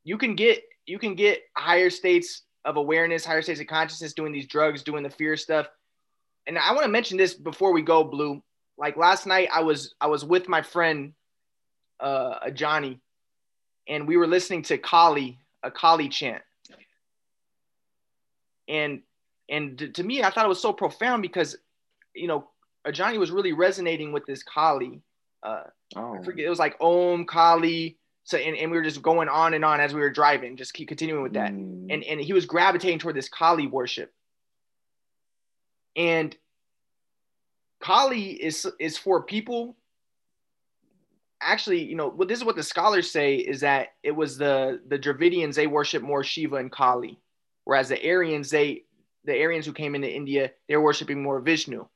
You 0.04 0.18
can 0.18 0.36
get 0.36 0.64
you 0.86 1.00
can 1.00 1.16
get 1.16 1.44
higher 1.56 1.90
states 1.90 2.44
of 2.66 2.78
awareness, 2.78 3.26
higher 3.26 3.42
states 3.42 3.60
of 3.60 3.68
consciousness 3.68 4.14
doing 4.14 4.32
these 4.32 4.48
drugs, 4.48 4.84
doing 4.84 5.04
the 5.04 5.10
fear 5.10 5.38
stuff. 5.38 5.68
And 6.48 6.58
I 6.58 6.74
want 6.74 6.84
to 6.84 6.92
mention 6.92 7.18
this 7.18 7.34
before 7.34 7.72
we 7.72 7.82
go, 7.82 8.04
Blu 8.04 8.42
like 8.82 8.98
last 8.98 9.28
night 9.28 9.48
I 9.54 9.62
was 9.62 9.94
I 10.02 10.08
was 10.08 10.26
with 10.26 10.50
my 10.50 10.62
friend 10.64 11.14
uh 12.00 12.50
Johnny 12.50 13.00
and 13.88 14.08
we 14.08 14.18
were 14.18 14.28
listening 14.28 14.64
to 14.64 14.78
Kali, 14.78 15.40
a 15.64 15.72
Kali 15.72 16.10
chant. 16.10 16.42
And 18.68 19.02
and 19.48 19.78
to, 19.78 19.90
to 19.90 20.04
me 20.04 20.24
I 20.24 20.32
thought 20.32 20.46
it 20.46 20.50
was 20.50 20.62
so 20.62 20.74
profound 20.74 21.22
because 21.22 21.56
you 22.14 22.28
know 22.28 22.50
Johnny 22.92 23.20
was 23.20 23.30
really 23.32 23.54
resonating 23.54 24.12
with 24.12 24.26
this 24.26 24.44
Kali. 24.44 25.02
Uh 25.44 25.64
oh. 25.96 26.18
I 26.20 26.24
forget 26.24 26.46
it 26.46 26.50
was 26.50 26.60
like 26.60 26.78
Om 26.80 27.26
Kali 27.26 27.98
So 28.24 28.38
and, 28.38 28.56
and 28.56 28.72
we 28.72 28.78
were 28.78 28.84
just 28.84 29.02
going 29.02 29.30
on 29.30 29.54
and 29.54 29.66
on 29.66 29.80
as 29.80 29.94
we 29.94 30.00
were 30.00 30.10
driving, 30.10 30.56
just 30.56 30.74
keep 30.74 30.88
continuing 30.88 31.24
with 31.24 31.34
that. 31.34 31.52
Mm. 31.52 31.88
And 31.90 32.04
and 32.04 32.22
he 32.22 32.34
was 32.34 32.46
gravitating 32.46 33.00
toward 33.00 33.16
this 33.16 33.30
Kali 33.30 33.68
worship. 33.68 34.14
And 35.96 36.36
Kali 37.82 38.32
is 38.32 38.68
is 38.80 38.98
for 38.98 39.24
people. 39.24 39.76
Actually, 41.44 41.84
you 41.84 41.96
know, 41.96 42.08
well, 42.08 42.28
this 42.28 42.38
is 42.38 42.46
what 42.46 42.56
the 42.56 42.62
scholars 42.62 43.10
say 43.10 43.36
is 43.36 43.62
that 43.62 43.90
it 44.04 44.12
was 44.12 44.38
the 44.38 44.80
the 44.88 45.00
Dravidians 45.00 45.56
they 45.56 45.66
worship 45.66 46.04
more 46.04 46.24
Shiva 46.24 46.58
and 46.58 46.72
Kali, 46.72 47.20
whereas 47.66 47.90
the 47.90 47.98
Aryans 48.08 48.52
they 48.52 48.84
the 49.26 49.42
Aryans 49.44 49.66
who 49.66 49.74
came 49.74 49.96
into 49.96 50.10
India 50.10 50.52
they're 50.68 50.80
worshiping 50.82 51.24
more 51.24 51.40
Vishnu. 51.42 51.88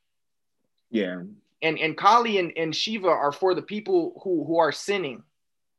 Yeah. 0.89 1.21
And 1.65 1.79
and 1.79 1.97
Kali 1.97 2.37
and, 2.37 2.53
and 2.55 2.75
Shiva 2.75 3.07
are 3.07 3.31
for 3.31 3.55
the 3.55 3.61
people 3.61 4.21
who 4.23 4.45
who 4.45 4.59
are 4.59 4.71
sinning, 4.71 5.23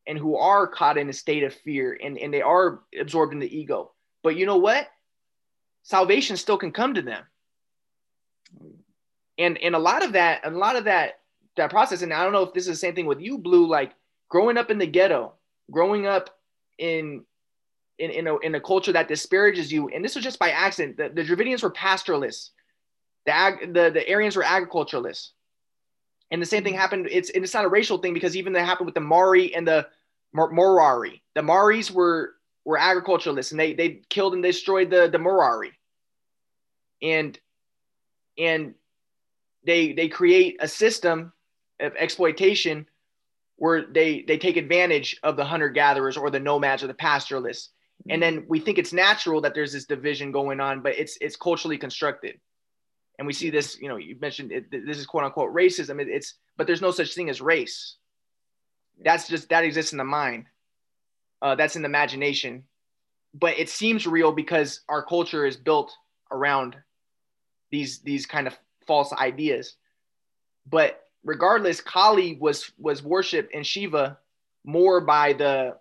and 0.06 0.18
who 0.18 0.36
are 0.36 0.66
caught 0.66 0.98
in 0.98 1.08
a 1.08 1.12
state 1.12 1.44
of 1.44 1.54
fear 1.54 1.98
and 2.02 2.18
and 2.18 2.32
they 2.34 2.42
are 2.42 2.80
absorbed 2.98 3.32
in 3.32 3.38
the 3.38 3.56
ego. 3.56 3.92
But 4.22 4.36
you 4.36 4.46
know 4.46 4.58
what? 4.58 4.88
Salvation 5.82 6.36
still 6.36 6.58
can 6.58 6.72
come 6.72 6.94
to 6.94 7.02
them 7.02 7.22
and 9.38 9.58
and 9.58 9.74
a 9.74 9.78
lot 9.78 10.04
of 10.04 10.12
that 10.12 10.40
a 10.44 10.50
lot 10.50 10.76
of 10.76 10.84
that 10.84 11.20
that 11.56 11.70
process 11.70 12.02
and 12.02 12.12
i 12.12 12.22
don't 12.22 12.32
know 12.32 12.42
if 12.42 12.52
this 12.54 12.64
is 12.64 12.68
the 12.68 12.76
same 12.76 12.94
thing 12.94 13.06
with 13.06 13.20
you 13.20 13.38
Blu 13.38 13.66
like 13.66 13.92
growing 14.28 14.56
up 14.56 14.70
in 14.70 14.78
the 14.78 14.86
ghetto 14.86 15.32
growing 15.70 16.06
up 16.06 16.30
in 16.78 17.24
in, 17.98 18.10
in, 18.10 18.26
a, 18.26 18.36
in 18.38 18.54
a 18.54 18.60
culture 18.60 18.92
that 18.92 19.08
disparages 19.08 19.72
you 19.72 19.88
and 19.88 20.04
this 20.04 20.14
was 20.14 20.24
just 20.24 20.38
by 20.38 20.50
accident 20.50 20.96
the, 20.96 21.08
the 21.08 21.22
dravidians 21.22 21.62
were 21.62 21.70
pastoralists 21.70 22.50
the, 23.24 23.34
ag, 23.34 23.72
the 23.72 23.90
the 23.90 24.12
aryans 24.12 24.36
were 24.36 24.42
agriculturalists 24.42 25.32
and 26.30 26.42
the 26.42 26.46
same 26.46 26.64
thing 26.64 26.72
mm-hmm. 26.72 26.80
happened 26.80 27.08
it's 27.10 27.30
and 27.30 27.44
it's 27.44 27.54
not 27.54 27.64
a 27.64 27.68
racial 27.68 27.98
thing 27.98 28.14
because 28.14 28.36
even 28.36 28.52
that 28.54 28.64
happened 28.64 28.86
with 28.86 28.94
the 28.94 29.00
Maori 29.00 29.54
and 29.54 29.66
the 29.66 29.86
Moriori. 30.34 31.22
The 31.34 31.42
Maoris 31.42 31.90
were 31.90 32.34
were 32.64 32.78
agriculturalists 32.78 33.52
and 33.52 33.60
they 33.60 33.74
they 33.74 34.02
killed 34.08 34.34
and 34.34 34.42
destroyed 34.42 34.90
the 34.90 35.08
the 35.08 35.18
Moriori. 35.18 35.72
And 37.02 37.38
and 38.38 38.74
they 39.64 39.92
they 39.92 40.08
create 40.08 40.56
a 40.60 40.68
system 40.68 41.32
of 41.80 41.94
exploitation 41.96 42.86
where 43.56 43.86
they 43.86 44.22
they 44.22 44.38
take 44.38 44.56
advantage 44.56 45.18
of 45.22 45.36
the 45.36 45.44
hunter 45.44 45.68
gatherers 45.68 46.16
or 46.16 46.30
the 46.30 46.40
nomads 46.40 46.82
or 46.82 46.86
the 46.86 46.94
pastoralists. 46.94 47.70
And 48.08 48.22
mm-hmm. 48.22 48.36
then 48.36 48.46
we 48.48 48.60
think 48.60 48.78
it's 48.78 48.92
natural 48.92 49.40
that 49.42 49.54
there's 49.54 49.72
this 49.72 49.86
division 49.86 50.32
going 50.32 50.60
on 50.60 50.82
but 50.82 50.98
it's 50.98 51.16
it's 51.20 51.36
culturally 51.36 51.78
constructed 51.78 52.38
and 53.18 53.26
we 53.26 53.32
see 53.32 53.50
this 53.50 53.78
you 53.80 53.88
know 53.88 53.96
you 53.96 54.16
mentioned 54.20 54.52
it, 54.52 54.70
this 54.70 54.98
is 54.98 55.06
quote 55.06 55.24
unquote 55.24 55.54
racism 55.54 56.00
it, 56.00 56.08
it's 56.08 56.34
but 56.56 56.66
there's 56.66 56.82
no 56.82 56.90
such 56.90 57.14
thing 57.14 57.28
as 57.28 57.40
race 57.40 57.96
that's 59.04 59.28
just 59.28 59.48
that 59.48 59.64
exists 59.64 59.92
in 59.92 59.98
the 59.98 60.04
mind 60.04 60.46
uh, 61.42 61.54
that's 61.54 61.76
in 61.76 61.82
the 61.82 61.88
imagination 61.88 62.64
but 63.38 63.58
it 63.58 63.68
seems 63.68 64.06
real 64.06 64.32
because 64.32 64.80
our 64.88 65.04
culture 65.04 65.44
is 65.44 65.56
built 65.56 65.94
around 66.30 66.76
these 67.70 68.00
these 68.00 68.26
kind 68.26 68.46
of 68.46 68.58
false 68.86 69.12
ideas. 69.12 69.76
But 70.68 71.02
regardless, 71.24 71.80
Kali 71.80 72.38
was 72.40 72.70
was 72.78 73.02
worshipped 73.02 73.52
in 73.52 73.62
Shiva 73.62 74.18
more 74.64 75.00
by 75.00 75.32
the 75.32 75.76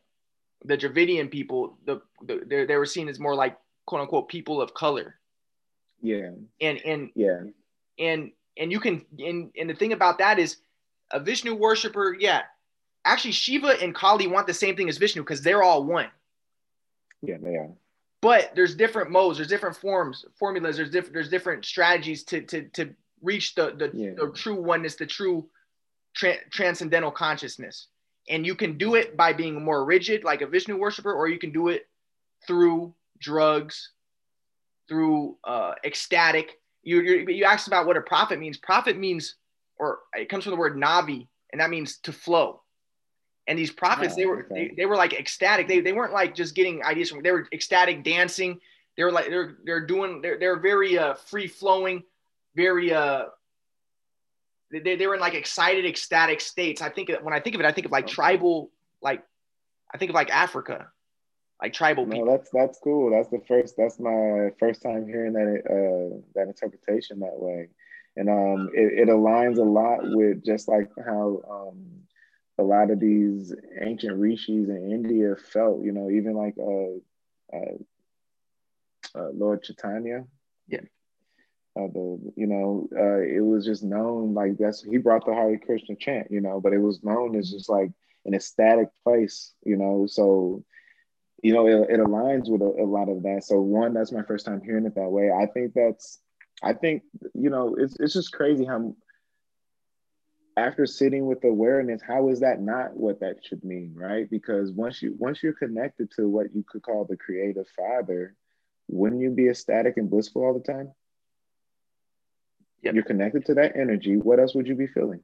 the 0.66 0.78
Dravidian 0.78 1.30
people. 1.30 1.78
The, 1.86 2.02
the 2.24 2.66
they 2.68 2.76
were 2.76 2.86
seen 2.86 3.08
as 3.08 3.20
more 3.20 3.36
like 3.36 3.58
quote 3.86 4.02
unquote 4.02 4.28
people 4.28 4.62
of 4.62 4.74
color. 4.74 5.16
Yeah. 6.02 6.32
And 6.62 6.78
and 6.86 7.10
yeah. 7.16 7.42
And 7.98 8.32
and 8.58 8.72
you 8.72 8.80
can 8.80 9.06
and 9.20 9.52
and 9.58 9.70
the 9.70 9.76
thing 9.76 9.94
about 9.94 10.20
that 10.20 10.40
is 10.40 10.58
a 11.12 11.20
Vishnu 11.20 11.56
worshiper, 11.56 12.16
yeah. 12.20 12.42
Actually, 13.04 13.34
Shiva 13.34 13.82
and 13.82 13.94
Kali 13.94 14.28
want 14.28 14.48
the 14.48 14.54
same 14.54 14.76
thing 14.76 14.90
as 14.90 14.98
Vishnu 14.98 15.22
because 15.22 15.42
they're 15.42 15.62
all 15.62 15.84
one. 15.84 16.08
Yeah, 17.22 17.38
they 17.42 17.56
are 17.56 17.70
but 18.26 18.56
there's 18.56 18.74
different 18.74 19.12
modes 19.12 19.38
there's 19.38 19.48
different 19.48 19.76
forms 19.76 20.26
formulas 20.40 20.78
there's 20.78 20.90
different 20.90 21.14
there's 21.14 21.30
different 21.30 21.64
strategies 21.64 22.24
to 22.24 22.42
to 22.42 22.64
to 22.70 22.90
reach 23.22 23.54
the 23.54 23.76
the, 23.78 23.92
yeah. 23.94 24.12
the 24.18 24.32
true 24.32 24.60
oneness 24.60 24.96
the 24.96 25.06
true 25.06 25.48
tra- 26.16 26.44
transcendental 26.50 27.12
consciousness 27.12 27.88
and 28.28 28.44
you 28.44 28.56
can 28.56 28.80
do 28.80 28.96
it 28.96 29.16
by 29.16 29.32
being 29.32 29.64
more 29.64 29.86
rigid 29.86 30.24
like 30.24 30.42
a 30.42 30.48
vishnu 30.48 30.76
worshiper 30.76 31.14
or 31.14 31.28
you 31.28 31.38
can 31.38 31.52
do 31.52 31.68
it 31.68 31.88
through 32.48 32.92
drugs 33.20 33.92
through 34.88 35.38
uh, 35.44 35.74
ecstatic 35.84 36.60
you 36.84 37.02
you, 37.02 37.28
you 37.28 37.44
asked 37.46 37.68
about 37.68 37.86
what 37.86 37.98
a 37.98 38.02
prophet 38.02 38.40
means 38.40 38.58
prophet 38.58 38.98
means 38.98 39.36
or 39.78 40.00
it 40.14 40.30
comes 40.30 40.44
from 40.44 40.52
the 40.52 40.58
word 40.58 40.76
navi 40.76 41.28
and 41.52 41.62
that 41.62 41.70
means 41.70 41.98
to 41.98 42.12
flow 42.12 42.62
and 43.48 43.60
these 43.60 43.72
prophets, 43.72 44.14
oh, 44.14 44.18
they 44.18 44.26
were 44.26 44.46
okay. 44.46 44.70
they, 44.70 44.76
they 44.76 44.86
were 44.86 44.96
like 44.96 45.14
ecstatic. 45.14 45.68
They, 45.68 45.80
they 45.80 45.94
weren't 45.94 46.14
like 46.14 46.34
just 46.34 46.56
getting 46.56 46.84
ideas 46.84 47.12
from. 47.12 47.22
They 47.22 47.32
were 47.32 47.48
ecstatic 47.54 48.04
dancing. 48.04 48.60
They 48.98 49.04
were 49.04 49.12
like 49.12 49.28
they're 49.28 49.58
they're 49.64 49.86
doing 49.86 50.22
they're 50.22 50.40
they're 50.40 50.60
very 50.60 50.98
uh, 50.98 51.14
free 51.14 51.48
flowing, 51.48 52.04
very 52.56 52.94
uh. 52.94 53.26
They, 54.72 54.96
they 54.96 55.08
were 55.08 55.14
in 55.14 55.22
like 55.22 55.36
excited, 55.36 55.86
ecstatic 55.86 56.42
states. 56.42 56.82
I 56.82 56.90
think 56.90 57.12
when 57.22 57.34
I 57.34 57.40
think 57.40 57.54
of 57.56 57.62
it, 57.62 57.68
I 57.68 57.72
think 57.72 57.86
of 57.86 57.92
like 57.92 58.08
tribal, 58.08 58.72
like 59.02 59.24
I 59.94 59.98
think 60.00 60.10
of 60.10 60.16
like 60.16 60.32
Africa, 60.32 60.88
like 61.62 61.74
tribal 61.74 62.06
no, 62.06 62.12
people. 62.12 62.28
that's 62.28 62.50
that's 62.52 62.80
cool. 62.80 63.12
That's 63.12 63.30
the 63.30 63.42
first. 63.48 63.76
That's 63.78 64.00
my 64.00 64.50
first 64.60 64.82
time 64.82 65.08
hearing 65.08 65.34
that 65.34 65.62
uh, 65.66 66.18
that 66.36 66.48
interpretation 66.48 67.20
that 67.20 67.40
way, 67.40 67.70
and 68.18 68.30
um, 68.30 68.70
it, 68.74 69.08
it 69.08 69.10
aligns 69.10 69.58
a 69.58 69.64
lot 69.64 70.00
with 70.02 70.44
just 70.44 70.68
like 70.68 70.92
how 71.06 71.42
um, 71.50 72.06
a 72.58 72.64
lot 72.64 72.92
of 72.92 73.00
these 73.00 73.54
ancient 73.82 74.18
rishis 74.18 74.70
in 74.70 74.92
India 74.92 75.36
felt, 75.36 75.84
you 75.84 75.92
know, 75.92 76.10
even 76.10 76.34
like 76.34 76.56
uh, 76.58 77.56
uh, 77.56 77.78
uh 79.20 79.30
Lord 79.34 79.64
Chaitanya. 79.64 80.26
Yeah. 80.68 80.82
Uh, 81.78 81.88
the 81.94 82.34
you 82.38 82.48
know 82.48 82.88
uh, 82.98 83.20
it 83.20 83.44
was 83.44 83.66
just 83.66 83.84
known 83.84 84.34
like 84.34 84.58
that's 84.58 84.82
he 84.82 84.98
brought 84.98 85.26
the 85.26 85.34
Hare 85.34 85.58
Krishna 85.58 85.96
chant, 85.98 86.32
you 86.32 86.40
know, 86.40 86.62
but 86.62 86.74
it 86.74 86.80
was 86.80 87.04
known 87.04 87.36
as 87.36 87.52
just 87.52 87.70
like 87.70 87.92
an 88.26 88.34
ecstatic 88.34 88.90
place, 89.04 89.54
you 89.66 89.76
know. 89.76 90.06
So 90.08 90.64
you 91.42 91.54
know 91.54 91.68
it, 91.68 91.90
it 91.90 92.00
aligns 92.00 92.50
with 92.50 92.62
a, 92.62 92.84
a 92.84 92.86
lot 92.86 93.10
of 93.10 93.24
that. 93.24 93.44
So 93.44 93.60
one, 93.62 93.94
that's 93.94 94.12
my 94.12 94.24
first 94.24 94.46
time 94.46 94.62
hearing 94.62 94.86
it 94.86 94.96
that 94.96 95.10
way. 95.10 95.32
I 95.32 95.46
think 95.48 95.74
that's 95.74 96.20
I 96.64 96.74
think 96.74 97.04
you 97.34 97.50
know 97.50 97.76
it's 97.78 97.96
it's 98.00 98.14
just 98.14 98.32
crazy 98.32 98.66
how 98.66 98.96
after 100.58 100.86
sitting 100.86 101.26
with 101.26 101.44
awareness, 101.44 102.02
how 102.02 102.30
is 102.30 102.40
that 102.40 102.62
not 102.62 102.96
what 102.96 103.20
that 103.20 103.44
should 103.44 103.64
mean, 103.64 103.94
right? 103.96 104.30
Because 104.30 104.72
once 104.72 105.02
you 105.02 105.14
once 105.18 105.44
you're 105.44 105.54
connected 105.54 106.12
to 106.12 106.28
what 106.28 106.56
you 106.56 106.64
could 106.68 106.82
call 106.82 107.06
the 107.06 107.18
creative 107.18 107.68
father, 107.76 108.36
wouldn't 108.88 109.22
you 109.22 109.32
be 109.32 109.50
ecstatic 109.50 109.98
and 109.98 110.10
blissful 110.10 110.44
all 110.44 110.54
the 110.54 110.60
time? 110.72 110.94
Yep. 112.84 112.94
You're 112.94 113.04
connected 113.04 113.46
to 113.48 113.56
that 113.56 113.76
energy. 113.76 114.16
What 114.16 114.40
else 114.40 114.56
would 114.56 114.68
you 114.68 114.76
be 114.76 114.88
feeling? 114.88 115.24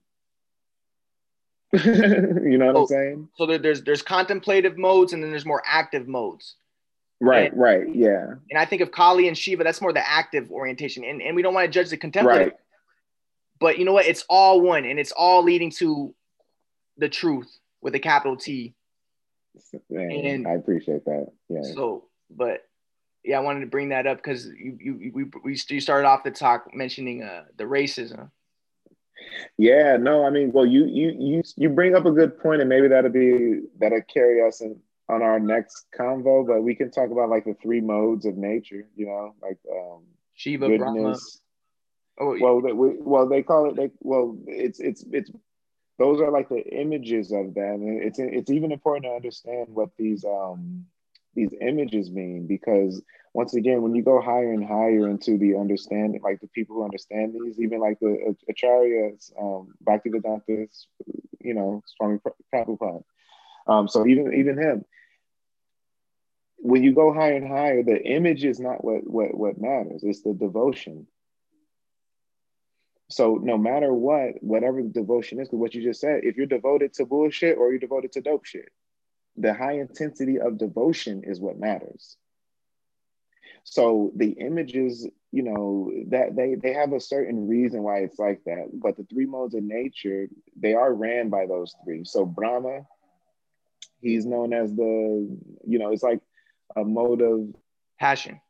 you 1.85 2.57
know 2.57 2.73
what 2.73 2.81
I'm 2.81 2.87
saying? 2.87 3.29
So 3.35 3.45
there's 3.45 3.83
there's 3.83 4.01
contemplative 4.01 4.77
modes 4.77 5.13
and 5.13 5.23
then 5.23 5.29
there's 5.29 5.45
more 5.45 5.63
active 5.65 6.07
modes. 6.07 6.55
Right, 7.21 7.51
and, 7.51 7.61
right, 7.61 7.95
yeah. 7.95 8.33
And 8.49 8.57
I 8.57 8.65
think 8.65 8.81
of 8.81 8.91
Kali 8.91 9.27
and 9.27 9.37
Shiva, 9.37 9.63
that's 9.63 9.79
more 9.79 9.93
the 9.93 10.07
active 10.07 10.51
orientation. 10.51 11.03
And, 11.03 11.21
and 11.21 11.35
we 11.35 11.43
don't 11.43 11.53
want 11.53 11.65
to 11.65 11.71
judge 11.71 11.91
the 11.91 11.97
contemplative. 11.97 12.47
Right. 12.47 12.55
But 13.59 13.77
you 13.77 13.85
know 13.85 13.93
what? 13.93 14.07
It's 14.07 14.25
all 14.27 14.59
one 14.59 14.85
and 14.85 14.99
it's 14.99 15.11
all 15.11 15.43
leading 15.43 15.69
to 15.77 16.15
the 16.97 17.07
truth 17.07 17.59
with 17.79 17.93
a 17.93 17.99
capital 17.99 18.35
T. 18.35 18.73
Man, 19.89 20.11
and 20.11 20.47
I 20.47 20.53
appreciate 20.53 21.05
that. 21.05 21.27
Yeah. 21.47 21.61
So, 21.61 22.05
but 22.29 22.63
yeah, 23.23 23.37
I 23.37 23.41
wanted 23.41 23.59
to 23.61 23.67
bring 23.67 23.89
that 23.89 24.07
up 24.07 24.17
because 24.17 24.47
you, 24.47 24.77
you, 24.79 25.11
we, 25.13 25.25
we, 25.43 25.59
you 25.69 25.79
started 25.79 26.07
off 26.07 26.23
the 26.23 26.31
talk 26.31 26.73
mentioning 26.73 27.21
uh, 27.21 27.43
the 27.57 27.65
racism. 27.65 28.31
Yeah, 29.57 29.97
no, 29.97 30.25
I 30.25 30.29
mean, 30.29 30.51
well, 30.51 30.65
you, 30.65 30.85
you, 30.85 31.15
you, 31.17 31.43
you 31.55 31.69
bring 31.69 31.95
up 31.95 32.05
a 32.05 32.11
good 32.11 32.39
point 32.39 32.61
and 32.61 32.69
maybe 32.69 32.87
that'll 32.87 33.11
be, 33.11 33.61
that'll 33.79 34.01
carry 34.01 34.45
us 34.45 34.61
in, 34.61 34.79
on 35.09 35.21
our 35.21 35.39
next 35.39 35.85
convo, 35.97 36.47
but 36.47 36.63
we 36.63 36.73
can 36.73 36.89
talk 36.89 37.11
about 37.11 37.29
like 37.29 37.45
the 37.45 37.55
three 37.61 37.81
modes 37.81 38.25
of 38.25 38.37
nature, 38.37 38.87
you 38.95 39.05
know, 39.05 39.35
like 39.41 39.57
um, 39.69 40.03
Shiva, 40.33 40.67
goodness, 40.67 41.41
Brahma. 42.17 42.33
Oh, 42.33 42.37
well, 42.39 42.61
they, 42.61 42.71
well, 42.73 43.27
they 43.27 43.41
call 43.41 43.69
it. 43.69 43.75
They, 43.75 43.89
well, 43.99 44.37
it's 44.47 44.79
it's 44.79 45.03
it's. 45.11 45.31
Those 45.97 46.19
are 46.21 46.31
like 46.31 46.49
the 46.49 46.63
images 46.67 47.31
of 47.31 47.53
them, 47.53 47.81
and 47.81 48.01
it's 48.01 48.19
it's 48.19 48.49
even 48.49 48.71
important 48.71 49.05
to 49.05 49.15
understand 49.15 49.67
what 49.69 49.89
these 49.97 50.23
um 50.23 50.85
these 51.35 51.53
images 51.61 52.09
mean 52.09 52.47
because 52.47 53.01
once 53.33 53.53
again, 53.53 53.81
when 53.81 53.95
you 53.95 54.03
go 54.03 54.21
higher 54.21 54.51
and 54.51 54.65
higher 54.65 55.07
into 55.07 55.37
the 55.37 55.55
understanding, 55.55 56.21
like 56.21 56.41
the 56.41 56.47
people 56.47 56.75
who 56.75 56.83
understand 56.83 57.33
these, 57.33 57.59
even 57.59 57.79
like 57.79 57.97
the 57.99 58.35
acharyas, 58.49 59.31
um, 59.39 59.73
Bhaktivedanta, 59.85 60.67
you 61.39 61.53
know, 61.53 61.81
Swami 61.85 62.19
Prabhupada. 62.53 63.03
Um, 63.67 63.87
so 63.87 64.05
even 64.05 64.33
even 64.33 64.57
him, 64.57 64.83
when 66.57 66.83
you 66.83 66.93
go 66.93 67.13
higher 67.13 67.35
and 67.35 67.47
higher, 67.47 67.83
the 67.83 68.03
image 68.03 68.43
is 68.43 68.59
not 68.59 68.83
what 68.83 69.09
what 69.09 69.33
what 69.33 69.61
matters. 69.61 70.03
It's 70.03 70.23
the 70.23 70.33
devotion. 70.33 71.07
So 73.09 73.39
no 73.41 73.57
matter 73.57 73.93
what, 73.93 74.41
whatever 74.41 74.81
the 74.81 74.89
devotion 74.89 75.39
is, 75.39 75.49
what 75.51 75.73
you 75.73 75.83
just 75.83 75.99
said, 75.99 76.21
if 76.23 76.37
you're 76.37 76.45
devoted 76.45 76.93
to 76.93 77.05
bullshit 77.05 77.57
or 77.57 77.69
you're 77.69 77.79
devoted 77.79 78.13
to 78.13 78.21
dope 78.21 78.45
shit, 78.45 78.69
the 79.35 79.53
high 79.53 79.79
intensity 79.79 80.39
of 80.39 80.57
devotion 80.57 81.23
is 81.25 81.39
what 81.39 81.59
matters. 81.59 82.15
So 83.63 84.11
the 84.15 84.31
images, 84.31 85.07
you 85.31 85.43
know, 85.43 85.91
that 86.07 86.35
they 86.35 86.55
they 86.55 86.73
have 86.73 86.93
a 86.93 86.99
certain 86.99 87.47
reason 87.47 87.83
why 87.83 87.99
it's 87.99 88.19
like 88.19 88.43
that. 88.45 88.69
But 88.73 88.97
the 88.97 89.03
three 89.03 89.25
modes 89.25 89.55
of 89.55 89.63
nature, 89.63 90.27
they 90.55 90.73
are 90.73 90.93
ran 90.93 91.29
by 91.29 91.45
those 91.45 91.75
three. 91.83 92.03
So 92.03 92.25
Brahma, 92.25 92.81
he's 94.01 94.25
known 94.25 94.53
as 94.53 94.73
the, 94.75 95.37
you 95.65 95.79
know, 95.79 95.91
it's 95.91 96.03
like 96.03 96.21
a 96.75 96.83
mode 96.83 97.21
of 97.21 97.55
passion. 97.99 98.41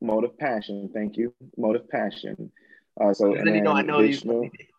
Mode 0.00 0.24
of 0.24 0.36
passion. 0.38 0.90
Thank 0.92 1.16
you. 1.16 1.32
Mode 1.56 1.76
of 1.76 1.88
passion. 1.88 2.50
Uh, 3.00 3.12
so 3.12 3.34
and 3.34 3.46
then, 3.46 3.54
you 3.54 3.62
know, 3.62 3.72
I 3.72 3.82
know 3.82 4.00
Vishnu, 4.00 4.50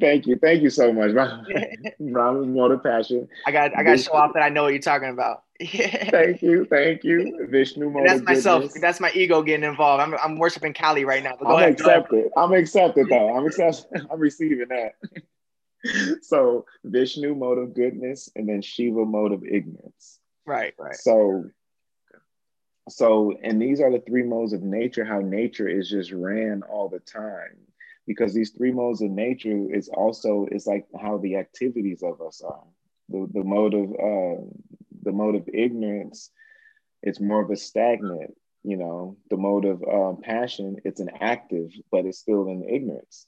Thank 0.00 0.26
you, 0.26 0.36
thank 0.36 0.62
you 0.62 0.70
so 0.70 0.92
much, 0.92 1.12
mode 1.98 2.70
of 2.72 2.82
passion. 2.82 3.28
I 3.46 3.52
got, 3.52 3.76
I 3.76 3.82
got 3.82 3.92
to 3.92 3.98
show 3.98 4.12
off 4.12 4.32
that 4.34 4.42
I 4.42 4.48
know 4.48 4.64
what 4.64 4.72
you're 4.72 4.80
talking 4.80 5.10
about. 5.10 5.42
thank 5.60 6.42
you, 6.42 6.64
thank 6.64 7.04
you, 7.04 7.46
Vishnu. 7.48 7.90
Mode. 7.90 8.08
That's 8.08 8.22
myself. 8.22 8.62
Goodness. 8.62 8.80
That's 8.80 9.00
my 9.00 9.12
ego 9.14 9.42
getting 9.42 9.64
involved. 9.64 10.02
I'm, 10.02 10.14
I'm 10.14 10.38
worshiping 10.38 10.74
Kali 10.74 11.04
right 11.04 11.22
now. 11.22 11.36
I'm 11.40 11.46
ahead, 11.46 11.72
accepted. 11.72 12.30
I'm 12.36 12.52
accepted 12.52 13.08
though. 13.08 13.36
I'm 13.36 13.46
accepted. 13.46 14.06
I'm 14.10 14.18
receiving 14.18 14.66
that. 14.68 14.94
so 16.22 16.66
Vishnu 16.84 17.34
mode 17.34 17.58
of 17.58 17.74
goodness, 17.74 18.30
and 18.34 18.48
then 18.48 18.62
Shiva 18.62 19.04
mode 19.04 19.32
of 19.32 19.44
ignorance. 19.44 20.18
Right, 20.44 20.74
right. 20.78 20.96
So, 20.96 21.44
so, 22.88 23.36
and 23.42 23.62
these 23.62 23.80
are 23.80 23.92
the 23.92 24.00
three 24.00 24.24
modes 24.24 24.52
of 24.52 24.62
nature. 24.62 25.04
How 25.04 25.20
nature 25.20 25.68
is 25.68 25.88
just 25.88 26.10
ran 26.10 26.62
all 26.64 26.88
the 26.88 26.98
time 27.00 27.56
because 28.06 28.34
these 28.34 28.50
three 28.50 28.72
modes 28.72 29.02
of 29.02 29.10
nature 29.10 29.72
is 29.72 29.88
also 29.88 30.46
it's 30.50 30.66
like 30.66 30.86
how 31.00 31.18
the 31.18 31.36
activities 31.36 32.02
of 32.02 32.20
us 32.20 32.42
are. 32.42 32.64
The, 33.08 33.28
the 33.32 33.44
mode 33.44 33.74
of 33.74 33.90
uh, 33.90 34.42
the 35.02 35.12
mode 35.12 35.34
of 35.34 35.48
ignorance 35.52 36.30
it's 37.02 37.20
more 37.20 37.42
of 37.42 37.50
a 37.50 37.56
stagnant 37.56 38.34
you 38.66 38.78
know. 38.78 39.18
The 39.28 39.36
mode 39.36 39.66
of 39.66 39.82
um, 39.84 40.20
passion 40.22 40.76
it's 40.84 41.00
an 41.00 41.10
active 41.20 41.70
but 41.90 42.06
it's 42.06 42.18
still 42.18 42.48
in 42.48 42.64
ignorance. 42.68 43.26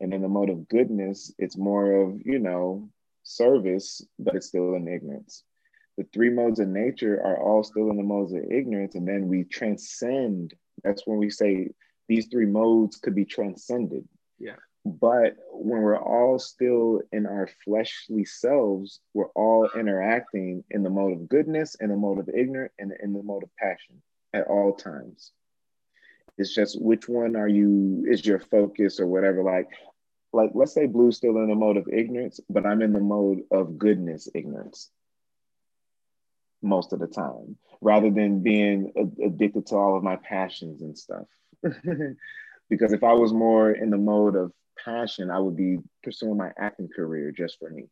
And 0.00 0.12
then 0.12 0.22
the 0.22 0.28
mode 0.28 0.50
of 0.50 0.68
goodness 0.68 1.32
it's 1.38 1.56
more 1.56 1.92
of 1.92 2.20
you 2.24 2.38
know 2.38 2.88
service 3.22 4.04
but 4.18 4.34
it's 4.34 4.48
still 4.48 4.74
in 4.74 4.88
ignorance. 4.88 5.44
The 5.96 6.06
three 6.12 6.30
modes 6.30 6.58
of 6.58 6.68
nature 6.68 7.20
are 7.24 7.40
all 7.40 7.62
still 7.62 7.90
in 7.90 7.96
the 7.96 8.02
modes 8.02 8.32
of 8.32 8.42
ignorance 8.50 8.96
and 8.96 9.06
then 9.06 9.28
we 9.28 9.44
transcend. 9.44 10.52
That's 10.82 11.06
when 11.06 11.18
we 11.18 11.30
say 11.30 11.68
these 12.08 12.26
three 12.26 12.46
modes 12.46 12.96
could 12.96 13.14
be 13.14 13.24
transcended. 13.24 14.06
Yeah. 14.38 14.56
But 14.84 15.36
when 15.50 15.80
we're 15.80 15.98
all 15.98 16.38
still 16.38 17.00
in 17.10 17.24
our 17.24 17.48
fleshly 17.64 18.26
selves, 18.26 19.00
we're 19.14 19.30
all 19.34 19.70
interacting 19.74 20.62
in 20.70 20.82
the 20.82 20.90
mode 20.90 21.12
of 21.12 21.28
goodness, 21.28 21.74
in 21.80 21.88
the 21.88 21.96
mode 21.96 22.18
of 22.18 22.28
ignorant, 22.28 22.72
and 22.78 22.92
in 23.02 23.14
the 23.14 23.22
mode 23.22 23.44
of 23.44 23.56
passion 23.56 24.02
at 24.34 24.46
all 24.46 24.74
times. 24.74 25.32
It's 26.36 26.54
just 26.54 26.80
which 26.82 27.08
one 27.08 27.36
are 27.36 27.48
you 27.48 28.04
is 28.08 28.26
your 28.26 28.40
focus 28.40 29.00
or 29.00 29.06
whatever. 29.06 29.42
Like, 29.42 29.68
like 30.34 30.50
let's 30.52 30.74
say 30.74 30.86
Blu's 30.86 31.16
still 31.16 31.38
in 31.38 31.48
the 31.48 31.54
mode 31.54 31.78
of 31.78 31.88
ignorance, 31.88 32.40
but 32.50 32.66
I'm 32.66 32.82
in 32.82 32.92
the 32.92 33.00
mode 33.00 33.42
of 33.50 33.78
goodness, 33.78 34.28
ignorance 34.34 34.90
most 36.60 36.92
of 36.92 36.98
the 36.98 37.06
time, 37.06 37.56
rather 37.80 38.10
than 38.10 38.42
being 38.42 38.92
addicted 39.22 39.66
to 39.66 39.76
all 39.76 39.96
of 39.96 40.02
my 40.02 40.16
passions 40.16 40.82
and 40.82 40.96
stuff. 40.98 41.26
because 42.70 42.92
if 42.92 43.02
I 43.02 43.12
was 43.12 43.32
more 43.32 43.70
in 43.70 43.90
the 43.90 43.98
mode 43.98 44.36
of 44.36 44.52
passion, 44.82 45.30
I 45.30 45.38
would 45.38 45.56
be 45.56 45.78
pursuing 46.02 46.36
my 46.36 46.50
acting 46.58 46.88
career 46.94 47.32
just 47.32 47.58
for 47.58 47.70
me. 47.70 47.84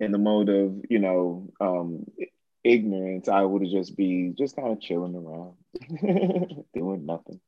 In 0.00 0.12
the 0.12 0.18
mode 0.18 0.48
of, 0.48 0.80
you 0.88 0.98
know, 0.98 1.50
um, 1.60 2.06
ignorance, 2.62 3.28
I 3.28 3.42
would 3.42 3.68
just 3.68 3.96
be 3.96 4.32
just 4.36 4.56
kind 4.56 4.72
of 4.72 4.80
chilling 4.80 5.14
around, 5.14 5.54
doing 6.74 7.06
nothing. 7.06 7.40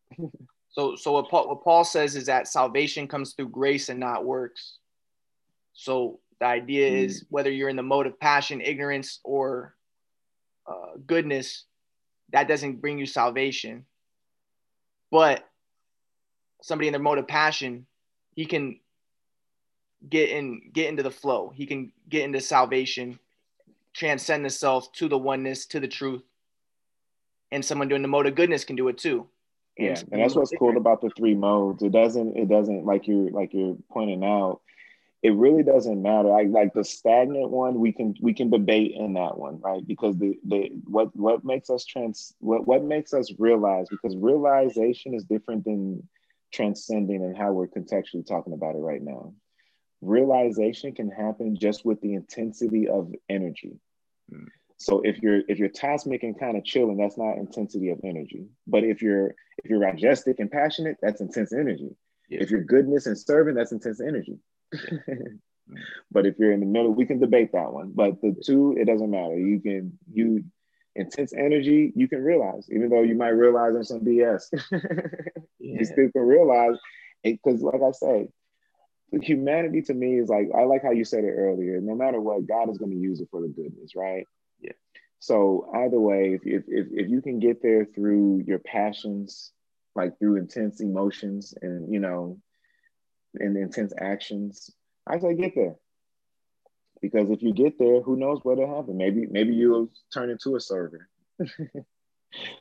so, 0.69 0.97
so 0.97 1.13
what 1.13 1.29
Paul, 1.29 1.49
what 1.49 1.63
Paul 1.63 1.85
says 1.85 2.17
is 2.17 2.27
that 2.27 2.49
salvation 2.49 3.07
comes 3.07 3.35
through 3.35 3.51
grace 3.51 3.89
and 3.89 4.01
not 4.01 4.25
works. 4.25 4.79
So 5.75 6.21
the 6.41 6.47
idea 6.47 6.91
mm. 6.91 7.05
is 7.05 7.25
whether 7.29 7.51
you're 7.51 7.69
in 7.69 7.77
the 7.77 7.83
mode 7.83 8.07
of 8.07 8.19
passion, 8.19 8.61
ignorance, 8.61 9.21
or 9.23 9.77
uh, 10.67 10.97
goodness, 11.07 11.67
that 12.33 12.49
doesn't 12.49 12.81
bring 12.81 12.99
you 12.99 13.07
salvation. 13.07 13.85
But 15.11 15.49
somebody 16.63 16.89
in 16.89 16.93
their 16.93 17.03
mode 17.03 17.19
of 17.19 17.27
passion, 17.27 17.87
he 18.35 18.47
can 18.47 18.79
get 20.09 20.31
in 20.31 20.71
get 20.73 20.89
into 20.89 21.03
the 21.03 21.11
flow. 21.11 21.53
He 21.55 21.67
can 21.67 21.93
get 22.09 22.23
into 22.23 22.41
salvation, 22.41 23.19
transcend 23.93 24.45
the 24.45 24.51
self 24.51 24.93
to 24.93 25.09
the 25.09 25.19
oneness, 25.19 25.67
to 25.67 25.81
the 25.81 25.89
truth. 25.89 26.23
And 27.53 27.65
someone 27.65 27.89
doing 27.89 28.03
the 28.03 28.09
mode 28.09 28.27
of 28.27 28.37
goodness 28.37 28.65
can 28.65 28.77
do 28.77 28.89
it 28.89 28.99
too. 28.99 29.27
And 29.77 29.89
yeah, 29.89 30.03
and 30.13 30.23
that's 30.23 30.35
what's 30.35 30.53
cool 30.59 30.77
about 30.77 31.01
the 31.01 31.11
three 31.17 31.35
modes. 31.35 31.83
It 31.83 31.93
doesn't, 31.93 32.37
it 32.37 32.49
doesn't 32.49 32.85
like 32.85 33.09
you're 33.09 33.31
like 33.31 33.53
you're 33.53 33.77
pointing 33.91 34.25
out, 34.25 34.61
it 35.23 35.35
really 35.35 35.63
doesn't 35.63 36.01
matter. 36.01 36.29
Like 36.29 36.49
like 36.49 36.73
the 36.73 36.85
stagnant 36.85 37.51
one, 37.51 37.79
we 37.79 37.93
can 37.93 38.15
we 38.21 38.33
can 38.33 38.51
debate 38.51 38.93
in 38.97 39.15
that 39.15 39.37
one, 39.37 39.61
right? 39.61 39.87
Because 39.87 40.17
the 40.17 40.39
the 40.47 40.71
what 40.85 41.15
what 41.15 41.45
makes 41.45 41.69
us 41.69 41.85
trans 41.85 42.35
what 42.39 42.67
what 42.67 42.83
makes 42.83 43.13
us 43.13 43.31
realize 43.39 43.87
because 43.91 44.17
realization 44.17 45.15
is 45.15 45.25
different 45.25 45.65
than 45.65 46.09
transcending 46.53 47.23
and 47.23 47.37
how 47.37 47.53
we're 47.53 47.69
contextually 47.69 48.27
talking 48.27 48.55
about 48.55 48.75
it 48.75 48.79
right 48.79 49.03
now. 49.03 49.35
Realization 50.01 50.95
can 50.95 51.11
happen 51.11 51.57
just 51.57 51.85
with 51.85 52.01
the 52.01 52.15
intensity 52.15 52.89
of 52.89 53.13
energy. 53.29 53.79
Mm. 54.33 54.47
So 54.79 55.03
if 55.05 55.19
you're 55.19 55.43
if 55.49 55.59
you're 55.59 55.69
tamasic 55.69 56.23
and 56.23 56.39
kind 56.41 56.57
of 56.57 56.65
chilling, 56.65 56.97
that's 56.97 57.19
not 57.19 57.37
intensity 57.37 57.91
of 57.91 58.01
energy. 58.03 58.47
But 58.67 58.85
if 58.85 59.03
you're 59.03 59.35
if 59.63 59.69
you're 59.69 59.81
majestic 59.81 60.41
and 60.41 60.51
passionate, 60.51 60.97
that's 61.03 61.21
intense 61.21 61.53
energy. 61.53 61.91
Yeah. 62.31 62.39
If 62.41 62.51
you're 62.51 62.63
goodness 62.63 63.05
and 63.05 63.19
serving, 63.19 63.55
that's 63.55 63.73
intense 63.73 64.01
energy. 64.01 64.39
but 66.11 66.27
if 66.27 66.37
you're 66.39 66.53
in 66.53 66.61
the 66.61 66.67
middle, 66.67 66.93
we 66.93 67.07
can 67.07 67.21
debate 67.21 67.53
that 67.53 67.73
one. 67.73 67.93
But 67.95 68.21
the 68.21 68.35
two, 68.45 68.77
it 68.79 68.87
doesn't 68.87 69.11
matter. 69.11 69.39
You 69.39 69.61
can 69.61 69.99
you 70.13 70.45
intense 70.95 71.33
energy, 71.33 71.93
you 71.95 72.09
can 72.09 72.23
realize, 72.23 72.69
even 72.71 72.91
though 72.91 73.03
you 73.03 73.15
might 73.15 73.29
realize 73.29 73.75
on 73.75 73.85
some 73.85 74.01
BS, 74.01 74.43
yeah. 74.73 75.79
you 75.79 75.85
still 75.85 76.11
can 76.11 76.23
realize 76.23 76.77
because, 77.23 77.63
like 77.63 77.83
I 77.83 77.93
say, 77.93 78.29
humanity 79.23 79.83
to 79.83 79.95
me 79.95 80.19
is 80.19 80.29
like 80.29 80.49
I 80.57 80.65
like 80.65 80.83
how 80.83 80.93
you 80.93 81.05
said 81.05 81.25
it 81.25 81.35
earlier. 81.37 81.81
No 81.81 81.95
matter 81.95 82.21
what, 82.21 82.47
God 82.47 82.71
is 82.71 82.79
going 82.79 82.93
to 82.93 82.97
use 82.97 83.21
it 83.21 83.29
for 83.31 83.41
the 83.41 83.49
goodness, 83.49 83.95
right? 83.97 84.27
Yeah. 84.61 84.73
So 85.19 85.71
either 85.75 85.99
way, 85.99 86.35
if 86.35 86.43
if 86.45 86.65
if, 86.69 86.87
if 86.93 87.11
you 87.11 87.21
can 87.21 87.41
get 87.41 87.63
there 87.63 87.85
through 87.85 88.45
your 88.47 88.59
passions, 88.59 89.53
like 89.95 90.19
through 90.19 90.37
intense 90.37 90.81
emotions, 90.81 91.55
and 91.61 91.93
you 91.93 92.01
know 92.01 92.39
and 93.35 93.57
intense 93.57 93.93
actions, 93.99 94.71
I 95.07 95.19
say 95.19 95.35
get 95.35 95.55
there. 95.55 95.77
Because 97.01 97.31
if 97.31 97.43
you 97.43 97.53
get 97.53 97.79
there, 97.79 98.03
who 98.03 98.17
knows 98.17 98.41
what'll 98.43 98.77
happen? 98.77 98.97
Maybe 98.97 99.27
maybe 99.31 99.55
you'll 99.55 99.91
turn 100.13 100.31
into 100.31 100.57
a 100.57 100.61
server. 100.61 101.09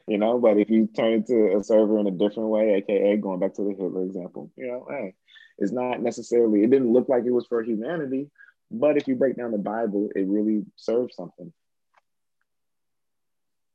you 0.07 0.17
know, 0.17 0.39
but 0.39 0.57
if 0.57 0.69
you 0.69 0.87
turn 0.95 1.13
into 1.13 1.57
a 1.57 1.63
server 1.63 1.99
in 1.99 2.07
a 2.07 2.11
different 2.11 2.49
way, 2.49 2.75
aka 2.75 3.17
going 3.17 3.39
back 3.39 3.53
to 3.55 3.63
the 3.63 3.71
Hitler 3.71 4.03
example, 4.03 4.51
you 4.55 4.67
know, 4.67 4.87
hey, 4.89 5.15
it's 5.57 5.73
not 5.73 6.01
necessarily 6.01 6.63
it 6.63 6.69
didn't 6.69 6.93
look 6.93 7.09
like 7.09 7.25
it 7.25 7.31
was 7.31 7.45
for 7.47 7.61
humanity, 7.61 8.29
but 8.71 8.97
if 8.97 9.07
you 9.07 9.15
break 9.15 9.35
down 9.35 9.51
the 9.51 9.57
Bible, 9.57 10.09
it 10.15 10.25
really 10.27 10.65
serves 10.77 11.15
something. 11.15 11.51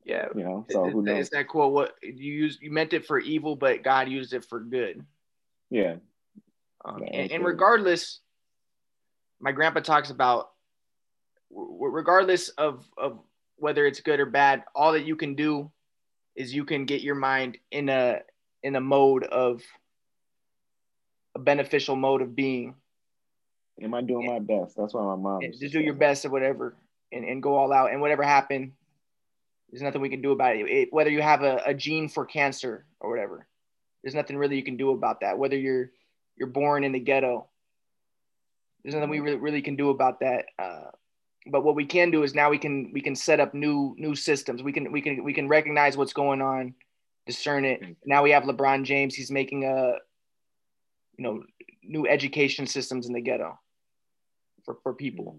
Yeah, 0.03 0.27
you 0.35 0.43
know. 0.43 0.65
So 0.69 0.89
who 0.89 1.01
knows? 1.01 1.25
Is 1.25 1.29
that 1.31 1.47
cool? 1.47 1.71
What 1.71 1.95
you 2.01 2.33
use? 2.33 2.59
You 2.61 2.71
meant 2.71 2.93
it 2.93 3.05
for 3.05 3.19
evil, 3.19 3.55
but 3.55 3.83
God 3.83 4.07
used 4.07 4.33
it 4.33 4.45
for 4.45 4.59
good. 4.59 5.03
Yeah, 5.71 5.95
um, 6.85 7.03
and, 7.11 7.31
and, 7.31 7.43
regardless, 7.43 8.19
my 9.39 9.51
grandpa 9.51 9.79
talks 9.79 10.11
about 10.11 10.49
regardless 11.51 12.49
of, 12.49 12.85
of 12.97 13.19
whether 13.57 13.85
it's 13.85 14.01
good 14.01 14.19
or 14.19 14.25
bad, 14.25 14.63
all 14.75 14.93
that 14.93 15.05
you 15.05 15.15
can 15.15 15.35
do 15.35 15.71
is 16.35 16.53
you 16.53 16.65
can 16.65 16.85
get 16.85 17.01
your 17.01 17.15
mind 17.15 17.57
in 17.71 17.89
a 17.89 18.19
in 18.61 18.75
a 18.75 18.81
mode 18.81 19.23
of 19.23 19.61
a 21.35 21.39
beneficial 21.39 21.95
mode 21.95 22.21
of 22.21 22.35
being. 22.35 22.75
Am 23.81 23.93
I 23.93 24.01
doing 24.01 24.27
my 24.27 24.39
best? 24.39 24.75
That's 24.77 24.93
why 24.93 25.03
my 25.03 25.15
mom. 25.15 25.41
Just 25.41 25.73
do 25.73 25.79
your 25.79 25.93
best 25.93 26.25
or 26.25 26.29
whatever, 26.29 26.75
and, 27.11 27.25
and 27.25 27.43
go 27.43 27.55
all 27.55 27.73
out. 27.73 27.91
And 27.91 28.01
whatever 28.01 28.23
happened, 28.23 28.71
there's 29.69 29.81
nothing 29.81 30.01
we 30.01 30.09
can 30.09 30.21
do 30.21 30.31
about 30.31 30.55
it. 30.55 30.69
it 30.69 30.93
whether 30.93 31.09
you 31.09 31.21
have 31.21 31.41
a, 31.41 31.61
a 31.65 31.73
gene 31.73 32.09
for 32.09 32.25
cancer 32.25 32.85
or 32.99 33.09
whatever, 33.09 33.47
there's 34.03 34.15
nothing 34.15 34.37
really 34.37 34.55
you 34.55 34.63
can 34.63 34.77
do 34.77 34.91
about 34.91 35.21
that. 35.21 35.37
Whether 35.37 35.57
you're 35.57 35.91
you're 36.37 36.49
born 36.49 36.83
in 36.83 36.91
the 36.91 36.99
ghetto. 36.99 37.47
There's 38.83 38.95
nothing 38.95 39.09
we 39.09 39.19
really, 39.19 39.37
really 39.37 39.61
can 39.61 39.75
do 39.75 39.89
about 39.89 40.19
that. 40.19 40.45
Uh, 40.59 40.91
but 41.47 41.63
what 41.63 41.75
we 41.75 41.85
can 41.85 42.11
do 42.11 42.23
is 42.23 42.33
now 42.33 42.49
we 42.49 42.57
can 42.57 42.91
we 42.93 43.01
can 43.01 43.15
set 43.15 43.39
up 43.39 43.53
new 43.53 43.95
new 43.97 44.15
systems. 44.15 44.63
We 44.63 44.71
can 44.71 44.91
we 44.91 45.01
can 45.01 45.23
we 45.23 45.33
can 45.33 45.47
recognize 45.47 45.97
what's 45.97 46.13
going 46.13 46.41
on, 46.41 46.73
discern 47.25 47.65
it. 47.65 47.81
Now 48.05 48.23
we 48.23 48.31
have 48.31 48.43
LeBron 48.43 48.83
James. 48.83 49.15
He's 49.15 49.31
making 49.31 49.63
a 49.63 49.93
you 51.17 51.23
know 51.23 51.43
new 51.83 52.07
education 52.07 52.65
systems 52.65 53.07
in 53.07 53.13
the 53.13 53.21
ghetto 53.21 53.59
for 54.65 54.77
for 54.83 54.93
people. 54.93 55.37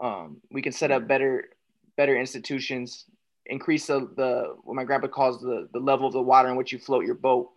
Um, 0.00 0.40
we 0.50 0.62
can 0.62 0.72
set 0.72 0.90
up 0.90 1.08
better 1.08 1.48
better 1.96 2.16
institutions, 2.16 3.04
increase 3.46 3.88
the, 3.88 4.08
the 4.16 4.56
what 4.62 4.74
my 4.74 4.84
grandpa 4.84 5.08
calls 5.08 5.40
the, 5.40 5.68
the 5.72 5.80
level 5.80 6.06
of 6.06 6.12
the 6.12 6.22
water 6.22 6.48
in 6.48 6.56
which 6.56 6.72
you 6.72 6.78
float 6.78 7.04
your 7.04 7.16
boat. 7.16 7.50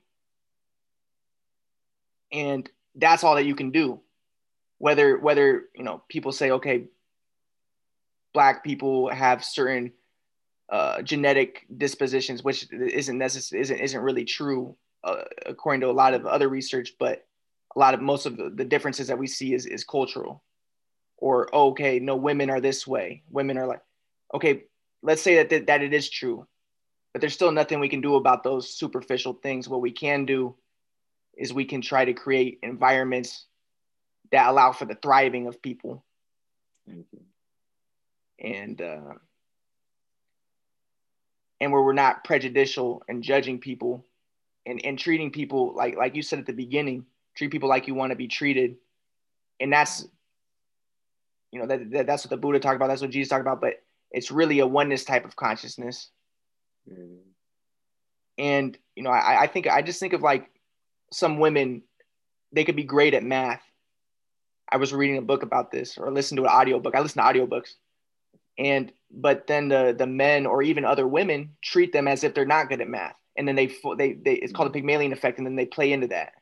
And 2.32 2.70
that's 2.96 3.24
all 3.24 3.36
that 3.36 3.46
you 3.46 3.56
can 3.56 3.72
do. 3.72 4.02
Whether 4.78 5.18
whether 5.18 5.66
you 5.76 5.84
know 5.84 6.02
people 6.10 6.32
say, 6.32 6.52
okay, 6.52 6.86
black 8.34 8.64
people 8.64 9.10
have 9.10 9.44
certain 9.44 9.94
uh, 10.70 11.02
genetic 11.02 11.66
dispositions, 11.76 12.44
which 12.44 12.72
isn't 12.72 13.18
necessary, 13.18 13.62
isn't 13.62 13.80
isn't 13.80 14.02
really 14.02 14.26
true 14.26 14.76
uh, 15.04 15.24
according 15.46 15.82
to 15.82 15.90
a 15.90 15.92
lot 15.92 16.14
of 16.14 16.26
other 16.26 16.50
research. 16.50 16.94
But 17.00 17.26
a 17.76 17.80
lot 17.80 17.94
of 17.94 18.02
most 18.02 18.26
of 18.26 18.38
the, 18.38 18.66
differences 18.66 19.08
that 19.08 19.20
we 19.20 19.28
see 19.28 19.54
is 19.54 19.66
is 19.66 19.84
cultural. 19.84 20.44
Or 21.18 21.50
oh, 21.54 21.70
okay, 21.72 22.00
no, 22.00 22.16
women 22.16 22.50
are 22.50 22.62
this 22.62 22.88
way. 22.88 23.24
Women 23.30 23.58
are 23.58 23.68
like, 23.68 23.82
okay, 24.34 24.64
let's 25.04 25.22
say 25.22 25.36
that 25.36 25.50
th- 25.50 25.68
that 25.68 25.84
it 25.84 25.94
is 25.94 26.10
true, 26.10 26.48
but 27.14 27.22
there's 27.22 27.34
still 27.34 27.52
nothing 27.52 27.80
we 27.80 27.90
can 27.90 28.02
do 28.02 28.16
about 28.16 28.44
those 28.44 28.74
superficial 28.74 29.34
things. 29.34 29.70
What 29.70 29.82
we 29.82 29.92
can 29.92 30.26
do 30.26 30.56
is 31.42 31.52
we 31.52 31.66
can 31.66 31.82
try 31.82 32.06
to 32.06 32.14
create 32.14 32.60
environments 32.62 33.46
that 34.32 34.48
allow 34.48 34.72
for 34.72 34.86
the 34.86 34.94
thriving 34.94 35.48
of 35.48 35.60
people. 35.60 36.06
And 38.40 38.80
uh, 38.80 39.14
and 41.60 41.72
where 41.72 41.82
we're 41.82 41.94
not 41.94 42.24
prejudicial 42.24 43.02
and 43.08 43.24
judging 43.24 43.60
people 43.60 44.06
and, 44.66 44.84
and 44.86 45.00
treating 45.00 45.32
people 45.32 45.74
like 45.76 45.98
like 45.98 46.16
you 46.16 46.22
said 46.22 46.40
at 46.40 46.46
the 46.46 46.54
beginning, 46.54 47.06
treat 47.36 47.52
people 47.52 47.70
like 47.70 47.88
you 47.88 47.96
want 47.96 48.12
to 48.12 48.16
be 48.16 48.28
treated. 48.28 48.76
And 49.60 49.74
that's 49.74 50.06
you 51.52 51.60
know 51.60 51.66
that, 51.66 51.92
that 51.92 52.08
that's 52.08 52.24
what 52.24 52.30
the 52.30 52.38
Buddha 52.38 52.60
talked 52.60 52.76
about, 52.76 52.88
that's 52.88 53.02
what 53.02 53.12
Jesus 53.12 53.30
talked 53.30 53.42
about, 53.42 53.62
but 53.62 53.82
it's 54.12 54.30
really 54.30 54.60
a 54.60 54.68
oneness 54.68 55.06
type 55.06 55.26
of 55.26 55.36
consciousness. 55.36 56.10
Mm. 56.92 57.18
And 58.38 58.78
you 58.96 59.02
know, 59.02 59.12
I, 59.12 59.44
I 59.44 59.48
think 59.48 59.68
I 59.68 59.82
just 59.82 60.00
think 60.00 60.14
of 60.14 60.22
like 60.22 60.50
some 61.12 61.40
women, 61.40 61.84
they 62.52 62.64
could 62.64 62.76
be 62.76 62.84
great 62.84 63.14
at 63.14 63.24
math. 63.24 63.62
I 64.72 64.78
was 64.78 64.94
reading 64.94 65.18
a 65.18 65.22
book 65.22 65.44
about 65.44 65.72
this 65.72 65.98
or 65.98 66.12
listened 66.12 66.38
to 66.38 66.46
an 66.46 66.50
audiobook. 66.50 66.96
I 66.96 67.02
listen 67.02 67.22
to 67.22 67.30
audiobooks. 67.30 67.74
And 68.58 68.92
but 69.10 69.48
then 69.48 69.68
the 69.68 69.94
the 69.98 70.08
men 70.08 70.46
or 70.46 70.64
even 70.64 70.86
other 70.86 71.08
women 71.08 71.56
treat 71.62 71.92
them 71.92 72.08
as 72.08 72.24
if 72.24 72.34
they're 72.34 72.46
not 72.46 72.70
good 72.70 72.82
at 72.82 72.88
math. 72.88 73.16
And 73.36 73.48
then 73.48 73.56
they 73.56 73.68
they, 73.98 74.14
they 74.14 74.34
it's 74.34 74.54
called 74.54 74.70
the 74.70 74.74
Pygmalion 74.74 75.12
effect 75.12 75.38
and 75.38 75.48
then 75.48 75.56
they 75.56 75.66
play 75.66 75.92
into 75.92 76.08
that. 76.08 76.34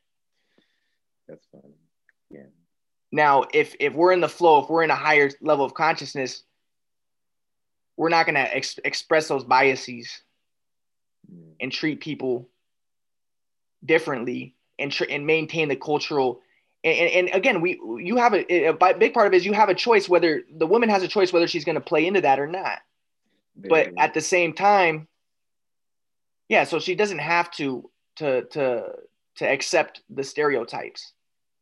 That's 1.27 1.45
funny. 1.51 1.73
Yeah. 2.29 2.47
Now, 3.11 3.45
if 3.53 3.75
if 3.79 3.93
we're 3.93 4.11
in 4.11 4.21
the 4.21 4.29
flow, 4.29 4.63
if 4.63 4.69
we're 4.69 4.83
in 4.83 4.91
a 4.91 4.95
higher 4.95 5.31
level 5.41 5.65
of 5.65 5.73
consciousness, 5.73 6.43
we're 7.97 8.09
not 8.09 8.25
going 8.25 8.35
to 8.35 8.55
ex- 8.55 8.79
express 8.83 9.27
those 9.27 9.43
biases 9.43 10.21
mm. 11.31 11.53
and 11.59 11.71
treat 11.71 11.99
people 11.99 12.49
differently 13.83 14.55
and 14.79 14.91
tr- 14.91 15.05
and 15.09 15.25
maintain 15.25 15.67
the 15.67 15.75
cultural 15.75 16.41
and, 16.83 17.11
and, 17.11 17.35
again 17.35 17.61
we 17.61 17.79
you 18.01 18.15
have 18.15 18.33
a, 18.33 18.67
a, 18.67 18.73
big 18.73 19.13
part 19.13 19.27
of 19.27 19.33
it 19.33 19.37
is 19.37 19.45
you 19.45 19.53
have 19.53 19.69
a 19.69 19.75
choice 19.75 20.07
whether 20.07 20.43
the 20.55 20.65
woman 20.65 20.89
has 20.89 21.03
a 21.03 21.07
choice 21.07 21.33
whether 21.33 21.47
she's 21.47 21.65
going 21.65 21.75
to 21.75 21.81
play 21.81 22.05
into 22.05 22.21
that 22.21 22.39
or 22.39 22.47
not. 22.47 22.79
But 23.55 23.91
at 23.97 24.13
the 24.13 24.21
same 24.21 24.53
time 24.53 25.07
yeah 26.47 26.63
so 26.63 26.79
she 26.79 26.95
doesn't 26.95 27.19
have 27.19 27.51
to 27.51 27.89
to 28.17 28.43
to 28.45 28.83
to 29.35 29.45
accept 29.45 30.01
the 30.09 30.23
stereotypes 30.23 31.13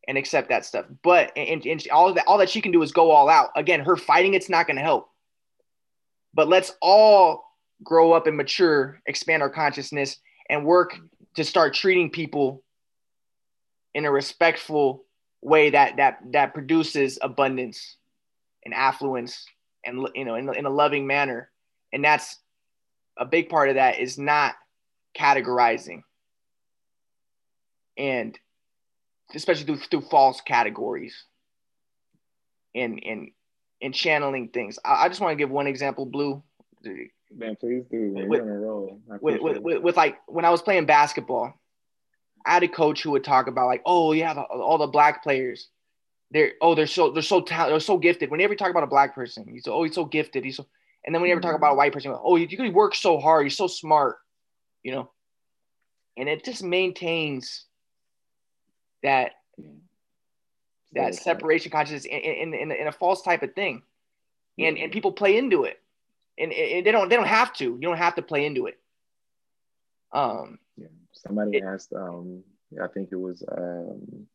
and 0.08 0.18
accept 0.18 0.50
that 0.50 0.66
stuff. 0.66 0.86
But 1.04 1.32
and, 1.36 1.66
and 1.66 1.88
all 1.92 2.14
that 2.14 2.26
all 2.28 2.38
that 2.38 2.50
she 2.50 2.62
can 2.62 2.72
do 2.72 2.82
is 2.82 2.92
go 2.92 3.12
all 3.12 3.30
out. 3.30 3.50
Again 3.56 3.82
her 3.82 3.98
fighting 3.98 4.36
it's 4.36 4.50
not 4.50 4.68
going 4.68 4.78
to 4.78 4.84
help. 4.84 5.10
But 6.34 6.48
let's 6.48 6.74
all 6.82 7.44
grow 7.84 8.14
up 8.14 8.28
and 8.28 8.38
mature 8.38 9.00
expand 9.06 9.42
our 9.42 9.50
consciousness 9.50 10.18
and 10.50 10.66
work 10.66 10.98
to 11.36 11.44
start 11.44 11.74
treating 11.74 12.10
people 12.10 12.64
in 13.98 14.06
a 14.06 14.12
respectful 14.12 15.04
way 15.42 15.72
that 15.72 15.98
that 15.98 16.20
that 16.32 16.54
produces 16.54 17.18
abundance 17.20 17.98
and 18.64 18.72
affluence 18.72 19.44
and 19.84 20.08
you 20.14 20.24
know 20.24 20.36
in, 20.36 20.54
in 20.54 20.68
a 20.68 20.70
loving 20.70 21.08
manner 21.08 21.50
and 21.92 22.06
that's 22.06 22.38
a 23.18 23.26
big 23.26 23.50
part 23.50 23.70
of 23.70 23.76
that 23.76 24.00
is 24.00 24.20
not 24.20 24.54
categorizing 25.18 26.04
and 27.98 28.38
especially 29.34 29.66
through, 29.66 29.78
through 29.78 30.02
false 30.02 30.42
categories 30.42 31.26
and 32.76 33.02
and 33.04 33.32
and 33.82 33.96
channeling 33.96 34.50
things 34.50 34.78
i, 34.86 35.06
I 35.06 35.08
just 35.08 35.22
want 35.22 35.32
to 35.32 35.38
give 35.44 35.50
one 35.50 35.66
example 35.66 36.06
Blu 36.06 36.44
Man, 37.36 37.58
please 37.60 37.84
do. 37.92 37.98
Man. 37.98 38.30
With, 38.30 38.46
You're 38.46 38.62
roll. 38.62 39.02
With, 39.20 39.42
with, 39.42 39.58
with, 39.58 39.82
with, 39.84 39.98
like 39.98 40.18
when 40.28 40.46
I 40.46 40.50
was 40.50 40.62
playing 40.62 40.86
basketball, 40.86 41.54
I 42.48 42.54
had 42.54 42.64
a 42.64 42.68
coach 42.68 43.04
who 43.04 43.12
would 43.12 43.24
talk 43.24 43.48
about 43.48 43.68
like, 43.68 43.82
oh 43.86 44.12
yeah, 44.14 44.34
the, 44.34 44.42
all 44.42 44.78
the 44.78 44.88
black 44.88 45.24
players, 45.24 45.70
they're 46.32 46.54
oh 46.62 46.76
they're 46.76 46.88
so 46.88 47.12
they're 47.12 47.22
so 47.22 47.42
talented, 47.42 47.74
they're 47.74 47.80
so 47.80 47.98
gifted. 47.98 48.32
Whenever 48.32 48.54
you 48.54 48.58
talk 48.58 48.72
about 48.72 48.84
a 48.84 48.88
black 48.88 49.14
person, 49.14 49.48
he's 49.48 49.68
oh 49.68 49.84
he's 49.84 49.96
so 49.96 50.06
gifted, 50.06 50.44
he's 50.44 50.58
so. 50.58 50.66
And 51.06 51.14
then 51.14 51.22
whenever 51.22 51.40
you 51.40 51.42
talk 51.44 51.56
about 51.56 51.74
a 51.74 51.76
white 51.76 51.94
person, 51.94 52.14
oh 52.16 52.36
you, 52.36 52.48
you 52.50 52.72
work 52.72 52.96
so 52.96 53.20
hard, 53.20 53.44
you're 53.44 53.50
so 53.50 53.68
smart, 53.68 54.18
you 54.84 54.92
know. 54.92 55.12
And 56.18 56.28
it 56.28 56.44
just 56.44 56.64
maintains 56.64 57.66
that 59.04 59.34
that 60.94 61.16
separation 61.16 61.72
consciousness 61.72 62.06
in, 62.06 62.20
in, 62.20 62.54
in, 62.54 62.72
in 62.72 62.88
a 62.88 62.92
false 62.92 63.22
type 63.22 63.44
of 63.44 63.54
thing, 63.54 63.84
and 64.58 64.78
and 64.78 64.92
people 64.92 65.12
play 65.12 65.38
into 65.38 65.64
it 65.66 65.80
and, 66.38 66.52
and 66.54 66.86
they 66.86 66.92
don't 66.92 67.10
they 67.10 67.16
don't 67.16 67.28
have 67.28 67.54
to. 67.54 67.66
You 67.66 67.82
don't 67.82 67.98
have 67.98 68.16
to 68.16 68.22
play 68.22 68.46
into 68.46 68.68
it. 68.68 68.80
Um, 70.12 70.60
yeah. 70.76 70.88
Somebody 71.26 71.62
asked. 71.62 71.94
Um, 71.94 72.44
I 72.82 72.88
think 72.88 73.10
it 73.12 73.16
was 73.16 73.44
um, 73.52 74.28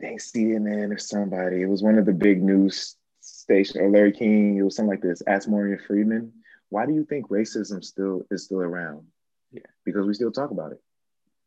dang 0.00 0.18
CNN 0.18 0.94
or 0.94 0.98
somebody. 0.98 1.62
It 1.62 1.68
was 1.68 1.82
one 1.82 1.98
of 1.98 2.06
the 2.06 2.12
big 2.12 2.42
news 2.42 2.96
station 3.20 3.80
or 3.80 3.90
Larry 3.90 4.12
King. 4.12 4.56
It 4.56 4.62
was 4.62 4.76
something 4.76 4.90
like 4.90 5.02
this. 5.02 5.22
Ask 5.26 5.48
Morgan 5.48 5.78
Freeman, 5.86 6.32
why 6.68 6.86
do 6.86 6.92
you 6.92 7.04
think 7.04 7.28
racism 7.28 7.82
still 7.84 8.22
is 8.30 8.44
still 8.44 8.60
around? 8.60 9.06
Yeah, 9.50 9.62
because 9.84 10.06
we 10.06 10.14
still 10.14 10.32
talk 10.32 10.50
about 10.50 10.72
it. 10.72 10.82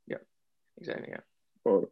Yeah, 0.07 0.17
exactly. 0.77 1.09
Yeah. 1.09 1.19
Or 1.63 1.87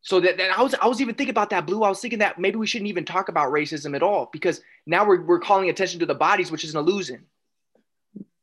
so 0.00 0.20
that, 0.20 0.38
that 0.38 0.58
I 0.58 0.62
was 0.62 0.74
I 0.80 0.86
was 0.86 1.00
even 1.00 1.14
thinking 1.14 1.32
about 1.32 1.50
that 1.50 1.66
Blu. 1.66 1.82
I 1.82 1.88
was 1.88 2.00
thinking 2.00 2.20
that 2.20 2.38
maybe 2.38 2.56
we 2.56 2.66
shouldn't 2.66 2.88
even 2.88 3.04
talk 3.04 3.28
about 3.28 3.52
racism 3.52 3.94
at 3.94 4.02
all 4.02 4.28
because 4.32 4.60
now 4.86 5.06
we're 5.06 5.22
we're 5.22 5.40
calling 5.40 5.68
attention 5.68 6.00
to 6.00 6.06
the 6.06 6.14
bodies, 6.14 6.50
which 6.50 6.64
is 6.64 6.74
an 6.74 6.80
illusion. 6.80 7.26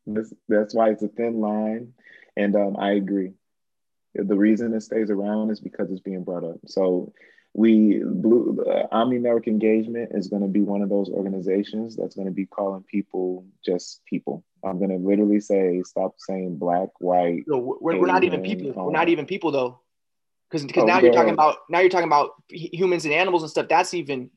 That's, 0.07 0.33
that's 0.47 0.75
why 0.75 0.89
it's 0.89 1.03
a 1.03 1.07
thin 1.07 1.39
line, 1.39 1.93
and 2.35 2.55
um, 2.55 2.77
I 2.77 2.91
agree. 2.91 3.33
The 4.13 4.37
reason 4.37 4.73
it 4.73 4.81
stays 4.81 5.09
around 5.09 5.51
is 5.51 5.59
because 5.59 5.91
it's 5.91 5.99
being 5.99 6.23
brought 6.23 6.43
up. 6.43 6.57
So 6.67 7.13
we 7.53 8.01
Blu 8.05 8.65
uh, 8.69 8.87
Omni 8.91 9.17
Network 9.19 9.47
Engagement 9.47 10.11
is 10.13 10.27
going 10.27 10.41
to 10.41 10.47
be 10.47 10.61
one 10.61 10.81
of 10.81 10.89
those 10.89 11.09
organizations 11.09 11.95
that's 11.95 12.15
going 12.15 12.27
to 12.27 12.33
be 12.33 12.45
calling 12.45 12.83
people 12.83 13.45
just 13.65 14.01
people. 14.05 14.43
I'm 14.63 14.77
going 14.77 14.89
to 14.89 14.97
literally 14.97 15.39
say 15.39 15.81
stop 15.85 16.15
saying 16.17 16.57
black, 16.57 16.89
white. 16.99 17.43
No, 17.47 17.77
we're, 17.79 17.99
we're 17.99 18.07
not 18.07 18.23
even 18.23 18.41
people. 18.41 18.73
We're 18.73 18.91
not 18.91 19.09
even 19.09 19.25
people 19.25 19.51
though 19.51 19.79
because 20.49 20.65
because 20.65 20.83
oh, 20.83 20.87
now 20.87 20.99
you're 20.99 21.13
talking 21.13 21.33
about 21.33 21.57
now 21.69 21.79
you're 21.79 21.89
talking 21.89 22.07
about 22.07 22.31
humans 22.49 23.05
and 23.05 23.13
animals 23.13 23.43
and 23.43 23.49
stuff. 23.49 23.67
That's 23.69 23.93
even. 23.93 24.29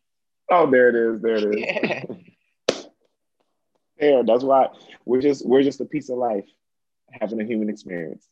Oh, 0.50 0.70
there 0.70 0.88
it 0.88 0.94
is. 0.94 1.20
There 1.20 1.36
it 1.36 2.08
is. 2.10 2.16
Yeah, 4.00 4.22
that's 4.24 4.44
why 4.44 4.68
we're 5.04 5.20
just 5.20 5.46
we're 5.46 5.62
just 5.62 5.80
a 5.80 5.84
piece 5.84 6.08
of 6.08 6.18
life, 6.18 6.44
having 7.10 7.40
a 7.40 7.44
human 7.44 7.68
experience. 7.68 8.28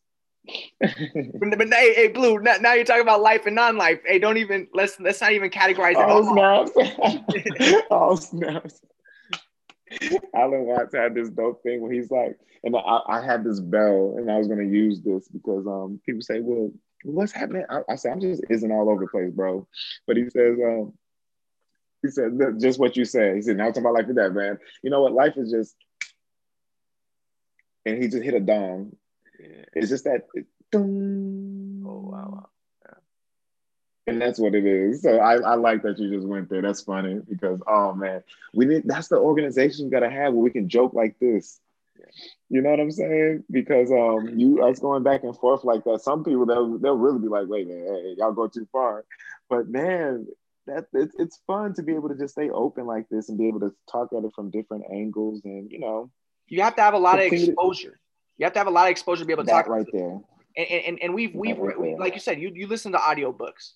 but, 0.80 1.58
but 1.58 1.68
hey, 1.72 1.94
hey, 1.94 2.08
Blu. 2.08 2.38
Now, 2.38 2.56
now, 2.60 2.74
you're 2.74 2.84
talking 2.84 3.02
about 3.02 3.20
life 3.20 3.46
and 3.46 3.56
non-life. 3.56 4.00
Hey, 4.06 4.18
don't 4.18 4.36
even 4.36 4.68
let's 4.72 4.98
let's 5.00 5.20
not 5.20 5.32
even 5.32 5.50
categorize 5.50 5.92
it. 5.92 5.98
Oh 5.98 6.32
snaps! 6.32 7.82
oh 7.90 8.16
snaps! 8.16 8.80
Alan 10.34 10.64
Watts 10.64 10.94
had 10.94 11.14
this 11.14 11.30
dope 11.30 11.62
thing 11.62 11.80
where 11.80 11.92
he's 11.92 12.10
like, 12.10 12.38
and 12.62 12.76
I, 12.76 13.00
I 13.08 13.24
had 13.24 13.44
this 13.44 13.60
bell, 13.60 14.14
and 14.18 14.30
I 14.30 14.38
was 14.38 14.46
gonna 14.46 14.64
use 14.64 15.00
this 15.00 15.28
because 15.28 15.66
um 15.66 16.00
people 16.06 16.22
say, 16.22 16.40
well, 16.40 16.70
what's 17.04 17.32
happening? 17.32 17.64
I, 17.68 17.80
I 17.88 17.96
said, 17.96 18.12
I'm 18.12 18.20
just 18.20 18.44
isn't 18.48 18.72
all 18.72 18.90
over 18.90 19.04
the 19.04 19.10
place, 19.10 19.30
bro. 19.30 19.66
But 20.06 20.16
he 20.16 20.28
says, 20.30 20.58
um, 20.64 20.92
he 22.06 22.10
said 22.12 22.38
just 22.60 22.78
what 22.78 22.96
you 22.96 23.04
said. 23.04 23.36
He 23.36 23.42
said, 23.42 23.56
now 23.56 23.66
talking 23.66 23.82
about 23.82 23.94
life 23.94 24.06
and 24.06 24.16
death, 24.16 24.32
man. 24.32 24.58
You 24.82 24.90
know 24.90 25.02
what? 25.02 25.12
Life 25.12 25.34
is 25.36 25.50
just, 25.50 25.76
and 27.84 28.02
he 28.02 28.08
just 28.08 28.22
hit 28.22 28.34
a 28.34 28.40
dong. 28.40 28.96
Yeah. 29.40 29.64
It's 29.74 29.88
just 29.88 30.04
that. 30.04 30.26
Oh 30.74 30.80
wow. 31.84 32.48
Yeah. 32.84 32.94
And 34.06 34.20
that's 34.20 34.38
what 34.38 34.54
it 34.54 34.64
is. 34.64 35.02
So 35.02 35.18
I, 35.18 35.34
I 35.36 35.54
like 35.54 35.82
that 35.82 35.98
you 35.98 36.10
just 36.10 36.26
went 36.26 36.48
there. 36.48 36.62
That's 36.62 36.82
funny 36.82 37.20
because 37.28 37.60
oh 37.66 37.92
man, 37.92 38.22
we 38.54 38.64
need 38.64 38.82
that's 38.86 39.08
the 39.08 39.18
organization 39.18 39.86
we 39.86 39.90
gotta 39.90 40.10
have 40.10 40.32
where 40.32 40.42
we 40.42 40.50
can 40.50 40.68
joke 40.68 40.94
like 40.94 41.18
this 41.20 41.60
you 42.48 42.62
know 42.62 42.70
what 42.70 42.80
I'm 42.80 42.90
saying? 42.90 43.44
Because 43.50 43.90
um, 43.90 44.38
you 44.38 44.64
us 44.64 44.78
going 44.78 45.02
back 45.02 45.24
and 45.24 45.36
forth 45.36 45.64
like 45.64 45.84
that, 45.84 46.00
some 46.00 46.24
people 46.24 46.46
they'll 46.46 46.78
they'll 46.78 46.96
really 46.96 47.18
be 47.18 47.28
like, 47.28 47.48
wait 47.48 47.68
man, 47.68 47.84
hey, 47.84 48.14
y'all 48.16 48.32
go 48.32 48.46
too 48.46 48.66
far. 48.70 49.04
But 49.48 49.68
man, 49.68 50.26
that 50.66 50.86
it's, 50.92 51.14
it's 51.18 51.40
fun 51.46 51.74
to 51.74 51.82
be 51.82 51.94
able 51.94 52.08
to 52.08 52.16
just 52.16 52.34
stay 52.34 52.50
open 52.50 52.86
like 52.86 53.08
this 53.08 53.28
and 53.28 53.38
be 53.38 53.48
able 53.48 53.60
to 53.60 53.72
talk 53.90 54.08
at 54.16 54.24
it 54.24 54.32
from 54.34 54.50
different 54.50 54.84
angles 54.90 55.40
and 55.44 55.70
you 55.70 55.78
know 55.78 56.10
you 56.48 56.62
have 56.62 56.76
to 56.76 56.82
have 56.82 56.94
a 56.94 56.98
lot 56.98 57.18
of 57.18 57.32
exposure. 57.32 57.98
You 58.38 58.44
have 58.44 58.52
to 58.52 58.58
have 58.58 58.68
a 58.68 58.70
lot 58.70 58.86
of 58.86 58.90
exposure 58.90 59.20
to 59.22 59.26
be 59.26 59.32
able 59.32 59.44
to 59.44 59.50
talk 59.50 59.68
right 59.68 59.86
there. 59.92 60.20
And, 60.56 60.66
and, 60.86 60.98
and 61.02 61.14
we've 61.14 61.34
we've 61.34 61.58
right 61.58 61.98
like 61.98 62.14
you 62.14 62.20
said 62.20 62.40
you 62.40 62.50
you 62.54 62.66
listen 62.66 62.92
to 62.92 62.98
audiobooks. 62.98 63.72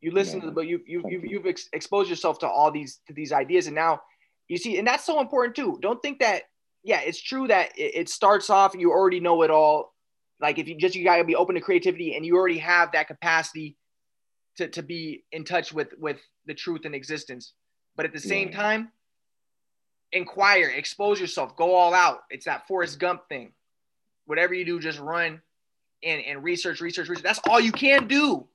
You 0.00 0.12
listen 0.12 0.36
yeah. 0.36 0.40
to 0.42 0.46
the 0.46 0.52
but 0.52 0.66
you 0.66 0.80
you 0.86 1.04
you've, 1.08 1.24
you've 1.24 1.46
ex- 1.46 1.68
exposed 1.72 2.10
yourself 2.10 2.38
to 2.40 2.48
all 2.48 2.70
these 2.70 3.00
to 3.06 3.14
these 3.14 3.32
ideas. 3.32 3.66
And 3.66 3.74
now 3.74 4.00
you 4.48 4.58
see 4.58 4.78
and 4.78 4.86
that's 4.86 5.04
so 5.04 5.20
important 5.20 5.54
too. 5.56 5.78
Don't 5.80 6.02
think 6.02 6.20
that 6.20 6.42
yeah 6.82 7.00
it's 7.00 7.20
true 7.20 7.46
that 7.48 7.78
it, 7.78 7.94
it 7.94 8.08
starts 8.08 8.50
off 8.50 8.74
you 8.74 8.90
already 8.90 9.20
know 9.20 9.42
it 9.42 9.50
all. 9.50 9.94
Like 10.40 10.58
if 10.58 10.68
you 10.68 10.76
just 10.76 10.94
you 10.94 11.04
gotta 11.04 11.24
be 11.24 11.36
open 11.36 11.54
to 11.54 11.60
creativity 11.60 12.16
and 12.16 12.26
you 12.26 12.36
already 12.36 12.58
have 12.58 12.92
that 12.92 13.06
capacity 13.06 13.76
to, 14.60 14.68
to 14.68 14.82
be 14.82 15.24
in 15.32 15.44
touch 15.44 15.72
with 15.72 15.88
with 15.98 16.20
the 16.46 16.54
truth 16.54 16.84
and 16.84 16.94
existence. 16.94 17.54
But 17.96 18.06
at 18.06 18.12
the 18.12 18.20
same 18.20 18.48
yeah. 18.48 18.56
time 18.56 18.92
inquire 20.12 20.68
expose 20.68 21.20
yourself 21.20 21.56
go 21.56 21.74
all 21.74 21.94
out. 21.94 22.20
It's 22.30 22.44
that 22.44 22.66
forrest 22.68 22.98
gump 22.98 23.28
thing. 23.28 23.52
Whatever 24.26 24.54
you 24.54 24.64
do 24.64 24.78
just 24.78 24.98
run 25.00 25.40
and, 26.02 26.22
and 26.22 26.44
research 26.44 26.80
research 26.80 27.08
research. 27.08 27.24
That's 27.24 27.40
all 27.48 27.60
you 27.60 27.72
can 27.72 28.06
do. 28.06 28.46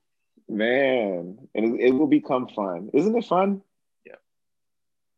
Man 0.48 1.38
and 1.54 1.80
it, 1.80 1.88
it 1.88 1.90
will 1.90 2.06
become 2.06 2.48
fun. 2.48 2.90
Isn't 2.94 3.16
it 3.16 3.24
fun? 3.24 3.62
Yeah. 4.04 4.14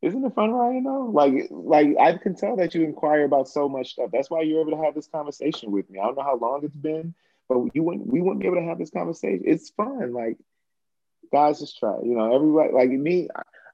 Isn't 0.00 0.24
it 0.24 0.34
fun 0.34 0.52
right 0.52 0.82
now 0.82 1.10
like 1.12 1.48
like 1.50 1.88
i 2.00 2.16
can 2.16 2.34
tell 2.34 2.56
that 2.56 2.74
you 2.74 2.82
inquire 2.82 3.24
about 3.24 3.48
so 3.48 3.68
much 3.68 3.92
stuff. 3.92 4.10
That's 4.10 4.30
why 4.30 4.40
you're 4.40 4.62
able 4.62 4.76
to 4.76 4.82
have 4.84 4.94
this 4.94 5.06
conversation 5.06 5.70
with 5.70 5.90
me. 5.90 5.98
I 5.98 6.06
don't 6.06 6.16
know 6.16 6.22
how 6.22 6.38
long 6.38 6.64
it's 6.64 6.74
been 6.74 7.14
but 7.48 7.58
you 7.74 7.82
wouldn't 7.82 8.06
we 8.06 8.20
wouldn't 8.20 8.40
be 8.40 8.46
able 8.46 8.58
to 8.58 8.66
have 8.66 8.78
this 8.78 8.90
conversation. 8.90 9.42
It's 9.44 9.70
fun 9.70 10.12
like 10.12 10.36
guys 11.32 11.60
just 11.60 11.78
try. 11.78 11.96
You 12.02 12.16
know, 12.16 12.34
everybody 12.34 12.72
like 12.72 12.90
me. 12.90 13.28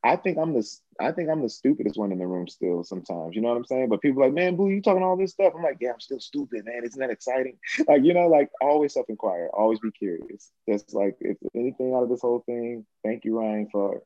I 0.05 0.17
think 0.17 0.37
I'm 0.37 0.53
the 0.53 0.63
I 1.01 1.13
think 1.13 1.31
I'm 1.31 1.43
the 1.43 1.49
stupidest 1.49 1.99
one 1.99 2.13
in 2.13 2.19
the 2.19 2.27
room 2.27 2.47
still 2.47 2.85
sometimes. 2.85 3.35
You 3.35 3.41
know 3.41 3.49
what 3.49 3.57
I'm 3.57 3.65
saying? 3.65 3.89
But 3.89 4.03
people 4.03 4.23
like, 4.23 4.35
man, 4.35 4.55
boo, 4.55 4.69
you 4.69 4.83
talking 4.83 5.03
all 5.03 5.17
this 5.17 5.33
stuff. 5.33 5.55
I'm 5.57 5.63
like, 5.63 5.79
yeah, 5.81 5.93
I'm 5.93 6.01
still 6.01 6.21
stupid, 6.21 6.67
man. 6.67 6.83
Isn't 6.85 7.01
that 7.01 7.11
exciting? 7.11 7.59
Like, 7.89 8.03
you 8.05 8.15
know, 8.15 8.29
like 8.29 8.51
always 8.61 8.95
self-inquire, 8.95 9.49
always 9.55 9.81
be 9.81 9.91
curious. 9.91 10.51
Just 10.69 10.95
like 10.95 11.17
if 11.21 11.37
anything 11.55 11.95
out 11.95 12.03
of 12.03 12.09
this 12.11 12.21
whole 12.21 12.41
thing, 12.47 12.87
thank 13.03 13.25
you, 13.25 13.39
Ryan, 13.39 13.69
for 13.73 14.03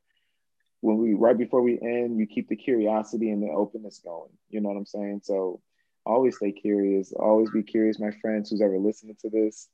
when 0.80 0.98
we 0.98 1.14
right 1.14 1.36
before 1.36 1.62
we 1.62 1.78
end, 1.80 2.18
you 2.18 2.26
keep 2.26 2.48
the 2.48 2.56
curiosity 2.56 3.30
and 3.30 3.42
the 3.42 3.48
openness 3.48 4.00
going. 4.04 4.30
You 4.50 4.60
know 4.60 4.68
what 4.68 4.78
I'm 4.78 4.86
saying? 4.86 5.22
So 5.24 5.60
always 6.06 6.36
stay 6.36 6.52
curious, 6.52 7.12
always 7.12 7.50
be 7.50 7.62
curious, 7.62 7.98
my 7.98 8.10
friends, 8.22 8.50
who's 8.50 8.62
ever 8.62 8.78
listening 8.78 9.16
to 9.20 9.30
this. 9.30 9.68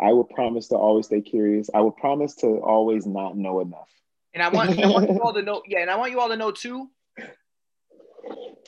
I 0.00 0.12
will 0.12 0.24
promise 0.24 0.68
to 0.68 0.76
always 0.76 1.06
stay 1.06 1.20
curious. 1.20 1.70
I 1.74 1.80
will 1.80 1.92
promise 1.92 2.34
to 2.36 2.58
always 2.58 3.06
not 3.06 3.36
know 3.36 3.60
enough. 3.60 3.88
And 4.34 4.42
I 4.42 4.48
want, 4.48 4.78
I 4.78 4.86
want 4.86 5.10
you 5.10 5.20
all 5.20 5.34
to 5.34 5.42
know, 5.48 5.62
yeah, 5.66 5.80
and 5.80 5.90
I 5.90 5.96
want 5.96 6.12
you 6.12 6.20
all 6.20 6.28
to 6.28 6.36
know 6.36 6.50
too. 6.50 6.88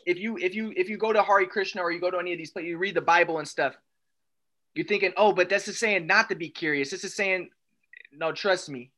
If 0.07 0.19
you 0.19 0.37
if 0.37 0.55
you 0.55 0.73
if 0.77 0.91
you 0.91 0.99
go 0.99 1.13
to 1.13 1.23
Hare 1.23 1.47
Krishna 1.47 1.81
or 1.81 1.91
you 1.91 2.01
go 2.01 2.11
to 2.11 2.19
any 2.19 2.33
of 2.33 2.39
these 2.39 2.51
places, 2.51 2.69
you 2.69 2.77
read 2.77 2.95
the 2.95 3.01
Bible 3.01 3.39
and 3.39 3.49
stuff, 3.49 3.75
you're 4.75 4.87
thinking, 4.87 5.13
oh, 5.17 5.33
but 5.33 5.49
that's 5.49 5.65
just 5.65 5.81
saying 5.81 6.07
not 6.07 6.29
to 6.29 6.35
be 6.35 6.51
curious. 6.51 6.91
This 6.91 7.05
is 7.05 7.15
saying, 7.15 7.49
no, 8.13 8.33
trust 8.33 8.69
me. 8.69 8.91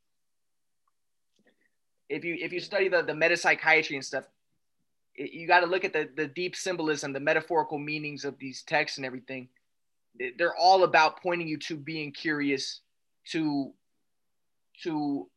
If 2.08 2.24
you 2.24 2.36
if 2.40 2.52
you 2.52 2.58
study 2.58 2.88
the 2.88 3.02
the 3.02 3.14
meta 3.14 3.36
psychiatry 3.36 3.94
and 3.94 4.04
stuff, 4.04 4.24
it, 5.14 5.32
you 5.32 5.46
got 5.46 5.60
to 5.60 5.66
look 5.66 5.84
at 5.84 5.92
the 5.92 6.08
the 6.16 6.26
deep 6.26 6.56
symbolism, 6.56 7.12
the 7.12 7.20
metaphorical 7.20 7.78
meanings 7.78 8.24
of 8.24 8.36
these 8.38 8.62
texts 8.62 8.98
and 8.98 9.06
everything 9.06 9.48
they're 10.38 10.56
all 10.56 10.84
about 10.84 11.22
pointing 11.22 11.48
you 11.48 11.58
to 11.58 11.76
being 11.76 12.12
curious 12.12 12.80
to 13.32 13.72
to 14.82 15.28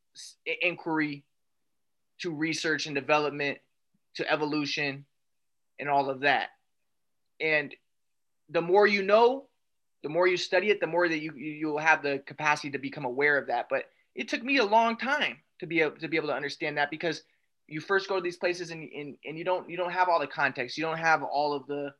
inquiry 0.61 1.23
to 2.19 2.33
research 2.33 2.85
and 2.85 2.95
development 2.95 3.57
to 4.15 4.29
evolution 4.29 5.05
and 5.79 5.87
all 5.87 6.09
of 6.09 6.21
that. 6.21 6.49
And 7.39 7.73
the 8.49 8.61
more 8.61 8.85
you 8.85 9.01
know 9.01 9.45
the 10.03 10.09
more 10.09 10.27
you 10.27 10.37
study 10.37 10.69
it 10.69 10.79
the 10.79 10.87
more 10.87 11.07
that 11.07 11.19
you 11.19 11.33
you'll 11.33 11.77
have 11.77 12.03
the 12.03 12.21
capacity 12.25 12.71
to 12.71 12.79
become 12.79 13.05
aware 13.05 13.37
of 13.37 13.47
that. 13.47 13.67
But 13.69 13.85
it 14.15 14.27
took 14.27 14.43
me 14.43 14.57
a 14.57 14.65
long 14.65 14.97
time 14.97 15.37
to 15.59 15.65
be 15.65 15.81
able 15.81 15.97
to 15.97 16.07
be 16.07 16.17
able 16.17 16.29
to 16.29 16.35
understand 16.35 16.77
that 16.77 16.91
because 16.91 17.23
you 17.67 17.79
first 17.79 18.09
go 18.09 18.15
to 18.15 18.21
these 18.21 18.37
places 18.37 18.71
and, 18.71 18.89
and, 18.91 19.15
and 19.25 19.37
you 19.37 19.45
don't 19.45 19.69
you 19.69 19.77
don't 19.77 19.91
have 19.91 20.09
all 20.09 20.19
the 20.19 20.27
context. 20.27 20.77
You 20.77 20.83
don't 20.83 20.97
have 20.97 21.23
all 21.23 21.53
of 21.53 21.67
the 21.67 21.93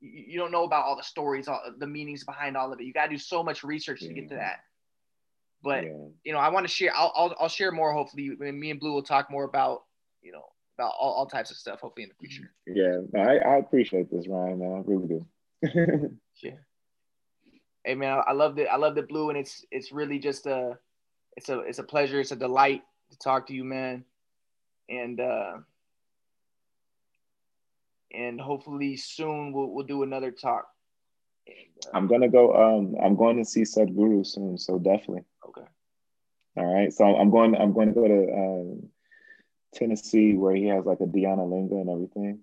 you 0.00 0.38
don't 0.38 0.52
know 0.52 0.64
about 0.64 0.84
all 0.84 0.96
the 0.96 1.02
stories, 1.02 1.48
all 1.48 1.60
the 1.78 1.86
meanings 1.86 2.24
behind 2.24 2.56
all 2.56 2.72
of 2.72 2.80
it. 2.80 2.84
You 2.84 2.92
got 2.92 3.04
to 3.04 3.10
do 3.10 3.18
so 3.18 3.42
much 3.42 3.64
research 3.64 4.02
yeah. 4.02 4.08
to 4.08 4.14
get 4.14 4.28
to 4.28 4.36
that. 4.36 4.60
But 5.62 5.84
yeah. 5.84 5.90
you 6.24 6.32
know, 6.32 6.38
I 6.38 6.48
want 6.50 6.66
to 6.66 6.72
share. 6.72 6.94
I'll, 6.94 7.12
I'll, 7.16 7.34
I'll 7.40 7.48
share 7.48 7.72
more. 7.72 7.92
Hopefully, 7.92 8.30
me 8.38 8.70
and 8.70 8.78
Blu 8.78 8.92
will 8.92 9.02
talk 9.02 9.30
more 9.30 9.44
about 9.44 9.82
you 10.22 10.30
know 10.30 10.44
about 10.78 10.92
all, 10.98 11.12
all 11.12 11.26
types 11.26 11.50
of 11.50 11.56
stuff. 11.56 11.80
Hopefully 11.80 12.04
in 12.04 12.10
the 12.10 12.28
future. 12.28 12.52
Yeah, 12.66 13.20
I, 13.20 13.38
I 13.38 13.56
appreciate 13.56 14.10
this, 14.10 14.28
Ryan. 14.28 14.60
Man, 14.60 14.72
I 14.72 14.90
really 14.90 15.08
do. 15.08 15.26
yeah. 16.42 16.52
Hey 17.84 17.94
man, 17.94 18.22
I 18.26 18.32
love 18.32 18.58
it. 18.58 18.68
I 18.70 18.76
love 18.76 18.94
the 18.94 19.02
blue, 19.02 19.30
and 19.30 19.38
it's 19.38 19.64
it's 19.72 19.90
really 19.90 20.20
just 20.20 20.46
a 20.46 20.78
it's 21.36 21.48
a 21.48 21.60
it's 21.60 21.80
a 21.80 21.84
pleasure. 21.84 22.20
It's 22.20 22.32
a 22.32 22.36
delight 22.36 22.82
to 23.10 23.18
talk 23.18 23.48
to 23.48 23.54
you, 23.54 23.64
man. 23.64 24.04
And 24.88 25.20
uh, 25.20 25.58
and 28.12 28.40
hopefully 28.40 28.96
soon 28.96 29.52
we'll, 29.52 29.68
we'll 29.68 29.86
do 29.86 30.02
another 30.02 30.30
talk. 30.30 30.66
And, 31.46 31.56
uh, 31.86 31.96
I'm 31.96 32.06
gonna 32.06 32.28
go. 32.28 32.54
Um, 32.54 32.94
I'm 33.02 33.16
going 33.16 33.36
to 33.38 33.44
see 33.44 33.62
Sadhguru 33.62 34.26
soon, 34.26 34.58
so 34.58 34.78
definitely. 34.78 35.24
Okay. 35.46 35.66
All 36.56 36.74
right. 36.74 36.92
So 36.92 37.04
I'm 37.04 37.30
going. 37.30 37.56
I'm 37.56 37.72
going 37.72 37.88
to 37.88 37.94
go 37.94 38.08
to 38.08 38.32
um, 38.32 38.88
Tennessee 39.74 40.34
where 40.34 40.54
he 40.54 40.66
has 40.66 40.84
like 40.84 41.00
a 41.00 41.06
Dhyana 41.06 41.48
Linga 41.48 41.76
and 41.76 41.90
everything. 41.90 42.40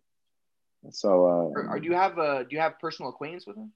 So, 0.92 1.26
uh, 1.26 1.68
are, 1.68 1.80
do 1.80 1.88
you 1.88 1.96
have 1.96 2.18
a 2.18 2.44
do 2.44 2.56
you 2.56 2.62
have 2.62 2.80
personal 2.80 3.10
acquaintance 3.10 3.48
with 3.48 3.58
him? 3.58 3.72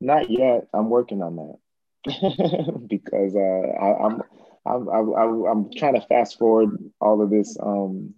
Not 0.00 0.30
yet. 0.30 0.66
I'm 0.72 0.88
working 0.88 1.22
on 1.22 1.36
that 1.36 2.86
because 2.88 3.36
uh, 3.36 3.38
I, 3.38 4.06
I'm 4.06 4.22
I'm 4.66 4.88
I'm 4.88 5.44
I'm 5.46 5.70
trying 5.76 5.94
to 5.94 6.06
fast 6.06 6.38
forward 6.38 6.76
all 7.00 7.22
of 7.22 7.30
this 7.30 7.56
um, 7.62 8.14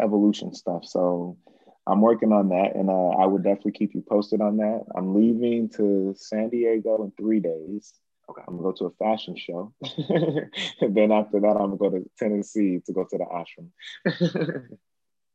evolution 0.00 0.54
stuff. 0.54 0.84
So 0.84 1.36
I'm 1.86 2.00
working 2.00 2.32
on 2.32 2.48
that, 2.48 2.74
and 2.74 2.88
uh, 2.88 3.10
I 3.10 3.26
would 3.26 3.42
definitely 3.42 3.72
keep 3.72 3.94
you 3.94 4.02
posted 4.08 4.40
on 4.40 4.56
that. 4.58 4.84
I'm 4.96 5.14
leaving 5.14 5.68
to 5.76 6.14
San 6.16 6.48
Diego 6.48 7.04
in 7.04 7.12
three 7.12 7.40
days. 7.40 7.92
Okay. 8.30 8.42
I'm 8.48 8.56
gonna 8.56 8.70
go 8.70 8.72
to 8.72 8.86
a 8.86 8.90
fashion 8.92 9.36
show, 9.36 9.74
and 9.98 10.50
then 10.96 11.12
after 11.12 11.40
that, 11.40 11.56
I'm 11.60 11.76
gonna 11.76 11.76
go 11.76 11.90
to 11.90 12.10
Tennessee 12.18 12.80
to 12.86 12.92
go 12.92 13.04
to 13.04 13.18
the 13.18 13.26
ashram. 13.26 14.78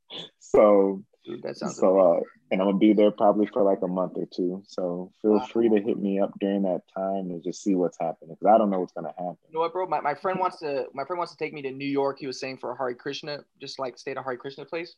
so 0.39 1.03
Dude, 1.25 1.43
that 1.43 1.57
sounds 1.57 1.77
so. 1.77 1.99
Uh, 1.99 2.19
and 2.49 2.61
I'm 2.61 2.67
gonna 2.67 2.77
be 2.77 2.93
there 2.93 3.11
probably 3.11 3.45
for 3.47 3.61
like 3.61 3.79
a 3.83 3.87
month 3.87 4.13
or 4.15 4.25
two. 4.33 4.63
So 4.67 5.11
feel 5.21 5.33
wow. 5.33 5.45
free 5.51 5.69
to 5.69 5.81
hit 5.81 5.99
me 5.99 6.19
up 6.19 6.31
during 6.39 6.63
that 6.63 6.81
time 6.95 7.29
and 7.29 7.43
just 7.43 7.61
see 7.61 7.75
what's 7.75 7.97
happening 7.99 8.35
because 8.39 8.53
I 8.53 8.57
don't 8.57 8.69
know 8.69 8.79
what's 8.79 8.93
gonna 8.93 9.09
happen. 9.09 9.37
You 9.47 9.55
know 9.55 9.59
what, 9.59 9.73
bro? 9.73 9.85
My, 9.85 9.99
my 9.99 10.15
friend 10.15 10.39
wants 10.39 10.59
to 10.59 10.85
my 10.93 11.03
friend 11.03 11.17
wants 11.17 11.33
to 11.33 11.37
take 11.37 11.53
me 11.53 11.61
to 11.63 11.71
New 11.71 11.87
York. 11.87 12.17
He 12.19 12.27
was 12.27 12.39
saying 12.39 12.57
for 12.57 12.71
a 12.71 12.77
Hare 12.77 12.93
Krishna, 12.95 13.39
just 13.59 13.79
like 13.79 13.97
stay 13.97 14.11
at 14.11 14.17
a 14.17 14.23
Hare 14.23 14.37
Krishna 14.37 14.65
place. 14.65 14.95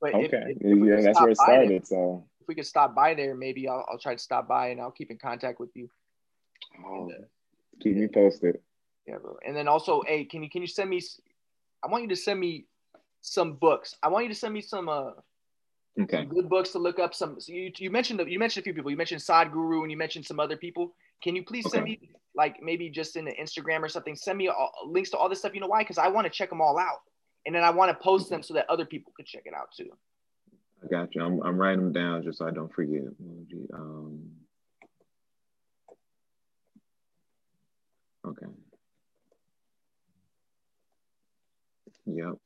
But 0.00 0.14
okay, 0.14 0.26
if, 0.26 0.56
if 0.60 0.78
yeah, 0.86 1.00
that's 1.00 1.20
where 1.20 1.30
it 1.30 1.36
started. 1.36 1.70
There, 1.70 1.80
so 1.84 2.24
if 2.40 2.48
we 2.48 2.54
could 2.54 2.66
stop 2.66 2.94
by 2.94 3.14
there, 3.14 3.34
maybe 3.34 3.68
I'll, 3.68 3.86
I'll 3.88 3.98
try 3.98 4.14
to 4.14 4.20
stop 4.20 4.48
by 4.48 4.68
and 4.68 4.80
I'll 4.80 4.90
keep 4.90 5.10
in 5.10 5.18
contact 5.18 5.60
with 5.60 5.70
you. 5.74 5.88
Oh, 6.84 7.04
and, 7.04 7.12
uh, 7.12 7.26
keep 7.80 7.94
yeah. 7.94 8.02
me 8.02 8.08
posted. 8.08 8.58
Yeah, 9.06 9.18
bro. 9.22 9.36
And 9.46 9.56
then 9.56 9.68
also, 9.68 10.02
hey, 10.06 10.24
can 10.24 10.42
you 10.42 10.50
can 10.50 10.60
you 10.60 10.68
send 10.68 10.90
me? 10.90 11.00
I 11.82 11.86
want 11.86 12.02
you 12.02 12.08
to 12.10 12.16
send 12.16 12.38
me 12.38 12.66
some 13.20 13.54
books. 13.54 13.96
I 14.02 14.08
want 14.08 14.24
you 14.24 14.30
to 14.30 14.38
send 14.38 14.54
me 14.54 14.60
some 14.60 14.88
uh 14.88 15.10
Okay. 16.00 16.24
good 16.24 16.48
books 16.48 16.70
to 16.70 16.78
look 16.78 16.98
up. 16.98 17.14
Some 17.14 17.40
so 17.40 17.52
you, 17.52 17.72
you 17.76 17.90
mentioned 17.90 18.22
you 18.26 18.38
mentioned 18.38 18.62
a 18.62 18.64
few 18.64 18.74
people. 18.74 18.90
You 18.90 18.96
mentioned 18.96 19.20
Sadhguru 19.20 19.82
and 19.82 19.90
you 19.90 19.96
mentioned 19.96 20.24
some 20.24 20.40
other 20.40 20.56
people. 20.56 20.94
Can 21.22 21.36
you 21.36 21.44
please 21.44 21.66
okay. 21.66 21.76
send 21.76 21.84
me 21.84 21.98
like 22.34 22.62
maybe 22.62 22.88
just 22.88 23.16
in 23.16 23.24
the 23.24 23.32
Instagram 23.32 23.82
or 23.82 23.88
something? 23.88 24.14
Send 24.16 24.38
me 24.38 24.48
all, 24.48 24.72
links 24.86 25.10
to 25.10 25.18
all 25.18 25.28
this 25.28 25.40
stuff. 25.40 25.54
You 25.54 25.60
know 25.60 25.66
why? 25.66 25.82
Because 25.82 25.98
I 25.98 26.08
want 26.08 26.26
to 26.26 26.30
check 26.30 26.48
them 26.48 26.60
all 26.60 26.78
out, 26.78 27.00
and 27.44 27.54
then 27.54 27.64
I 27.64 27.70
want 27.70 27.90
to 27.90 28.02
post 28.02 28.30
them 28.30 28.42
so 28.42 28.54
that 28.54 28.66
other 28.70 28.84
people 28.84 29.12
could 29.16 29.26
check 29.26 29.42
it 29.44 29.52
out 29.52 29.72
too. 29.76 29.90
I 30.82 30.86
got 30.86 31.14
you. 31.14 31.22
I'm, 31.22 31.42
I'm 31.42 31.58
writing 31.58 31.84
them 31.84 31.92
down 31.92 32.22
just 32.22 32.38
so 32.38 32.46
I 32.46 32.50
don't 32.52 32.72
forget. 32.72 33.02
Um, 33.74 34.30
okay. 38.26 38.46
Yep. 42.06 42.36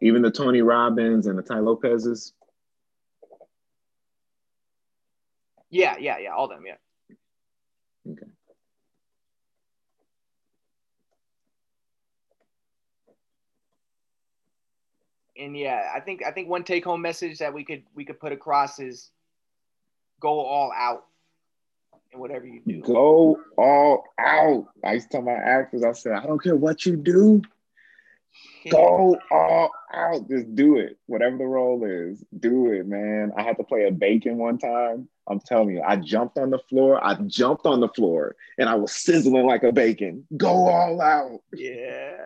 Even 0.00 0.22
the 0.22 0.30
Tony 0.30 0.62
Robbins 0.62 1.26
and 1.26 1.38
the 1.38 1.42
Tai 1.42 1.60
Lopez's. 1.60 2.32
Yeah, 5.70 5.96
yeah, 5.98 6.18
yeah, 6.18 6.34
all 6.34 6.48
them, 6.48 6.64
yeah. 6.66 6.76
Okay. 8.10 8.26
and 15.40 15.56
yeah, 15.56 15.90
I 15.94 16.00
think 16.00 16.24
I 16.24 16.30
think 16.30 16.48
one 16.48 16.64
take 16.64 16.84
home 16.84 17.02
message 17.02 17.38
that 17.38 17.52
we 17.52 17.64
could 17.64 17.82
we 17.94 18.04
could 18.04 18.20
put 18.20 18.32
across 18.32 18.78
is 18.78 19.10
go 20.20 20.40
all 20.40 20.72
out 20.76 21.04
in 22.12 22.20
whatever 22.20 22.46
you 22.46 22.60
do. 22.66 22.80
Go 22.82 23.40
all 23.56 24.04
out. 24.18 24.66
I 24.84 24.94
used 24.94 25.10
to 25.10 25.16
tell 25.16 25.22
my 25.22 25.32
actors, 25.32 25.82
I 25.82 25.92
said, 25.92 26.12
I 26.12 26.26
don't 26.26 26.42
care 26.42 26.56
what 26.56 26.84
you 26.84 26.96
do. 26.96 27.42
Go 28.70 29.18
all 29.30 29.70
out. 29.92 30.28
Just 30.28 30.54
do 30.54 30.76
it. 30.76 30.98
Whatever 31.06 31.38
the 31.38 31.44
role 31.44 31.84
is, 31.84 32.22
do 32.38 32.72
it, 32.72 32.86
man. 32.86 33.32
I 33.36 33.42
had 33.42 33.56
to 33.56 33.64
play 33.64 33.86
a 33.86 33.90
bacon 33.90 34.36
one 34.36 34.58
time. 34.58 35.08
I'm 35.28 35.40
telling 35.40 35.70
you, 35.70 35.82
I 35.86 35.96
jumped 35.96 36.38
on 36.38 36.50
the 36.50 36.58
floor. 36.58 37.02
I 37.02 37.14
jumped 37.14 37.64
on 37.64 37.80
the 37.80 37.88
floor 37.88 38.36
and 38.58 38.68
I 38.68 38.74
was 38.74 38.92
sizzling 38.92 39.46
like 39.46 39.62
a 39.62 39.72
bacon. 39.72 40.26
Go 40.36 40.68
all 40.68 41.00
out. 41.00 41.40
Yeah. 41.54 42.16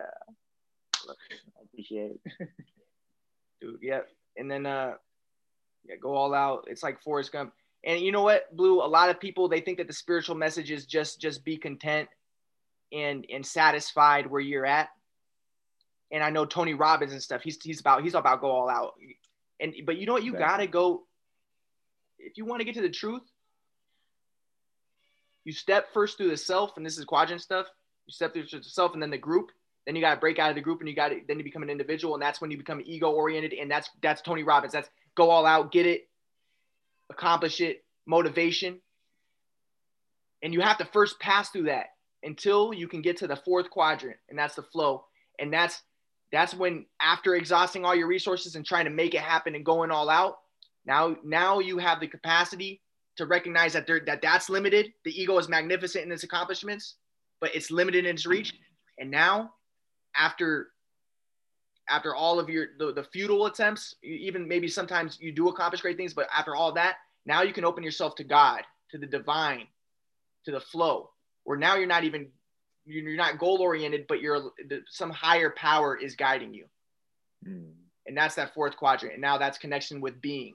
I 1.07 1.63
appreciate 1.63 2.19
it. 2.25 2.31
Dude, 3.61 3.79
yeah. 3.81 4.01
And 4.37 4.49
then 4.49 4.65
uh 4.65 4.95
yeah, 5.87 5.95
go 6.01 6.15
all 6.15 6.33
out. 6.33 6.65
It's 6.67 6.83
like 6.83 7.01
Forrest 7.01 7.31
Gump. 7.31 7.53
And 7.85 8.01
you 8.01 8.11
know 8.11 8.23
what, 8.23 8.53
Blu? 8.55 8.81
A 8.81 8.87
lot 8.87 9.09
of 9.09 9.19
people 9.19 9.47
they 9.47 9.61
think 9.61 9.77
that 9.77 9.87
the 9.87 9.93
spiritual 9.93 10.35
message 10.35 10.71
is 10.71 10.85
just 10.85 11.21
just 11.21 11.45
be 11.45 11.57
content 11.57 12.09
and 12.91 13.25
and 13.31 13.45
satisfied 13.45 14.27
where 14.27 14.41
you're 14.41 14.65
at. 14.65 14.89
And 16.11 16.23
I 16.23 16.29
know 16.29 16.45
Tony 16.45 16.73
Robbins 16.73 17.11
and 17.11 17.21
stuff. 17.21 17.41
He's 17.41 17.61
he's 17.61 17.79
about 17.79 18.03
he's 18.03 18.13
about 18.13 18.41
go 18.41 18.49
all 18.49 18.69
out. 18.69 18.93
And 19.59 19.73
but 19.85 19.97
you 19.97 20.05
know 20.05 20.13
what? 20.13 20.23
You 20.23 20.33
gotta 20.33 20.67
go. 20.67 21.03
If 22.19 22.37
you 22.37 22.45
want 22.45 22.61
to 22.61 22.65
get 22.65 22.75
to 22.75 22.81
the 22.81 22.89
truth, 22.89 23.23
you 25.43 25.53
step 25.53 25.93
first 25.93 26.17
through 26.17 26.29
the 26.29 26.37
self, 26.37 26.77
and 26.77 26.85
this 26.85 26.97
is 26.97 27.05
quadrant 27.05 27.41
stuff. 27.41 27.67
You 28.07 28.13
step 28.13 28.33
through 28.33 28.45
the 28.51 28.63
self, 28.63 28.93
and 28.93 29.01
then 29.01 29.11
the 29.11 29.17
group. 29.17 29.51
Then 29.85 29.95
you 29.95 30.01
got 30.01 30.15
to 30.15 30.19
break 30.19 30.39
out 30.39 30.49
of 30.49 30.55
the 30.55 30.61
group, 30.61 30.79
and 30.79 30.89
you 30.89 30.95
got 30.95 31.09
to 31.09 31.21
then 31.27 31.37
you 31.37 31.43
become 31.43 31.63
an 31.63 31.69
individual, 31.69 32.15
and 32.15 32.21
that's 32.21 32.41
when 32.41 32.51
you 32.51 32.57
become 32.57 32.81
ego 32.83 33.11
oriented, 33.11 33.53
and 33.53 33.69
that's 33.69 33.89
that's 34.01 34.21
Tony 34.21 34.43
Robbins. 34.43 34.73
That's 34.73 34.89
go 35.15 35.29
all 35.29 35.45
out, 35.45 35.71
get 35.71 35.85
it, 35.85 36.09
accomplish 37.09 37.61
it, 37.61 37.83
motivation. 38.05 38.81
And 40.41 40.53
you 40.53 40.61
have 40.61 40.77
to 40.79 40.85
first 40.85 41.19
pass 41.19 41.49
through 41.49 41.63
that 41.63 41.87
until 42.23 42.73
you 42.73 42.87
can 42.87 43.01
get 43.01 43.17
to 43.17 43.27
the 43.27 43.35
fourth 43.35 43.69
quadrant, 43.69 44.17
and 44.29 44.37
that's 44.37 44.55
the 44.55 44.63
flow. 44.63 45.05
And 45.39 45.53
that's 45.53 45.81
that's 46.35 46.53
when 46.53 46.85
after 47.01 47.35
exhausting 47.35 47.85
all 47.85 47.95
your 47.95 48.07
resources 48.07 48.55
and 48.55 48.65
trying 48.65 48.85
to 48.85 48.91
make 48.91 49.13
it 49.13 49.21
happen 49.21 49.55
and 49.55 49.65
going 49.65 49.91
all 49.91 50.09
out, 50.09 50.39
now 50.85 51.15
now 51.23 51.59
you 51.59 51.77
have 51.77 51.99
the 51.99 52.07
capacity 52.07 52.81
to 53.17 53.25
recognize 53.25 53.73
that 53.73 53.87
there 53.87 54.01
that 54.05 54.21
that's 54.21 54.49
limited. 54.49 54.93
The 55.03 55.19
ego 55.19 55.37
is 55.37 55.47
magnificent 55.47 56.05
in 56.05 56.11
its 56.11 56.23
accomplishments, 56.23 56.95
but 57.39 57.55
it's 57.55 57.71
limited 57.71 58.05
in 58.05 58.15
its 58.15 58.25
reach. 58.25 58.53
And 58.97 59.09
now, 59.09 59.53
after 60.15 60.69
after 61.87 62.15
all 62.15 62.39
of 62.39 62.49
your 62.49 62.67
the, 62.79 62.93
the 62.93 63.03
futile 63.03 63.45
attempts, 63.45 63.95
even 64.03 64.47
maybe 64.47 64.67
sometimes 64.67 65.17
you 65.21 65.31
do 65.31 65.49
accomplish 65.49 65.81
great 65.81 65.97
things, 65.97 66.13
but 66.13 66.27
after 66.35 66.55
all 66.55 66.71
that, 66.73 66.97
now 67.25 67.43
you 67.43 67.53
can 67.53 67.65
open 67.65 67.83
yourself 67.83 68.15
to 68.15 68.23
God, 68.23 68.61
to 68.91 68.97
the 68.97 69.07
divine, 69.07 69.67
to 70.45 70.51
the 70.51 70.59
flow, 70.59 71.11
where 71.43 71.57
now 71.57 71.75
you're 71.75 71.87
not 71.87 72.03
even 72.03 72.29
you're 72.85 73.15
not 73.15 73.39
goal 73.39 73.61
oriented, 73.61 74.05
but 74.07 74.21
you're 74.21 74.51
some 74.87 75.09
higher 75.09 75.49
power 75.51 75.97
is 75.97 76.15
guiding 76.15 76.53
you. 76.53 76.65
Mm. 77.47 77.71
And 78.07 78.15
that's 78.15 78.35
that 78.35 78.53
fourth 78.53 78.77
quadrant. 78.77 79.13
And 79.13 79.21
now 79.21 79.37
that's 79.37 79.57
connection 79.57 80.01
with 80.01 80.21
being. 80.21 80.53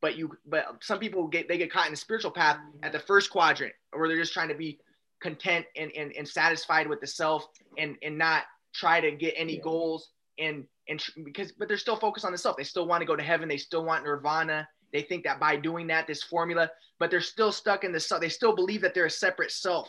But 0.00 0.16
you 0.16 0.36
but 0.46 0.66
some 0.82 0.98
people 0.98 1.26
get 1.26 1.48
they 1.48 1.56
get 1.56 1.72
caught 1.72 1.86
in 1.86 1.92
the 1.92 1.96
spiritual 1.96 2.30
path 2.30 2.58
at 2.82 2.92
the 2.92 2.98
first 2.98 3.30
quadrant 3.30 3.72
where 3.92 4.06
they're 4.06 4.18
just 4.18 4.34
trying 4.34 4.48
to 4.48 4.54
be 4.54 4.78
content 5.22 5.64
and, 5.76 5.90
and, 5.96 6.12
and 6.12 6.28
satisfied 6.28 6.86
with 6.86 7.00
the 7.00 7.06
self 7.06 7.46
and, 7.78 7.96
and 8.02 8.18
not 8.18 8.42
try 8.74 9.00
to 9.00 9.12
get 9.12 9.32
any 9.36 9.54
yeah. 9.54 9.62
goals 9.62 10.10
and 10.38 10.64
and 10.88 11.02
because 11.24 11.52
but 11.52 11.68
they're 11.68 11.78
still 11.78 11.96
focused 11.96 12.26
on 12.26 12.32
the 12.32 12.38
self. 12.38 12.56
They 12.58 12.64
still 12.64 12.86
want 12.86 13.00
to 13.00 13.06
go 13.06 13.16
to 13.16 13.22
heaven. 13.22 13.48
They 13.48 13.56
still 13.56 13.84
want 13.84 14.04
nirvana. 14.04 14.68
They 14.92 15.02
think 15.02 15.24
that 15.24 15.40
by 15.40 15.56
doing 15.56 15.86
that, 15.88 16.06
this 16.06 16.22
formula, 16.22 16.70
but 16.98 17.10
they're 17.10 17.20
still 17.20 17.50
stuck 17.50 17.82
in 17.82 17.90
the 17.90 17.98
self. 17.98 18.20
They 18.20 18.28
still 18.28 18.54
believe 18.54 18.82
that 18.82 18.94
they're 18.94 19.06
a 19.06 19.10
separate 19.10 19.50
self. 19.50 19.88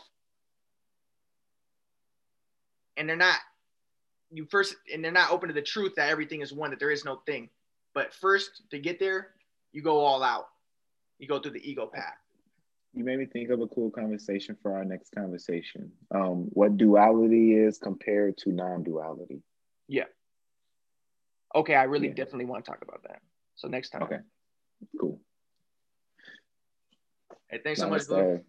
And 2.97 3.07
they're 3.07 3.15
not, 3.15 3.37
you 4.31 4.45
first, 4.45 4.75
and 4.93 5.03
they're 5.03 5.11
not 5.11 5.31
open 5.31 5.49
to 5.49 5.53
the 5.53 5.61
truth 5.61 5.93
that 5.95 6.09
everything 6.09 6.41
is 6.41 6.53
one, 6.53 6.69
that 6.71 6.79
there 6.79 6.91
is 6.91 7.05
no 7.05 7.21
thing. 7.25 7.49
But 7.93 8.13
first, 8.13 8.63
to 8.71 8.79
get 8.79 8.99
there, 8.99 9.29
you 9.71 9.81
go 9.81 9.99
all 9.99 10.23
out. 10.23 10.47
You 11.17 11.27
go 11.27 11.39
through 11.39 11.51
the 11.51 11.69
ego 11.69 11.89
path. 11.91 12.17
You 12.93 13.03
made 13.03 13.19
me 13.19 13.25
think 13.25 13.49
of 13.49 13.59
a 13.59 13.67
cool 13.67 13.91
conversation 13.91 14.55
for 14.61 14.73
our 14.73 14.85
next 14.85 15.13
conversation. 15.13 15.91
Um, 16.13 16.47
what 16.51 16.77
duality 16.77 17.53
is 17.53 17.77
compared 17.77 18.37
to 18.39 18.51
non 18.51 18.83
duality. 18.83 19.41
Yeah. 19.87 20.05
Okay, 21.53 21.75
I 21.75 21.83
really 21.83 22.07
yeah. 22.07 22.13
definitely 22.13 22.45
want 22.45 22.63
to 22.65 22.71
talk 22.71 22.81
about 22.81 23.03
that. 23.03 23.21
So 23.55 23.67
next 23.67 23.89
time. 23.89 24.03
Okay. 24.03 24.19
Cool. 24.99 25.19
Hey, 27.49 27.59
thanks 27.63 27.79
so 27.79 27.89
much, 27.89 28.07
Blu. 28.07 28.41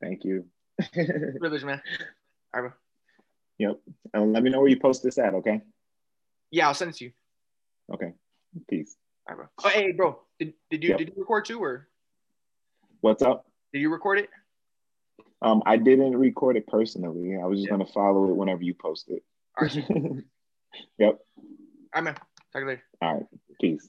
Thank 0.00 0.24
you. 0.24 0.46
Privilege, 0.92 1.64
man. 1.64 1.80
All 2.54 2.62
right, 2.62 2.68
bro. 2.68 2.72
Yep. 3.58 3.80
And 4.14 4.32
let 4.32 4.42
me 4.42 4.50
know 4.50 4.60
where 4.60 4.68
you 4.68 4.78
post 4.78 5.02
this 5.02 5.18
at, 5.18 5.34
okay? 5.34 5.60
Yeah, 6.50 6.68
I'll 6.68 6.74
send 6.74 6.90
it 6.90 6.96
to 6.98 7.04
you. 7.04 7.12
Okay. 7.92 8.12
Peace. 8.68 8.96
All 9.28 9.36
right, 9.36 9.48
bro. 9.56 9.64
Oh, 9.64 9.68
hey, 9.68 9.92
bro. 9.92 10.20
Did, 10.38 10.54
did 10.70 10.82
you 10.82 10.90
yep. 10.90 10.98
did 10.98 11.08
you 11.08 11.14
record 11.16 11.44
too 11.44 11.62
or? 11.62 11.88
What's 13.00 13.22
up? 13.22 13.46
Did 13.72 13.80
you 13.80 13.90
record 13.90 14.18
it? 14.18 14.30
Um, 15.42 15.62
I 15.66 15.76
didn't 15.76 16.16
record 16.16 16.56
it 16.56 16.66
personally. 16.66 17.36
I 17.36 17.44
was 17.46 17.58
just 17.58 17.66
yeah. 17.66 17.72
gonna 17.72 17.86
follow 17.86 18.28
it 18.30 18.36
whenever 18.36 18.62
you 18.62 18.74
post 18.74 19.08
it. 19.08 19.22
All 19.58 19.66
right. 19.66 19.74
yep. 20.98 21.18
All 21.36 21.44
right, 21.94 22.04
man. 22.04 22.14
Talk 22.14 22.24
to 22.54 22.60
you 22.60 22.66
later. 22.66 22.82
All 23.02 23.14
right. 23.14 23.26
Peace. 23.60 23.88